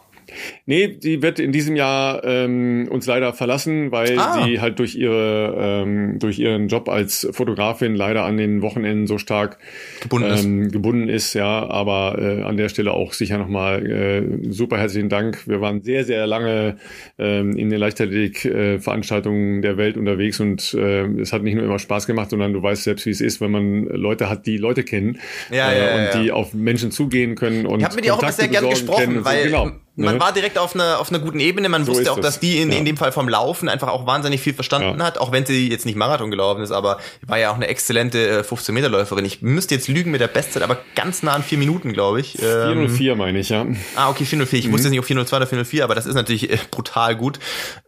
Nee, 0.65 0.87
die 0.87 1.21
wird 1.21 1.39
in 1.39 1.51
diesem 1.51 1.75
Jahr 1.75 2.23
ähm, 2.23 2.87
uns 2.89 3.05
leider 3.05 3.33
verlassen, 3.33 3.91
weil 3.91 4.17
ah. 4.17 4.43
sie 4.43 4.59
halt 4.59 4.79
durch 4.79 4.95
ihre 4.95 5.55
ähm, 5.57 6.19
durch 6.19 6.39
ihren 6.39 6.67
Job 6.67 6.89
als 6.89 7.27
Fotografin 7.31 7.95
leider 7.95 8.23
an 8.25 8.37
den 8.37 8.61
Wochenenden 8.61 9.07
so 9.07 9.17
stark 9.17 9.57
gebunden, 10.01 10.29
ähm, 10.37 10.61
ist. 10.63 10.73
gebunden 10.73 11.09
ist. 11.09 11.33
Ja, 11.33 11.67
aber 11.69 12.17
äh, 12.19 12.43
an 12.43 12.57
der 12.57 12.69
Stelle 12.69 12.91
auch 12.91 13.13
sicher 13.13 13.37
nochmal 13.37 13.85
äh, 13.85 14.51
super 14.51 14.77
herzlichen 14.77 15.09
Dank. 15.09 15.47
Wir 15.47 15.61
waren 15.61 15.81
sehr 15.81 16.03
sehr 16.03 16.27
lange 16.27 16.77
ähm, 17.17 17.55
in 17.55 17.69
den 17.69 17.79
Leichtathletik-Veranstaltungen 17.79 19.59
äh, 19.59 19.61
der 19.61 19.77
Welt 19.77 19.97
unterwegs 19.97 20.39
und 20.39 20.73
äh, 20.73 21.05
es 21.19 21.33
hat 21.33 21.43
nicht 21.43 21.55
nur 21.55 21.63
immer 21.63 21.79
Spaß 21.79 22.07
gemacht, 22.07 22.29
sondern 22.29 22.53
du 22.53 22.61
weißt 22.61 22.83
selbst, 22.83 23.05
wie 23.05 23.11
es 23.11 23.21
ist, 23.21 23.41
wenn 23.41 23.51
man 23.51 23.85
Leute 23.85 24.29
hat, 24.29 24.45
die 24.45 24.57
Leute 24.57 24.83
kennen 24.83 25.19
ja, 25.51 25.71
äh, 25.71 25.79
ja, 25.79 25.95
und 25.95 26.03
ja. 26.15 26.21
die 26.21 26.31
auf 26.31 26.53
Menschen 26.53 26.91
zugehen 26.91 27.35
können 27.35 27.65
und 27.65 27.79
ich 27.79 27.85
habe 27.85 27.95
mit 27.95 28.05
dir 28.05 28.15
auch 28.15 28.29
sehr 28.29 28.47
gerne 28.47 28.69
gesprochen, 28.69 29.23
weil 29.25 29.43
so. 29.43 29.45
genau 29.45 29.71
man 29.99 30.15
ne? 30.15 30.21
war 30.21 30.33
direkt 30.33 30.57
auf 30.57 30.75
einer 30.75 30.99
auf 30.99 31.09
einer 31.09 31.19
guten 31.19 31.39
Ebene. 31.39 31.69
Man 31.69 31.85
so 31.85 31.93
wusste 31.93 32.11
auch, 32.11 32.19
dass 32.19 32.39
die 32.39 32.59
in, 32.59 32.71
ja. 32.71 32.77
in 32.77 32.85
dem 32.85 32.97
Fall 32.97 33.11
vom 33.11 33.27
Laufen 33.29 33.69
einfach 33.69 33.89
auch 33.89 34.05
wahnsinnig 34.05 34.41
viel 34.41 34.53
verstanden 34.53 34.99
ja. 34.99 35.05
hat, 35.05 35.17
auch 35.17 35.31
wenn 35.31 35.45
sie 35.45 35.69
jetzt 35.69 35.85
nicht 35.85 35.95
Marathon 35.95 36.31
gelaufen 36.31 36.61
ist, 36.61 36.71
aber 36.71 36.99
war 37.25 37.37
ja 37.37 37.51
auch 37.51 37.55
eine 37.55 37.67
exzellente 37.67 38.43
15 38.43 38.73
Meter 38.73 38.89
Läuferin. 38.89 39.25
Ich 39.25 39.41
müsste 39.41 39.75
jetzt 39.75 39.87
lügen 39.87 40.11
mit 40.11 40.21
der 40.21 40.27
Bestzeit, 40.27 40.63
aber 40.63 40.77
ganz 40.95 41.23
nah 41.23 41.33
an 41.33 41.43
vier 41.43 41.57
Minuten, 41.57 41.93
glaube 41.93 42.21
ich. 42.21 42.33
404 42.33 43.11
ähm, 43.11 43.17
meine 43.17 43.39
ich, 43.39 43.49
ja. 43.49 43.65
Ah, 43.95 44.09
okay, 44.09 44.25
404. 44.25 44.59
Ich 44.59 44.67
mhm. 44.67 44.71
wusste 44.71 44.87
jetzt 44.87 44.91
nicht, 44.91 44.99
ob 44.99 45.05
402 45.05 45.37
oder 45.37 45.47
404, 45.47 45.83
aber 45.83 45.95
das 45.95 46.05
ist 46.05 46.15
natürlich 46.15 46.49
äh, 46.49 46.57
brutal 46.71 47.15
gut. 47.15 47.39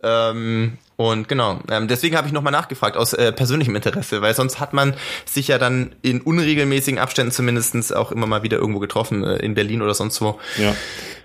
Ähm, 0.03 0.77
und 1.01 1.27
genau, 1.27 1.59
ähm, 1.71 1.87
deswegen 1.87 2.15
habe 2.15 2.27
ich 2.27 2.33
nochmal 2.33 2.51
nachgefragt, 2.51 2.95
aus 2.95 3.13
äh, 3.13 3.31
persönlichem 3.31 3.75
Interesse, 3.75 4.21
weil 4.21 4.35
sonst 4.35 4.59
hat 4.59 4.73
man 4.73 4.93
sich 5.25 5.47
ja 5.47 5.57
dann 5.57 5.95
in 6.03 6.21
unregelmäßigen 6.21 6.99
Abständen 6.99 7.31
zumindestens 7.31 7.91
auch 7.91 8.11
immer 8.11 8.27
mal 8.27 8.43
wieder 8.43 8.57
irgendwo 8.57 8.79
getroffen, 8.79 9.23
äh, 9.23 9.37
in 9.37 9.55
Berlin 9.55 9.81
oder 9.81 9.95
sonst 9.95 10.21
wo. 10.21 10.39
Ja. 10.57 10.75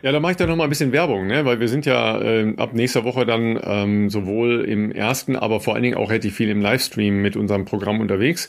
Ja, 0.03 0.13
da 0.13 0.21
mache 0.21 0.33
ich 0.33 0.37
da 0.37 0.47
noch 0.47 0.55
mal 0.55 0.65
ein 0.65 0.71
bisschen 0.71 0.93
Werbung, 0.93 1.27
ne? 1.27 1.45
weil 1.47 1.59
wir 1.59 1.69
sind 1.69 1.85
ja 1.85 2.21
äh, 2.21 2.55
ab 2.59 2.75
nächster 2.75 3.03
Woche 3.03 3.27
dann 3.27 3.59
ähm, 3.63 4.09
sowohl 4.09 4.65
im 4.65 4.93
ersten, 4.93 5.35
aber 5.35 5.59
vor 5.59 5.75
allen 5.75 5.83
Dingen 5.83 5.97
auch 5.97 6.11
relativ 6.11 6.37
viel 6.37 6.49
im 6.49 6.61
Livestream 6.61 7.23
mit 7.23 7.35
unserem 7.35 7.65
Programm 7.65 8.01
unterwegs, 8.01 8.49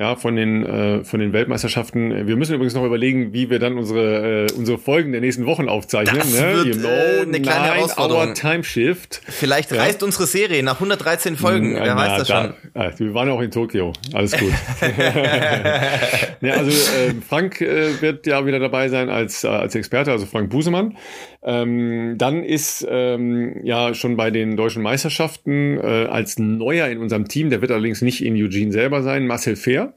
ja, 0.00 0.16
von 0.16 0.34
den 0.34 0.66
äh, 0.66 1.04
von 1.04 1.20
den 1.20 1.32
Weltmeisterschaften. 1.32 2.26
Wir 2.26 2.34
müssen 2.34 2.54
übrigens 2.54 2.74
noch 2.74 2.84
überlegen, 2.84 3.32
wie 3.32 3.50
wir 3.50 3.60
dann 3.60 3.78
unsere 3.78 4.46
äh, 4.46 4.52
unsere 4.56 4.78
Folgen 4.78 5.12
der 5.12 5.20
nächsten 5.20 5.46
Wochen 5.46 5.68
aufzeichnen. 5.68 6.18
Das 6.18 6.32
ne? 6.32 6.54
wird, 6.54 6.66
you 6.66 6.74
know, 6.74 6.88
äh, 6.88 7.20
eine 7.22 7.40
kleine 7.40 7.74
Herausforderung. 7.74 8.34
Time 8.34 8.64
Shift. 8.64 9.20
Vielleicht 9.28 9.70
ja. 9.70 9.82
reißt 9.82 10.02
unsere 10.02 10.26
Serie 10.26 10.62
nach 10.66 10.74
113 10.74 11.36
Folgen. 11.36 11.70
Hm, 11.70 11.82
Wer 11.82 11.94
na, 11.94 11.96
weiß 11.96 12.18
das 12.18 12.28
da, 12.28 12.42
schon. 12.42 12.54
Ah, 12.74 12.90
wir 12.94 13.14
waren 13.14 13.30
auch 13.30 13.40
in 13.40 13.50
Tokio. 13.50 13.94
Alles 14.12 14.32
gut. 14.32 14.52
ja, 16.42 16.54
also 16.54 16.70
äh, 16.70 17.14
Frank 17.26 17.62
äh, 17.62 18.02
wird 18.02 18.26
ja 18.26 18.44
wieder 18.44 18.58
dabei 18.58 18.90
sein 18.90 19.08
als 19.08 19.44
äh, 19.44 19.48
als 19.48 19.74
Experte, 19.74 20.10
also 20.10 20.26
Frank 20.26 20.50
Busemann. 20.50 20.98
Ähm, 21.42 22.16
dann 22.18 22.42
ist 22.42 22.86
ähm, 22.88 23.60
ja 23.62 23.94
schon 23.94 24.16
bei 24.16 24.30
den 24.30 24.56
deutschen 24.56 24.82
Meisterschaften 24.82 25.78
äh, 25.78 26.06
als 26.10 26.38
Neuer 26.38 26.88
in 26.88 26.98
unserem 26.98 27.28
Team, 27.28 27.48
der 27.48 27.62
wird 27.62 27.70
allerdings 27.70 28.02
nicht 28.02 28.22
in 28.22 28.34
Eugene 28.34 28.72
selber 28.72 29.02
sein, 29.02 29.26
Marcel 29.26 29.56
Fair. 29.56 29.94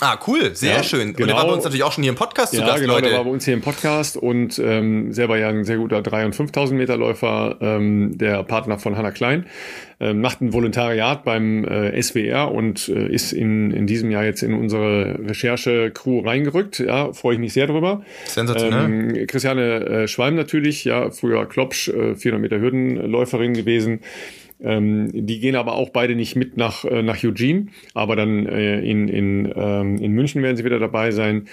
Ah, 0.00 0.18
cool, 0.26 0.54
sehr 0.54 0.76
ja, 0.76 0.82
schön. 0.82 1.08
Und 1.08 1.16
genau. 1.16 1.28
der 1.28 1.36
war 1.36 1.46
bei 1.46 1.52
uns 1.52 1.64
natürlich 1.64 1.84
auch 1.84 1.92
schon 1.92 2.02
hier 2.02 2.10
im 2.10 2.16
Podcast 2.16 2.52
ja, 2.52 2.60
zu 2.60 2.66
Gast, 2.66 2.80
genau, 2.80 2.94
Leute. 2.94 3.08
der 3.08 3.18
war 3.18 3.24
bei 3.24 3.30
uns 3.30 3.44
hier 3.44 3.54
im 3.54 3.60
Podcast 3.60 4.16
und 4.16 4.58
ähm, 4.58 5.12
selber 5.12 5.38
ja 5.38 5.48
ein 5.48 5.64
sehr 5.64 5.76
guter 5.76 5.98
3.000 5.98 6.24
und 6.24 6.34
5.000 6.34 6.74
Meter 6.74 6.96
Läufer, 6.96 7.56
ähm, 7.60 8.18
der 8.18 8.42
Partner 8.42 8.78
von 8.78 8.96
Hannah 8.96 9.12
Klein, 9.12 9.46
ähm, 10.00 10.20
macht 10.20 10.40
ein 10.40 10.52
Volontariat 10.52 11.24
beim 11.24 11.64
äh, 11.64 12.02
SWR 12.02 12.50
und 12.50 12.88
äh, 12.88 13.06
ist 13.06 13.32
in, 13.32 13.70
in 13.70 13.86
diesem 13.86 14.10
Jahr 14.10 14.24
jetzt 14.24 14.42
in 14.42 14.54
unsere 14.54 15.16
Recherche-Crew 15.28 16.20
reingerückt. 16.20 16.80
Ja, 16.80 17.12
freue 17.12 17.34
ich 17.34 17.40
mich 17.40 17.52
sehr 17.52 17.68
drüber. 17.68 18.02
Sensationell. 18.26 18.84
Ähm, 18.84 19.26
Christiane 19.28 19.86
äh, 19.86 20.08
Schwalm 20.08 20.34
natürlich, 20.34 20.84
ja, 20.84 21.10
früher 21.10 21.46
Klopsch, 21.46 21.88
äh, 21.88 22.16
400 22.16 22.40
Meter 22.40 22.60
Hürdenläuferin 22.60 23.54
gewesen. 23.54 24.00
Ähm, 24.64 25.10
die 25.12 25.40
gehen 25.40 25.56
aber 25.56 25.74
auch 25.74 25.90
beide 25.90 26.14
nicht 26.16 26.36
mit 26.36 26.56
nach, 26.56 26.84
äh, 26.84 27.02
nach 27.02 27.22
Eugene, 27.22 27.66
aber 27.92 28.16
dann 28.16 28.46
äh, 28.46 28.80
in, 28.80 29.08
in, 29.08 29.52
ähm, 29.54 29.98
in 29.98 30.12
München 30.12 30.42
werden 30.42 30.56
sie 30.56 30.64
wieder 30.64 30.78
dabei 30.78 31.10
sein. 31.10 31.48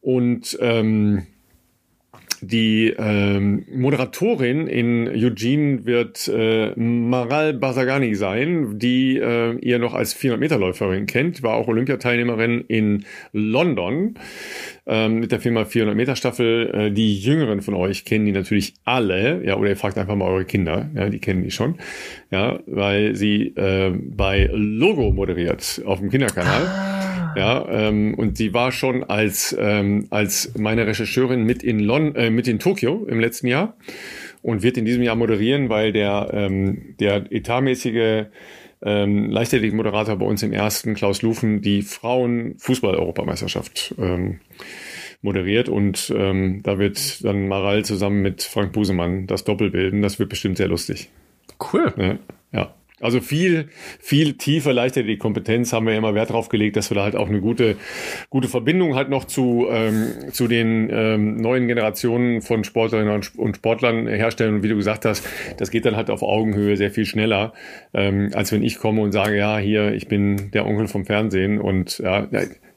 Und 0.00 0.56
ähm, 0.60 1.26
die 2.46 2.94
ähm, 2.96 3.64
Moderatorin 3.72 4.66
in 4.66 5.08
Eugene 5.08 5.84
wird 5.84 6.28
äh, 6.28 6.72
Maral 6.78 7.54
Basagani 7.54 8.14
sein, 8.14 8.78
die 8.78 9.18
äh, 9.18 9.56
ihr 9.58 9.78
noch 9.78 9.94
als 9.94 10.16
400-Meter-Läuferin 10.16 11.06
kennt, 11.06 11.42
war 11.42 11.54
auch 11.54 11.68
Olympiateilnehmerin 11.68 12.64
in 12.68 13.04
London 13.32 14.14
ähm, 14.86 15.20
mit 15.20 15.32
der 15.32 15.40
Firma 15.40 15.64
400 15.64 15.96
Meter 15.96 16.16
Staffel. 16.16 16.70
Äh, 16.74 16.90
die 16.90 17.18
Jüngeren 17.18 17.62
von 17.62 17.74
euch 17.74 18.04
kennen 18.04 18.26
die 18.26 18.32
natürlich 18.32 18.74
alle, 18.84 19.44
ja, 19.44 19.56
oder 19.56 19.70
ihr 19.70 19.76
fragt 19.76 19.98
einfach 19.98 20.16
mal 20.16 20.28
eure 20.28 20.44
Kinder, 20.44 20.90
ja, 20.94 21.08
die 21.08 21.20
kennen 21.20 21.42
die 21.42 21.50
schon, 21.50 21.76
ja, 22.30 22.60
weil 22.66 23.14
sie 23.14 23.54
äh, 23.56 23.92
bei 23.94 24.50
Logo 24.52 25.10
moderiert 25.10 25.82
auf 25.84 26.00
dem 26.00 26.10
Kinderkanal. 26.10 26.93
Ja, 27.36 27.66
ähm, 27.68 28.14
und 28.14 28.36
sie 28.36 28.54
war 28.54 28.72
schon 28.72 29.04
als, 29.04 29.56
ähm, 29.58 30.06
als 30.10 30.52
meine 30.56 30.86
Rechercheurin 30.86 31.44
mit 31.44 31.62
in, 31.62 31.80
Lon 31.80 32.14
äh, 32.14 32.30
mit 32.30 32.48
in 32.48 32.58
Tokio 32.58 33.04
im 33.06 33.20
letzten 33.20 33.46
Jahr 33.46 33.76
und 34.42 34.62
wird 34.62 34.76
in 34.76 34.84
diesem 34.84 35.02
Jahr 35.02 35.16
moderieren, 35.16 35.68
weil 35.68 35.92
der, 35.92 36.30
ähm, 36.32 36.94
der 37.00 37.32
etatmäßige 37.32 38.26
ähm, 38.82 39.30
Leichtathletik-Moderator 39.30 40.16
bei 40.16 40.26
uns 40.26 40.42
im 40.42 40.52
ersten, 40.52 40.94
Klaus 40.94 41.22
Lufen, 41.22 41.62
die 41.62 41.82
Frauen-Fußball-Europameisterschaft 41.82 43.94
ähm, 43.98 44.40
moderiert 45.22 45.70
und 45.70 46.12
ähm, 46.14 46.62
da 46.62 46.78
wird 46.78 47.24
dann 47.24 47.48
Maral 47.48 47.84
zusammen 47.84 48.20
mit 48.20 48.42
Frank 48.42 48.72
Busemann 48.72 49.26
das 49.26 49.44
Doppel 49.44 49.70
bilden. 49.70 50.02
Das 50.02 50.18
wird 50.18 50.28
bestimmt 50.28 50.58
sehr 50.58 50.68
lustig. 50.68 51.08
Cool. 51.72 51.94
Ja. 51.96 52.18
ja. 52.52 52.74
Also 53.04 53.20
viel, 53.20 53.68
viel 54.00 54.32
tiefer, 54.38 54.72
leichter 54.72 55.02
die 55.02 55.18
Kompetenz 55.18 55.74
haben 55.74 55.86
wir 55.86 55.94
immer 55.94 56.14
Wert 56.14 56.30
drauf 56.30 56.48
gelegt, 56.48 56.76
dass 56.76 56.90
wir 56.90 56.94
da 56.94 57.02
halt 57.02 57.16
auch 57.16 57.28
eine 57.28 57.42
gute, 57.42 57.76
gute 58.30 58.48
Verbindung 58.48 58.94
halt 58.94 59.10
noch 59.10 59.26
zu, 59.26 59.66
ähm, 59.70 60.32
zu 60.32 60.48
den 60.48 60.88
ähm, 60.90 61.36
neuen 61.36 61.68
Generationen 61.68 62.40
von 62.40 62.64
Sportlerinnen 62.64 63.22
und 63.36 63.56
Sportlern 63.56 64.06
herstellen. 64.06 64.54
Und 64.54 64.62
wie 64.62 64.68
du 64.68 64.76
gesagt 64.76 65.04
hast, 65.04 65.28
das 65.58 65.70
geht 65.70 65.84
dann 65.84 65.96
halt 65.96 66.08
auf 66.08 66.22
Augenhöhe 66.22 66.78
sehr 66.78 66.90
viel 66.90 67.04
schneller, 67.04 67.52
ähm, 67.92 68.30
als 68.32 68.52
wenn 68.52 68.62
ich 68.62 68.78
komme 68.78 69.02
und 69.02 69.12
sage, 69.12 69.36
ja, 69.36 69.58
hier, 69.58 69.92
ich 69.92 70.08
bin 70.08 70.50
der 70.52 70.64
Onkel 70.64 70.88
vom 70.88 71.04
Fernsehen 71.04 71.60
und 71.60 71.98
ja, 71.98 72.26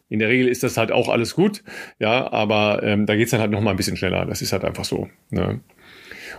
in 0.09 0.19
der 0.19 0.27
Regel 0.27 0.49
ist 0.49 0.61
das 0.61 0.75
halt 0.75 0.91
auch 0.91 1.07
alles 1.07 1.35
gut, 1.35 1.63
ja, 1.99 2.31
aber 2.31 2.81
ähm, 2.83 3.05
da 3.05 3.15
geht's 3.15 3.31
dann 3.31 3.39
halt 3.39 3.51
noch 3.51 3.61
mal 3.61 3.71
ein 3.71 3.77
bisschen 3.77 3.95
schneller. 3.95 4.25
Das 4.25 4.41
ist 4.41 4.51
halt 4.51 4.65
einfach 4.65 4.85
so. 4.85 5.07
Ne? 5.29 5.61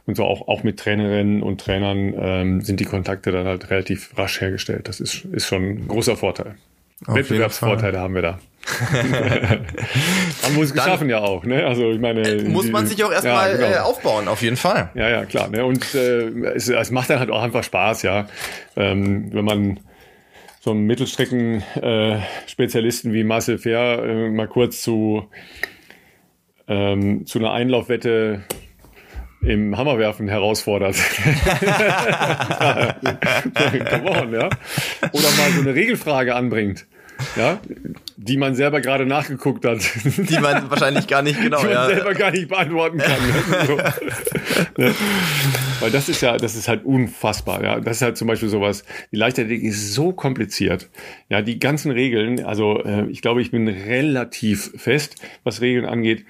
Und 0.09 0.17
so 0.17 0.25
auch, 0.25 0.49
auch 0.49 0.63
mit 0.63 0.79
Trainerinnen 0.79 1.43
und 1.43 1.61
Trainern 1.61 2.15
ähm, 2.19 2.63
sind 2.63 2.81
die 2.81 2.87
Kontakte 2.87 3.31
dann 3.31 3.45
halt 3.45 3.69
relativ 3.69 4.17
rasch 4.17 4.41
hergestellt. 4.41 4.89
Das 4.89 5.01
ist, 5.01 5.27
ist 5.27 5.47
schon 5.47 5.63
ein 5.63 5.87
großer 5.87 6.17
Vorteil. 6.17 6.55
Auf 7.07 7.15
Wettbewerbsvorteile 7.15 8.01
haben 8.01 8.15
wir 8.15 8.23
da. 8.23 8.39
haben 8.91 9.67
wir 10.55 10.61
uns 10.61 10.73
geschaffen 10.73 11.11
ja 11.11 11.21
auch, 11.21 11.45
ne? 11.45 11.67
Also 11.67 11.91
ich 11.91 12.01
meine. 12.01 12.23
Äh, 12.23 12.45
muss 12.45 12.71
man 12.71 12.87
sich 12.87 13.05
auch 13.05 13.13
erstmal 13.13 13.51
ja, 13.51 13.57
genau. 13.59 13.69
äh, 13.69 13.81
aufbauen, 13.81 14.29
auf 14.29 14.41
jeden 14.41 14.57
Fall. 14.57 14.89
Ja, 14.95 15.11
ja, 15.11 15.27
klar. 15.27 15.51
Ne? 15.51 15.63
Und 15.63 15.95
äh, 15.95 16.29
es, 16.55 16.71
es 16.71 16.91
macht 16.91 17.11
dann 17.11 17.19
halt 17.19 17.31
auch 17.31 17.43
einfach 17.43 17.63
Spaß, 17.63 18.01
ja. 18.01 18.29
Ähm, 18.77 19.31
wenn 19.35 19.45
man 19.45 19.81
so 20.61 20.71
einen 20.71 20.87
Mittelstrecken-Spezialisten 20.87 23.11
äh, 23.11 23.15
wie 23.15 23.25
Marcel 23.25 23.59
Fair 23.59 24.03
äh, 24.03 24.31
mal 24.31 24.49
kurz 24.49 24.81
zu, 24.81 25.29
ähm, 26.67 27.27
zu 27.27 27.41
einer 27.41 27.53
Einlaufwette 27.53 28.45
im 29.41 29.77
Hammerwerfen 29.77 30.29
herausfordert. 30.29 30.97
Come 33.91 34.11
on, 34.11 34.33
ja. 34.33 34.49
Oder 35.13 35.31
mal 35.37 35.51
so 35.55 35.61
eine 35.61 35.75
Regelfrage 35.75 36.35
anbringt. 36.35 36.87
ja, 37.37 37.61
die 38.17 38.37
man 38.37 38.55
selber 38.55 38.81
gerade 38.81 39.05
nachgeguckt 39.07 39.65
hat. 39.65 39.81
Die 40.05 40.39
man 40.39 40.71
wahrscheinlich 40.71 41.07
gar 41.09 41.23
nicht 41.23 41.41
genau, 41.43 41.59
die 41.61 41.67
man 41.67 41.75
ja. 41.75 41.87
selber 41.87 42.15
gar 42.15 42.31
nicht 42.31 42.49
beantworten 42.49 42.99
kann. 42.99 43.19
Ne? 43.67 43.93
Ne? 44.77 44.95
Weil 45.81 45.91
das 45.91 46.09
ist 46.09 46.21
ja, 46.21 46.37
das 46.37 46.57
ist 46.57 46.69
halt 46.69 46.85
unfassbar. 46.85 47.63
Ja, 47.63 47.81
das 47.81 47.97
ist 47.99 48.03
halt 48.03 48.17
zum 48.17 48.27
Beispiel 48.29 48.49
sowas. 48.49 48.85
Die 49.13 49.17
Leichtathletik 49.17 49.65
ist 49.65 49.95
so 49.95 50.13
kompliziert. 50.13 50.89
Ja, 51.29 51.43
die 51.43 51.59
ganzen 51.59 51.91
Regeln. 51.93 52.45
Also 52.45 52.83
äh, 52.85 53.07
ich 53.09 53.23
glaube, 53.23 53.41
ich 53.43 53.51
bin 53.51 53.69
relativ 53.69 54.73
fest, 54.77 55.17
was 55.45 55.61
Regeln 55.61 55.85
angeht. 55.85 56.25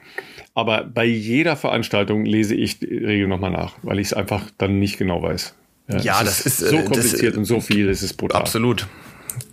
Aber 0.58 0.82
bei 0.82 1.04
jeder 1.04 1.54
Veranstaltung 1.54 2.24
lese 2.24 2.56
ich 2.56 2.80
die 2.80 2.86
Regeln 2.86 3.30
nochmal 3.30 3.52
nach, 3.52 3.76
weil 3.82 4.00
ich 4.00 4.08
es 4.08 4.12
einfach 4.12 4.50
dann 4.58 4.80
nicht 4.80 4.98
genau 4.98 5.22
weiß. 5.22 5.54
Ja, 6.00 6.20
es 6.20 6.24
das 6.24 6.46
ist, 6.46 6.58
so 6.58 6.78
äh, 6.78 6.82
kompliziert 6.82 7.36
und 7.36 7.44
so 7.44 7.60
viel, 7.60 7.88
es 7.88 8.02
ist 8.02 8.14
brutal. 8.14 8.40
Absolut. 8.40 8.88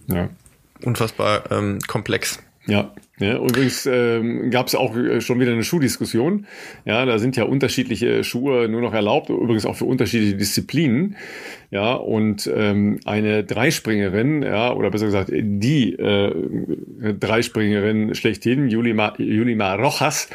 Ja. 0.08 0.30
Unfassbar 0.84 1.44
ähm, 1.52 1.78
komplex. 1.86 2.40
Ja, 2.66 2.92
ja 3.20 3.38
übrigens 3.38 3.86
ähm, 3.86 4.50
gab 4.52 4.68
es 4.68 4.76
auch 4.76 4.96
äh, 4.96 5.22
schon 5.22 5.40
wieder 5.40 5.52
eine 5.52 5.64
Schuhdiskussion. 5.64 6.46
Ja, 6.86 7.06
da 7.06 7.20
sind 7.20 7.38
ja 7.38 7.44
unterschiedliche 7.46 8.24
Schuhe 8.24 8.68
nur 8.68 8.82
noch 8.82 8.94
erlaubt, 8.94 9.30
übrigens 9.30 9.66
auch 9.66 9.76
für 9.76 9.86
unterschiedliche 9.86 10.36
Disziplinen. 10.36 11.16
Ja, 11.72 11.94
und 11.94 12.50
ähm, 12.56 13.00
eine 13.06 13.44
Dreispringerin, 13.44 14.44
ja, 14.44 14.72
oder 14.74 14.92
besser 14.92 15.08
gesagt, 15.08 15.30
die 15.34 15.94
äh, 15.94 17.14
Dreispringerin 17.20 18.16
schlechthin, 18.16 18.70
Julima, 18.70 19.14
Julima 19.18 19.74
Rojas, 19.76 20.30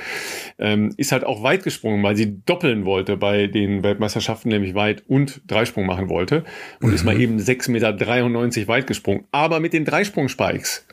ähm, 0.58 0.92
ist 0.96 1.12
halt 1.12 1.24
auch 1.24 1.42
weit 1.42 1.62
gesprungen, 1.62 2.02
weil 2.02 2.16
sie 2.16 2.42
doppeln 2.44 2.84
wollte 2.84 3.16
bei 3.16 3.46
den 3.46 3.82
Weltmeisterschaften, 3.82 4.50
nämlich 4.50 4.74
weit 4.74 5.02
und 5.06 5.40
Dreisprung 5.46 5.86
machen 5.86 6.08
wollte. 6.08 6.44
Und 6.80 6.88
mhm. 6.88 6.94
ist 6.94 7.04
mal 7.04 7.18
eben 7.18 7.38
6,93 7.38 7.70
Meter 7.70 8.68
weit 8.68 8.86
gesprungen. 8.86 9.24
Aber 9.30 9.60
mit 9.60 9.72
den 9.72 9.84
Dreisprung-Spikes. 9.84 10.86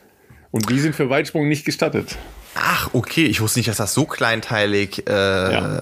Und 0.50 0.70
die 0.70 0.78
sind 0.78 0.94
für 0.94 1.10
Weitsprung 1.10 1.48
nicht 1.48 1.64
gestattet. 1.64 2.16
Ach, 2.54 2.90
okay. 2.92 3.26
Ich 3.26 3.40
wusste 3.40 3.58
nicht, 3.58 3.68
dass 3.68 3.76
das 3.76 3.94
so 3.94 4.04
kleinteilig 4.04 5.06
äh, 5.08 5.12
ja. 5.12 5.78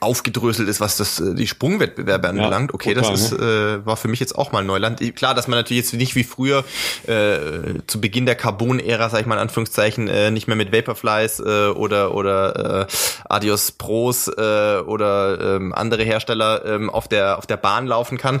Aufgedröselt 0.00 0.68
ist, 0.68 0.80
was 0.80 0.96
das 0.96 1.20
äh, 1.20 1.34
die 1.34 1.46
Sprungwettbewerbe 1.46 2.28
anbelangt. 2.28 2.74
Okay, 2.74 2.94
total, 2.94 3.12
das 3.12 3.32
ist, 3.32 3.38
ne? 3.38 3.80
äh, 3.82 3.86
war 3.86 3.96
für 3.96 4.08
mich 4.08 4.20
jetzt 4.20 4.36
auch 4.36 4.52
mal 4.52 4.64
Neuland. 4.64 5.00
Klar, 5.16 5.34
dass 5.34 5.48
man 5.48 5.58
natürlich 5.58 5.84
jetzt 5.84 5.94
nicht 5.94 6.14
wie 6.14 6.24
früher 6.24 6.64
äh, 7.06 7.38
zu 7.86 8.00
Beginn 8.00 8.26
der 8.26 8.34
Carbon-Ära, 8.34 9.08
sag 9.10 9.20
ich 9.20 9.26
mal 9.26 9.36
in 9.36 9.40
Anführungszeichen, 9.40 10.08
äh, 10.08 10.30
nicht 10.30 10.46
mehr 10.48 10.56
mit 10.56 10.72
Vaporflies 10.72 11.40
äh, 11.40 11.68
oder 11.68 12.14
oder 12.14 12.82
äh, 12.82 12.86
Adios 13.28 13.72
Pros 13.72 14.28
äh, 14.28 14.78
oder 14.86 15.58
äh, 15.60 15.72
andere 15.72 16.02
Hersteller 16.02 16.64
äh, 16.64 16.88
auf 16.88 17.08
der 17.08 17.38
auf 17.38 17.46
der 17.46 17.56
Bahn 17.56 17.86
laufen 17.86 18.18
kann. 18.18 18.40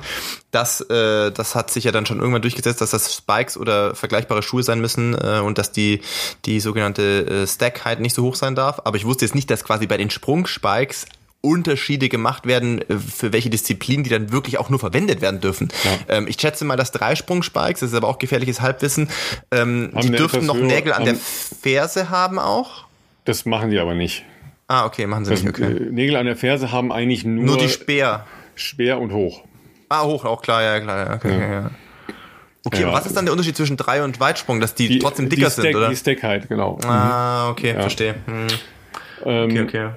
Das 0.50 0.80
äh, 0.82 1.30
das 1.30 1.54
hat 1.54 1.70
sich 1.70 1.84
ja 1.84 1.92
dann 1.92 2.06
schon 2.06 2.18
irgendwann 2.18 2.42
durchgesetzt, 2.42 2.80
dass 2.80 2.90
das 2.90 3.14
Spikes 3.14 3.56
oder 3.56 3.94
vergleichbare 3.94 4.42
Schuhe 4.42 4.62
sein 4.62 4.80
müssen 4.80 5.14
äh, 5.14 5.40
und 5.40 5.58
dass 5.58 5.72
die 5.72 6.00
die 6.44 6.60
sogenannte 6.60 7.26
äh, 7.26 7.46
Stack 7.46 7.84
halt 7.84 8.00
nicht 8.00 8.14
so 8.14 8.22
hoch 8.22 8.36
sein 8.36 8.54
darf. 8.54 8.80
Aber 8.84 8.96
ich 8.96 9.04
wusste 9.04 9.24
jetzt 9.24 9.34
nicht, 9.34 9.50
dass 9.50 9.64
quasi 9.64 9.86
bei 9.86 9.96
den 9.96 10.10
Sprungspikes 10.10 11.06
Unterschiede 11.46 12.08
gemacht 12.08 12.46
werden, 12.46 12.82
äh, 12.82 12.98
für 12.98 13.32
welche 13.32 13.50
Disziplinen 13.50 14.04
die 14.04 14.10
dann 14.10 14.32
wirklich 14.32 14.58
auch 14.58 14.68
nur 14.68 14.78
verwendet 14.78 15.20
werden 15.20 15.40
dürfen. 15.40 15.68
Ja. 15.84 16.16
Ähm, 16.16 16.26
ich 16.28 16.40
schätze 16.40 16.64
mal, 16.64 16.76
dass 16.76 16.92
Dreisprung-Spikes, 16.92 17.80
das 17.80 17.90
ist 17.90 17.94
aber 17.94 18.08
auch 18.08 18.18
gefährliches 18.18 18.60
Halbwissen, 18.60 19.08
ähm, 19.50 19.92
die 20.02 20.10
dürften 20.10 20.46
noch 20.46 20.56
Nägel 20.56 20.92
an 20.92 21.04
der 21.04 21.14
Ferse 21.16 22.10
haben 22.10 22.38
auch. 22.38 22.84
Das 23.24 23.44
machen 23.44 23.70
die 23.70 23.78
aber 23.78 23.94
nicht. 23.94 24.24
Ah, 24.68 24.84
okay, 24.84 25.06
machen 25.06 25.24
sie 25.24 25.30
das, 25.30 25.42
nicht. 25.42 25.54
Okay. 25.54 25.76
Äh, 25.76 25.90
Nägel 25.90 26.16
an 26.16 26.26
der 26.26 26.36
Ferse 26.36 26.72
haben 26.72 26.92
eigentlich 26.92 27.24
nur, 27.24 27.44
nur 27.44 27.58
die 27.58 27.68
Speer. 27.68 28.26
Speer 28.54 28.98
und 28.98 29.12
hoch. 29.12 29.42
Ah, 29.88 30.04
hoch, 30.04 30.24
auch 30.24 30.42
klar, 30.42 30.62
ja, 30.62 30.80
klar, 30.80 31.06
ja, 31.06 31.14
okay, 31.14 31.38
ja. 31.38 31.52
ja. 31.52 31.70
Okay, 32.64 32.82
ja. 32.82 32.92
was 32.92 33.06
ist 33.06 33.16
dann 33.16 33.26
der 33.26 33.32
Unterschied 33.32 33.56
zwischen 33.56 33.76
Drei- 33.76 34.02
und 34.02 34.18
Weitsprung, 34.18 34.60
dass 34.60 34.74
die, 34.74 34.88
die 34.88 34.98
trotzdem 34.98 35.28
dicker 35.28 35.46
die 35.46 35.52
Stack, 35.52 35.64
sind, 35.64 35.76
oder? 35.76 35.88
Die 35.88 35.96
Stackheit, 35.96 36.48
genau. 36.48 36.80
Ah, 36.84 37.48
okay, 37.50 37.74
ja. 37.74 37.80
verstehe. 37.80 38.16
Hm. 38.26 38.46
Ähm, 39.24 39.50
okay, 39.50 39.62
okay. 39.62 39.90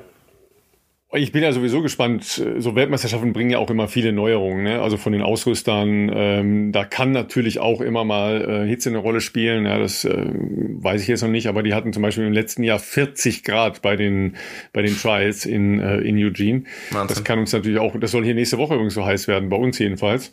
Ich 1.11 1.31
bin 1.31 1.41
ja 1.41 1.51
sowieso 1.51 1.81
gespannt. 1.81 2.23
So 2.23 2.75
Weltmeisterschaften 2.75 3.33
bringen 3.33 3.49
ja 3.49 3.57
auch 3.57 3.71
immer 3.71 3.87
viele 3.87 4.13
Neuerungen. 4.13 4.61
Ne? 4.61 4.79
Also 4.79 4.95
von 4.95 5.11
den 5.11 5.23
Ausrüstern. 5.23 6.11
Ähm, 6.13 6.71
da 6.71 6.85
kann 6.85 7.11
natürlich 7.11 7.57
auch 7.57 7.81
immer 7.81 8.03
mal 8.03 8.65
äh, 8.65 8.67
Hitze 8.67 8.89
eine 8.89 8.99
Rolle 8.99 9.19
spielen. 9.19 9.65
Ja, 9.65 9.79
das 9.79 10.05
äh, 10.05 10.27
weiß 10.29 11.01
ich 11.01 11.07
jetzt 11.07 11.23
noch 11.23 11.29
nicht. 11.29 11.47
Aber 11.47 11.63
die 11.63 11.73
hatten 11.73 11.93
zum 11.93 12.03
Beispiel 12.03 12.27
im 12.27 12.33
letzten 12.33 12.61
Jahr 12.61 12.77
40 12.77 13.43
Grad 13.43 13.81
bei 13.81 13.95
den 13.95 14.35
bei 14.71 14.83
den 14.83 14.95
Trials 14.95 15.47
in 15.47 15.79
äh, 15.79 15.97
in 15.97 16.15
Eugene. 16.17 16.65
Wahnsinn. 16.91 17.07
Das 17.07 17.23
kann 17.23 17.39
uns 17.39 17.53
natürlich 17.53 17.79
auch. 17.79 17.99
Das 17.99 18.11
soll 18.11 18.23
hier 18.23 18.35
nächste 18.35 18.59
Woche 18.59 18.75
übrigens 18.75 18.93
so 18.93 19.03
heiß 19.03 19.27
werden. 19.27 19.49
Bei 19.49 19.57
uns 19.57 19.79
jedenfalls. 19.79 20.31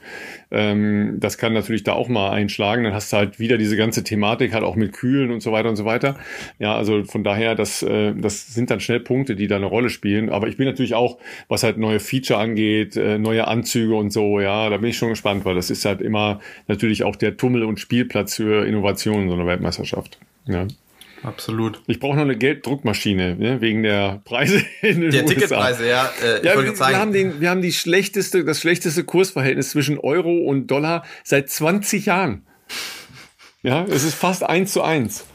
Ähm, 0.50 1.16
das 1.18 1.38
kann 1.38 1.52
natürlich 1.52 1.82
da 1.82 1.92
auch 1.92 2.08
mal 2.08 2.30
einschlagen. 2.30 2.84
Dann 2.84 2.94
hast 2.94 3.12
du 3.12 3.16
halt 3.16 3.38
wieder 3.38 3.58
diese 3.58 3.76
ganze 3.76 4.04
Thematik 4.04 4.54
halt 4.54 4.64
auch 4.64 4.76
mit 4.76 4.92
Kühlen 4.92 5.30
und 5.30 5.40
so 5.40 5.52
weiter 5.52 5.68
und 5.68 5.76
so 5.76 5.84
weiter. 5.84 6.16
Ja, 6.58 6.76
also 6.76 7.04
von 7.04 7.24
daher, 7.24 7.54
das 7.54 7.82
äh, 7.82 8.14
das 8.14 8.54
sind 8.54 8.70
dann 8.70 8.80
schnell 8.80 9.00
Punkte, 9.00 9.36
die 9.36 9.48
da 9.48 9.56
eine 9.56 9.66
Rolle 9.66 9.90
spielen. 9.90 10.30
Aber 10.30 10.48
ich 10.48 10.56
bin 10.56 10.66
natürlich 10.66 10.94
auch, 10.94 11.18
was 11.48 11.62
halt 11.62 11.78
neue 11.78 12.00
Feature 12.00 12.38
angeht, 12.38 12.96
äh, 12.96 13.18
neue 13.18 13.48
Anzüge 13.48 13.94
und 13.94 14.10
so, 14.10 14.40
ja, 14.40 14.70
da 14.70 14.76
bin 14.76 14.90
ich 14.90 14.96
schon 14.96 15.10
gespannt, 15.10 15.44
weil 15.44 15.54
das 15.54 15.70
ist 15.70 15.84
halt 15.84 16.00
immer 16.00 16.40
natürlich 16.68 17.04
auch 17.04 17.16
der 17.16 17.36
Tummel- 17.36 17.64
und 17.64 17.80
Spielplatz 17.80 18.36
für 18.36 18.66
Innovationen 18.66 19.28
so 19.28 19.34
einer 19.34 19.46
Weltmeisterschaft. 19.46 20.18
Ja. 20.46 20.66
Absolut. 21.22 21.82
Ich 21.86 21.98
brauche 21.98 22.16
noch 22.16 22.22
eine 22.22 22.36
Gelddruckmaschine, 22.36 23.36
ne, 23.36 23.60
wegen 23.60 23.82
der 23.82 24.20
Preise 24.24 24.62
in 24.82 25.00
den 25.00 25.10
Der 25.10 25.24
USA. 25.24 25.34
Ticketpreise, 25.34 25.88
ja. 25.88 26.10
Äh, 26.22 26.44
ja 26.44 26.62
wir, 26.62 26.78
wir, 26.78 26.98
haben 26.98 27.12
den, 27.12 27.40
wir 27.40 27.50
haben 27.50 27.62
die 27.62 27.72
schlechteste, 27.72 28.44
das 28.44 28.60
schlechteste 28.60 29.04
Kursverhältnis 29.04 29.70
zwischen 29.70 29.98
Euro 29.98 30.38
und 30.38 30.68
Dollar 30.68 31.04
seit 31.24 31.50
20 31.50 32.06
Jahren. 32.06 32.46
Ja, 33.62 33.84
es 33.84 34.04
ist 34.04 34.14
fast 34.14 34.44
eins 34.44 34.72
zu 34.72 34.82
eins. 34.82 35.26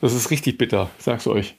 Das 0.00 0.14
ist 0.14 0.30
richtig 0.30 0.58
bitter, 0.58 0.90
sag's 0.98 1.26
euch. 1.26 1.56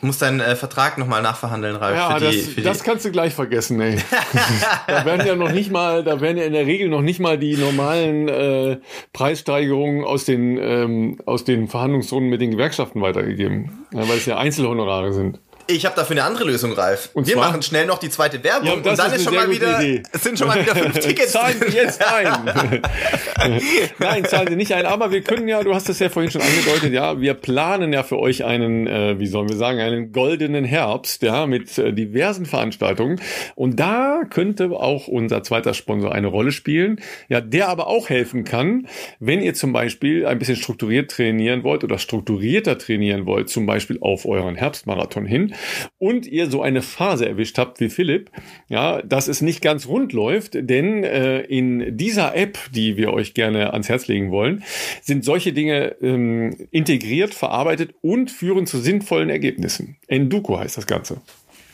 Du 0.00 0.06
musst 0.06 0.22
deinen 0.22 0.40
äh, 0.40 0.56
Vertrag 0.56 0.96
nochmal 0.96 1.20
nachverhandeln, 1.20 1.76
Ralf. 1.76 1.94
Ja, 1.94 2.14
für 2.14 2.24
das, 2.24 2.34
die, 2.34 2.40
für 2.40 2.60
das 2.62 2.82
kannst 2.82 3.04
du 3.04 3.10
gleich 3.10 3.34
vergessen, 3.34 3.80
ey. 3.80 3.98
da 4.86 5.04
werden 5.04 5.26
ja 5.26 5.36
noch 5.36 5.52
nicht 5.52 5.70
mal, 5.70 6.02
da 6.02 6.22
werden 6.22 6.38
ja 6.38 6.44
in 6.44 6.54
der 6.54 6.66
Regel 6.66 6.88
noch 6.88 7.02
nicht 7.02 7.20
mal 7.20 7.38
die 7.38 7.56
normalen 7.56 8.28
äh, 8.28 8.78
Preissteigerungen 9.12 10.04
aus 10.04 10.24
den, 10.24 10.56
ähm, 10.56 11.18
aus 11.26 11.44
den 11.44 11.68
Verhandlungsrunden 11.68 12.30
mit 12.30 12.40
den 12.40 12.50
Gewerkschaften 12.50 13.02
weitergegeben. 13.02 13.86
Ja, 13.92 14.08
weil 14.08 14.16
es 14.16 14.24
ja 14.24 14.38
Einzelhonorare 14.38 15.12
sind. 15.12 15.38
Ich 15.70 15.86
habe 15.86 15.94
dafür 15.94 16.16
eine 16.16 16.24
andere 16.24 16.44
Lösung, 16.44 16.72
Ralf. 16.72 17.10
Und 17.12 17.26
wir 17.26 17.34
zwar? 17.34 17.48
machen 17.48 17.62
schnell 17.62 17.86
noch 17.86 17.98
die 17.98 18.10
zweite 18.10 18.42
Werbung 18.42 18.66
ja, 18.66 18.72
und 18.74 18.86
dann 18.86 19.12
ist 19.12 19.24
schon 19.24 19.34
mal 19.34 19.50
wieder, 19.50 19.80
es 20.12 20.22
sind 20.22 20.38
schon 20.38 20.48
mal 20.48 20.60
wieder 20.60 20.74
fünf 20.74 20.98
Tickets. 21.00 21.32
zahlen 21.32 21.56
Sie 21.66 21.76
jetzt 21.76 22.04
ein. 22.14 22.82
Nein, 23.98 24.24
zahlen 24.24 24.48
Sie 24.48 24.56
nicht 24.56 24.74
ein, 24.74 24.86
aber 24.86 25.10
wir 25.12 25.22
können 25.22 25.48
ja, 25.48 25.62
du 25.62 25.74
hast 25.74 25.88
es 25.88 25.98
ja 25.98 26.08
vorhin 26.08 26.30
schon 26.30 26.42
angedeutet, 26.42 26.92
ja, 26.92 27.20
wir 27.20 27.34
planen 27.34 27.92
ja 27.92 28.02
für 28.02 28.18
euch 28.18 28.44
einen, 28.44 28.86
äh, 28.86 29.18
wie 29.18 29.26
sollen 29.26 29.48
wir 29.48 29.56
sagen, 29.56 29.80
einen 29.80 30.12
goldenen 30.12 30.64
Herbst, 30.64 31.22
ja, 31.22 31.46
mit 31.46 31.78
äh, 31.78 31.92
diversen 31.92 32.46
Veranstaltungen. 32.46 33.20
Und 33.54 33.78
da 33.78 34.22
könnte 34.28 34.70
auch 34.70 35.08
unser 35.08 35.42
zweiter 35.42 35.74
Sponsor 35.74 36.12
eine 36.12 36.26
Rolle 36.26 36.52
spielen, 36.52 37.00
ja, 37.28 37.40
der 37.40 37.68
aber 37.68 37.86
auch 37.86 38.08
helfen 38.08 38.44
kann, 38.44 38.88
wenn 39.20 39.40
ihr 39.40 39.54
zum 39.54 39.72
Beispiel 39.72 40.26
ein 40.26 40.38
bisschen 40.38 40.56
strukturiert 40.56 41.10
trainieren 41.10 41.62
wollt 41.62 41.84
oder 41.84 41.98
strukturierter 41.98 42.78
trainieren 42.78 43.26
wollt, 43.26 43.48
zum 43.48 43.66
Beispiel 43.66 43.98
auf 44.00 44.26
euren 44.26 44.56
Herbstmarathon 44.56 45.26
hin 45.26 45.54
und 45.98 46.26
ihr 46.26 46.50
so 46.50 46.62
eine 46.62 46.82
Phase 46.82 47.28
erwischt 47.28 47.58
habt 47.58 47.80
wie 47.80 47.88
Philipp, 47.88 48.30
ja, 48.68 49.02
dass 49.02 49.28
es 49.28 49.40
nicht 49.40 49.62
ganz 49.62 49.86
rund 49.86 50.12
läuft, 50.12 50.54
denn 50.54 51.04
äh, 51.04 51.40
in 51.40 51.96
dieser 51.96 52.34
App, 52.36 52.58
die 52.74 52.96
wir 52.96 53.12
euch 53.12 53.34
gerne 53.34 53.72
ans 53.72 53.88
Herz 53.88 54.06
legen 54.06 54.30
wollen, 54.30 54.62
sind 55.02 55.24
solche 55.24 55.52
Dinge 55.52 55.96
ähm, 56.00 56.56
integriert, 56.70 57.34
verarbeitet 57.34 57.94
und 58.02 58.30
führen 58.30 58.66
zu 58.66 58.78
sinnvollen 58.78 59.30
Ergebnissen. 59.30 59.96
Enduko 60.06 60.58
heißt 60.58 60.76
das 60.76 60.86
Ganze. 60.86 61.20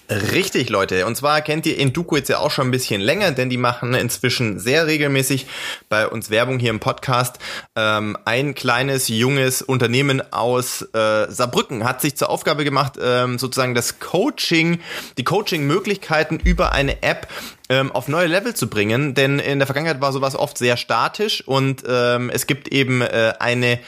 Richtig, 0.09 0.71
Leute. 0.71 1.05
Und 1.07 1.17
zwar 1.17 1.41
kennt 1.41 1.67
ihr 1.67 1.77
Induko 1.77 2.17
jetzt 2.17 2.29
ja 2.29 2.39
auch 2.39 2.53
schon 2.53 2.69
ein 2.69 2.71
bisschen 2.71 3.01
länger, 3.01 3.33
denn 3.33 3.51
die 3.51 3.57
machen 3.57 3.93
inzwischen 3.95 4.61
sehr 4.61 4.87
regelmäßig 4.87 5.47
bei 5.89 6.07
uns 6.07 6.31
Werbung 6.31 6.61
hier 6.61 6.71
im 6.71 6.79
Podcast. 6.79 7.41
Ähm, 7.75 8.17
ein 8.25 8.55
kleines, 8.55 9.09
junges 9.09 9.63
Unternehmen 9.63 10.23
aus 10.33 10.83
äh, 10.83 11.29
Saarbrücken 11.29 11.83
hat 11.83 12.01
sich 12.03 12.17
zur 12.17 12.31
Aufgabe 12.31 12.63
gemacht, 12.63 12.93
ähm, 13.03 13.39
sozusagen 13.39 13.75
das 13.75 13.99
Coaching, 13.99 14.79
die 15.19 15.25
Coaching-Möglichkeiten 15.25 16.39
über 16.39 16.71
eine 16.71 17.03
App 17.03 17.27
ähm, 17.69 17.93
auf 17.93 18.09
neue 18.09 18.27
Level 18.27 18.55
zu 18.55 18.69
bringen, 18.69 19.15
denn 19.15 19.39
in 19.39 19.59
der 19.59 19.67
Vergangenheit 19.67 20.01
war 20.01 20.13
sowas 20.13 20.37
oft 20.37 20.59
sehr 20.59 20.77
statisch 20.77 21.43
und 21.47 21.83
ähm, 21.89 22.31
es 22.31 22.47
gibt 22.47 22.69
eben 22.69 23.03
äh, 23.03 23.35
eine 23.39 23.79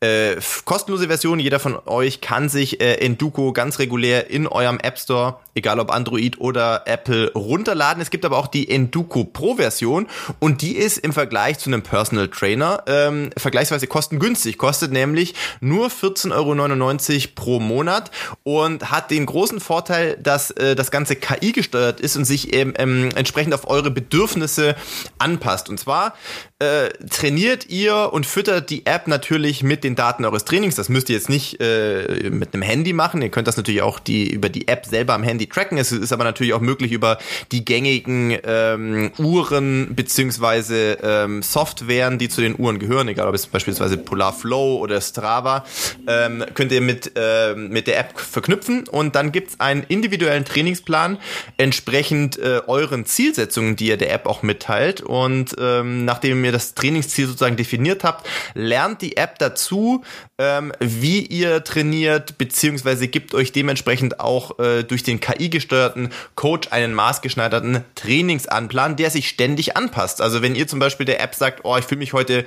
äh, 0.00 0.36
kostenlose 0.64 1.08
Version. 1.08 1.40
Jeder 1.40 1.58
von 1.58 1.76
euch 1.86 2.20
kann 2.20 2.48
sich 2.48 2.80
äh, 2.80 2.94
Enduko 2.96 3.52
ganz 3.52 3.78
regulär 3.78 4.30
in 4.30 4.46
eurem 4.46 4.78
App 4.78 4.98
Store 4.98 5.38
egal 5.54 5.78
ob 5.80 5.90
Android 5.90 6.40
oder 6.40 6.82
Apple, 6.86 7.32
runterladen. 7.32 8.02
Es 8.02 8.10
gibt 8.10 8.24
aber 8.24 8.38
auch 8.38 8.48
die 8.48 8.68
Enduko 8.68 9.24
Pro 9.24 9.56
Version 9.56 10.06
und 10.40 10.62
die 10.62 10.76
ist 10.76 10.98
im 10.98 11.12
Vergleich 11.12 11.58
zu 11.58 11.70
einem 11.70 11.82
Personal 11.82 12.28
Trainer 12.28 12.82
ähm, 12.86 13.30
vergleichsweise 13.36 13.86
kostengünstig. 13.86 14.58
Kostet 14.58 14.92
nämlich 14.92 15.34
nur 15.60 15.88
14,99 15.88 16.32
Euro 16.32 17.32
pro 17.34 17.60
Monat 17.60 18.10
und 18.42 18.90
hat 18.90 19.10
den 19.10 19.26
großen 19.26 19.60
Vorteil, 19.60 20.18
dass 20.20 20.50
äh, 20.52 20.74
das 20.74 20.90
Ganze 20.90 21.16
KI 21.16 21.52
gesteuert 21.52 22.00
ist 22.00 22.16
und 22.16 22.24
sich 22.24 22.52
eben 22.52 22.74
ähm, 22.76 23.10
entsprechend 23.24 23.54
auf 23.54 23.66
eure 23.68 23.90
Bedürfnisse 23.90 24.76
anpasst. 25.18 25.70
Und 25.70 25.80
zwar 25.80 26.14
äh, 26.60 26.90
trainiert 27.10 27.68
ihr 27.68 28.10
und 28.12 28.26
füttert 28.26 28.70
die 28.70 28.86
App 28.86 29.08
natürlich 29.08 29.64
mit 29.64 29.82
den 29.82 29.96
Daten 29.96 30.24
eures 30.24 30.44
Trainings. 30.44 30.76
Das 30.76 30.88
müsst 30.88 31.10
ihr 31.10 31.16
jetzt 31.16 31.28
nicht 31.28 31.60
äh, 31.60 32.30
mit 32.30 32.54
einem 32.54 32.62
Handy 32.62 32.92
machen. 32.92 33.20
Ihr 33.22 33.28
könnt 33.28 33.48
das 33.48 33.56
natürlich 33.56 33.82
auch 33.82 33.98
die 33.98 34.30
über 34.30 34.48
die 34.48 34.68
App 34.68 34.86
selber 34.86 35.14
am 35.14 35.24
Handy 35.24 35.48
tracken. 35.48 35.78
Es 35.78 35.90
ist 35.90 36.12
aber 36.12 36.22
natürlich 36.22 36.54
auch 36.54 36.60
möglich 36.60 36.92
über 36.92 37.18
die 37.50 37.64
gängigen 37.64 38.38
ähm, 38.44 39.10
Uhren 39.18 39.96
beziehungsweise 39.96 40.98
ähm, 41.02 41.42
Softwaren, 41.42 42.18
die 42.18 42.28
zu 42.28 42.40
den 42.40 42.56
Uhren 42.56 42.78
gehören, 42.78 43.08
egal 43.08 43.28
ob 43.28 43.34
es 43.34 43.48
beispielsweise 43.48 43.98
Polar 43.98 44.32
Flow 44.32 44.76
oder 44.76 45.00
Strava, 45.00 45.64
ähm, 46.06 46.44
könnt 46.54 46.70
ihr 46.70 46.80
mit 46.80 47.12
äh, 47.16 47.54
mit 47.56 47.88
der 47.88 47.98
App 47.98 48.18
verknüpfen 48.18 48.86
und 48.88 49.16
dann 49.16 49.32
gibt's 49.32 49.58
einen 49.58 49.82
individuellen 49.88 50.44
Trainingsplan 50.44 51.18
entsprechend 51.56 52.38
äh, 52.38 52.60
euren 52.68 53.06
Zielsetzungen, 53.06 53.74
die 53.74 53.88
ihr 53.88 53.96
der 53.96 54.12
App 54.12 54.26
auch 54.26 54.42
mitteilt 54.42 55.00
und 55.00 55.56
ähm, 55.58 56.04
nachdem 56.04 56.44
ihr 56.44 56.52
das 56.54 56.74
Trainingsziel 56.74 57.26
sozusagen 57.26 57.56
definiert 57.56 58.04
habt, 58.04 58.26
lernt 58.54 59.02
die 59.02 59.16
App 59.16 59.38
dazu, 59.38 60.02
ähm, 60.38 60.72
wie 60.80 61.20
ihr 61.20 61.62
trainiert, 61.64 62.38
beziehungsweise 62.38 63.08
gibt 63.08 63.34
euch 63.34 63.52
dementsprechend 63.52 64.20
auch 64.20 64.58
äh, 64.58 64.82
durch 64.84 65.02
den 65.02 65.20
KI-gesteuerten 65.20 66.10
Coach 66.34 66.68
einen 66.70 66.94
maßgeschneiderten 66.94 67.84
Trainingsanplan, 67.94 68.96
der 68.96 69.10
sich 69.10 69.28
ständig 69.28 69.76
anpasst. 69.76 70.22
Also 70.22 70.40
wenn 70.40 70.54
ihr 70.54 70.66
zum 70.66 70.78
Beispiel 70.78 71.06
der 71.06 71.20
App 71.20 71.34
sagt, 71.34 71.60
oh, 71.64 71.76
ich 71.76 71.84
fühle 71.84 71.98
mich 71.98 72.12
heute 72.12 72.44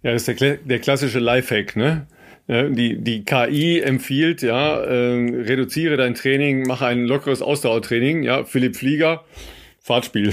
Ja, 0.03 0.13
das 0.13 0.29
ist 0.29 0.41
der, 0.41 0.59
der 0.59 0.79
klassische 0.79 1.19
Lifehack, 1.19 1.75
ne? 1.77 2.07
die, 2.47 2.99
die 2.99 3.25
KI 3.25 3.81
empfiehlt, 3.81 4.43
ja, 4.43 4.77
äh, 4.77 5.43
reduziere 5.47 5.97
dein 5.97 6.15
Training, 6.15 6.67
mache 6.67 6.85
ein 6.85 7.07
lockeres 7.07 7.41
Ausdauertraining, 7.41 8.23
ja, 8.23 8.45
Philipp 8.45 8.77
Flieger 8.77 9.25
Fahrtspiel. 9.87 10.33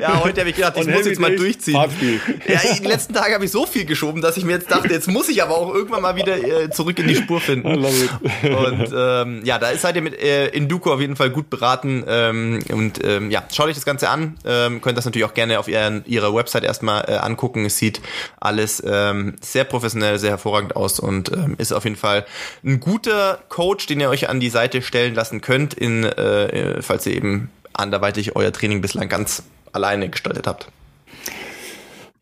ja, 0.00 0.20
heute 0.24 0.40
habe 0.40 0.50
ich 0.50 0.56
gedacht, 0.56 0.76
ich 0.76 0.88
muss 0.88 1.06
jetzt 1.06 1.20
mal 1.20 1.36
durchziehen. 1.36 1.74
Fahrtspiel. 1.74 2.20
Ja, 2.48 2.58
die 2.76 2.84
letzten 2.84 3.14
Tage 3.14 3.34
habe 3.34 3.44
ich 3.44 3.52
so 3.52 3.66
viel 3.66 3.84
geschoben, 3.84 4.20
dass 4.20 4.36
ich 4.36 4.44
mir 4.44 4.54
jetzt 4.54 4.68
dachte, 4.68 4.92
jetzt 4.92 5.06
muss 5.06 5.28
ich 5.28 5.44
aber 5.44 5.56
auch 5.56 5.72
irgendwann 5.72 6.02
mal 6.02 6.16
wieder 6.16 6.36
äh, 6.36 6.70
zurück 6.70 6.98
in 6.98 7.06
die 7.06 7.14
Spur 7.14 7.40
finden. 7.40 7.68
Und 7.76 8.92
ähm, 8.96 9.42
ja, 9.44 9.60
da 9.60 9.72
seid 9.76 9.94
ihr 9.94 10.02
mit 10.02 10.20
äh, 10.20 10.48
Induco 10.48 10.92
auf 10.92 11.00
jeden 11.00 11.14
Fall 11.14 11.30
gut 11.30 11.50
beraten. 11.50 12.02
Ähm, 12.08 12.58
und 12.72 12.98
ähm, 13.04 13.30
ja, 13.30 13.44
schaut 13.54 13.68
euch 13.68 13.76
das 13.76 13.84
Ganze 13.84 14.08
an. 14.08 14.36
Ähm, 14.44 14.80
könnt 14.80 14.98
das 14.98 15.04
natürlich 15.04 15.26
auch 15.26 15.34
gerne 15.34 15.60
auf 15.60 15.68
ihren, 15.68 16.04
ihrer 16.06 16.34
Website 16.34 16.64
erstmal 16.64 17.04
äh, 17.06 17.12
angucken. 17.12 17.64
Es 17.64 17.76
sieht 17.78 18.00
alles 18.40 18.82
ähm, 18.84 19.36
sehr 19.40 19.62
professionell, 19.62 20.18
sehr 20.18 20.30
hervorragend 20.30 20.74
aus 20.74 20.98
und 20.98 21.30
ähm, 21.30 21.54
ist 21.58 21.70
auf 21.70 21.84
jeden 21.84 21.94
Fall 21.94 22.26
ein 22.64 22.80
guter 22.80 23.38
Coach, 23.48 23.86
den 23.86 24.00
ihr 24.00 24.08
euch 24.08 24.28
an 24.28 24.40
die 24.40 24.50
Seite 24.50 24.82
stellen 24.82 25.14
lassen 25.14 25.40
könnt 25.40 25.74
in 25.74 26.02
äh, 26.02 26.71
falls 26.80 27.06
ihr 27.06 27.14
eben 27.14 27.50
anderweitig 27.72 28.36
euer 28.36 28.52
Training 28.52 28.80
bislang 28.80 29.08
ganz 29.08 29.42
alleine 29.72 30.08
gestaltet 30.08 30.46
habt. 30.46 30.68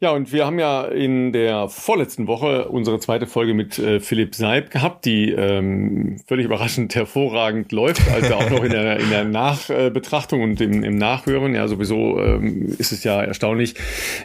Ja, 0.02 0.12
und 0.12 0.32
wir 0.32 0.46
haben 0.46 0.58
ja 0.58 0.86
in 0.86 1.30
der 1.30 1.68
vorletzten 1.68 2.26
Woche 2.26 2.68
unsere 2.68 3.00
zweite 3.00 3.26
Folge 3.26 3.52
mit 3.52 3.78
äh, 3.78 4.00
Philipp 4.00 4.34
Seib 4.34 4.70
gehabt, 4.70 5.04
die 5.04 5.30
ähm, 5.30 6.16
völlig 6.26 6.46
überraschend 6.46 6.94
hervorragend 6.94 7.70
läuft, 7.70 8.10
also 8.10 8.32
auch 8.36 8.48
noch 8.48 8.64
in 8.64 8.70
der, 8.70 8.98
in 8.98 9.10
der 9.10 9.26
Nachbetrachtung 9.26 10.42
und 10.42 10.58
im, 10.62 10.82
im 10.84 10.96
Nachhören. 10.96 11.54
Ja, 11.54 11.68
sowieso 11.68 12.18
ähm, 12.18 12.74
ist 12.78 12.92
es 12.92 13.04
ja 13.04 13.22
erstaunlich, 13.22 13.74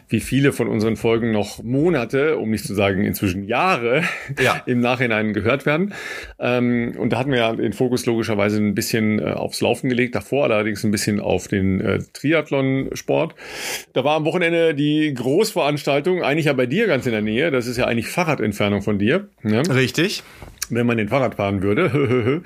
wie 0.07 0.21
viele 0.21 0.53
von 0.53 0.69
unseren 0.69 0.95
Folgen 0.95 1.33
noch 1.33 1.61
Monate, 1.61 2.37
um 2.37 2.51
nicht 2.51 2.63
zu 2.63 2.73
sagen 2.73 3.03
inzwischen 3.03 3.43
Jahre, 3.43 4.03
ja. 4.41 4.61
im 4.65 4.79
Nachhinein 4.79 5.33
gehört 5.33 5.65
werden. 5.65 5.93
Ähm, 6.39 6.93
und 6.97 7.11
da 7.11 7.19
hatten 7.19 7.31
wir 7.31 7.39
ja 7.39 7.53
den 7.53 7.73
Fokus 7.73 8.05
logischerweise 8.05 8.59
ein 8.59 8.75
bisschen 8.75 9.19
äh, 9.19 9.31
aufs 9.31 9.59
Laufen 9.59 9.89
gelegt, 9.89 10.15
davor 10.15 10.45
allerdings 10.45 10.85
ein 10.85 10.91
bisschen 10.91 11.19
auf 11.19 11.49
den 11.49 11.81
äh, 11.81 11.99
Triathlon-Sport. 12.13 13.35
Da 13.91 14.05
war 14.05 14.15
am 14.15 14.23
Wochenende 14.23 14.73
die 14.73 15.13
Großveranstaltung 15.13 15.64
Veranstaltung, 15.65 16.21
eigentlich 16.21 16.45
ja 16.45 16.53
bei 16.53 16.67
dir 16.67 16.85
ganz 16.85 17.07
in 17.07 17.11
der 17.11 17.23
Nähe. 17.23 17.49
Das 17.49 17.65
ist 17.65 17.77
ja 17.77 17.85
eigentlich 17.85 18.07
Fahrradentfernung 18.07 18.83
von 18.83 18.99
dir. 18.99 19.29
Ja? 19.43 19.61
Richtig 19.61 20.21
wenn 20.69 20.85
man 20.85 20.97
den 20.97 21.09
Fahrrad 21.09 21.35
fahren 21.35 21.61
würde. 21.61 21.91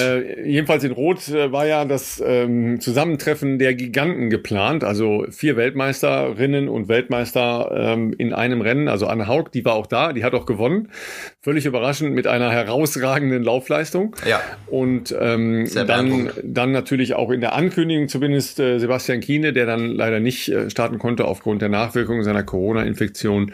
äh, 0.00 0.48
jedenfalls 0.48 0.84
in 0.84 0.92
Rot 0.92 1.28
äh, 1.28 1.52
war 1.52 1.66
ja 1.66 1.84
das 1.84 2.22
ähm, 2.24 2.80
Zusammentreffen 2.80 3.58
der 3.58 3.74
Giganten 3.74 4.30
geplant, 4.30 4.84
also 4.84 5.26
vier 5.30 5.56
Weltmeisterinnen 5.56 6.68
und 6.68 6.88
Weltmeister 6.88 7.70
ähm, 7.74 8.14
in 8.16 8.32
einem 8.32 8.60
Rennen. 8.60 8.88
Also 8.88 9.06
Anne 9.06 9.26
Haug, 9.26 9.50
die 9.52 9.64
war 9.64 9.74
auch 9.74 9.86
da, 9.86 10.12
die 10.12 10.24
hat 10.24 10.34
auch 10.34 10.46
gewonnen. 10.46 10.88
Völlig 11.40 11.66
überraschend 11.66 12.14
mit 12.14 12.26
einer 12.26 12.50
herausragenden 12.50 13.42
Laufleistung. 13.42 14.14
Ja. 14.28 14.40
Und 14.66 15.14
ähm, 15.18 15.68
dann, 15.74 16.30
dann 16.42 16.72
natürlich 16.72 17.14
auch 17.14 17.30
in 17.30 17.40
der 17.40 17.54
Ankündigung 17.54 18.08
zumindest 18.08 18.58
äh, 18.60 18.78
Sebastian 18.78 19.20
Kiene, 19.20 19.52
der 19.52 19.66
dann 19.66 19.90
leider 19.90 20.20
nicht 20.20 20.48
äh, 20.48 20.70
starten 20.70 20.98
konnte 20.98 21.24
aufgrund 21.26 21.62
der 21.62 21.68
Nachwirkungen 21.68 22.22
seiner 22.22 22.42
Corona-Infektion. 22.42 23.52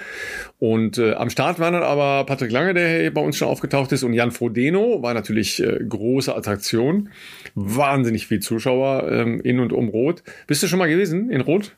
Und 0.59 0.99
äh, 0.99 1.15
am 1.15 1.29
Start 1.29 1.59
waren 1.59 1.75
dann 1.75 1.83
aber 1.83 2.25
Patrick 2.25 2.52
Lange, 2.53 2.75
der 2.75 3.11
bei 3.11 3.21
uns 3.21 3.37
schon 3.37 3.49
aufgetaucht 3.49 3.93
ist, 3.93 4.03
und 4.03 4.13
Jan 4.13 4.31
Frodeno 4.31 5.03
war 5.03 5.15
natürlich 5.15 5.63
äh, 5.63 5.81
große 5.89 6.35
Attraktion. 6.35 7.11
Wahnsinnig 7.55 8.27
viel 8.27 8.41
Zuschauer 8.41 9.11
ähm, 9.11 9.41
in 9.41 9.61
und 9.61 9.73
um 9.73 9.89
Rot. 9.89 10.23
Bist 10.47 10.63
du 10.63 10.69
schon 10.69 10.79
mal 10.79 10.89
gewesen 10.89 11.31
in 11.31 11.41
Rot? 11.41 11.75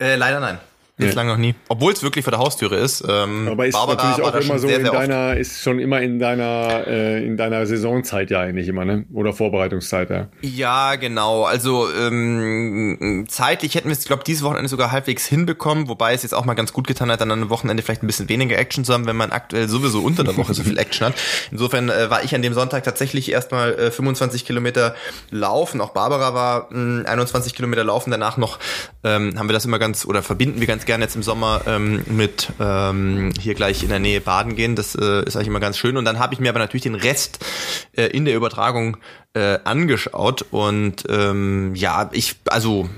Äh, 0.00 0.16
leider 0.16 0.40
nein. 0.40 0.58
Bislang 0.98 1.28
noch 1.28 1.36
nie. 1.36 1.54
Obwohl 1.68 1.92
es 1.92 2.02
wirklich 2.02 2.24
vor 2.24 2.32
der 2.32 2.40
Haustüre 2.40 2.76
ist. 2.76 3.04
Ähm, 3.08 3.48
Aber 3.48 3.66
ist 3.66 3.72
Barbara 3.72 4.08
natürlich 4.08 4.26
auch 4.26 4.34
immer 4.34 4.58
so 4.58 4.66
sehr, 4.66 4.78
in 4.78 4.82
sehr 4.82 4.92
deiner, 4.92 5.30
oft. 5.30 5.38
ist 5.38 5.62
schon 5.62 5.78
immer 5.78 6.00
in 6.00 6.18
deiner, 6.18 6.86
äh, 6.88 7.24
in 7.24 7.36
deiner 7.36 7.64
Saisonzeit 7.66 8.30
ja 8.30 8.40
eigentlich 8.40 8.66
immer, 8.66 8.84
ne? 8.84 9.04
Oder 9.12 9.32
Vorbereitungszeit, 9.32 10.10
ja. 10.10 10.26
Ja, 10.42 10.96
genau. 10.96 11.44
Also 11.44 11.88
ähm, 11.92 13.26
zeitlich 13.28 13.76
hätten 13.76 13.88
wir 13.88 13.92
es, 13.92 14.04
glaube 14.06 14.24
dieses 14.26 14.42
Wochenende 14.42 14.68
sogar 14.68 14.90
halbwegs 14.90 15.24
hinbekommen, 15.26 15.88
wobei 15.88 16.14
es 16.14 16.24
jetzt 16.24 16.34
auch 16.34 16.44
mal 16.44 16.54
ganz 16.54 16.72
gut 16.72 16.88
getan 16.88 17.12
hat, 17.12 17.20
dann 17.20 17.30
am 17.30 17.48
Wochenende 17.48 17.82
vielleicht 17.82 18.02
ein 18.02 18.08
bisschen 18.08 18.28
weniger 18.28 18.58
Action 18.58 18.84
zu 18.84 18.92
haben, 18.92 19.06
wenn 19.06 19.16
man 19.16 19.30
aktuell 19.30 19.68
sowieso 19.68 20.00
unter 20.00 20.24
der 20.24 20.36
Woche 20.36 20.52
so 20.52 20.64
viel 20.64 20.78
Action 20.78 21.06
hat. 21.06 21.14
Insofern 21.52 21.90
äh, 21.90 22.10
war 22.10 22.24
ich 22.24 22.34
an 22.34 22.42
dem 22.42 22.54
Sonntag 22.54 22.82
tatsächlich 22.82 23.30
erstmal 23.30 23.74
äh, 23.74 23.90
25 23.92 24.44
Kilometer 24.44 24.96
laufen. 25.30 25.80
Auch 25.80 25.90
Barbara 25.90 26.34
war 26.34 26.68
äh, 26.72 27.06
21 27.06 27.54
Kilometer 27.54 27.84
laufen. 27.84 28.10
Danach 28.10 28.36
noch 28.36 28.58
ähm, 29.04 29.38
haben 29.38 29.48
wir 29.48 29.52
das 29.52 29.64
immer 29.64 29.78
ganz 29.78 30.04
oder 30.04 30.24
verbinden 30.24 30.58
wir 30.58 30.66
ganz 30.66 30.87
gerne 30.88 31.04
jetzt 31.04 31.14
im 31.16 31.22
Sommer 31.22 31.60
ähm, 31.66 32.02
mit 32.06 32.48
ähm, 32.58 33.32
hier 33.38 33.54
gleich 33.54 33.82
in 33.82 33.90
der 33.90 34.00
Nähe 34.00 34.20
baden 34.20 34.56
gehen. 34.56 34.74
Das 34.74 34.94
äh, 34.94 35.22
ist 35.24 35.36
eigentlich 35.36 35.48
immer 35.48 35.60
ganz 35.60 35.78
schön. 35.78 35.96
Und 35.96 36.04
dann 36.04 36.18
habe 36.18 36.34
ich 36.34 36.40
mir 36.40 36.48
aber 36.48 36.58
natürlich 36.58 36.82
den 36.82 36.94
Rest 36.96 37.44
äh, 37.92 38.06
in 38.06 38.24
der 38.24 38.34
Übertragung 38.34 38.96
äh, 39.34 39.58
angeschaut 39.64 40.46
und 40.50 41.04
ähm, 41.10 41.74
ja, 41.74 42.08
ich 42.12 42.36
also 42.48 42.88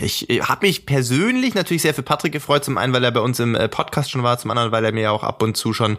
ich, 0.00 0.28
ich 0.28 0.42
habe 0.46 0.66
mich 0.66 0.84
persönlich 0.84 1.54
natürlich 1.54 1.82
sehr 1.82 1.94
für 1.94 2.02
Patrick 2.02 2.32
gefreut, 2.32 2.64
zum 2.64 2.76
einen, 2.76 2.92
weil 2.92 3.02
er 3.02 3.10
bei 3.10 3.20
uns 3.20 3.40
im 3.40 3.54
äh, 3.54 3.68
Podcast 3.68 4.10
schon 4.10 4.22
war, 4.22 4.38
zum 4.38 4.50
anderen, 4.50 4.70
weil 4.70 4.84
er 4.84 4.92
mir 4.92 5.10
auch 5.10 5.24
ab 5.24 5.42
und 5.42 5.56
zu 5.56 5.72
schon 5.72 5.96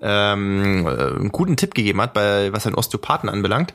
ähm, 0.00 0.86
äh, 0.86 0.90
einen 0.90 1.32
guten 1.32 1.56
Tipp 1.56 1.74
gegeben 1.74 2.00
hat, 2.00 2.14
bei 2.14 2.52
was 2.52 2.66
ein 2.66 2.74
Osteopathen 2.74 3.28
anbelangt. 3.28 3.74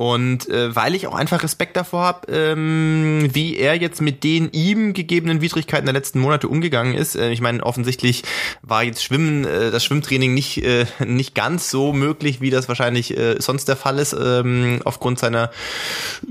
Und 0.00 0.48
äh, 0.48 0.74
weil 0.74 0.94
ich 0.94 1.06
auch 1.06 1.14
einfach 1.14 1.42
Respekt 1.42 1.76
davor 1.76 2.00
habe, 2.00 2.32
ähm, 2.32 3.28
wie 3.34 3.58
er 3.58 3.76
jetzt 3.76 4.00
mit 4.00 4.24
den 4.24 4.48
ihm 4.50 4.94
gegebenen 4.94 5.42
Widrigkeiten 5.42 5.84
der 5.84 5.92
letzten 5.92 6.20
Monate 6.20 6.48
umgegangen 6.48 6.94
ist. 6.94 7.16
Äh, 7.16 7.32
ich 7.32 7.42
meine, 7.42 7.62
offensichtlich 7.62 8.22
war 8.62 8.82
jetzt 8.82 9.04
Schwimmen, 9.04 9.44
äh, 9.44 9.70
das 9.70 9.84
Schwimmtraining 9.84 10.32
nicht, 10.32 10.64
äh, 10.64 10.86
nicht 11.04 11.34
ganz 11.34 11.68
so 11.68 11.92
möglich, 11.92 12.40
wie 12.40 12.48
das 12.48 12.66
wahrscheinlich 12.66 13.14
äh, 13.14 13.36
sonst 13.40 13.68
der 13.68 13.76
Fall 13.76 13.98
ist, 13.98 14.14
ähm, 14.18 14.80
aufgrund 14.86 15.18
seiner 15.18 15.50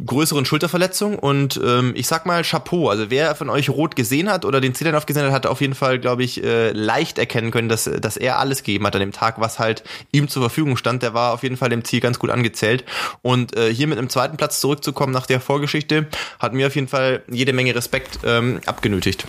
größeren 0.03 0.45
Schulterverletzung. 0.45 1.19
Und 1.19 1.61
ähm, 1.63 1.91
ich 1.95 2.07
sag 2.07 2.25
mal 2.25 2.41
Chapeau. 2.41 2.89
Also 2.89 3.11
wer 3.11 3.35
von 3.35 3.51
euch 3.51 3.69
rot 3.69 3.95
gesehen 3.95 4.31
hat 4.31 4.45
oder 4.45 4.61
den 4.61 4.73
Zählern 4.73 4.99
gesehen 5.05 5.25
hat, 5.25 5.31
hat 5.31 5.45
auf 5.45 5.61
jeden 5.61 5.75
Fall, 5.75 5.99
glaube 5.99 6.23
ich, 6.23 6.43
äh, 6.43 6.71
leicht 6.71 7.19
erkennen 7.19 7.51
können, 7.51 7.69
dass, 7.69 7.83
dass 7.83 8.17
er 8.17 8.39
alles 8.39 8.63
gegeben 8.63 8.87
hat 8.87 8.95
an 8.95 9.01
dem 9.01 9.11
Tag, 9.11 9.39
was 9.39 9.59
halt 9.59 9.83
ihm 10.11 10.27
zur 10.27 10.41
Verfügung 10.41 10.75
stand. 10.75 11.03
Der 11.03 11.13
war 11.13 11.33
auf 11.33 11.43
jeden 11.43 11.55
Fall 11.55 11.69
dem 11.69 11.83
Ziel 11.83 11.99
ganz 11.99 12.17
gut 12.17 12.31
angezählt. 12.31 12.83
Und 13.21 13.58
äh, 13.59 13.73
hier 13.73 13.87
mit 13.87 13.97
einem 13.97 14.09
zweiten 14.09 14.37
Platz 14.37 14.59
zurückzukommen 14.59 15.13
nach 15.13 15.25
der 15.25 15.39
Vorgeschichte, 15.39 16.07
hat 16.39 16.53
mir 16.53 16.67
auf 16.67 16.75
jeden 16.75 16.87
Fall 16.87 17.23
jede 17.29 17.53
Menge 17.53 17.75
Respekt 17.75 18.19
ähm, 18.25 18.59
abgenötigt. 18.65 19.25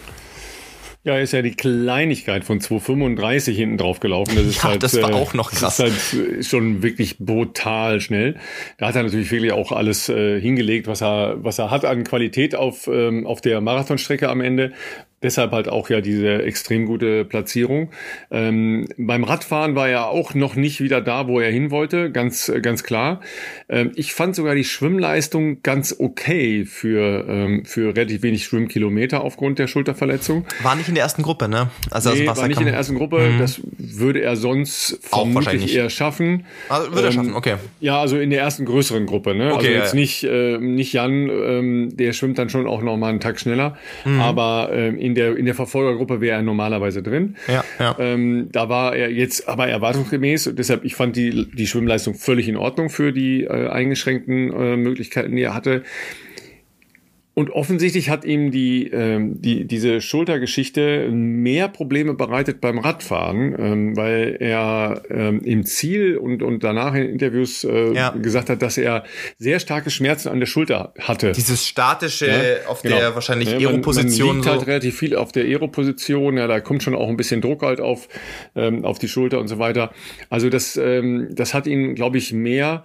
Ja, 1.02 1.16
ist 1.16 1.32
ja 1.32 1.40
die 1.40 1.54
Kleinigkeit 1.54 2.44
von 2.44 2.60
2,35 2.60 3.52
hinten 3.52 3.78
drauf 3.78 4.00
gelaufen. 4.00 4.36
Das 4.36 4.44
ist 4.46 4.56
ja, 4.58 4.64
halt, 4.64 4.82
das 4.82 5.00
war 5.00 5.14
auch 5.14 5.32
noch 5.32 5.50
krass. 5.50 5.78
Das 5.78 5.80
ist 5.80 6.12
halt 6.12 6.44
schon 6.44 6.82
wirklich 6.82 7.18
brutal 7.18 8.02
schnell. 8.02 8.36
Da 8.76 8.88
hat 8.88 8.96
er 8.96 9.04
natürlich 9.04 9.30
wirklich 9.30 9.52
auch 9.52 9.72
alles 9.72 10.10
äh, 10.10 10.38
hingelegt, 10.38 10.86
was 10.88 11.00
er, 11.00 11.42
was 11.42 11.58
er 11.58 11.70
hat 11.70 11.86
an 11.86 12.04
Qualität 12.04 12.54
auf, 12.54 12.86
ähm, 12.86 13.26
auf 13.26 13.40
der 13.40 13.62
Marathonstrecke 13.62 14.28
am 14.28 14.42
Ende. 14.42 14.72
Deshalb 15.22 15.52
halt 15.52 15.68
auch 15.68 15.90
ja 15.90 16.00
diese 16.00 16.42
extrem 16.42 16.86
gute 16.86 17.26
Platzierung. 17.26 17.90
Ähm, 18.30 18.88
beim 18.96 19.24
Radfahren 19.24 19.74
war 19.74 19.88
er 19.88 20.08
auch 20.08 20.34
noch 20.34 20.56
nicht 20.56 20.80
wieder 20.80 21.02
da, 21.02 21.28
wo 21.28 21.40
er 21.40 21.50
hin 21.50 21.70
wollte, 21.70 22.10
ganz, 22.10 22.50
ganz 22.62 22.84
klar. 22.84 23.20
Ähm, 23.68 23.92
ich 23.96 24.14
fand 24.14 24.34
sogar 24.34 24.54
die 24.54 24.64
Schwimmleistung 24.64 25.62
ganz 25.62 25.94
okay 25.98 26.64
für, 26.64 27.26
ähm, 27.28 27.64
für 27.66 27.94
relativ 27.94 28.22
wenig 28.22 28.44
Schwimmkilometer 28.44 29.22
aufgrund 29.22 29.58
der 29.58 29.66
Schulterverletzung. 29.66 30.46
War 30.62 30.74
nicht 30.74 30.88
in 30.88 30.94
der 30.94 31.04
ersten 31.04 31.22
Gruppe, 31.22 31.48
ne? 31.48 31.70
Also 31.90 32.10
nee, 32.12 32.26
war 32.26 32.48
nicht 32.48 32.60
in 32.60 32.66
der 32.66 32.74
ersten 32.74 32.94
Gruppe. 32.94 33.18
Mhm. 33.18 33.38
Das 33.38 33.60
würde 33.76 34.22
er 34.22 34.36
sonst 34.36 35.00
vermutlich 35.02 35.74
eher 35.74 35.90
schaffen. 35.90 36.46
Also 36.70 36.92
würde 36.92 37.08
er 37.08 37.12
schaffen, 37.12 37.34
okay. 37.34 37.56
Ja, 37.80 38.00
also 38.00 38.18
in 38.18 38.30
der 38.30 38.40
ersten 38.40 38.64
größeren 38.64 39.04
Gruppe, 39.04 39.34
ne? 39.34 39.52
Okay, 39.52 39.66
also 39.66 39.68
jetzt 39.68 39.92
ja. 39.92 40.00
nicht, 40.00 40.24
äh, 40.24 40.58
nicht 40.58 40.92
Jan, 40.94 41.28
ähm, 41.28 41.96
der 41.96 42.14
schwimmt 42.14 42.38
dann 42.38 42.48
schon 42.48 42.66
auch 42.66 42.82
noch 42.82 42.96
mal 42.96 43.08
einen 43.08 43.20
Tag 43.20 43.38
schneller. 43.38 43.76
Mhm. 44.06 44.20
Aber 44.20 44.70
ähm, 44.72 44.98
in 45.10 45.14
der, 45.14 45.36
in 45.36 45.44
der 45.44 45.54
Verfolgergruppe 45.54 46.20
wäre 46.20 46.36
er 46.36 46.42
normalerweise 46.42 47.02
drin. 47.02 47.36
Ja, 47.48 47.64
ja. 47.78 47.96
Ähm, 47.98 48.48
da 48.52 48.68
war 48.68 48.94
er 48.94 49.10
jetzt 49.10 49.48
aber 49.48 49.68
erwartungsgemäß. 49.68 50.48
Und 50.48 50.58
deshalb, 50.58 50.84
ich 50.84 50.94
fand 50.94 51.16
die, 51.16 51.50
die 51.50 51.66
Schwimmleistung 51.66 52.14
völlig 52.14 52.48
in 52.48 52.56
Ordnung 52.56 52.90
für 52.90 53.12
die 53.12 53.44
äh, 53.44 53.68
eingeschränkten 53.68 54.52
äh, 54.52 54.76
Möglichkeiten, 54.76 55.34
die 55.34 55.42
er 55.42 55.54
hatte. 55.54 55.82
Und 57.32 57.50
offensichtlich 57.50 58.10
hat 58.10 58.24
ihm 58.24 58.50
die, 58.50 58.88
ähm, 58.88 59.40
die, 59.40 59.64
diese 59.64 60.00
Schultergeschichte 60.00 61.08
mehr 61.10 61.68
Probleme 61.68 62.14
bereitet 62.14 62.60
beim 62.60 62.78
Radfahren, 62.78 63.54
ähm, 63.56 63.96
weil 63.96 64.36
er 64.40 65.02
ähm, 65.10 65.40
im 65.44 65.64
Ziel 65.64 66.16
und, 66.18 66.42
und 66.42 66.64
danach 66.64 66.92
in 66.94 67.08
Interviews 67.08 67.62
äh, 67.62 67.92
ja. 67.94 68.10
gesagt 68.10 68.50
hat, 68.50 68.62
dass 68.62 68.76
er 68.76 69.04
sehr 69.38 69.60
starke 69.60 69.90
Schmerzen 69.90 70.28
an 70.28 70.40
der 70.40 70.46
Schulter 70.46 70.92
hatte. 70.98 71.30
Dieses 71.30 71.66
statische 71.66 72.26
ja, 72.26 72.68
auf 72.68 72.82
genau. 72.82 72.96
der 72.96 73.14
wahrscheinlich 73.14 73.52
ja, 73.52 73.58
Aeroposition. 73.58 74.26
Man 74.26 74.36
liegt 74.36 74.44
so. 74.46 74.50
halt 74.50 74.66
relativ 74.66 74.98
viel 74.98 75.14
auf 75.14 75.30
der 75.30 75.44
Aeroposition, 75.44 76.36
ja, 76.36 76.48
da 76.48 76.60
kommt 76.60 76.82
schon 76.82 76.96
auch 76.96 77.08
ein 77.08 77.16
bisschen 77.16 77.40
Druck 77.40 77.62
halt 77.62 77.80
auf, 77.80 78.08
ähm, 78.56 78.84
auf 78.84 78.98
die 78.98 79.08
Schulter 79.08 79.38
und 79.38 79.46
so 79.46 79.60
weiter. 79.60 79.92
Also 80.30 80.50
das, 80.50 80.76
ähm, 80.76 81.28
das 81.30 81.54
hat 81.54 81.68
ihn, 81.68 81.94
glaube 81.94 82.18
ich, 82.18 82.32
mehr 82.32 82.84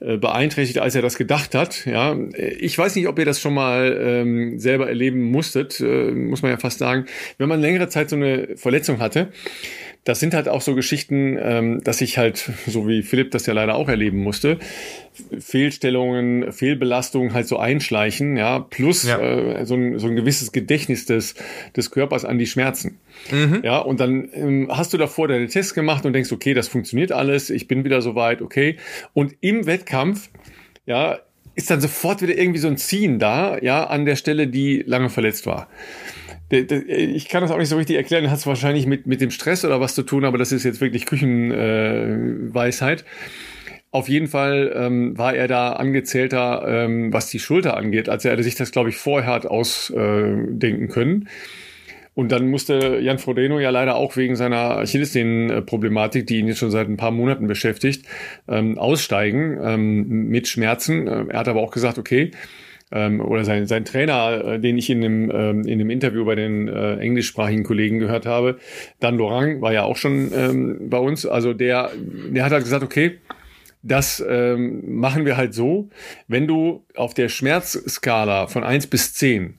beeinträchtigt, 0.00 0.78
als 0.78 0.94
er 0.94 1.02
das 1.02 1.16
gedacht 1.16 1.54
hat. 1.54 1.84
Ja, 1.86 2.16
ich 2.36 2.76
weiß 2.78 2.94
nicht, 2.96 3.08
ob 3.08 3.18
ihr 3.18 3.24
das 3.24 3.40
schon 3.40 3.54
mal 3.54 3.98
ähm, 4.00 4.58
selber 4.58 4.88
erleben 4.88 5.22
musstet, 5.30 5.80
äh, 5.80 6.10
muss 6.12 6.42
man 6.42 6.50
ja 6.52 6.58
fast 6.58 6.78
sagen. 6.78 7.06
Wenn 7.36 7.48
man 7.48 7.60
längere 7.60 7.88
Zeit 7.88 8.10
so 8.10 8.16
eine 8.16 8.56
Verletzung 8.56 9.00
hatte, 9.00 9.28
das 10.04 10.20
sind 10.20 10.32
halt 10.32 10.48
auch 10.48 10.62
so 10.62 10.74
Geschichten, 10.74 11.38
ähm, 11.40 11.84
dass 11.84 12.00
ich 12.00 12.16
halt, 12.18 12.50
so 12.66 12.88
wie 12.88 13.02
Philipp 13.02 13.30
das 13.30 13.46
ja 13.46 13.52
leider 13.52 13.74
auch 13.74 13.88
erleben 13.88 14.18
musste, 14.18 14.58
Fehlstellungen, 15.38 16.52
Fehlbelastungen 16.52 17.34
halt 17.34 17.46
so 17.46 17.58
einschleichen, 17.58 18.36
ja, 18.36 18.60
plus 18.60 19.04
ja. 19.04 19.18
Äh, 19.20 19.66
so, 19.66 19.74
ein, 19.74 19.98
so 19.98 20.06
ein 20.06 20.16
gewisses 20.16 20.52
Gedächtnis 20.52 21.06
des, 21.06 21.34
des 21.76 21.90
Körpers 21.90 22.24
an 22.24 22.38
die 22.38 22.46
Schmerzen. 22.46 22.98
Mhm. 23.30 23.60
Ja, 23.62 23.78
und 23.78 24.00
dann 24.00 24.28
ähm, 24.32 24.68
hast 24.70 24.92
du 24.92 24.96
davor 24.96 25.28
deine 25.28 25.48
Tests 25.48 25.74
gemacht 25.74 26.06
und 26.06 26.12
denkst, 26.12 26.32
okay, 26.32 26.54
das 26.54 26.68
funktioniert 26.68 27.12
alles, 27.12 27.50
ich 27.50 27.68
bin 27.68 27.84
wieder 27.84 28.00
soweit, 28.00 28.40
okay. 28.40 28.76
Und 29.12 29.34
im 29.40 29.66
Wettkampf, 29.66 30.30
ja, 30.86 31.18
ist 31.54 31.70
dann 31.70 31.80
sofort 31.80 32.22
wieder 32.22 32.38
irgendwie 32.38 32.60
so 32.60 32.68
ein 32.68 32.76
Ziehen 32.76 33.18
da, 33.18 33.58
ja, 33.60 33.84
an 33.84 34.04
der 34.04 34.16
Stelle, 34.16 34.46
die 34.46 34.84
lange 34.86 35.10
verletzt 35.10 35.44
war 35.46 35.68
ich 36.50 37.28
kann 37.28 37.42
das 37.42 37.50
auch 37.50 37.58
nicht 37.58 37.68
so 37.68 37.76
richtig 37.76 37.96
erklären, 37.96 38.30
hat 38.30 38.38
es 38.38 38.46
wahrscheinlich 38.46 38.86
mit, 38.86 39.06
mit 39.06 39.20
dem 39.20 39.30
Stress 39.30 39.64
oder 39.64 39.80
was 39.80 39.94
zu 39.94 40.02
tun, 40.02 40.24
aber 40.24 40.38
das 40.38 40.52
ist 40.52 40.64
jetzt 40.64 40.80
wirklich 40.80 41.04
Küchenweisheit. 41.04 43.02
Äh, 43.02 43.04
Auf 43.90 44.08
jeden 44.08 44.28
Fall 44.28 44.72
ähm, 44.74 45.16
war 45.18 45.34
er 45.34 45.48
da 45.48 45.72
angezählter, 45.72 46.64
ähm, 46.66 47.12
was 47.12 47.28
die 47.28 47.38
Schulter 47.38 47.76
angeht, 47.76 48.08
als 48.08 48.24
er 48.24 48.42
sich 48.42 48.54
das, 48.54 48.70
glaube 48.70 48.88
ich, 48.88 48.96
vorher 48.96 49.32
hat 49.32 49.46
ausdenken 49.46 50.88
können. 50.88 51.28
Und 52.14 52.32
dann 52.32 52.48
musste 52.50 52.98
Jan 53.00 53.18
Frodeno 53.18 53.60
ja 53.60 53.70
leider 53.70 53.94
auch 53.94 54.16
wegen 54.16 54.34
seiner 54.34 54.78
Achillessehnenproblematik, 54.78 56.26
die 56.26 56.38
ihn 56.38 56.48
jetzt 56.48 56.58
schon 56.58 56.72
seit 56.72 56.88
ein 56.88 56.96
paar 56.96 57.12
Monaten 57.12 57.46
beschäftigt, 57.46 58.06
ähm, 58.48 58.76
aussteigen 58.76 59.56
ähm, 59.62 60.28
mit 60.28 60.48
Schmerzen. 60.48 61.06
Er 61.06 61.38
hat 61.38 61.46
aber 61.46 61.60
auch 61.60 61.70
gesagt, 61.70 61.96
okay, 61.96 62.32
ähm, 62.92 63.20
oder 63.20 63.44
sein, 63.44 63.66
sein 63.66 63.84
Trainer, 63.84 64.44
äh, 64.44 64.60
den 64.60 64.78
ich 64.78 64.90
in 64.90 65.00
dem, 65.00 65.30
ähm, 65.30 65.66
in 65.66 65.78
dem 65.78 65.90
Interview 65.90 66.24
bei 66.24 66.34
den 66.34 66.68
äh, 66.68 66.96
englischsprachigen 66.96 67.64
Kollegen 67.64 67.98
gehört 67.98 68.26
habe, 68.26 68.58
Dan 69.00 69.16
Lorang 69.16 69.60
war 69.60 69.72
ja 69.72 69.84
auch 69.84 69.96
schon 69.96 70.30
ähm, 70.34 70.88
bei 70.88 70.98
uns. 70.98 71.26
Also 71.26 71.52
der, 71.52 71.90
der 71.96 72.44
hat 72.44 72.52
halt 72.52 72.64
gesagt, 72.64 72.82
okay, 72.82 73.18
das 73.82 74.24
ähm, 74.28 74.82
machen 74.98 75.24
wir 75.24 75.36
halt 75.36 75.54
so, 75.54 75.88
wenn 76.26 76.46
du 76.46 76.84
auf 76.96 77.14
der 77.14 77.28
Schmerzskala 77.28 78.48
von 78.48 78.64
eins 78.64 78.86
bis 78.86 79.14
zehn 79.14 79.58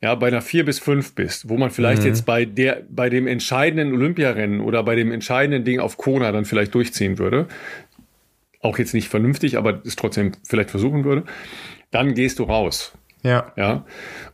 ja, 0.00 0.14
bei 0.14 0.28
einer 0.28 0.42
vier 0.42 0.64
bis 0.64 0.78
fünf 0.78 1.14
bist, 1.14 1.48
wo 1.48 1.56
man 1.56 1.70
vielleicht 1.70 2.02
mhm. 2.02 2.08
jetzt 2.08 2.24
bei 2.24 2.44
der, 2.44 2.82
bei 2.88 3.10
dem 3.10 3.26
entscheidenden 3.26 3.92
Olympiarennen 3.94 4.60
oder 4.60 4.82
bei 4.84 4.94
dem 4.94 5.10
entscheidenden 5.10 5.64
Ding 5.64 5.80
auf 5.80 5.96
Kona 5.96 6.30
dann 6.30 6.44
vielleicht 6.44 6.74
durchziehen 6.74 7.18
würde, 7.18 7.48
auch 8.60 8.78
jetzt 8.78 8.94
nicht 8.94 9.08
vernünftig, 9.08 9.56
aber 9.56 9.82
es 9.84 9.96
trotzdem 9.96 10.32
vielleicht 10.46 10.70
versuchen 10.70 11.04
würde, 11.04 11.24
dann 11.90 12.14
gehst 12.14 12.38
du 12.38 12.44
raus. 12.44 12.92
Ja. 13.24 13.52
Ja. 13.56 13.84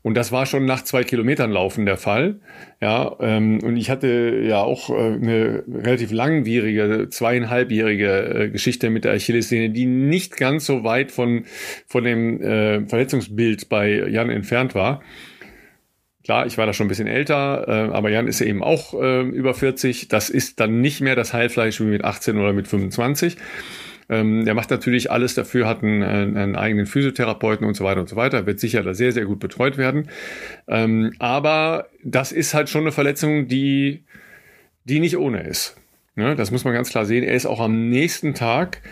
Und 0.03 0.15
das 0.15 0.31
war 0.31 0.45
schon 0.45 0.67
nach 0.67 0.85
zwei 0.85 1.05
Kilometern 1.05 1.51
Laufen 1.51 1.87
der 1.87 1.97
Fall. 1.97 2.41
Ja. 2.81 3.17
Ähm, 3.21 3.61
und 3.63 3.77
ich 3.77 3.89
hatte 3.89 4.41
ja 4.45 4.63
auch 4.63 4.91
äh, 4.91 4.95
eine 4.95 5.65
relativ 5.67 6.13
langwierige, 6.13 7.09
zweieinhalbjährige 7.09 8.09
äh, 8.09 8.49
Geschichte 8.51 8.91
mit 8.91 9.05
der 9.05 9.15
Achillessehne, 9.15 9.71
die 9.71 9.87
nicht 9.87 10.37
ganz 10.37 10.67
so 10.67 10.85
weit 10.85 11.13
von, 11.13 11.45
von 11.87 12.05
dem 12.05 12.43
äh, 12.43 12.87
Verletzungsbild 12.87 13.69
bei 13.69 14.07
Jan 14.09 14.29
entfernt 14.29 14.75
war. 14.75 15.01
Klar, 16.25 16.47
ich 16.47 16.57
war 16.57 16.65
da 16.65 16.73
schon 16.73 16.87
ein 16.87 16.89
bisschen 16.89 17.07
älter, 17.07 17.67
äh, 17.69 17.95
aber 17.95 18.11
Jan 18.11 18.29
ist 18.29 18.41
ja 18.41 18.47
eben 18.47 18.63
auch 18.63 18.95
äh, 18.95 19.23
über 19.23 19.53
40. 19.53 20.09
Das 20.09 20.31
ist 20.31 20.59
dann 20.59 20.81
nicht 20.81 21.01
mehr 21.03 21.17
das 21.17 21.35
Heilfleisch 21.35 21.81
wie 21.81 21.85
mit 21.85 22.05
18 22.05 22.39
oder 22.39 22.53
mit 22.53 22.67
25. 22.67 23.37
Ähm, 24.09 24.45
der 24.45 24.55
macht 24.55 24.71
natürlich 24.71 25.11
alles 25.11 25.35
dafür, 25.35 25.67
hat 25.67 25.83
einen, 25.83 26.03
einen, 26.03 26.57
eigenen 26.57 26.87
Physiotherapeuten 26.87 27.67
und 27.67 27.75
so 27.75 27.85
weiter 27.85 28.01
und 28.01 28.09
so 28.09 28.17
weiter, 28.17 28.47
wird 28.47 28.61
sicher 28.61 28.83
da 28.83 28.95
sehr, 28.95 29.13
sehr 29.13 29.25
gut 29.25 29.41
betreut 29.41 29.79
werden. 29.79 30.09
Ähm, 30.69 31.13
aber 31.19 31.89
das 32.03 32.33
ist 32.33 32.55
halt 32.55 32.69
schon 32.69 32.83
eine 32.83 32.93
Verletzung, 32.93 33.49
die, 33.49 34.05
die 34.85 35.01
nicht 35.01 35.17
ohne 35.17 35.43
ist. 35.43 35.77
Ne? 36.17 36.37
Das 36.37 36.51
muss 36.51 36.65
man 36.65 36.75
ganz 36.75 36.91
klar 36.91 37.07
sehen. 37.07 37.25
Er 37.25 37.35
ist 37.35 37.47
auch 37.47 37.61
am 37.61 37.89
nächsten 37.89 38.35
Tag 38.35 38.83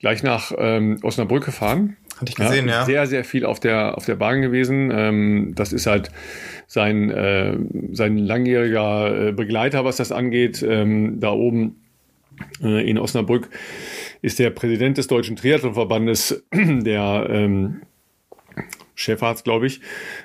gleich 0.00 0.22
nach 0.22 0.52
ähm, 0.56 0.98
Osnabrück 1.02 1.44
gefahren. 1.44 1.96
Hatte 2.20 2.30
ich 2.30 2.36
gesehen, 2.36 2.66
ja. 2.66 2.80
ja. 2.80 2.84
Sehr, 2.84 3.06
sehr 3.06 3.24
viel 3.24 3.44
auf 3.44 3.60
der, 3.60 3.96
auf 3.96 4.04
der 4.04 4.16
Bahn 4.16 4.42
gewesen. 4.42 4.90
Ähm, 4.92 5.52
das 5.54 5.72
ist 5.72 5.86
halt 5.86 6.10
sein, 6.66 7.10
äh, 7.10 7.56
sein 7.92 8.18
langjähriger 8.18 9.28
äh, 9.28 9.32
Begleiter, 9.32 9.84
was 9.84 9.96
das 9.96 10.10
angeht, 10.10 10.64
ähm, 10.68 11.20
da 11.20 11.30
oben 11.30 11.68
äh, 11.68 11.87
in 12.60 12.98
Osnabrück 12.98 13.48
ist 14.22 14.38
der 14.38 14.50
Präsident 14.50 14.98
des 14.98 15.06
Deutschen 15.06 15.36
Triathlonverbandes, 15.36 16.44
der 16.52 17.26
ähm, 17.30 17.82
Chefarzt, 18.94 19.44
glaube 19.44 19.66
ich. 19.66 19.80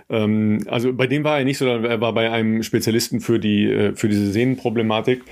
Ähm, 0.09 0.59
also 0.67 0.93
bei 0.93 1.05
dem 1.07 1.23
war 1.23 1.37
er 1.37 1.45
nicht, 1.45 1.59
sondern 1.59 1.85
er 1.85 2.01
war 2.01 2.13
bei 2.13 2.31
einem 2.31 2.63
Spezialisten 2.63 3.21
für 3.21 3.39
die 3.39 3.65
äh, 3.65 3.95
für 3.95 4.09
diese 4.09 4.31
Sehnenproblematik. 4.31 5.19
Mhm. 5.19 5.23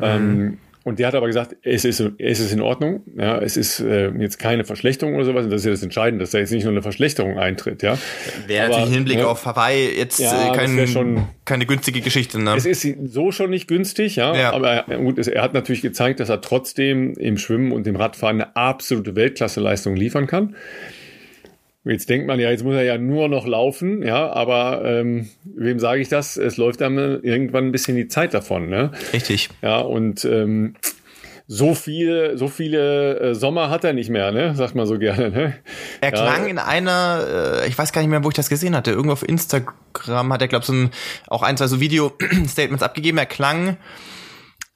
Ähm, 0.00 0.58
und 0.88 0.98
der 0.98 1.08
hat 1.08 1.14
aber 1.14 1.26
gesagt, 1.26 1.56
es 1.62 1.84
ist, 1.84 2.00
es 2.18 2.40
ist 2.40 2.52
in 2.52 2.60
Ordnung. 2.60 3.02
Ja, 3.16 3.38
es 3.38 3.56
ist 3.56 3.80
äh, 3.80 4.10
jetzt 4.18 4.38
keine 4.38 4.64
Verschlechterung 4.64 5.14
oder 5.14 5.24
sowas. 5.24 5.44
Und 5.44 5.50
das 5.50 5.60
ist 5.60 5.66
ja 5.66 5.70
das 5.70 5.82
Entscheidende, 5.82 6.22
dass 6.22 6.30
da 6.30 6.38
jetzt 6.38 6.50
nicht 6.50 6.64
nur 6.64 6.72
eine 6.72 6.82
Verschlechterung 6.82 7.38
eintritt. 7.38 7.82
Ja, 7.82 7.98
wäre 8.46 8.68
natürlich 8.68 8.88
im 8.88 8.94
Hinblick 8.94 9.18
ja, 9.18 9.26
auf 9.26 9.44
Hawaii 9.44 9.96
jetzt 9.96 10.18
ja, 10.18 10.52
äh, 10.52 10.56
kein, 10.56 10.88
schon, 10.88 11.28
keine 11.44 11.66
günstige 11.66 12.00
Geschichte. 12.00 12.40
Ne? 12.40 12.54
Es 12.56 12.64
ist 12.64 12.86
so 13.04 13.30
schon 13.32 13.50
nicht 13.50 13.68
günstig, 13.68 14.16
ja. 14.16 14.34
ja. 14.34 14.52
Aber 14.52 14.70
er, 14.70 14.98
gut, 14.98 15.18
er 15.18 15.42
hat 15.42 15.52
natürlich 15.52 15.82
gezeigt, 15.82 16.20
dass 16.20 16.30
er 16.30 16.40
trotzdem 16.40 17.12
im 17.14 17.36
Schwimmen 17.36 17.72
und 17.72 17.86
im 17.86 17.96
Radfahren 17.96 18.40
eine 18.40 18.56
absolute 18.56 19.14
Weltklasse-Leistung 19.14 19.94
liefern 19.94 20.26
kann. 20.26 20.56
Jetzt 21.84 22.08
denkt 22.10 22.26
man 22.26 22.40
ja, 22.40 22.50
jetzt 22.50 22.64
muss 22.64 22.74
er 22.74 22.82
ja 22.82 22.98
nur 22.98 23.28
noch 23.28 23.46
laufen, 23.46 24.02
ja, 24.02 24.30
aber 24.30 24.82
ähm, 24.84 25.28
wem 25.44 25.78
sage 25.78 26.00
ich 26.00 26.08
das? 26.08 26.36
Es 26.36 26.56
läuft 26.56 26.80
dann 26.80 26.98
irgendwann 27.22 27.66
ein 27.66 27.72
bisschen 27.72 27.96
die 27.96 28.08
Zeit 28.08 28.34
davon, 28.34 28.68
ne? 28.68 28.90
Richtig. 29.12 29.48
Ja, 29.62 29.78
und 29.78 30.24
ähm, 30.24 30.74
so 31.50 31.74
viele, 31.74 32.36
so 32.36 32.48
viele 32.48 33.20
äh, 33.20 33.34
Sommer 33.34 33.70
hat 33.70 33.82
er 33.82 33.94
nicht 33.94 34.10
mehr, 34.10 34.32
ne? 34.32 34.54
Sagt 34.54 34.74
man 34.74 34.86
so 34.86 34.98
gerne. 34.98 35.30
Ne? 35.30 35.54
Er 36.02 36.12
klang 36.12 36.42
ja. 36.42 36.50
in 36.50 36.58
einer, 36.58 37.62
äh, 37.62 37.68
ich 37.68 37.78
weiß 37.78 37.92
gar 37.92 38.02
nicht 38.02 38.10
mehr, 38.10 38.22
wo 38.22 38.28
ich 38.28 38.34
das 38.34 38.50
gesehen 38.50 38.76
hatte. 38.76 38.90
Irgendwo 38.90 39.14
auf 39.14 39.26
Instagram 39.26 40.32
hat 40.32 40.42
er, 40.42 40.48
glaube 40.48 40.64
ich, 40.64 40.66
so 40.66 40.74
ein, 40.74 40.90
auch 41.26 41.42
ein, 41.42 41.56
zwei 41.56 41.68
so 41.68 41.80
Video-Statements 41.80 42.82
abgegeben. 42.82 43.16
Er 43.16 43.24
klang, 43.24 43.78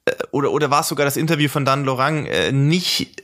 äh, 0.05 0.11
oder, 0.31 0.51
oder 0.51 0.71
war 0.71 0.81
es 0.81 0.87
sogar 0.87 1.05
das 1.05 1.15
Interview 1.15 1.47
von 1.47 1.63
Dan 1.63 1.85
Lorang, 1.85 2.25
äh, 2.25 2.51
nicht 2.51 3.22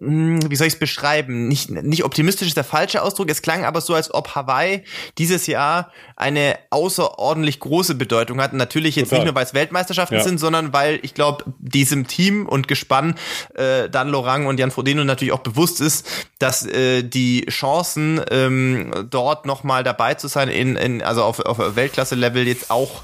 wie 0.00 0.56
soll 0.56 0.66
ich 0.66 0.74
es 0.74 0.78
beschreiben? 0.78 1.48
Nicht, 1.48 1.70
nicht 1.70 2.04
optimistisch 2.04 2.48
ist 2.48 2.56
der 2.56 2.64
falsche 2.64 3.02
Ausdruck. 3.02 3.30
Es 3.30 3.42
klang 3.42 3.64
aber 3.64 3.80
so, 3.80 3.94
als 3.94 4.12
ob 4.12 4.34
Hawaii 4.34 4.84
dieses 5.18 5.46
Jahr 5.46 5.92
eine 6.16 6.58
außerordentlich 6.70 7.60
große 7.60 7.94
Bedeutung 7.94 8.40
hat. 8.40 8.52
natürlich 8.52 8.96
jetzt 8.96 9.08
Total. 9.08 9.20
nicht 9.20 9.26
nur, 9.26 9.34
weil 9.34 9.44
es 9.44 9.54
Weltmeisterschaften 9.54 10.16
ja. 10.16 10.22
sind, 10.22 10.38
sondern 10.38 10.72
weil 10.72 11.00
ich 11.02 11.14
glaube, 11.14 11.44
diesem 11.58 12.06
Team 12.06 12.46
und 12.46 12.68
Gespann 12.68 13.14
äh, 13.54 13.88
Dan 13.88 14.08
Lorang 14.08 14.46
und 14.46 14.58
Jan 14.58 14.70
Frodeno 14.70 15.04
natürlich 15.04 15.32
auch 15.32 15.40
bewusst 15.40 15.80
ist, 15.80 16.06
dass 16.38 16.66
äh, 16.66 17.02
die 17.02 17.46
Chancen 17.46 18.20
ähm, 18.30 18.92
dort 19.10 19.46
nochmal 19.46 19.84
dabei 19.84 20.14
zu 20.14 20.28
sein, 20.28 20.48
in, 20.48 20.76
in, 20.76 21.02
also 21.02 21.22
auf, 21.22 21.40
auf 21.40 21.76
Weltklasse-Level 21.76 22.46
jetzt 22.46 22.70
auch 22.70 23.02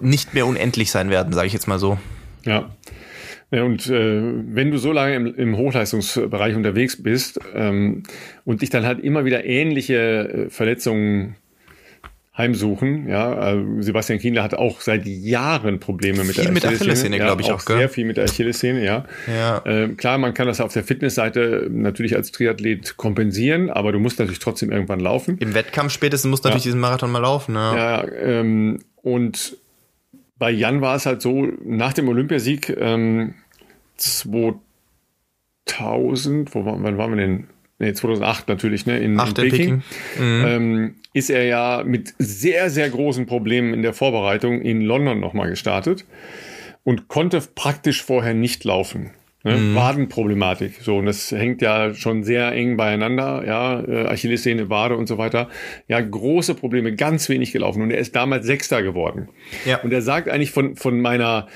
nicht 0.00 0.34
mehr 0.34 0.46
unendlich 0.46 0.90
sein 0.90 1.10
werden, 1.10 1.32
sage 1.32 1.46
ich 1.46 1.52
jetzt 1.52 1.68
mal 1.68 1.78
so. 1.78 1.98
Ja, 2.44 2.70
ja, 3.50 3.62
und 3.62 3.86
äh, 3.88 4.20
wenn 4.22 4.70
du 4.70 4.78
so 4.78 4.92
lange 4.92 5.14
im, 5.14 5.34
im 5.34 5.56
Hochleistungsbereich 5.56 6.56
unterwegs 6.56 7.02
bist 7.02 7.40
ähm, 7.54 8.02
und 8.44 8.62
dich 8.62 8.70
dann 8.70 8.84
halt 8.84 9.00
immer 9.00 9.24
wieder 9.24 9.44
ähnliche 9.44 10.46
äh, 10.46 10.50
Verletzungen 10.50 11.36
heimsuchen. 12.36 13.08
Ja, 13.08 13.32
also 13.32 13.80
Sebastian 13.80 14.18
Kienle 14.18 14.42
hat 14.42 14.54
auch 14.54 14.80
seit 14.80 15.06
Jahren 15.06 15.78
Probleme 15.78 16.24
mit 16.24 16.34
viel 16.34 16.44
der 16.44 16.50
Achillessehne. 16.50 16.70
Mit 16.70 16.80
Achillessehne 16.80 17.16
ja, 17.18 17.24
glaube 17.24 17.42
ich 17.42 17.50
auch, 17.52 17.56
auch 17.56 17.60
sehr 17.60 17.88
viel 17.88 18.04
mit 18.04 18.16
der 18.16 18.24
Achillessehne, 18.24 18.84
ja. 18.84 19.04
ja. 19.28 19.62
Ähm, 19.64 19.96
klar, 19.96 20.18
man 20.18 20.34
kann 20.34 20.48
das 20.48 20.60
auf 20.60 20.72
der 20.72 20.82
Fitnessseite 20.82 21.68
natürlich 21.70 22.16
als 22.16 22.32
Triathlet 22.32 22.96
kompensieren, 22.96 23.70
aber 23.70 23.92
du 23.92 24.00
musst 24.00 24.18
natürlich 24.18 24.40
trotzdem 24.40 24.72
irgendwann 24.72 25.00
laufen. 25.00 25.38
Im 25.38 25.54
Wettkampf 25.54 25.92
spätestens 25.92 26.28
musst 26.28 26.44
du 26.44 26.48
ja. 26.48 26.50
natürlich 26.50 26.64
diesen 26.64 26.80
Marathon 26.80 27.12
mal 27.12 27.20
laufen. 27.20 27.54
Ja, 27.54 27.76
ja 27.76 28.12
ähm, 28.20 28.80
und 29.02 29.56
bei 30.38 30.50
Jan 30.50 30.80
war 30.80 30.96
es 30.96 31.06
halt 31.06 31.22
so, 31.22 31.46
nach 31.64 31.92
dem 31.92 32.08
Olympiasieg 32.08 32.76
ähm, 32.78 33.34
2000, 33.96 34.60
wo 36.54 36.64
waren, 36.64 36.82
wann 36.82 36.98
waren 36.98 37.12
wir 37.12 37.16
denn? 37.16 37.46
Nee, 37.78 37.92
2008 37.92 38.48
natürlich, 38.48 38.86
ne, 38.86 38.98
in, 38.98 39.18
in 39.18 39.34
Peking, 39.34 39.50
Peking. 39.50 39.82
Mhm. 40.18 40.44
Ähm, 40.46 40.94
ist 41.12 41.30
er 41.30 41.44
ja 41.44 41.82
mit 41.84 42.14
sehr, 42.18 42.70
sehr 42.70 42.90
großen 42.90 43.26
Problemen 43.26 43.74
in 43.74 43.82
der 43.82 43.92
Vorbereitung 43.92 44.60
in 44.60 44.80
London 44.80 45.20
nochmal 45.20 45.50
gestartet 45.50 46.04
und 46.84 47.08
konnte 47.08 47.42
praktisch 47.54 48.02
vorher 48.02 48.34
nicht 48.34 48.64
laufen. 48.64 49.10
Ne? 49.44 49.56
Mhm. 49.56 49.74
Wadenproblematik. 49.74 50.80
So, 50.80 50.96
und 50.96 51.06
das 51.06 51.30
hängt 51.30 51.60
ja 51.60 51.94
schon 51.94 52.24
sehr 52.24 52.50
eng 52.52 52.76
beieinander, 52.76 53.44
ja, 53.46 53.80
äh, 53.80 54.06
Achillessehne, 54.06 54.70
Wade 54.70 54.96
und 54.96 55.06
so 55.06 55.18
weiter. 55.18 55.50
Ja, 55.86 56.00
große 56.00 56.54
Probleme, 56.54 56.96
ganz 56.96 57.28
wenig 57.28 57.52
gelaufen. 57.52 57.82
Und 57.82 57.90
er 57.90 57.98
ist 57.98 58.16
damals 58.16 58.46
Sechster 58.46 58.82
geworden. 58.82 59.28
Ja. 59.66 59.80
Und 59.82 59.92
er 59.92 60.00
sagt 60.02 60.30
eigentlich 60.30 60.50
von, 60.50 60.76
von 60.76 60.98
meiner 61.00 61.46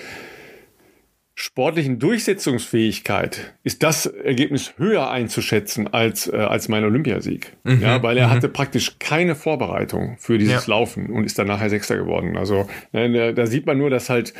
sportlichen 1.34 2.00
Durchsetzungsfähigkeit 2.00 3.54
ist 3.62 3.84
das 3.84 4.06
Ergebnis 4.06 4.74
höher 4.76 5.08
einzuschätzen 5.08 5.86
als, 5.86 6.26
äh, 6.26 6.36
als 6.36 6.68
mein 6.68 6.84
Olympiasieg. 6.84 7.52
Mhm, 7.62 7.80
ja, 7.80 8.02
weil 8.02 8.18
er 8.18 8.26
mhm. 8.26 8.32
hatte 8.32 8.48
praktisch 8.48 8.98
keine 8.98 9.34
Vorbereitung 9.34 10.16
für 10.18 10.36
dieses 10.36 10.66
ja. 10.66 10.74
Laufen 10.74 11.10
und 11.10 11.24
ist 11.24 11.38
dann 11.38 11.46
nachher 11.46 11.70
Sechster 11.70 11.96
geworden. 11.96 12.36
Also 12.36 12.68
ne, 12.92 13.32
da 13.32 13.46
sieht 13.46 13.66
man 13.66 13.78
nur, 13.78 13.88
dass 13.88 14.10
halt 14.10 14.34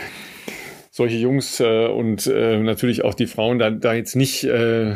solche 0.99 1.17
Jungs 1.17 1.61
äh, 1.61 1.87
und 1.87 2.27
äh, 2.27 2.59
natürlich 2.59 3.05
auch 3.05 3.15
die 3.15 3.27
Frauen 3.27 3.61
da, 3.61 3.71
da 3.71 3.95
jetzt 3.95 4.17
nicht 4.17 4.43
äh, 4.45 4.95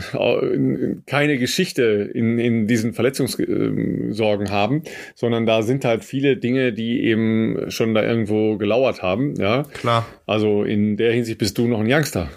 keine 1.07 1.39
Geschichte 1.39 2.11
in, 2.12 2.41
in 2.41 2.66
diesen 2.66 2.93
Verletzungssorgen 2.93 4.51
haben, 4.51 4.83
sondern 5.15 5.47
da 5.47 5.62
sind 5.62 5.85
halt 5.85 6.05
viele 6.05 6.37
Dinge, 6.37 6.73
die 6.73 7.05
eben 7.05 7.70
schon 7.70 7.95
da 7.95 8.03
irgendwo 8.03 8.59
gelauert 8.59 9.01
haben. 9.01 9.35
Ja, 9.37 9.62
klar. 9.62 10.05
Also 10.27 10.65
in 10.65 10.97
der 10.97 11.12
Hinsicht 11.12 11.39
bist 11.39 11.57
du 11.57 11.69
noch 11.69 11.81
ein 11.81 11.91
Youngster. 11.91 12.29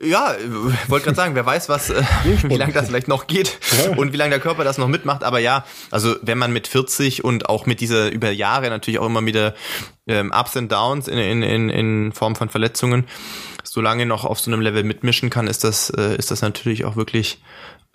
Ja, 0.00 0.34
wollte 0.88 1.04
gerade 1.04 1.16
sagen, 1.16 1.34
wer 1.34 1.46
weiß, 1.46 1.68
was, 1.68 1.90
äh, 1.90 2.02
wie 2.42 2.56
lange 2.56 2.72
das 2.72 2.88
vielleicht 2.88 3.08
noch 3.08 3.26
geht 3.26 3.58
und 3.96 4.12
wie 4.12 4.16
lange 4.16 4.30
der 4.30 4.40
Körper 4.40 4.64
das 4.64 4.78
noch 4.78 4.88
mitmacht. 4.88 5.22
Aber 5.22 5.38
ja, 5.38 5.64
also 5.90 6.16
wenn 6.22 6.38
man 6.38 6.52
mit 6.52 6.66
40 6.66 7.24
und 7.24 7.48
auch 7.48 7.66
mit 7.66 7.80
dieser 7.80 8.10
über 8.10 8.30
Jahre 8.30 8.70
natürlich 8.70 8.98
auch 8.98 9.06
immer 9.06 9.24
wieder 9.24 9.54
ähm, 10.06 10.32
Ups 10.32 10.56
and 10.56 10.70
Downs 10.70 11.08
in, 11.08 11.18
in, 11.18 11.42
in, 11.42 11.70
in 11.70 12.12
Form 12.12 12.36
von 12.36 12.48
Verletzungen, 12.48 13.06
solange 13.62 14.06
noch 14.06 14.24
auf 14.24 14.40
so 14.40 14.50
einem 14.50 14.60
Level 14.60 14.84
mitmischen 14.84 15.30
kann, 15.30 15.46
ist 15.46 15.64
das, 15.64 15.90
äh, 15.90 16.16
ist 16.16 16.30
das 16.30 16.42
natürlich 16.42 16.84
auch 16.84 16.96
wirklich 16.96 17.40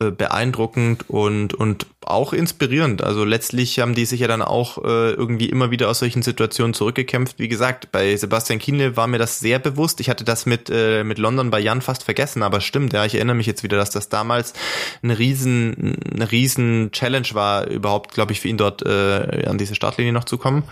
äh, 0.01 0.11
beeindruckend 0.11 1.09
und, 1.09 1.53
und 1.53 1.87
auch 2.01 2.31
inspirierend. 2.31 3.03
Also 3.03 3.25
letztlich 3.25 3.79
haben 3.79 3.95
die 3.95 4.05
sich 4.05 4.21
ja 4.21 4.27
dann 4.27 4.41
auch 4.41 4.77
äh, 4.77 5.11
irgendwie 5.11 5.49
immer 5.49 5.71
wieder 5.71 5.89
aus 5.89 5.99
solchen 5.99 6.21
Situationen 6.21 6.73
zurückgekämpft. 6.73 7.37
Wie 7.37 7.49
gesagt, 7.49 7.91
bei 7.91 8.15
Sebastian 8.15 8.59
Kienle 8.59 8.95
war 8.95 9.07
mir 9.07 9.17
das 9.17 9.39
sehr 9.39 9.59
bewusst. 9.59 9.99
Ich 9.99 10.09
hatte 10.09 10.23
das 10.23 10.45
mit, 10.45 10.69
äh, 10.69 11.03
mit 11.03 11.17
London 11.17 11.49
bei 11.49 11.59
Jan 11.59 11.81
fast 11.81 12.03
vergessen, 12.03 12.43
aber 12.43 12.61
stimmt, 12.61 12.93
ja, 12.93 13.05
ich 13.05 13.15
erinnere 13.15 13.35
mich 13.35 13.45
jetzt 13.45 13.63
wieder, 13.63 13.75
dass 13.75 13.89
das 13.89 14.07
damals 14.07 14.53
eine 15.03 15.19
riesen, 15.19 15.97
eine 16.13 16.31
riesen 16.31 16.91
Challenge 16.93 17.27
war, 17.33 17.67
überhaupt, 17.67 18.13
glaube 18.13 18.31
ich, 18.31 18.39
für 18.39 18.47
ihn 18.47 18.57
dort 18.57 18.83
äh, 18.83 19.45
an 19.47 19.57
diese 19.57 19.75
Startlinie 19.75 20.13
noch 20.13 20.23
zu 20.23 20.37
kommen. 20.37 20.63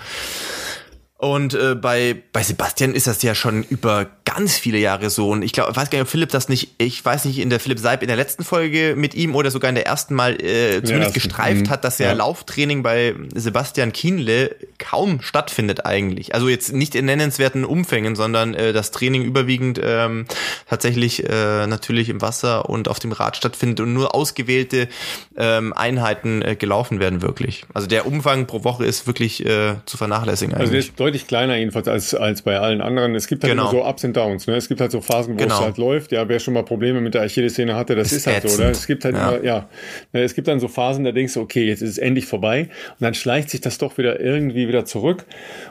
Und 1.19 1.55
äh, 1.55 1.73
bei, 1.73 2.15
bei 2.31 2.43
Sebastian 2.43 2.93
ist 2.93 3.07
das 3.07 3.23
ja 3.23 3.33
schon 3.33 3.63
über 3.63 4.05
ganz 4.23 4.55
viele 4.57 4.77
Jahre 4.77 5.09
so. 5.09 5.31
Und 5.31 5.41
ich 5.41 5.51
glaube, 5.51 5.75
weiß 5.75 5.89
gar 5.89 5.97
nicht, 5.97 6.05
ob 6.05 6.11
Philipp 6.11 6.29
das 6.29 6.47
nicht, 6.47 6.75
ich 6.77 7.03
weiß 7.03 7.25
nicht, 7.25 7.39
in 7.39 7.49
der 7.49 7.59
Philipp 7.59 7.79
Seib 7.79 8.03
in 8.03 8.07
der 8.07 8.17
letzten 8.17 8.43
Folge 8.43 8.93
mit 8.95 9.15
ihm 9.15 9.33
oder 9.35 9.49
sogar 9.49 9.69
in 9.69 9.75
der 9.75 9.87
ersten 9.87 10.13
Mal 10.13 10.39
äh, 10.39 10.83
zumindest 10.83 11.15
ja, 11.15 11.21
gestreift 11.21 11.65
mh. 11.65 11.69
hat, 11.71 11.83
dass 11.83 11.97
ja, 11.97 12.07
ja 12.07 12.13
Lauftraining 12.13 12.83
bei 12.83 13.15
Sebastian 13.33 13.93
Kienle 13.93 14.55
kaum 14.77 15.21
stattfindet 15.21 15.87
eigentlich. 15.87 16.35
Also 16.35 16.49
jetzt 16.49 16.71
nicht 16.71 16.93
in 16.93 17.05
nennenswerten 17.05 17.65
Umfängen, 17.65 18.15
sondern 18.15 18.53
äh, 18.53 18.71
das 18.71 18.91
Training 18.91 19.23
überwiegend 19.23 19.79
ähm, 19.83 20.27
tatsächlich 20.69 21.27
äh, 21.27 21.65
natürlich 21.65 22.09
im 22.09 22.21
Wasser 22.21 22.69
und 22.69 22.87
auf 22.87 22.99
dem 22.99 23.11
Rad 23.11 23.37
stattfindet 23.37 23.79
und 23.79 23.91
nur 23.91 24.13
ausgewählte 24.13 24.87
ähm, 25.35 25.73
Einheiten 25.73 26.43
äh, 26.43 26.55
gelaufen 26.55 26.99
werden 26.99 27.23
wirklich. 27.23 27.65
Also 27.73 27.87
der 27.87 28.05
Umfang 28.05 28.45
pro 28.45 28.63
Woche 28.63 28.85
ist 28.85 29.07
wirklich 29.07 29.43
äh, 29.43 29.77
zu 29.87 29.97
vernachlässigen 29.97 30.53
also 30.53 30.71
eigentlich. 30.71 30.91
Also 30.91 31.06
deutlich 31.07 31.25
kleiner 31.25 31.55
jedenfalls 31.55 31.87
als, 31.87 32.13
als 32.13 32.41
bei 32.41 32.59
allen 32.59 32.81
anderen. 32.81 33.15
Es 33.15 33.27
gibt 33.27 33.43
halt 33.43 33.53
genau. 33.53 33.71
immer 33.71 33.83
so 33.83 33.87
Ups 33.87 34.03
und 34.03 34.17
Downs. 34.17 34.45
Ne? 34.45 34.55
Es 34.55 34.67
gibt 34.67 34.81
halt 34.81 34.91
so 34.91 34.99
Phasen, 34.99 35.35
wo 35.35 35.37
genau. 35.37 35.55
es 35.55 35.61
halt 35.61 35.77
läuft. 35.77 36.11
Ja, 36.11 36.27
wer 36.27 36.39
schon 36.39 36.53
mal 36.53 36.63
Probleme 36.63 36.99
mit 36.99 37.13
der 37.13 37.21
Achillessehne 37.21 37.75
hatte, 37.75 37.95
das 37.95 38.11
ist, 38.11 38.19
ist 38.19 38.27
halt 38.27 38.49
so. 38.49 38.57
Oder? 38.57 38.69
Es 38.71 38.87
gibt 38.87 39.05
halt 39.05 39.15
ja. 39.15 39.31
immer, 39.31 39.43
ja, 39.43 39.69
ne, 40.11 40.23
es 40.23 40.35
gibt 40.35 40.49
dann 40.49 40.59
so 40.59 40.67
Phasen, 40.67 41.05
da 41.05 41.13
denkst 41.13 41.35
du, 41.35 41.41
okay, 41.41 41.65
jetzt 41.65 41.81
ist 41.81 41.91
es 41.91 41.97
endlich 41.97 42.25
vorbei. 42.25 42.63
Und 42.63 43.01
dann 43.01 43.13
schleicht 43.13 43.49
sich 43.49 43.61
das 43.61 43.77
doch 43.77 43.97
wieder 43.97 44.19
irgendwie 44.19 44.67
wieder 44.67 44.83
zurück. 44.83 45.25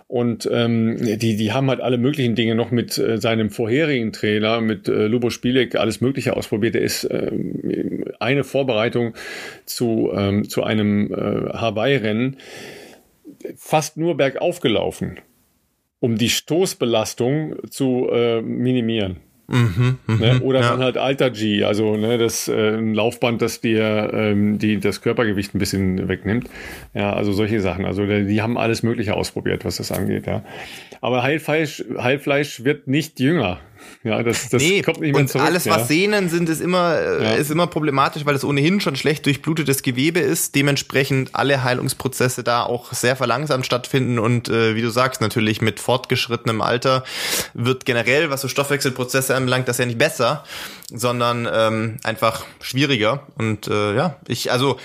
Und 0.09 0.49
ähm, 0.51 0.97
die, 1.01 1.37
die 1.37 1.53
haben 1.53 1.69
halt 1.69 1.81
alle 1.81 1.99
möglichen 1.99 2.35
Dinge 2.35 2.55
noch 2.55 2.71
mit 2.71 2.97
äh, 2.97 3.19
seinem 3.19 3.51
vorherigen 3.51 4.13
Trainer, 4.13 4.63
mit 4.63 4.89
äh, 4.89 5.07
Lubo 5.07 5.29
Spielek, 5.29 5.77
alles 5.77 6.01
Mögliche 6.01 6.35
ausprobiert. 6.35 6.77
Er 6.77 6.83
ist 6.83 7.05
äh, 7.05 7.31
eine 8.21 8.43
Vorbereitung 8.43 9.13
zu, 9.67 10.11
ähm, 10.15 10.49
zu 10.49 10.63
einem 10.63 11.13
äh, 11.13 11.53
Hawaii-Rennen 11.53 12.37
fast 13.57 13.97
nur 13.97 14.17
bergauf 14.17 14.61
gelaufen, 14.61 15.21
um 16.01 16.17
die 16.17 16.31
Stoßbelastung 16.31 17.57
zu 17.71 18.09
äh, 18.11 18.41
minimieren. 18.43 19.21
Mhm, 19.49 19.99
mh, 20.07 20.17
ne? 20.17 20.41
Oder 20.41 20.61
ja. 20.61 20.71
dann 20.71 20.81
halt 20.81 20.99
Alter 20.99 21.31
G, 21.31 21.63
also 21.63 21.97
ne, 21.97 22.19
das 22.19 22.49
äh, 22.49 22.77
ein 22.77 22.95
Laufband, 22.95 23.41
das 23.43 23.61
dir 23.61 24.11
ähm, 24.13 24.59
die, 24.59 24.81
das 24.81 25.03
Körpergewicht 25.03 25.55
ein 25.55 25.61
bisschen 25.61 26.09
wegnimmt. 26.09 26.49
Ja, 26.95 27.13
also 27.13 27.33
solche 27.33 27.61
Sachen. 27.61 27.85
Also 27.85 28.05
die 28.07 28.43
haben 28.43 28.59
alles 28.59 28.83
Mögliche 28.83 29.15
ausprobiert, 29.15 29.65
was 29.65 29.77
das 29.77 29.93
angeht. 29.93 30.27
Ja. 30.27 30.43
Aber 31.01 31.23
Heilfleisch, 31.23 31.85
Heilfleisch 31.97 32.65
wird 32.65 32.89
nicht 32.89 33.21
jünger. 33.21 33.61
Ja, 34.03 34.23
das, 34.23 34.49
das 34.51 34.63
nee, 34.63 34.83
kommt 34.83 35.01
nicht 35.01 35.13
mehr 35.13 35.23
und 35.23 35.29
zurück. 35.29 35.45
alles, 35.45 35.67
was 35.67 35.79
ja. 35.79 35.85
Sehnen 35.85 36.29
sind, 36.29 36.49
ist 36.49 36.61
immer, 36.61 36.97
äh, 36.97 37.25
ja. 37.25 37.33
ist 37.35 37.51
immer 37.51 37.67
problematisch, 37.67 38.25
weil 38.25 38.35
es 38.35 38.45
ohnehin 38.45 38.81
schon 38.81 38.95
schlecht 38.97 39.27
durchblutetes 39.27 39.83
Gewebe 39.83 40.21
ist. 40.21 40.55
Dementsprechend 40.55 41.35
alle 41.35 41.65
Heilungsprozesse 41.65 42.45
da 42.45 42.63
auch 42.63 42.93
sehr 42.93 43.17
verlangsamt 43.17 43.67
stattfinden 43.67 44.19
und 44.19 44.49
äh, 44.49 44.77
wie 44.77 44.83
du 44.83 44.91
sagst, 44.91 45.21
natürlich 45.21 45.61
mit 45.61 45.81
fortgeschrittenem 45.81 46.61
Alter 46.61 47.05
wird 47.55 47.85
generell, 47.85 48.31
was 48.31 48.43
so 48.43 48.49
Stoffwechselprozesse 48.49 49.35
anbelangt, 49.35 49.69
das 49.69 49.79
ja 49.79 49.87
nicht 49.87 49.99
besser, 49.99 50.45
sondern 50.93 51.49
ähm, 51.53 51.97
einfach 52.05 52.45
schwieriger. 52.61 53.27
Und 53.37 53.67
äh, 53.67 53.95
ja, 53.97 54.17
ich, 54.29 54.53
also 54.53 54.79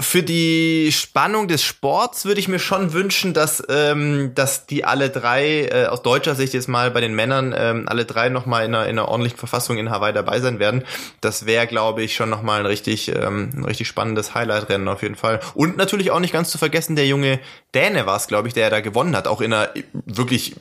für 0.00 0.22
die 0.22 0.90
Spannung 0.92 1.48
des 1.48 1.62
Sports 1.62 2.24
würde 2.24 2.40
ich 2.40 2.48
mir 2.48 2.58
schon 2.58 2.92
wünschen, 2.92 3.34
dass, 3.34 3.62
ähm, 3.68 4.32
dass 4.34 4.66
die 4.66 4.84
alle 4.84 5.10
drei, 5.10 5.66
äh, 5.66 5.86
aus 5.86 6.02
deutscher 6.02 6.34
Sicht 6.34 6.54
jetzt 6.54 6.68
mal 6.68 6.90
bei 6.90 7.00
den 7.00 7.14
Männern, 7.14 7.45
ähm, 7.56 7.84
alle 7.88 8.04
drei 8.04 8.28
nochmal 8.28 8.64
in 8.64 8.74
einer, 8.74 8.86
in 8.86 8.98
einer 8.98 9.08
ordentlichen 9.08 9.38
Verfassung 9.38 9.78
in 9.78 9.90
Hawaii 9.90 10.12
dabei 10.12 10.40
sein 10.40 10.58
werden. 10.58 10.84
Das 11.20 11.46
wäre, 11.46 11.66
glaube 11.66 12.02
ich, 12.02 12.14
schon 12.14 12.30
nochmal 12.30 12.60
ein 12.60 12.66
richtig, 12.66 13.08
ähm, 13.08 13.50
ein 13.54 13.64
richtig 13.64 13.88
spannendes 13.88 14.34
Highlight-Rennen 14.34 14.88
auf 14.88 15.02
jeden 15.02 15.16
Fall. 15.16 15.40
Und 15.54 15.76
natürlich 15.76 16.10
auch 16.10 16.20
nicht 16.20 16.32
ganz 16.32 16.50
zu 16.50 16.58
vergessen, 16.58 16.96
der 16.96 17.06
junge 17.06 17.40
Däne 17.74 18.06
war 18.06 18.16
es, 18.16 18.26
glaube 18.26 18.48
ich, 18.48 18.54
der 18.54 18.70
da 18.70 18.80
gewonnen 18.80 19.16
hat. 19.16 19.28
Auch 19.28 19.40
in 19.40 19.52
einer 19.52 19.70
wirklich 19.92 20.56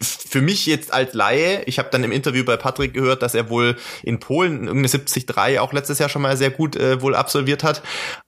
für 0.00 0.42
mich 0.42 0.66
jetzt 0.66 0.92
als 0.92 1.14
Laie, 1.14 1.62
ich 1.64 1.78
habe 1.78 1.88
dann 1.90 2.04
im 2.04 2.12
Interview 2.12 2.44
bei 2.44 2.56
Patrick 2.56 2.92
gehört, 2.92 3.22
dass 3.22 3.34
er 3.34 3.48
wohl 3.48 3.76
in 4.02 4.20
Polen 4.20 4.66
irgendeine 4.66 4.88
73 4.88 5.58
auch 5.58 5.72
letztes 5.72 5.98
Jahr 5.98 6.08
schon 6.08 6.22
mal 6.22 6.36
sehr 6.36 6.50
gut 6.50 6.76
äh, 6.76 7.00
wohl 7.00 7.14
absolviert 7.14 7.64
hat. 7.64 7.82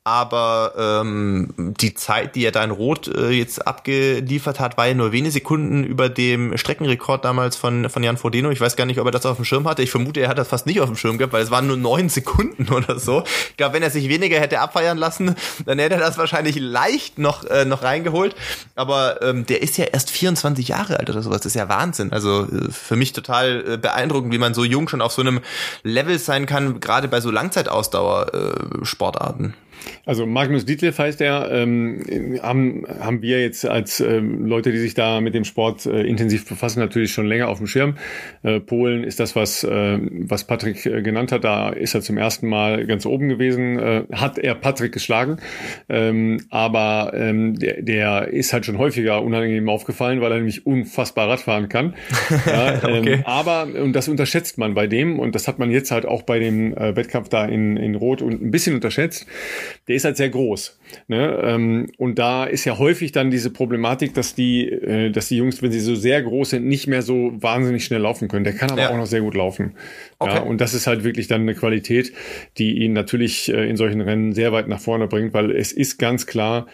Aber 0.04 0.72
ähm, 0.78 1.52
die 1.58 1.92
Zeit, 1.92 2.34
die 2.34 2.46
er 2.46 2.52
da 2.52 2.64
in 2.64 2.70
Rot 2.70 3.08
äh, 3.08 3.28
jetzt 3.28 3.66
abgeliefert 3.66 4.58
hat, 4.58 4.78
war 4.78 4.86
ja 4.86 4.94
nur 4.94 5.12
wenige 5.12 5.32
Sekunden 5.32 5.84
über 5.84 6.08
dem 6.08 6.56
Streckenrekord 6.56 7.26
damals 7.26 7.56
von, 7.56 7.90
von 7.90 8.02
Jan 8.02 8.16
Frodeno. 8.16 8.50
Ich 8.50 8.60
weiß 8.60 8.76
gar 8.76 8.86
nicht, 8.86 8.98
ob 9.00 9.06
er 9.06 9.10
das 9.10 9.26
auf 9.26 9.36
dem 9.36 9.44
Schirm 9.44 9.68
hatte. 9.68 9.82
Ich 9.82 9.90
vermute, 9.90 10.20
er 10.20 10.30
hat 10.30 10.38
das 10.38 10.48
fast 10.48 10.64
nicht 10.64 10.80
auf 10.80 10.88
dem 10.88 10.96
Schirm 10.96 11.18
gehabt, 11.18 11.34
weil 11.34 11.42
es 11.42 11.50
waren 11.50 11.66
nur 11.66 11.76
neun 11.76 12.08
Sekunden 12.08 12.68
oder 12.72 12.98
so. 12.98 13.24
Ich 13.50 13.58
glaube, 13.58 13.74
wenn 13.74 13.82
er 13.82 13.90
sich 13.90 14.08
weniger 14.08 14.40
hätte 14.40 14.60
abfeiern 14.60 14.96
lassen, 14.96 15.34
dann 15.66 15.78
hätte 15.78 15.96
er 15.96 16.00
das 16.00 16.16
wahrscheinlich 16.16 16.56
leicht 16.58 17.18
noch, 17.18 17.44
äh, 17.44 17.66
noch 17.66 17.82
reingeholt. 17.82 18.34
Aber 18.76 19.20
ähm, 19.20 19.44
der 19.44 19.60
ist 19.60 19.76
ja 19.76 19.84
erst 19.84 20.10
24 20.10 20.68
Jahre 20.68 20.98
alt 20.98 21.10
oder 21.10 21.20
sowas. 21.20 21.42
Das 21.42 21.52
ist 21.52 21.57
ja 21.58 21.68
Wahnsinn. 21.68 22.10
Also 22.12 22.44
äh, 22.44 22.70
für 22.70 22.96
mich 22.96 23.12
total 23.12 23.74
äh, 23.74 23.76
beeindruckend, 23.76 24.32
wie 24.32 24.38
man 24.38 24.54
so 24.54 24.64
jung 24.64 24.88
schon 24.88 25.02
auf 25.02 25.12
so 25.12 25.20
einem 25.20 25.40
Level 25.82 26.18
sein 26.18 26.46
kann, 26.46 26.80
gerade 26.80 27.08
bei 27.08 27.20
so 27.20 27.30
Langzeitausdauer-Sportarten. 27.30 29.44
Äh, 29.44 29.52
also 30.04 30.26
Magnus 30.26 30.64
Dietleff 30.64 30.98
heißt 30.98 31.20
er, 31.20 31.50
ähm, 31.50 32.02
haben, 32.42 32.84
haben 33.00 33.22
wir 33.22 33.40
jetzt 33.40 33.66
als 33.66 34.00
ähm, 34.00 34.46
Leute, 34.46 34.72
die 34.72 34.78
sich 34.78 34.94
da 34.94 35.20
mit 35.20 35.34
dem 35.34 35.44
Sport 35.44 35.86
äh, 35.86 36.02
intensiv 36.02 36.48
befassen, 36.48 36.80
natürlich 36.80 37.12
schon 37.12 37.26
länger 37.26 37.48
auf 37.48 37.58
dem 37.58 37.66
Schirm. 37.66 37.96
Äh, 38.42 38.60
Polen 38.60 39.04
ist 39.04 39.20
das, 39.20 39.36
was, 39.36 39.64
äh, 39.64 39.98
was 40.00 40.44
Patrick 40.44 40.86
äh, 40.86 41.02
genannt 41.02 41.32
hat. 41.32 41.44
Da 41.44 41.70
ist 41.70 41.94
er 41.94 42.00
zum 42.00 42.16
ersten 42.16 42.48
Mal 42.48 42.86
ganz 42.86 43.06
oben 43.06 43.28
gewesen. 43.28 43.78
Äh, 43.78 44.04
hat 44.12 44.38
er 44.38 44.54
Patrick 44.54 44.92
geschlagen. 44.92 45.38
Ähm, 45.88 46.46
aber 46.50 47.12
ähm, 47.14 47.58
der, 47.58 47.82
der 47.82 48.28
ist 48.28 48.52
halt 48.52 48.64
schon 48.64 48.78
häufiger 48.78 49.22
unangenehm 49.22 49.68
aufgefallen, 49.68 50.20
weil 50.20 50.32
er 50.32 50.38
nämlich 50.38 50.66
unfassbar 50.66 51.28
Radfahren 51.28 51.68
kann. 51.68 51.94
ja, 52.46 52.82
ähm, 52.88 53.00
okay. 53.00 53.20
Aber, 53.24 53.64
und 53.64 53.92
das 53.92 54.08
unterschätzt 54.08 54.58
man 54.58 54.74
bei 54.74 54.86
dem, 54.86 55.18
und 55.18 55.34
das 55.34 55.48
hat 55.48 55.58
man 55.58 55.70
jetzt 55.70 55.90
halt 55.90 56.06
auch 56.06 56.22
bei 56.22 56.38
dem 56.38 56.76
äh, 56.76 56.96
Wettkampf 56.96 57.28
da 57.28 57.44
in, 57.44 57.76
in 57.76 57.94
Rot 57.94 58.22
und 58.22 58.42
ein 58.42 58.50
bisschen 58.50 58.74
unterschätzt 58.74 59.26
der 59.86 59.96
ist 59.96 60.04
halt 60.04 60.16
sehr 60.16 60.28
groß. 60.28 60.78
Ne? 61.08 61.40
Ähm, 61.42 61.90
und 61.98 62.18
da 62.18 62.44
ist 62.44 62.64
ja 62.64 62.78
häufig 62.78 63.12
dann 63.12 63.30
diese 63.30 63.50
Problematik, 63.50 64.14
dass 64.14 64.34
die, 64.34 64.68
äh, 64.68 65.10
dass 65.10 65.28
die 65.28 65.36
Jungs, 65.36 65.62
wenn 65.62 65.72
sie 65.72 65.80
so 65.80 65.94
sehr 65.94 66.22
groß 66.22 66.50
sind, 66.50 66.66
nicht 66.66 66.86
mehr 66.86 67.02
so 67.02 67.32
wahnsinnig 67.34 67.84
schnell 67.84 68.00
laufen 68.00 68.28
können. 68.28 68.44
Der 68.44 68.54
kann 68.54 68.70
aber 68.70 68.80
ja. 68.80 68.90
auch 68.90 68.96
noch 68.96 69.06
sehr 69.06 69.20
gut 69.20 69.34
laufen. 69.34 69.74
Okay. 70.18 70.34
Ja, 70.34 70.40
und 70.42 70.60
das 70.60 70.74
ist 70.74 70.86
halt 70.86 71.04
wirklich 71.04 71.28
dann 71.28 71.42
eine 71.42 71.54
Qualität, 71.54 72.12
die 72.58 72.78
ihn 72.78 72.92
natürlich 72.92 73.52
äh, 73.52 73.68
in 73.68 73.76
solchen 73.76 74.00
Rennen 74.00 74.32
sehr 74.32 74.52
weit 74.52 74.68
nach 74.68 74.80
vorne 74.80 75.08
bringt, 75.08 75.34
weil 75.34 75.50
es 75.50 75.72
ist 75.72 75.98
ganz 75.98 76.26
klar, 76.26 76.66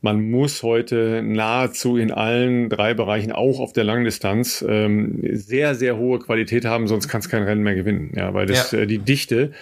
man 0.00 0.30
muss 0.30 0.62
heute 0.62 1.22
nahezu 1.24 1.96
in 1.96 2.12
allen 2.12 2.68
drei 2.68 2.94
Bereichen, 2.94 3.32
auch 3.32 3.58
auf 3.58 3.72
der 3.72 3.84
Langdistanz, 3.84 4.64
ähm, 4.66 5.20
sehr, 5.32 5.74
sehr 5.74 5.96
hohe 5.96 6.18
Qualität 6.18 6.64
haben, 6.64 6.86
sonst 6.86 7.08
kann 7.08 7.20
es 7.20 7.28
kein 7.28 7.42
Rennen 7.42 7.62
mehr 7.62 7.74
gewinnen. 7.74 8.12
Ja, 8.14 8.32
weil 8.34 8.46
das, 8.46 8.72
ja. 8.72 8.80
äh, 8.80 8.86
die 8.86 8.98
Dichte 8.98 9.52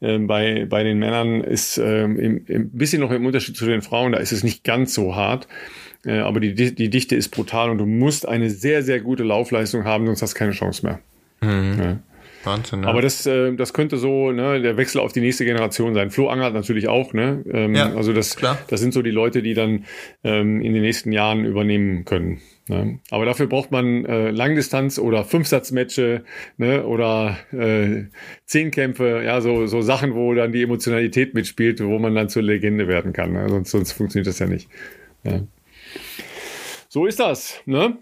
äh, 0.00 0.18
bei, 0.18 0.66
bei 0.68 0.82
den 0.82 0.98
Männern 0.98 1.42
ist 1.42 1.78
ähm, 1.78 2.18
im, 2.18 2.44
im, 2.46 2.70
bisschen 2.70 3.00
noch 3.00 3.12
im 3.12 3.24
Unterschied 3.24 3.56
zu 3.56 3.66
den 3.66 3.82
Frauen, 3.82 4.12
da 4.12 4.18
ist 4.18 4.32
es 4.32 4.42
nicht 4.42 4.64
ganz 4.64 4.94
so 4.94 5.14
hart. 5.14 5.46
Äh, 6.04 6.18
aber 6.18 6.40
die, 6.40 6.54
die 6.54 6.90
Dichte 6.90 7.16
ist 7.16 7.28
brutal 7.28 7.70
und 7.70 7.78
du 7.78 7.86
musst 7.86 8.28
eine 8.28 8.50
sehr, 8.50 8.82
sehr 8.82 9.00
gute 9.00 9.22
Laufleistung 9.22 9.84
haben, 9.84 10.06
sonst 10.06 10.22
hast 10.22 10.34
du 10.34 10.38
keine 10.38 10.52
Chance 10.52 10.84
mehr. 10.84 11.00
Mhm. 11.40 11.78
Ja. 11.78 11.98
Wahnsinn, 12.44 12.82
ja. 12.82 12.88
Aber 12.88 13.02
das, 13.02 13.26
äh, 13.26 13.54
das 13.54 13.72
könnte 13.72 13.96
so 13.96 14.32
ne, 14.32 14.60
der 14.60 14.76
Wechsel 14.76 15.00
auf 15.00 15.12
die 15.12 15.20
nächste 15.20 15.44
Generation 15.44 15.94
sein. 15.94 16.10
Flo 16.10 16.28
Angert 16.28 16.54
natürlich 16.54 16.88
auch. 16.88 17.12
Ne? 17.12 17.44
Ähm, 17.50 17.74
ja, 17.74 17.94
also 17.94 18.12
das, 18.12 18.36
klar. 18.36 18.58
das 18.68 18.80
sind 18.80 18.92
so 18.92 19.02
die 19.02 19.10
Leute, 19.10 19.42
die 19.42 19.54
dann 19.54 19.84
ähm, 20.22 20.60
in 20.60 20.74
den 20.74 20.82
nächsten 20.82 21.12
Jahren 21.12 21.44
übernehmen 21.44 22.04
können. 22.04 22.40
Ne? 22.68 23.00
Aber 23.10 23.24
dafür 23.24 23.46
braucht 23.46 23.70
man 23.70 24.04
äh, 24.04 24.30
Langdistanz 24.30 24.98
oder 24.98 25.24
Fünfsatzmatche 25.24 26.24
ne? 26.56 26.84
oder 26.86 27.36
äh, 27.52 28.04
Zehnkämpfe, 28.46 29.22
ja, 29.24 29.40
so, 29.40 29.66
so 29.66 29.82
Sachen, 29.82 30.14
wo 30.14 30.34
dann 30.34 30.52
die 30.52 30.62
Emotionalität 30.62 31.34
mitspielt, 31.34 31.82
wo 31.84 31.98
man 31.98 32.14
dann 32.14 32.28
zur 32.28 32.42
Legende 32.42 32.88
werden 32.88 33.12
kann. 33.12 33.32
Ne? 33.32 33.48
Sonst, 33.48 33.70
sonst 33.70 33.92
funktioniert 33.92 34.26
das 34.26 34.38
ja 34.38 34.46
nicht. 34.46 34.68
Ja. 35.24 35.40
So 36.88 37.06
ist 37.06 37.20
das. 37.20 37.60
Ne? 37.66 37.98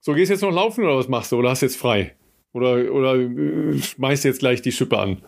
So 0.00 0.14
gehst 0.14 0.30
du 0.30 0.34
jetzt 0.34 0.42
noch 0.42 0.52
laufen 0.52 0.84
oder 0.84 0.96
was 0.96 1.08
machst 1.08 1.32
du? 1.32 1.36
Oder 1.36 1.50
hast 1.50 1.62
du 1.62 1.66
jetzt 1.66 1.76
frei? 1.76 2.14
Oder, 2.52 2.92
oder 2.92 3.14
äh, 3.16 3.78
schmeißt 3.78 4.24
jetzt 4.24 4.40
gleich 4.40 4.62
die 4.62 4.72
Schippe 4.72 4.98
an? 4.98 5.22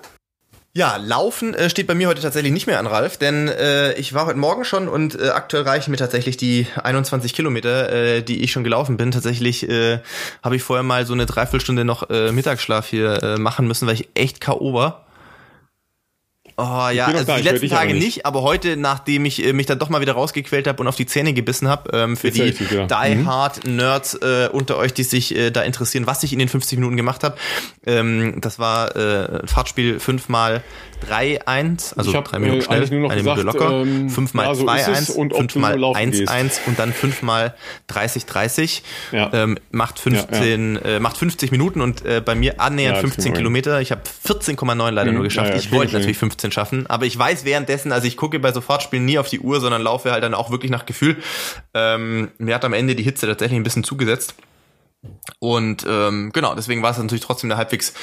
Ja, 0.72 0.98
Laufen 0.98 1.52
äh, 1.54 1.68
steht 1.68 1.88
bei 1.88 1.96
mir 1.96 2.06
heute 2.06 2.22
tatsächlich 2.22 2.52
nicht 2.52 2.68
mehr 2.68 2.78
an, 2.78 2.86
Ralf, 2.86 3.16
denn 3.16 3.48
äh, 3.48 3.92
ich 3.94 4.14
war 4.14 4.26
heute 4.26 4.38
Morgen 4.38 4.64
schon 4.64 4.86
und 4.86 5.20
äh, 5.20 5.30
aktuell 5.30 5.64
reichen 5.64 5.90
mir 5.90 5.96
tatsächlich 5.96 6.36
die 6.36 6.68
21 6.80 7.34
Kilometer, 7.34 7.92
äh, 7.92 8.22
die 8.22 8.44
ich 8.44 8.52
schon 8.52 8.62
gelaufen 8.62 8.96
bin. 8.96 9.10
Tatsächlich 9.10 9.68
äh, 9.68 9.98
habe 10.44 10.54
ich 10.54 10.62
vorher 10.62 10.84
mal 10.84 11.06
so 11.06 11.12
eine 11.12 11.26
Dreiviertelstunde 11.26 11.84
noch 11.84 12.08
äh, 12.08 12.30
Mittagsschlaf 12.30 12.86
hier 12.86 13.20
äh, 13.20 13.36
machen 13.36 13.66
müssen, 13.66 13.88
weil 13.88 13.94
ich 13.94 14.10
echt 14.14 14.40
K.O. 14.40 14.72
war. 14.72 15.06
Oh 16.60 16.88
ja, 16.90 17.06
also 17.06 17.36
die 17.36 17.42
letzten 17.42 17.68
Tage 17.70 17.94
nicht. 17.94 18.04
nicht. 18.04 18.26
aber 18.26 18.42
heute, 18.42 18.76
nachdem 18.76 19.24
ich 19.24 19.42
äh, 19.42 19.54
mich 19.54 19.64
dann 19.64 19.78
doch 19.78 19.88
mal 19.88 20.02
wieder 20.02 20.12
rausgequält 20.12 20.68
habe 20.68 20.82
und 20.82 20.88
auf 20.88 20.96
die 20.96 21.06
Zähne 21.06 21.32
gebissen 21.32 21.68
habe, 21.68 21.90
ähm, 21.96 22.16
für 22.16 22.28
Jetzt 22.28 22.60
die 22.60 22.74
ja. 22.74 22.86
Die 22.86 23.14
mhm. 23.14 23.26
Hard 23.26 23.66
Nerds 23.66 24.14
äh, 24.14 24.48
unter 24.52 24.76
euch, 24.76 24.92
die 24.92 25.04
sich 25.04 25.34
äh, 25.34 25.50
da 25.50 25.62
interessieren, 25.62 26.06
was 26.06 26.22
ich 26.22 26.34
in 26.34 26.38
den 26.38 26.48
50 26.48 26.78
Minuten 26.78 26.98
gemacht 26.98 27.24
habe, 27.24 27.36
ähm, 27.86 28.40
das 28.40 28.58
war 28.58 28.94
äh, 28.94 29.46
Fahrtspiel 29.46 30.00
fünfmal 30.00 30.62
3-1, 31.08 31.96
also 31.96 32.14
hab, 32.14 32.26
drei 32.26 32.38
Minuten 32.38 32.60
äh, 32.60 32.64
schnell, 32.64 33.10
eine 33.10 33.22
Minute 33.22 33.42
locker, 33.42 33.82
ähm, 33.82 34.10
fünfmal 34.10 34.46
ja, 34.46 34.54
so 34.54 34.66
2-1, 34.66 35.34
fünfmal 35.34 35.74
1-1 35.76 36.58
und 36.66 36.78
dann 36.78 36.92
fünfmal 36.92 37.54
30-30. 37.90 38.82
Ja. 39.12 39.30
Ähm, 39.32 39.58
macht 39.70 39.98
15, 39.98 40.74
ja, 40.74 40.80
äh, 40.82 41.00
macht 41.00 41.16
50 41.16 41.50
Minuten 41.52 41.80
und 41.80 42.04
äh, 42.04 42.20
bei 42.24 42.34
mir 42.34 42.60
annähernd 42.60 42.98
15 42.98 43.34
Kilometer. 43.34 43.80
Ich 43.80 43.92
habe 43.92 44.02
14,9 44.26 44.90
leider 44.90 45.10
mhm, 45.10 45.16
nur 45.16 45.24
geschafft. 45.24 45.54
ich 45.56 45.72
wollte 45.72 45.94
natürlich 45.94 46.18
15 46.18 46.49
schaffen, 46.52 46.86
aber 46.88 47.06
ich 47.06 47.18
weiß 47.18 47.44
währenddessen, 47.44 47.92
also 47.92 48.06
ich 48.06 48.16
gucke 48.16 48.38
bei 48.38 48.52
Sofortspielen 48.52 49.04
nie 49.04 49.18
auf 49.18 49.28
die 49.28 49.40
Uhr, 49.40 49.60
sondern 49.60 49.82
laufe 49.82 50.12
halt 50.12 50.22
dann 50.22 50.34
auch 50.34 50.50
wirklich 50.50 50.70
nach 50.70 50.86
Gefühl. 50.86 51.16
Ähm, 51.74 52.30
mir 52.38 52.54
hat 52.54 52.64
am 52.64 52.72
Ende 52.72 52.94
die 52.94 53.02
Hitze 53.02 53.26
tatsächlich 53.26 53.58
ein 53.58 53.64
bisschen 53.64 53.84
zugesetzt. 53.84 54.34
Und 55.38 55.86
ähm, 55.88 56.30
genau, 56.32 56.54
deswegen 56.54 56.82
war 56.82 56.90
es 56.90 56.98
natürlich 56.98 57.24
trotzdem 57.24 57.50
eine 57.50 57.56
halbwegs 57.56 57.94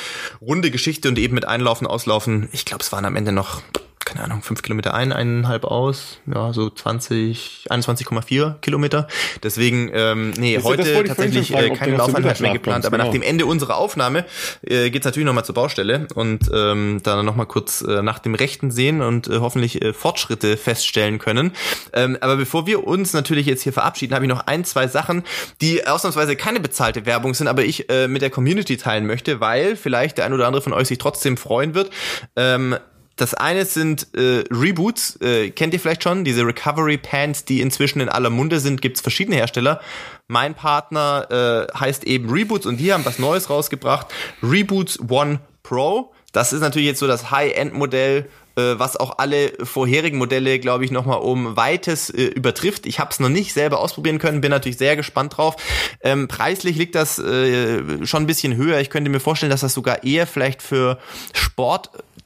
runde 0.41 0.71
Geschichte 0.71 1.09
und 1.09 1.19
eben 1.19 1.35
mit 1.35 1.45
Einlaufen, 1.45 1.85
Auslaufen. 1.85 2.49
Ich 2.51 2.65
glaube, 2.65 2.83
es 2.83 2.91
waren 2.91 3.05
am 3.05 3.15
Ende 3.15 3.31
noch 3.31 3.61
keine 4.07 4.23
Ahnung, 4.23 4.41
fünf 4.41 4.61
Kilometer 4.61 4.93
ein, 4.93 5.11
eineinhalb 5.11 5.65
aus, 5.65 6.19
ja, 6.33 6.53
so 6.53 6.69
20, 6.69 7.67
21,4 7.69 8.59
Kilometer. 8.61 9.07
Deswegen, 9.43 9.91
ähm, 9.93 10.31
nee, 10.37 10.55
das 10.55 10.63
heute 10.63 11.03
tatsächlich 11.03 11.51
fragen, 11.51 11.73
äh, 11.73 11.75
keine 11.75 11.97
Laufeinheit 11.97 12.39
mehr 12.39 12.53
geplant, 12.53 12.85
aber 12.85 12.95
genau. 12.97 13.07
nach 13.07 13.11
dem 13.11 13.21
Ende 13.21 13.45
unserer 13.45 13.75
Aufnahme 13.75 14.25
äh, 14.61 14.89
geht 14.91 15.03
natürlich 15.03 15.25
nochmal 15.25 15.43
zur 15.43 15.55
Baustelle 15.55 16.07
und 16.15 16.49
ähm, 16.53 17.01
dann 17.03 17.25
nochmal 17.25 17.47
kurz 17.47 17.81
äh, 17.81 18.01
nach 18.01 18.19
dem 18.19 18.33
Rechten 18.33 18.71
sehen 18.71 19.01
und 19.01 19.27
äh, 19.27 19.39
hoffentlich 19.39 19.81
äh, 19.81 19.91
Fortschritte 19.91 20.55
feststellen 20.55 21.19
können. 21.19 21.51
Ähm, 21.91 22.17
aber 22.21 22.37
bevor 22.37 22.65
wir 22.65 22.87
uns 22.87 23.11
natürlich 23.11 23.45
jetzt 23.45 23.63
hier 23.63 23.73
verabschieden, 23.73 24.15
habe 24.15 24.23
ich 24.23 24.29
noch 24.29 24.47
ein, 24.47 24.63
zwei 24.63 24.87
Sachen, 24.87 25.23
die 25.59 25.85
ausnahmsweise 25.85 26.37
keine 26.37 26.61
bezahlte 26.61 27.05
Werbung 27.05 27.33
sind, 27.33 27.49
aber 27.49 27.65
ich 27.65 27.89
äh, 27.89 28.07
mit 28.07 28.21
der 28.21 28.29
Community 28.29 28.77
teilen 28.77 29.05
möchte, 29.05 29.41
weil 29.41 29.75
vielleicht 29.75 30.17
der 30.17 30.25
ein 30.25 30.33
oder 30.33 30.47
andere 30.47 30.61
von 30.61 30.71
euch 30.71 30.87
sich 30.87 30.97
trotzdem 30.97 31.35
freuen 31.35 31.75
wird. 31.75 31.89
Ähm, 32.37 32.77
das 33.17 33.33
eine 33.33 33.65
sind 33.65 34.07
äh, 34.15 34.43
Reboots, 34.49 35.19
äh, 35.21 35.49
kennt 35.49 35.73
ihr 35.73 35.79
vielleicht 35.79 36.03
schon, 36.03 36.23
diese 36.23 36.45
Recovery 36.45 36.97
Pants, 36.97 37.45
die 37.45 37.61
inzwischen 37.61 37.99
in 37.99 38.09
aller 38.09 38.29
Munde 38.29 38.59
sind, 38.59 38.81
gibt's 38.81 39.01
verschiedene 39.01 39.35
Hersteller. 39.35 39.81
Mein 40.27 40.53
Partner 40.53 41.67
äh, 41.73 41.77
heißt 41.77 42.05
eben 42.05 42.29
Reboots 42.29 42.65
und 42.65 42.77
die 42.77 42.93
haben 42.93 43.05
was 43.05 43.19
Neues 43.19 43.49
rausgebracht. 43.49 44.07
Reboots 44.41 44.99
One 45.09 45.39
Pro. 45.63 46.13
Das 46.31 46.53
ist 46.53 46.61
natürlich 46.61 46.87
jetzt 46.87 46.99
so 46.99 47.07
das 47.07 47.31
High-End-Modell 47.31 48.29
äh, 48.57 48.79
was 48.79 48.97
auch 48.97 49.19
alle 49.19 49.53
vorherigen 49.63 50.17
Modelle, 50.17 50.57
glaube 50.59 50.83
ich, 50.83 50.89
nochmal 50.89 51.19
um 51.19 51.55
weites 51.55 52.09
äh, 52.09 52.23
übertrifft. 52.23 52.87
Ich 52.87 52.99
habe 52.99 53.11
es 53.11 53.19
noch 53.19 53.29
nicht 53.29 53.53
selber 53.53 53.79
ausprobieren 53.79 54.17
können, 54.17 54.41
bin 54.41 54.49
natürlich 54.49 54.77
sehr 54.77 54.95
gespannt 54.95 55.37
drauf. 55.37 55.55
Ähm, 56.01 56.27
preislich 56.27 56.75
liegt 56.75 56.95
das 56.95 57.19
äh, 57.19 58.05
schon 58.05 58.23
ein 58.23 58.27
bisschen 58.27 58.55
höher. 58.55 58.79
Ich 58.79 58.89
könnte 58.89 59.11
mir 59.11 59.19
vorstellen, 59.19 59.51
dass 59.51 59.61
das 59.61 59.75
sogar 59.75 60.03
eher 60.03 60.25
vielleicht 60.25 60.63
für 60.63 60.97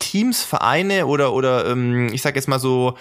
Sportteams, 0.02 0.44
Vereine 0.44 1.06
oder 1.06 1.34
oder 1.34 1.68
ähm, 1.68 2.10
ich 2.12 2.22
sage 2.22 2.36
jetzt 2.36 2.48
mal 2.48 2.60
so 2.60 2.96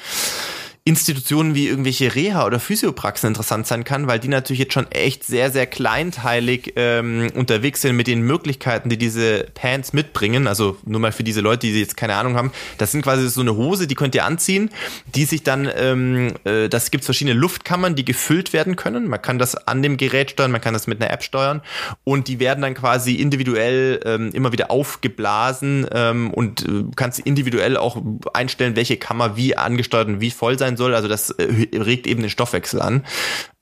Institutionen 0.90 1.54
wie 1.54 1.68
irgendwelche 1.68 2.16
Reha- 2.16 2.44
oder 2.44 2.58
Physiopraxen 2.58 3.28
interessant 3.28 3.64
sein 3.68 3.84
kann, 3.84 4.08
weil 4.08 4.18
die 4.18 4.26
natürlich 4.26 4.58
jetzt 4.58 4.72
schon 4.72 4.90
echt 4.90 5.22
sehr, 5.22 5.52
sehr 5.52 5.66
kleinteilig 5.66 6.72
ähm, 6.74 7.30
unterwegs 7.36 7.82
sind 7.82 7.94
mit 7.94 8.08
den 8.08 8.22
Möglichkeiten, 8.22 8.88
die 8.88 8.98
diese 8.98 9.46
Pants 9.54 9.92
mitbringen. 9.92 10.48
Also 10.48 10.78
nur 10.84 10.98
mal 10.98 11.12
für 11.12 11.22
diese 11.22 11.42
Leute, 11.42 11.68
die 11.68 11.78
jetzt 11.78 11.96
keine 11.96 12.16
Ahnung 12.16 12.34
haben. 12.34 12.50
Das 12.78 12.90
sind 12.90 13.02
quasi 13.02 13.28
so 13.28 13.40
eine 13.40 13.54
Hose, 13.54 13.86
die 13.86 13.94
könnt 13.94 14.16
ihr 14.16 14.24
anziehen, 14.24 14.70
die 15.14 15.26
sich 15.26 15.44
dann, 15.44 15.70
ähm, 15.76 16.32
äh, 16.42 16.68
das 16.68 16.90
gibt 16.90 17.04
verschiedene 17.04 17.38
Luftkammern, 17.38 17.94
die 17.94 18.04
gefüllt 18.04 18.52
werden 18.52 18.74
können. 18.74 19.06
Man 19.06 19.22
kann 19.22 19.38
das 19.38 19.54
an 19.54 19.84
dem 19.84 19.96
Gerät 19.96 20.32
steuern, 20.32 20.50
man 20.50 20.60
kann 20.60 20.74
das 20.74 20.88
mit 20.88 21.00
einer 21.00 21.12
App 21.12 21.22
steuern 21.22 21.62
und 22.02 22.26
die 22.26 22.40
werden 22.40 22.62
dann 22.62 22.74
quasi 22.74 23.14
individuell 23.14 24.00
ähm, 24.04 24.30
immer 24.32 24.50
wieder 24.50 24.72
aufgeblasen 24.72 25.86
ähm, 25.92 26.34
und 26.34 26.66
äh, 26.66 26.82
kannst 26.96 27.20
individuell 27.20 27.76
auch 27.76 28.02
einstellen, 28.34 28.74
welche 28.74 28.96
Kammer 28.96 29.36
wie 29.36 29.56
angesteuert 29.56 30.08
und 30.08 30.20
wie 30.20 30.32
voll 30.32 30.58
sein 30.58 30.79
soll. 30.80 30.94
Also 30.94 31.06
das 31.08 31.30
äh, 31.30 31.44
regt 31.78 32.06
eben 32.06 32.22
den 32.22 32.30
Stoffwechsel 32.30 32.80
an. 32.82 33.04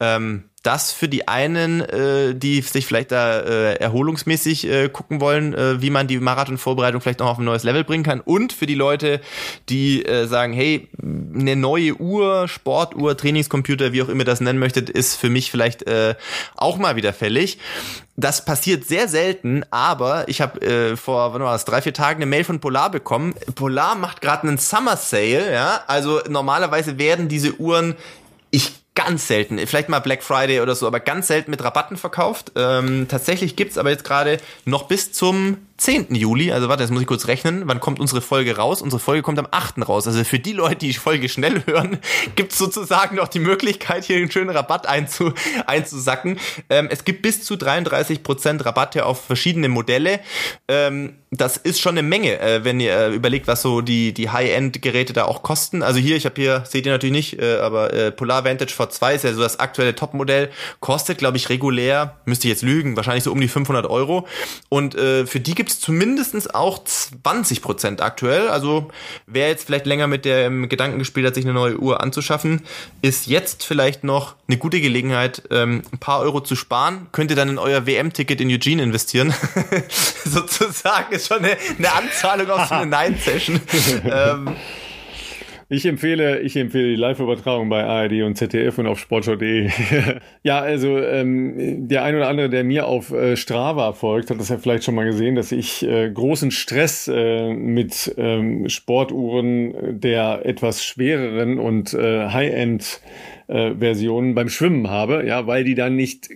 Ähm, 0.00 0.44
das 0.62 0.92
für 0.92 1.08
die 1.08 1.28
einen, 1.28 1.80
äh, 1.80 2.34
die 2.34 2.60
sich 2.62 2.86
vielleicht 2.86 3.12
da 3.12 3.40
äh, 3.40 3.74
erholungsmäßig 3.74 4.68
äh, 4.68 4.88
gucken 4.88 5.20
wollen, 5.20 5.54
äh, 5.54 5.80
wie 5.80 5.90
man 5.90 6.08
die 6.08 6.18
Marathonvorbereitung 6.18 7.00
vielleicht 7.00 7.20
noch 7.20 7.28
auf 7.28 7.38
ein 7.38 7.44
neues 7.44 7.62
Level 7.62 7.84
bringen 7.84 8.02
kann. 8.02 8.20
Und 8.20 8.52
für 8.52 8.66
die 8.66 8.74
Leute, 8.74 9.20
die 9.68 10.04
äh, 10.04 10.26
sagen, 10.26 10.52
hey, 10.52 10.88
eine 11.00 11.54
neue 11.54 11.94
Uhr, 11.94 12.48
Sportuhr, 12.48 13.16
Trainingscomputer, 13.16 13.92
wie 13.92 14.02
auch 14.02 14.08
immer 14.08 14.24
das 14.24 14.40
nennen 14.40 14.58
möchtet, 14.58 14.90
ist 14.90 15.14
für 15.14 15.30
mich 15.30 15.50
vielleicht 15.50 15.86
äh, 15.86 16.16
auch 16.56 16.76
mal 16.76 16.96
wieder 16.96 17.12
fällig. 17.12 17.58
Das 18.16 18.44
passiert 18.44 18.84
sehr 18.84 19.06
selten, 19.06 19.64
aber 19.70 20.28
ich 20.28 20.40
habe 20.40 20.60
äh, 20.60 20.96
vor 20.96 21.34
wann 21.34 21.42
war 21.42 21.52
das, 21.52 21.66
drei, 21.66 21.82
vier 21.82 21.94
Tagen 21.94 22.16
eine 22.16 22.26
Mail 22.26 22.42
von 22.42 22.58
Polar 22.58 22.90
bekommen. 22.90 23.32
Polar 23.54 23.94
macht 23.94 24.20
gerade 24.20 24.48
einen 24.48 24.58
Summer 24.58 24.96
Sale, 24.96 25.52
ja. 25.52 25.82
Also 25.86 26.20
normalerweise 26.28 26.98
werden 26.98 27.28
diese 27.28 27.60
Uhren, 27.60 27.94
ich 28.50 28.72
ganz 28.98 29.28
selten, 29.28 29.64
vielleicht 29.64 29.88
mal 29.88 30.00
Black 30.00 30.24
Friday 30.24 30.60
oder 30.60 30.74
so, 30.74 30.84
aber 30.88 30.98
ganz 30.98 31.28
selten 31.28 31.52
mit 31.52 31.62
Rabatten 31.62 31.96
verkauft. 31.96 32.50
Ähm, 32.56 33.06
tatsächlich 33.08 33.54
gibt's 33.54 33.78
aber 33.78 33.90
jetzt 33.90 34.02
gerade 34.02 34.38
noch 34.64 34.88
bis 34.88 35.12
zum 35.12 35.67
10. 35.78 36.12
Juli, 36.14 36.50
also 36.50 36.68
warte, 36.68 36.82
jetzt 36.82 36.90
muss 36.90 37.00
ich 37.00 37.06
kurz 37.06 37.28
rechnen, 37.28 37.62
wann 37.66 37.78
kommt 37.78 38.00
unsere 38.00 38.20
Folge 38.20 38.56
raus? 38.56 38.82
Unsere 38.82 38.98
Folge 38.98 39.22
kommt 39.22 39.38
am 39.38 39.46
8. 39.50 39.88
raus. 39.88 40.08
Also 40.08 40.24
für 40.24 40.40
die 40.40 40.52
Leute, 40.52 40.76
die 40.76 40.88
die 40.88 40.94
Folge 40.94 41.28
schnell 41.28 41.62
hören, 41.66 41.98
gibt's 42.34 42.58
sozusagen 42.58 43.16
noch 43.16 43.28
die 43.28 43.38
Möglichkeit, 43.38 44.04
hier 44.04 44.16
einen 44.16 44.30
schönen 44.30 44.50
Rabatt 44.50 44.88
einzu, 44.88 45.32
einzusacken. 45.66 46.40
Ähm, 46.68 46.88
es 46.90 47.04
gibt 47.04 47.22
bis 47.22 47.44
zu 47.44 47.54
33% 47.54 48.64
Rabatt 48.64 48.96
ja 48.96 49.04
auf 49.04 49.24
verschiedene 49.24 49.68
Modelle. 49.68 50.18
Ähm, 50.66 51.14
das 51.30 51.58
ist 51.58 51.80
schon 51.80 51.98
eine 51.98 52.02
Menge, 52.02 52.40
äh, 52.40 52.64
wenn 52.64 52.80
ihr 52.80 52.96
äh, 52.96 53.14
überlegt, 53.14 53.46
was 53.46 53.60
so 53.62 53.80
die, 53.82 54.14
die 54.14 54.30
High-End-Geräte 54.30 55.12
da 55.12 55.26
auch 55.26 55.42
kosten. 55.42 55.82
Also 55.82 56.00
hier, 56.00 56.16
ich 56.16 56.24
habe 56.24 56.40
hier, 56.40 56.64
seht 56.66 56.86
ihr 56.86 56.92
natürlich 56.92 57.12
nicht, 57.12 57.42
äh, 57.42 57.58
aber 57.58 57.92
äh, 57.92 58.10
Polar 58.10 58.44
Vantage 58.44 58.72
V2 58.72 59.14
ist 59.14 59.24
ja 59.24 59.32
so 59.34 59.42
das 59.42 59.60
aktuelle 59.60 59.94
Topmodell, 59.94 60.50
kostet, 60.80 61.18
glaube 61.18 61.36
ich, 61.36 61.50
regulär, 61.50 62.16
müsste 62.24 62.48
ich 62.48 62.52
jetzt 62.52 62.62
lügen, 62.62 62.96
wahrscheinlich 62.96 63.24
so 63.24 63.32
um 63.32 63.40
die 63.40 63.48
500 63.48 63.86
Euro. 63.86 64.26
Und 64.70 64.94
äh, 64.94 65.26
für 65.26 65.38
die 65.38 65.54
gibt 65.54 65.67
es 65.70 65.80
zumindest 65.80 66.54
auch 66.54 66.82
20 66.84 67.62
Prozent 67.62 68.00
aktuell. 68.00 68.48
Also 68.48 68.88
wer 69.26 69.48
jetzt 69.48 69.66
vielleicht 69.66 69.86
länger 69.86 70.06
mit 70.06 70.24
dem 70.24 70.68
Gedanken 70.68 70.98
gespielt 70.98 71.26
hat, 71.26 71.34
sich 71.34 71.44
eine 71.44 71.54
neue 71.54 71.78
Uhr 71.78 72.02
anzuschaffen, 72.02 72.62
ist 73.02 73.26
jetzt 73.26 73.64
vielleicht 73.64 74.04
noch 74.04 74.34
eine 74.48 74.58
gute 74.58 74.80
Gelegenheit, 74.80 75.42
ähm, 75.50 75.82
ein 75.92 75.98
paar 75.98 76.20
Euro 76.20 76.40
zu 76.40 76.56
sparen. 76.56 77.06
Könnt 77.12 77.30
ihr 77.30 77.36
dann 77.36 77.48
in 77.48 77.58
euer 77.58 77.86
WM-Ticket 77.86 78.40
in 78.40 78.50
Eugene 78.50 78.82
investieren. 78.82 79.34
Sozusagen 80.24 81.12
ist 81.14 81.28
schon 81.28 81.38
eine, 81.38 81.56
eine 81.78 81.92
Anzahlung 81.92 82.50
auf 82.50 82.68
so 82.68 82.74
eine 82.74 82.86
Nine-Session. 82.96 83.60
ähm, 84.04 84.56
ich 85.70 85.84
empfehle, 85.84 86.40
ich 86.40 86.56
empfehle 86.56 86.88
die 86.88 86.96
Live-Übertragung 86.96 87.68
bei 87.68 87.84
ARD 87.84 88.22
und 88.22 88.36
ZDF 88.36 88.78
und 88.78 88.86
auf 88.86 88.98
sportschau.de. 88.98 89.68
ja, 90.42 90.60
also 90.60 90.98
ähm, 90.98 91.88
der 91.88 92.04
ein 92.04 92.16
oder 92.16 92.28
andere, 92.28 92.48
der 92.48 92.64
mir 92.64 92.86
auf 92.86 93.12
äh, 93.12 93.36
Strava 93.36 93.92
folgt, 93.92 94.30
hat 94.30 94.40
das 94.40 94.48
ja 94.48 94.56
vielleicht 94.56 94.84
schon 94.84 94.94
mal 94.94 95.04
gesehen, 95.04 95.34
dass 95.34 95.52
ich 95.52 95.86
äh, 95.86 96.10
großen 96.10 96.50
Stress 96.50 97.08
äh, 97.08 97.52
mit 97.52 98.14
ähm, 98.16 98.68
Sportuhren 98.68 100.00
der 100.00 100.46
etwas 100.46 100.82
schwereren 100.84 101.58
und 101.58 101.92
äh, 101.92 102.28
High-End 102.28 103.02
äh, 103.48 103.74
Versionen 103.74 104.34
beim 104.34 104.48
Schwimmen 104.48 104.88
habe, 104.88 105.26
ja, 105.26 105.46
weil 105.46 105.64
die 105.64 105.74
dann 105.74 105.96
nicht 105.96 106.30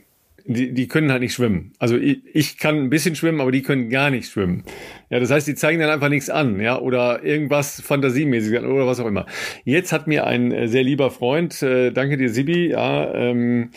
die, 0.44 0.73
die 0.73 0.89
können 0.89 1.10
halt 1.10 1.23
nicht 1.23 1.35
schwimmen. 1.35 1.73
Also 1.78 1.97
ich, 1.97 2.20
ich 2.32 2.59
kann 2.59 2.77
ein 2.77 2.90
bisschen 2.90 3.14
schwimmen, 3.14 3.40
aber 3.40 3.52
die 3.52 3.62
können 3.62 3.89
gar 3.90 4.10
nicht 4.10 4.31
schwimmen. 4.31 4.64
Ja, 5.10 5.20
das 5.20 5.31
heißt, 5.31 5.47
die 5.47 5.55
zeigen 5.55 5.78
dann 5.78 5.90
einfach 5.90 6.09
nichts 6.09 6.31
an, 6.31 6.59
ja, 6.59 6.78
oder 6.78 7.23
irgendwas 7.23 7.81
fantasiemäßig 7.82 8.59
oder 8.59 8.86
was 8.86 8.98
auch 8.98 9.06
immer. 9.06 9.27
Jetzt 9.64 9.93
hat 9.93 10.06
mir 10.06 10.27
ein 10.27 10.52
äh, 10.52 10.69
sehr 10.69 10.82
lieber 10.82 11.10
Freund, 11.10 11.62
äh, 11.62 11.90
danke 11.90 12.16
dir, 12.16 12.31
Sibi, 12.31 12.70
ja, 12.70 13.12
ähm, 13.12 13.70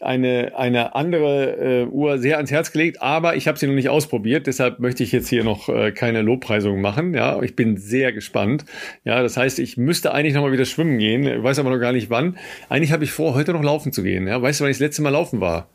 eine, 0.00 0.52
eine 0.56 0.96
andere 0.96 1.84
äh, 1.84 1.86
Uhr 1.86 2.18
sehr 2.18 2.38
ans 2.38 2.50
Herz 2.50 2.72
gelegt, 2.72 3.00
aber 3.02 3.36
ich 3.36 3.46
habe 3.46 3.56
sie 3.56 3.68
noch 3.68 3.74
nicht 3.74 3.88
ausprobiert, 3.88 4.48
deshalb 4.48 4.80
möchte 4.80 5.04
ich 5.04 5.12
jetzt 5.12 5.28
hier 5.28 5.44
noch 5.44 5.68
äh, 5.68 5.92
keine 5.92 6.22
Lobpreisung 6.22 6.80
machen, 6.80 7.14
ja, 7.14 7.40
ich 7.40 7.54
bin 7.54 7.76
sehr 7.76 8.12
gespannt. 8.12 8.64
Ja, 9.04 9.22
das 9.22 9.36
heißt, 9.36 9.60
ich 9.60 9.76
müsste 9.76 10.12
eigentlich 10.12 10.34
noch 10.34 10.42
mal 10.42 10.52
wieder 10.52 10.64
schwimmen 10.64 10.98
gehen, 10.98 11.42
weiß 11.42 11.60
aber 11.60 11.70
noch 11.70 11.78
gar 11.78 11.92
nicht 11.92 12.10
wann. 12.10 12.36
Eigentlich 12.68 12.90
habe 12.90 13.04
ich 13.04 13.12
vor, 13.12 13.34
heute 13.34 13.52
noch 13.52 13.62
laufen 13.62 13.92
zu 13.92 14.02
gehen, 14.02 14.26
ja. 14.26 14.42
Weißt 14.42 14.58
du, 14.58 14.64
wann 14.64 14.70
ich 14.70 14.78
das 14.78 14.86
letzte 14.86 15.02
Mal 15.02 15.10
laufen 15.10 15.40
war? 15.40 15.68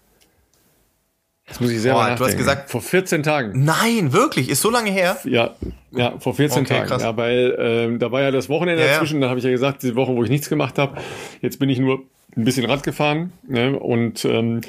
Das 1.48 1.60
muss 1.60 1.70
ich 1.70 1.80
selber 1.80 2.00
Boah, 2.00 2.16
Du 2.16 2.26
hast 2.26 2.38
gesagt, 2.38 2.72
vor 2.72 2.82
14 2.82 3.22
Tagen. 3.22 3.64
Nein, 3.64 4.14
wirklich? 4.14 4.50
Ist 4.50 4.62
so 4.62 4.72
lange 4.72 4.90
her? 4.90 5.18
Ja, 5.26 5.56
ja, 5.92 6.18
vor 6.20 6.34
14 6.34 6.64
okay, 6.64 6.74
Tagen. 6.74 6.88
Krass. 6.88 7.04
Ja, 7.04 7.16
weil 7.16 7.56
ähm, 7.60 8.00
da 8.00 8.12
war 8.12 8.22
ja 8.22 8.32
das 8.32 8.50
Wochenende 8.50 8.84
ja, 8.84 8.94
dazwischen. 8.94 9.22
Da 9.22 9.30
habe 9.30 9.38
ich 9.38 9.46
ja 9.46 9.52
gesagt, 9.52 9.84
die 9.84 9.96
Woche, 9.96 10.16
wo 10.16 10.24
ich 10.24 10.30
nichts 10.30 10.50
gemacht 10.50 10.80
habe. 10.80 11.00
Jetzt 11.42 11.60
bin 11.60 11.70
ich 11.70 11.78
nur 11.78 12.04
ein 12.36 12.44
bisschen 12.44 12.66
Rad 12.66 12.84
gefahren 12.84 13.32
ne, 13.48 13.78
und 13.78 14.26
ähm, 14.26 14.62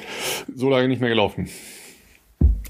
so 0.55 0.69
lange 0.69 0.87
nicht 0.87 1.01
mehr 1.01 1.09
gelaufen. 1.09 1.49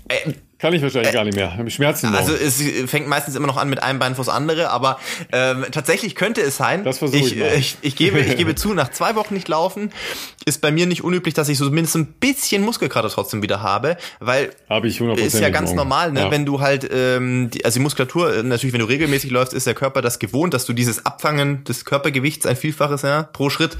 Äh, 0.07 0.31
kann 0.59 0.73
ich 0.73 0.81
wahrscheinlich 0.81 1.11
äh, 1.11 1.13
gar 1.13 1.23
nicht 1.23 1.35
mehr. 1.35 1.55
Habe 1.57 1.69
Schmerzen. 1.69 2.15
Also 2.15 2.33
es 2.33 2.61
fängt 2.89 3.07
meistens 3.07 3.35
immer 3.35 3.47
noch 3.47 3.57
an 3.57 3.69
mit 3.69 3.81
einem 3.83 3.99
Bein 3.99 4.15
vors 4.15 4.29
andere, 4.29 4.69
aber 4.69 4.99
ähm, 5.31 5.65
tatsächlich 5.71 6.15
könnte 6.15 6.41
es 6.41 6.57
sein. 6.57 6.83
Das 6.83 6.97
versuche 6.99 7.19
ich, 7.19 7.33
ich, 7.33 7.39
mal. 7.39 7.53
ich, 7.55 7.77
ich 7.81 7.95
gebe, 7.95 8.19
ich 8.19 8.37
gebe 8.37 8.55
zu, 8.55 8.73
nach 8.73 8.89
zwei 8.89 9.15
Wochen 9.15 9.33
nicht 9.33 9.47
laufen 9.47 9.91
ist 10.47 10.61
bei 10.61 10.71
mir 10.71 10.85
nicht 10.85 11.03
unüblich, 11.03 11.33
dass 11.33 11.49
ich 11.49 11.57
so 11.57 11.69
mindestens 11.69 12.07
ein 12.07 12.13
bisschen 12.21 12.63
Muskelkater 12.63 13.09
trotzdem 13.09 13.41
wieder 13.41 13.61
habe, 13.61 13.97
weil 14.21 14.51
habe 14.69 14.87
ich 14.87 15.01
ist 15.01 15.39
ja 15.39 15.49
ganz 15.49 15.71
morgen. 15.71 15.77
normal, 15.77 16.11
ne? 16.13 16.21
Ja. 16.21 16.31
Wenn 16.31 16.45
du 16.45 16.61
halt, 16.61 16.89
ähm, 16.89 17.49
die, 17.53 17.65
also 17.65 17.79
die 17.79 17.83
Muskulatur 17.83 18.33
äh, 18.33 18.43
natürlich, 18.43 18.71
wenn 18.71 18.79
du 18.79 18.85
regelmäßig 18.85 19.29
läufst, 19.29 19.53
ist 19.53 19.67
der 19.67 19.73
Körper 19.73 20.01
das 20.01 20.19
gewohnt, 20.19 20.53
dass 20.53 20.65
du 20.65 20.71
dieses 20.71 21.05
Abfangen 21.05 21.65
des 21.65 21.83
Körpergewichts 21.83 22.45
ein 22.45 22.55
Vielfaches 22.55 23.01
ja 23.01 23.23
pro 23.23 23.49
Schritt 23.49 23.77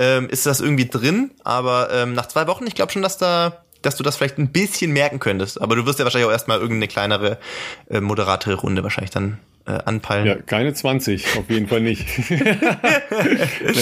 ähm, 0.00 0.28
ist 0.28 0.44
das 0.44 0.60
irgendwie 0.60 0.88
drin. 0.88 1.30
Aber 1.44 1.90
ähm, 1.92 2.14
nach 2.14 2.26
zwei 2.26 2.48
Wochen, 2.48 2.66
ich 2.66 2.74
glaube 2.74 2.90
schon, 2.90 3.02
dass 3.02 3.16
da 3.16 3.62
dass 3.88 3.96
du 3.96 4.02
das 4.02 4.16
vielleicht 4.18 4.38
ein 4.38 4.48
bisschen 4.48 4.92
merken 4.92 5.18
könntest. 5.18 5.60
Aber 5.60 5.74
du 5.74 5.86
wirst 5.86 5.98
ja 5.98 6.04
wahrscheinlich 6.04 6.28
auch 6.28 6.32
erstmal 6.32 6.58
irgendeine 6.58 6.88
kleinere, 6.88 7.38
äh, 7.88 8.00
moderatere 8.00 8.54
Runde 8.54 8.82
wahrscheinlich 8.82 9.10
dann 9.10 9.38
äh, 9.66 9.78
anpeilen. 9.84 10.26
Ja, 10.26 10.34
keine 10.34 10.74
20, 10.74 11.38
auf 11.38 11.48
jeden 11.48 11.68
Fall 11.68 11.80
nicht. 11.80 12.06
Ne? 13.68 13.74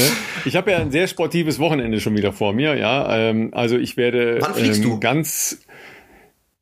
ich 0.44 0.56
habe 0.56 0.70
ja 0.70 0.78
ein 0.78 0.90
sehr 0.90 1.06
sportives 1.06 1.58
Wochenende 1.58 2.00
schon 2.00 2.16
wieder 2.16 2.32
vor 2.32 2.52
mir, 2.52 2.76
ja. 2.76 3.14
Ähm, 3.16 3.50
also 3.52 3.76
ich 3.76 3.96
werde 3.96 4.38
Wann 4.40 4.54
fliegst 4.54 4.82
ähm, 4.82 4.90
du? 4.90 5.00
ganz 5.00 5.60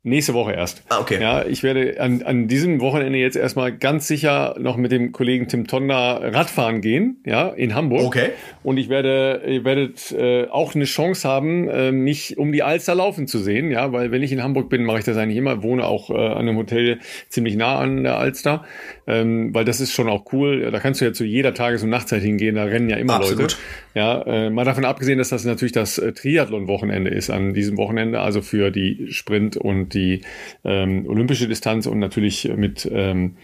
Nächste 0.07 0.35
Woche 0.35 0.53
erst. 0.53 0.83
Ah, 0.91 1.01
okay. 1.01 1.19
Ja, 1.19 1.47
ich 1.47 1.63
werde 1.63 1.99
an, 1.99 2.23
an 2.23 2.47
diesem 2.47 2.83
Wochenende 2.83 3.19
jetzt 3.19 3.37
erstmal 3.37 3.73
ganz 3.73 4.07
sicher 4.07 4.55
noch 4.59 4.77
mit 4.77 4.93
dem 4.93 5.13
Kollegen 5.13 5.49
Tim 5.49 5.67
Tonda 5.67 6.19
Radfahren 6.19 6.83
gehen, 6.83 7.23
ja, 7.25 7.49
in 7.49 7.75
Hamburg. 7.75 8.05
Okay. 8.05 8.29
Und 8.63 8.77
ich 8.77 8.91
werde, 8.91 9.41
ihr 9.49 9.65
werdet 9.65 10.13
äh, 10.13 10.47
auch 10.49 10.75
eine 10.75 10.85
Chance 10.85 11.27
haben, 11.27 11.71
äh, 11.71 11.91
mich 11.91 12.37
um 12.37 12.53
die 12.53 12.63
Alster 12.63 12.95
laufen 12.95 13.27
zu 13.27 13.39
sehen, 13.39 13.71
ja, 13.71 13.93
weil 13.93 14.11
wenn 14.11 14.23
ich 14.23 14.31
in 14.31 14.43
Hamburg 14.43 14.69
bin, 14.69 14.85
mache 14.85 14.99
ich 14.99 15.07
das 15.07 15.17
eigentlich 15.17 15.39
immer, 15.39 15.63
wohne 15.63 15.87
auch 15.87 16.11
äh, 16.11 16.15
an 16.15 16.49
einem 16.49 16.59
Hotel 16.59 16.99
ziemlich 17.31 17.57
nah 17.57 17.79
an 17.79 18.03
der 18.05 18.19
Alster, 18.19 18.67
ähm, 19.07 19.55
weil 19.55 19.65
das 19.65 19.81
ist 19.81 19.93
schon 19.93 20.09
auch 20.09 20.33
cool. 20.33 20.71
Da 20.71 20.79
kannst 20.81 21.01
du 21.01 21.05
ja 21.05 21.13
zu 21.13 21.25
jeder 21.25 21.55
Tages- 21.55 21.83
und 21.83 21.91
Nachtzeit 21.91 22.23
hingehen, 22.23 22.55
da 22.55 22.65
rennen 22.65 22.89
ja 22.89 22.97
immer 22.97 23.15
Absolut. 23.15 23.41
Leute. 23.41 23.57
Ja, 23.95 24.23
äh, 24.23 24.51
mal 24.51 24.65
davon 24.65 24.85
abgesehen, 24.85 25.19
dass 25.19 25.29
das 25.29 25.45
natürlich 25.45 25.73
das 25.73 25.99
äh, 25.99 26.13
Triathlon-Wochenende 26.13 27.11
ist 27.11 27.31
an 27.31 27.55
diesem 27.55 27.77
Wochenende, 27.77 28.21
also 28.21 28.41
für 28.41 28.71
die 28.71 29.09
Sprint 29.11 29.57
und 29.57 29.95
die 29.95 30.23
ähm, 30.65 31.07
olympische 31.07 31.49
Distanz 31.49 31.87
und 31.87 31.99
natürlich 31.99 32.51
mit, 32.57 32.89
ähm, 32.91 33.37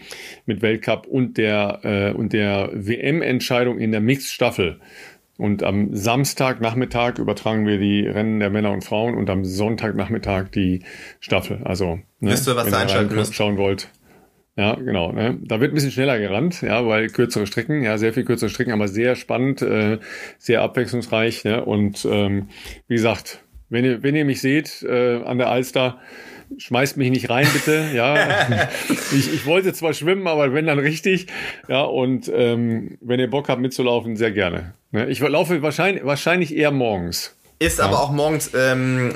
mit 0.45 0.61
Weltcup 0.61 1.07
und 1.07 1.37
der, 1.37 1.79
äh, 1.83 2.11
und 2.11 2.33
der 2.33 2.69
WM-Entscheidung 2.73 3.79
in 3.79 3.91
der 3.91 4.01
Mixed-Staffel. 4.01 4.79
Und 5.37 5.63
am 5.63 5.95
Samstagnachmittag 5.95 7.17
übertragen 7.17 7.65
wir 7.65 7.79
die 7.79 8.05
Rennen 8.05 8.39
der 8.39 8.51
Männer 8.51 8.71
und 8.71 8.83
Frauen 8.83 9.15
und 9.15 9.27
am 9.29 9.43
Sonntagnachmittag 9.43 10.49
die 10.49 10.83
Staffel. 11.19 11.61
Also, 11.63 11.95
ne, 12.19 12.31
Wisst 12.31 12.47
ihr, 12.47 12.55
was 12.55 12.71
wenn 12.71 13.17
ihr 13.17 13.25
schauen 13.25 13.57
wollt. 13.57 13.89
Ja, 14.61 14.75
genau. 14.75 15.11
Ne? 15.11 15.39
Da 15.41 15.59
wird 15.59 15.71
ein 15.71 15.73
bisschen 15.73 15.89
schneller 15.89 16.19
gerannt, 16.19 16.61
ja, 16.61 16.85
weil 16.85 17.07
kürzere 17.07 17.47
Strecken, 17.47 17.81
ja, 17.81 17.97
sehr 17.97 18.13
viel 18.13 18.25
kürzere 18.25 18.51
Strecken, 18.51 18.71
aber 18.71 18.87
sehr 18.87 19.15
spannend, 19.15 19.63
äh, 19.63 19.97
sehr 20.37 20.61
abwechslungsreich. 20.61 21.43
Ja? 21.43 21.61
Und 21.61 22.05
ähm, 22.05 22.49
wie 22.87 22.93
gesagt, 22.93 23.39
wenn 23.69 23.85
ihr, 23.85 24.03
wenn 24.03 24.15
ihr 24.15 24.23
mich 24.23 24.39
seht 24.39 24.83
äh, 24.83 25.23
an 25.23 25.39
der 25.39 25.49
Alster, 25.49 25.97
schmeißt 26.59 26.95
mich 26.97 27.09
nicht 27.09 27.31
rein, 27.31 27.47
bitte. 27.51 27.87
Ja, 27.95 28.69
ich, 29.11 29.33
ich 29.33 29.47
wollte 29.47 29.73
zwar 29.73 29.95
schwimmen, 29.95 30.27
aber 30.27 30.53
wenn 30.53 30.67
dann 30.67 30.77
richtig. 30.77 31.25
Ja, 31.67 31.81
und 31.81 32.31
ähm, 32.31 32.99
wenn 33.01 33.19
ihr 33.19 33.31
Bock 33.31 33.49
habt 33.49 33.61
mitzulaufen, 33.61 34.15
sehr 34.15 34.31
gerne. 34.31 34.75
Ne? 34.91 35.07
Ich 35.07 35.21
laufe 35.21 35.63
wahrscheinlich, 35.63 36.05
wahrscheinlich 36.05 36.55
eher 36.55 36.69
morgens. 36.69 37.35
Ist 37.57 37.79
ja. 37.79 37.85
aber 37.85 37.99
auch 37.99 38.11
morgens 38.11 38.51
ähm, 38.53 39.15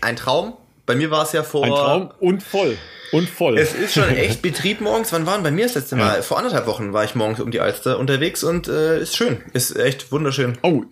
ein 0.00 0.14
Traum. 0.14 0.52
Bei 0.86 0.94
mir 0.94 1.10
war 1.10 1.24
es 1.24 1.32
ja 1.32 1.42
vor. 1.42 1.64
Ein 1.64 1.70
Traum 1.70 2.10
und 2.20 2.42
voll. 2.42 2.78
Und 3.12 3.28
voll. 3.28 3.58
Es 3.58 3.74
ist 3.74 3.94
schon 3.94 4.08
echt 4.16 4.42
Betrieb 4.42 4.80
morgens. 4.80 5.12
Wann 5.12 5.26
waren 5.26 5.42
bei 5.42 5.50
mir 5.50 5.66
das 5.66 5.74
letzte 5.74 5.96
Mal? 5.96 6.16
Ja. 6.16 6.22
Vor 6.22 6.38
anderthalb 6.38 6.66
Wochen 6.66 6.92
war 6.92 7.04
ich 7.04 7.14
morgens 7.14 7.40
um 7.40 7.50
die 7.50 7.60
Alster 7.60 7.98
unterwegs 7.98 8.44
und 8.44 8.68
äh, 8.68 9.00
ist 9.00 9.16
schön. 9.16 9.42
Ist 9.52 9.76
echt 9.76 10.10
wunderschön. 10.12 10.58
Oh, 10.62 10.82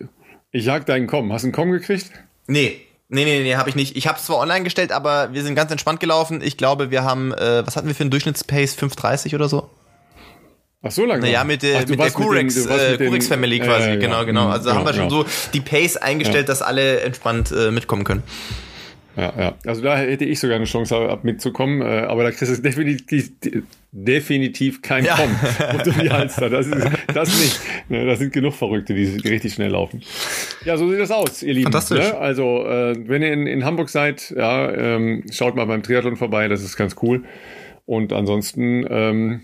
ich 0.51 0.65
jag 0.65 0.85
deinen 0.85 1.07
Komm. 1.07 1.33
Hast 1.33 1.43
du 1.43 1.47
einen 1.47 1.53
Komm 1.53 1.71
gekriegt? 1.71 2.11
Nee, 2.47 2.81
Nee, 3.07 3.23
nee, 3.23 3.43
nee, 3.43 3.55
habe 3.55 3.69
ich 3.69 3.75
nicht. 3.75 3.95
Ich 3.95 4.07
habe 4.07 4.17
es 4.17 4.25
zwar 4.25 4.37
online 4.37 4.63
gestellt, 4.63 4.91
aber 4.91 5.31
wir 5.31 5.43
sind 5.43 5.53
ganz 5.53 5.71
entspannt 5.71 5.99
gelaufen. 5.99 6.41
Ich 6.43 6.57
glaube, 6.57 6.89
wir 6.89 7.03
haben, 7.03 7.33
äh, 7.33 7.65
was 7.65 7.75
hatten 7.75 7.87
wir 7.87 7.93
für 7.93 8.01
einen 8.01 8.09
Durchschnittspace? 8.09 8.75
5,30 8.75 9.35
oder 9.35 9.47
so? 9.47 9.69
Ach, 10.81 10.91
so 10.91 11.05
lange? 11.05 11.21
Naja, 11.21 11.43
mit, 11.43 11.61
der, 11.61 11.81
Ach, 11.83 11.87
mit 11.87 11.99
der 11.99 12.11
Curex, 12.11 12.65
äh, 12.65 12.97
Curex 12.97 13.27
Family 13.27 13.59
quasi, 13.59 13.91
äh, 13.91 13.97
genau, 13.97 14.25
genau. 14.25 14.49
Also 14.49 14.69
genau, 14.69 14.79
haben 14.79 14.85
wir 14.87 14.93
schon 14.93 15.09
so 15.09 15.25
die 15.53 15.61
Pace 15.61 15.97
eingestellt, 15.97 16.47
ja. 16.47 16.47
dass 16.47 16.61
alle 16.61 17.01
entspannt 17.01 17.51
äh, 17.51 17.69
mitkommen 17.69 18.03
können. 18.03 18.23
Ja, 19.15 19.33
ja. 19.37 19.55
Also 19.65 19.81
da 19.81 19.97
hätte 19.97 20.25
ich 20.25 20.39
sogar 20.39 20.57
eine 20.57 20.65
Chance 20.65 20.95
ab 20.95 21.23
mitzukommen, 21.23 21.81
äh, 21.81 22.01
aber 22.01 22.23
da 22.23 22.31
kriegst 22.31 22.57
du 22.57 22.61
definitiv, 22.61 23.31
definitiv 23.91 24.81
kein 24.81 25.05
ja. 25.05 25.15
Kommen 25.15 25.39
unter 25.71 25.91
die 25.91 26.09
Halster. 26.09 26.49
Das, 26.49 26.67
ist, 26.67 26.87
das 27.13 27.39
nicht. 27.39 27.59
Ne, 27.89 28.05
da 28.05 28.15
sind 28.15 28.33
genug 28.33 28.53
Verrückte, 28.53 28.93
die, 28.93 29.17
die, 29.17 29.27
richtig 29.27 29.53
schnell 29.53 29.71
laufen. 29.71 30.01
Ja, 30.65 30.75
so 30.77 30.89
sieht 30.89 30.99
das 30.99 31.11
aus, 31.11 31.43
ihr 31.43 31.53
Lieben. 31.53 31.71
Fantastisch. 31.71 32.11
Ne? 32.11 32.17
Also, 32.17 32.65
äh, 32.65 32.95
wenn 33.07 33.21
ihr 33.21 33.31
in, 33.31 33.47
in 33.47 33.63
Hamburg 33.63 33.89
seid, 33.89 34.33
ja, 34.35 34.71
ähm, 34.71 35.23
schaut 35.31 35.55
mal 35.55 35.65
beim 35.65 35.81
Triathlon 35.81 36.17
vorbei, 36.17 36.47
das 36.47 36.61
ist 36.61 36.75
ganz 36.75 36.95
cool. 37.01 37.23
Und 37.85 38.11
ansonsten, 38.11 38.85
ähm, 38.89 39.41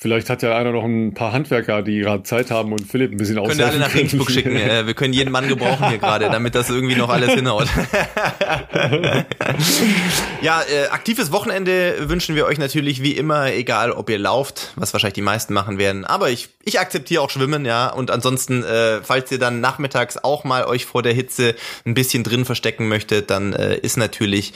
Vielleicht 0.00 0.30
hat 0.30 0.44
ja 0.44 0.56
einer 0.56 0.70
noch 0.70 0.84
ein 0.84 1.12
paar 1.12 1.32
Handwerker, 1.32 1.82
die 1.82 1.98
gerade 1.98 2.22
Zeit 2.22 2.52
haben 2.52 2.70
und 2.70 2.86
Philipp 2.86 3.10
ein 3.10 3.16
bisschen 3.16 3.36
aushelfen 3.36 3.64
Können 3.64 3.70
alle 3.70 3.80
nach 3.80 3.96
Regensburg 3.96 4.30
schicken. 4.30 4.54
Äh, 4.54 4.86
wir 4.86 4.94
können 4.94 5.12
jeden 5.12 5.32
Mann 5.32 5.48
gebrauchen 5.48 5.88
hier 5.88 5.98
gerade, 5.98 6.26
damit 6.30 6.54
das 6.54 6.70
irgendwie 6.70 6.94
noch 6.94 7.08
alles 7.08 7.32
hinhaut. 7.32 7.66
ja, 10.40 10.62
äh, 10.62 10.86
aktives 10.90 11.32
Wochenende 11.32 12.08
wünschen 12.08 12.36
wir 12.36 12.46
euch 12.46 12.58
natürlich 12.58 13.02
wie 13.02 13.10
immer, 13.10 13.52
egal 13.52 13.90
ob 13.90 14.08
ihr 14.08 14.20
lauft, 14.20 14.72
was 14.76 14.92
wahrscheinlich 14.92 15.14
die 15.14 15.20
meisten 15.20 15.52
machen 15.52 15.78
werden. 15.78 16.04
Aber 16.04 16.30
ich, 16.30 16.48
ich 16.62 16.78
akzeptiere 16.78 17.20
auch 17.20 17.30
Schwimmen, 17.30 17.64
ja. 17.64 17.88
Und 17.88 18.12
ansonsten, 18.12 18.62
äh, 18.62 19.00
falls 19.02 19.32
ihr 19.32 19.40
dann 19.40 19.60
nachmittags 19.60 20.16
auch 20.16 20.44
mal 20.44 20.64
euch 20.66 20.86
vor 20.86 21.02
der 21.02 21.12
Hitze 21.12 21.56
ein 21.84 21.94
bisschen 21.94 22.22
drin 22.22 22.44
verstecken 22.44 22.86
möchtet, 22.86 23.30
dann 23.30 23.52
äh, 23.52 23.76
ist 23.78 23.96
natürlich 23.96 24.52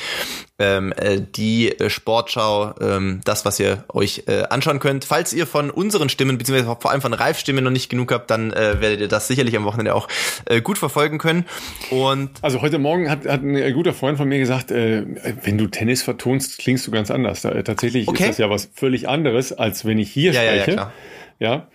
ähm, 0.62 0.93
äh, 0.97 1.20
die 1.20 1.78
äh, 1.78 1.90
Sportschau 1.90 2.74
ähm, 2.80 3.20
das, 3.24 3.44
was 3.44 3.59
ihr 3.59 3.84
euch 3.93 4.24
äh, 4.28 4.44
anschauen 4.44 4.78
könnt. 4.78 5.05
Falls 5.05 5.32
ihr 5.32 5.47
von 5.47 5.70
unseren 5.70 6.09
Stimmen, 6.09 6.39
beziehungsweise 6.39 6.76
vor 6.80 6.90
allem 6.90 7.01
von 7.01 7.12
Ralfs 7.12 7.40
Stimmen 7.40 7.64
noch 7.64 7.70
nicht 7.70 7.89
genug 7.89 8.12
habt, 8.12 8.30
dann 8.30 8.52
äh, 8.52 8.80
werdet 8.80 9.01
ihr 9.01 9.09
das 9.09 9.26
sicherlich 9.26 9.56
am 9.56 9.64
Wochenende 9.64 9.94
auch 9.94 10.06
äh, 10.44 10.60
gut 10.60 10.78
verfolgen 10.78 11.18
können. 11.18 11.44
Und 11.90 12.30
also 12.43 12.62
heute 12.62 12.78
Morgen 12.78 13.10
hat, 13.10 13.26
hat 13.26 13.43
ein 13.43 13.72
guter 13.74 13.93
Freund 13.93 14.16
von 14.16 14.28
mir 14.28 14.39
gesagt, 14.39 14.70
äh, 14.70 15.05
wenn 15.43 15.59
du 15.59 15.66
Tennis 15.66 16.02
vertonst, 16.02 16.59
klingst 16.59 16.86
du 16.86 16.93
ganz 16.93 17.10
anders. 17.10 17.43
Da, 17.43 17.51
äh, 17.51 17.64
tatsächlich 17.64 18.06
okay. 18.06 18.24
ist 18.24 18.30
das 18.30 18.39
ja 18.39 18.51
was 18.51 18.70
völlig 18.72 19.09
anderes, 19.09 19.52
als 19.52 19.84
wenn 19.84 19.98
ich 19.98 20.12
hier 20.12 20.32
ja, 20.32 20.43
spreche. 20.43 20.56
Ja, 20.56 20.66
ja, 20.66 20.72
klar. 20.72 20.93
ja 21.40 21.68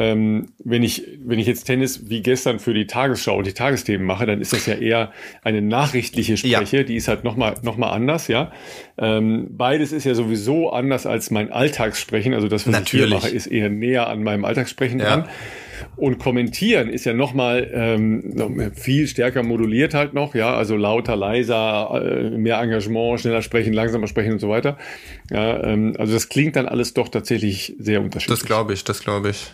ähm, 0.00 0.46
wenn 0.64 0.82
ich, 0.82 1.04
wenn 1.26 1.38
ich 1.38 1.46
jetzt 1.46 1.64
Tennis 1.64 2.08
wie 2.08 2.22
gestern 2.22 2.58
für 2.58 2.72
die 2.72 2.86
Tagesschau 2.86 3.36
und 3.36 3.46
die 3.46 3.52
Tagesthemen 3.52 4.06
mache, 4.06 4.24
dann 4.24 4.40
ist 4.40 4.54
das 4.54 4.64
ja 4.64 4.74
eher 4.74 5.12
eine 5.42 5.60
nachrichtliche 5.60 6.38
Spreche, 6.38 6.78
ja. 6.78 6.82
die 6.84 6.96
ist 6.96 7.06
halt 7.06 7.22
nochmal 7.22 7.56
noch 7.62 7.76
mal 7.76 7.90
anders, 7.90 8.26
ja. 8.26 8.50
Ähm, 8.96 9.48
beides 9.50 9.92
ist 9.92 10.04
ja 10.04 10.14
sowieso 10.14 10.70
anders 10.70 11.04
als 11.04 11.30
mein 11.30 11.52
Alltagssprechen, 11.52 12.32
also 12.32 12.48
das, 12.48 12.66
was 12.66 12.72
Natürlich. 12.72 13.04
ich 13.04 13.10
hier 13.10 13.16
mache, 13.18 13.28
ist 13.28 13.46
eher 13.46 13.68
näher 13.68 14.08
an 14.08 14.22
meinem 14.22 14.46
Alltagssprechen 14.46 15.00
ja. 15.00 15.06
dran. 15.06 15.28
Und 15.96 16.18
kommentieren 16.18 16.88
ist 16.88 17.04
ja 17.04 17.12
nochmal 17.12 17.70
ähm, 17.72 18.72
viel 18.74 19.06
stärker 19.06 19.42
moduliert 19.42 19.92
halt 19.92 20.14
noch, 20.14 20.34
ja, 20.34 20.54
also 20.54 20.76
lauter, 20.76 21.14
leiser, 21.14 22.00
äh, 22.02 22.30
mehr 22.30 22.58
Engagement, 22.58 23.20
schneller 23.20 23.42
sprechen, 23.42 23.74
langsamer 23.74 24.06
sprechen 24.06 24.32
und 24.32 24.38
so 24.38 24.48
weiter. 24.48 24.78
Ja, 25.30 25.62
ähm, 25.62 25.94
also 25.98 26.14
das 26.14 26.30
klingt 26.30 26.56
dann 26.56 26.66
alles 26.66 26.94
doch 26.94 27.08
tatsächlich 27.08 27.76
sehr 27.78 28.00
unterschiedlich. 28.00 28.38
Das 28.40 28.46
glaube 28.46 28.72
ich, 28.72 28.84
das 28.84 29.00
glaube 29.00 29.30
ich. 29.30 29.52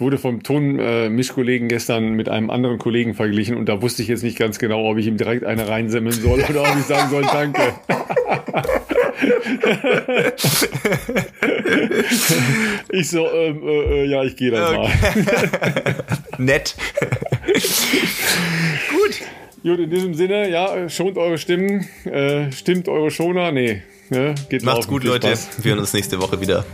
Ich 0.00 0.02
wurde 0.02 0.16
vom 0.16 0.42
Tonmischkollegen 0.42 1.68
gestern 1.68 2.14
mit 2.14 2.30
einem 2.30 2.48
anderen 2.48 2.78
Kollegen 2.78 3.12
verglichen 3.12 3.58
und 3.58 3.66
da 3.66 3.82
wusste 3.82 4.00
ich 4.00 4.08
jetzt 4.08 4.22
nicht 4.22 4.38
ganz 4.38 4.58
genau, 4.58 4.90
ob 4.90 4.96
ich 4.96 5.06
ihm 5.06 5.18
direkt 5.18 5.44
eine 5.44 5.68
reinsemmeln 5.68 6.18
soll 6.18 6.42
oder 6.48 6.62
ob 6.62 6.74
ich 6.78 6.86
sagen 6.86 7.10
soll, 7.10 7.20
danke. 7.20 7.60
ich 12.92 13.10
so, 13.10 13.30
ähm, 13.30 13.62
äh, 13.62 13.68
äh 13.68 14.06
ja, 14.06 14.24
ich 14.24 14.36
gehe 14.36 14.50
dann 14.50 14.74
okay. 14.74 14.78
mal. 14.78 14.90
Nett. 16.38 16.76
Gut. 18.88 19.20
Gut, 19.62 19.80
in 19.80 19.90
diesem 19.90 20.14
Sinne, 20.14 20.48
ja, 20.48 20.88
schont 20.88 21.18
eure 21.18 21.36
Stimmen, 21.36 21.86
äh, 22.06 22.50
stimmt 22.52 22.88
eure 22.88 23.10
Schoner, 23.10 23.52
nee, 23.52 23.82
ne, 24.08 24.34
Macht's 24.62 24.88
gut, 24.88 25.04
Leute. 25.04 25.34
Wir 25.58 25.72
hören 25.72 25.80
uns 25.80 25.92
nächste 25.92 26.18
Woche 26.22 26.40
wieder. 26.40 26.64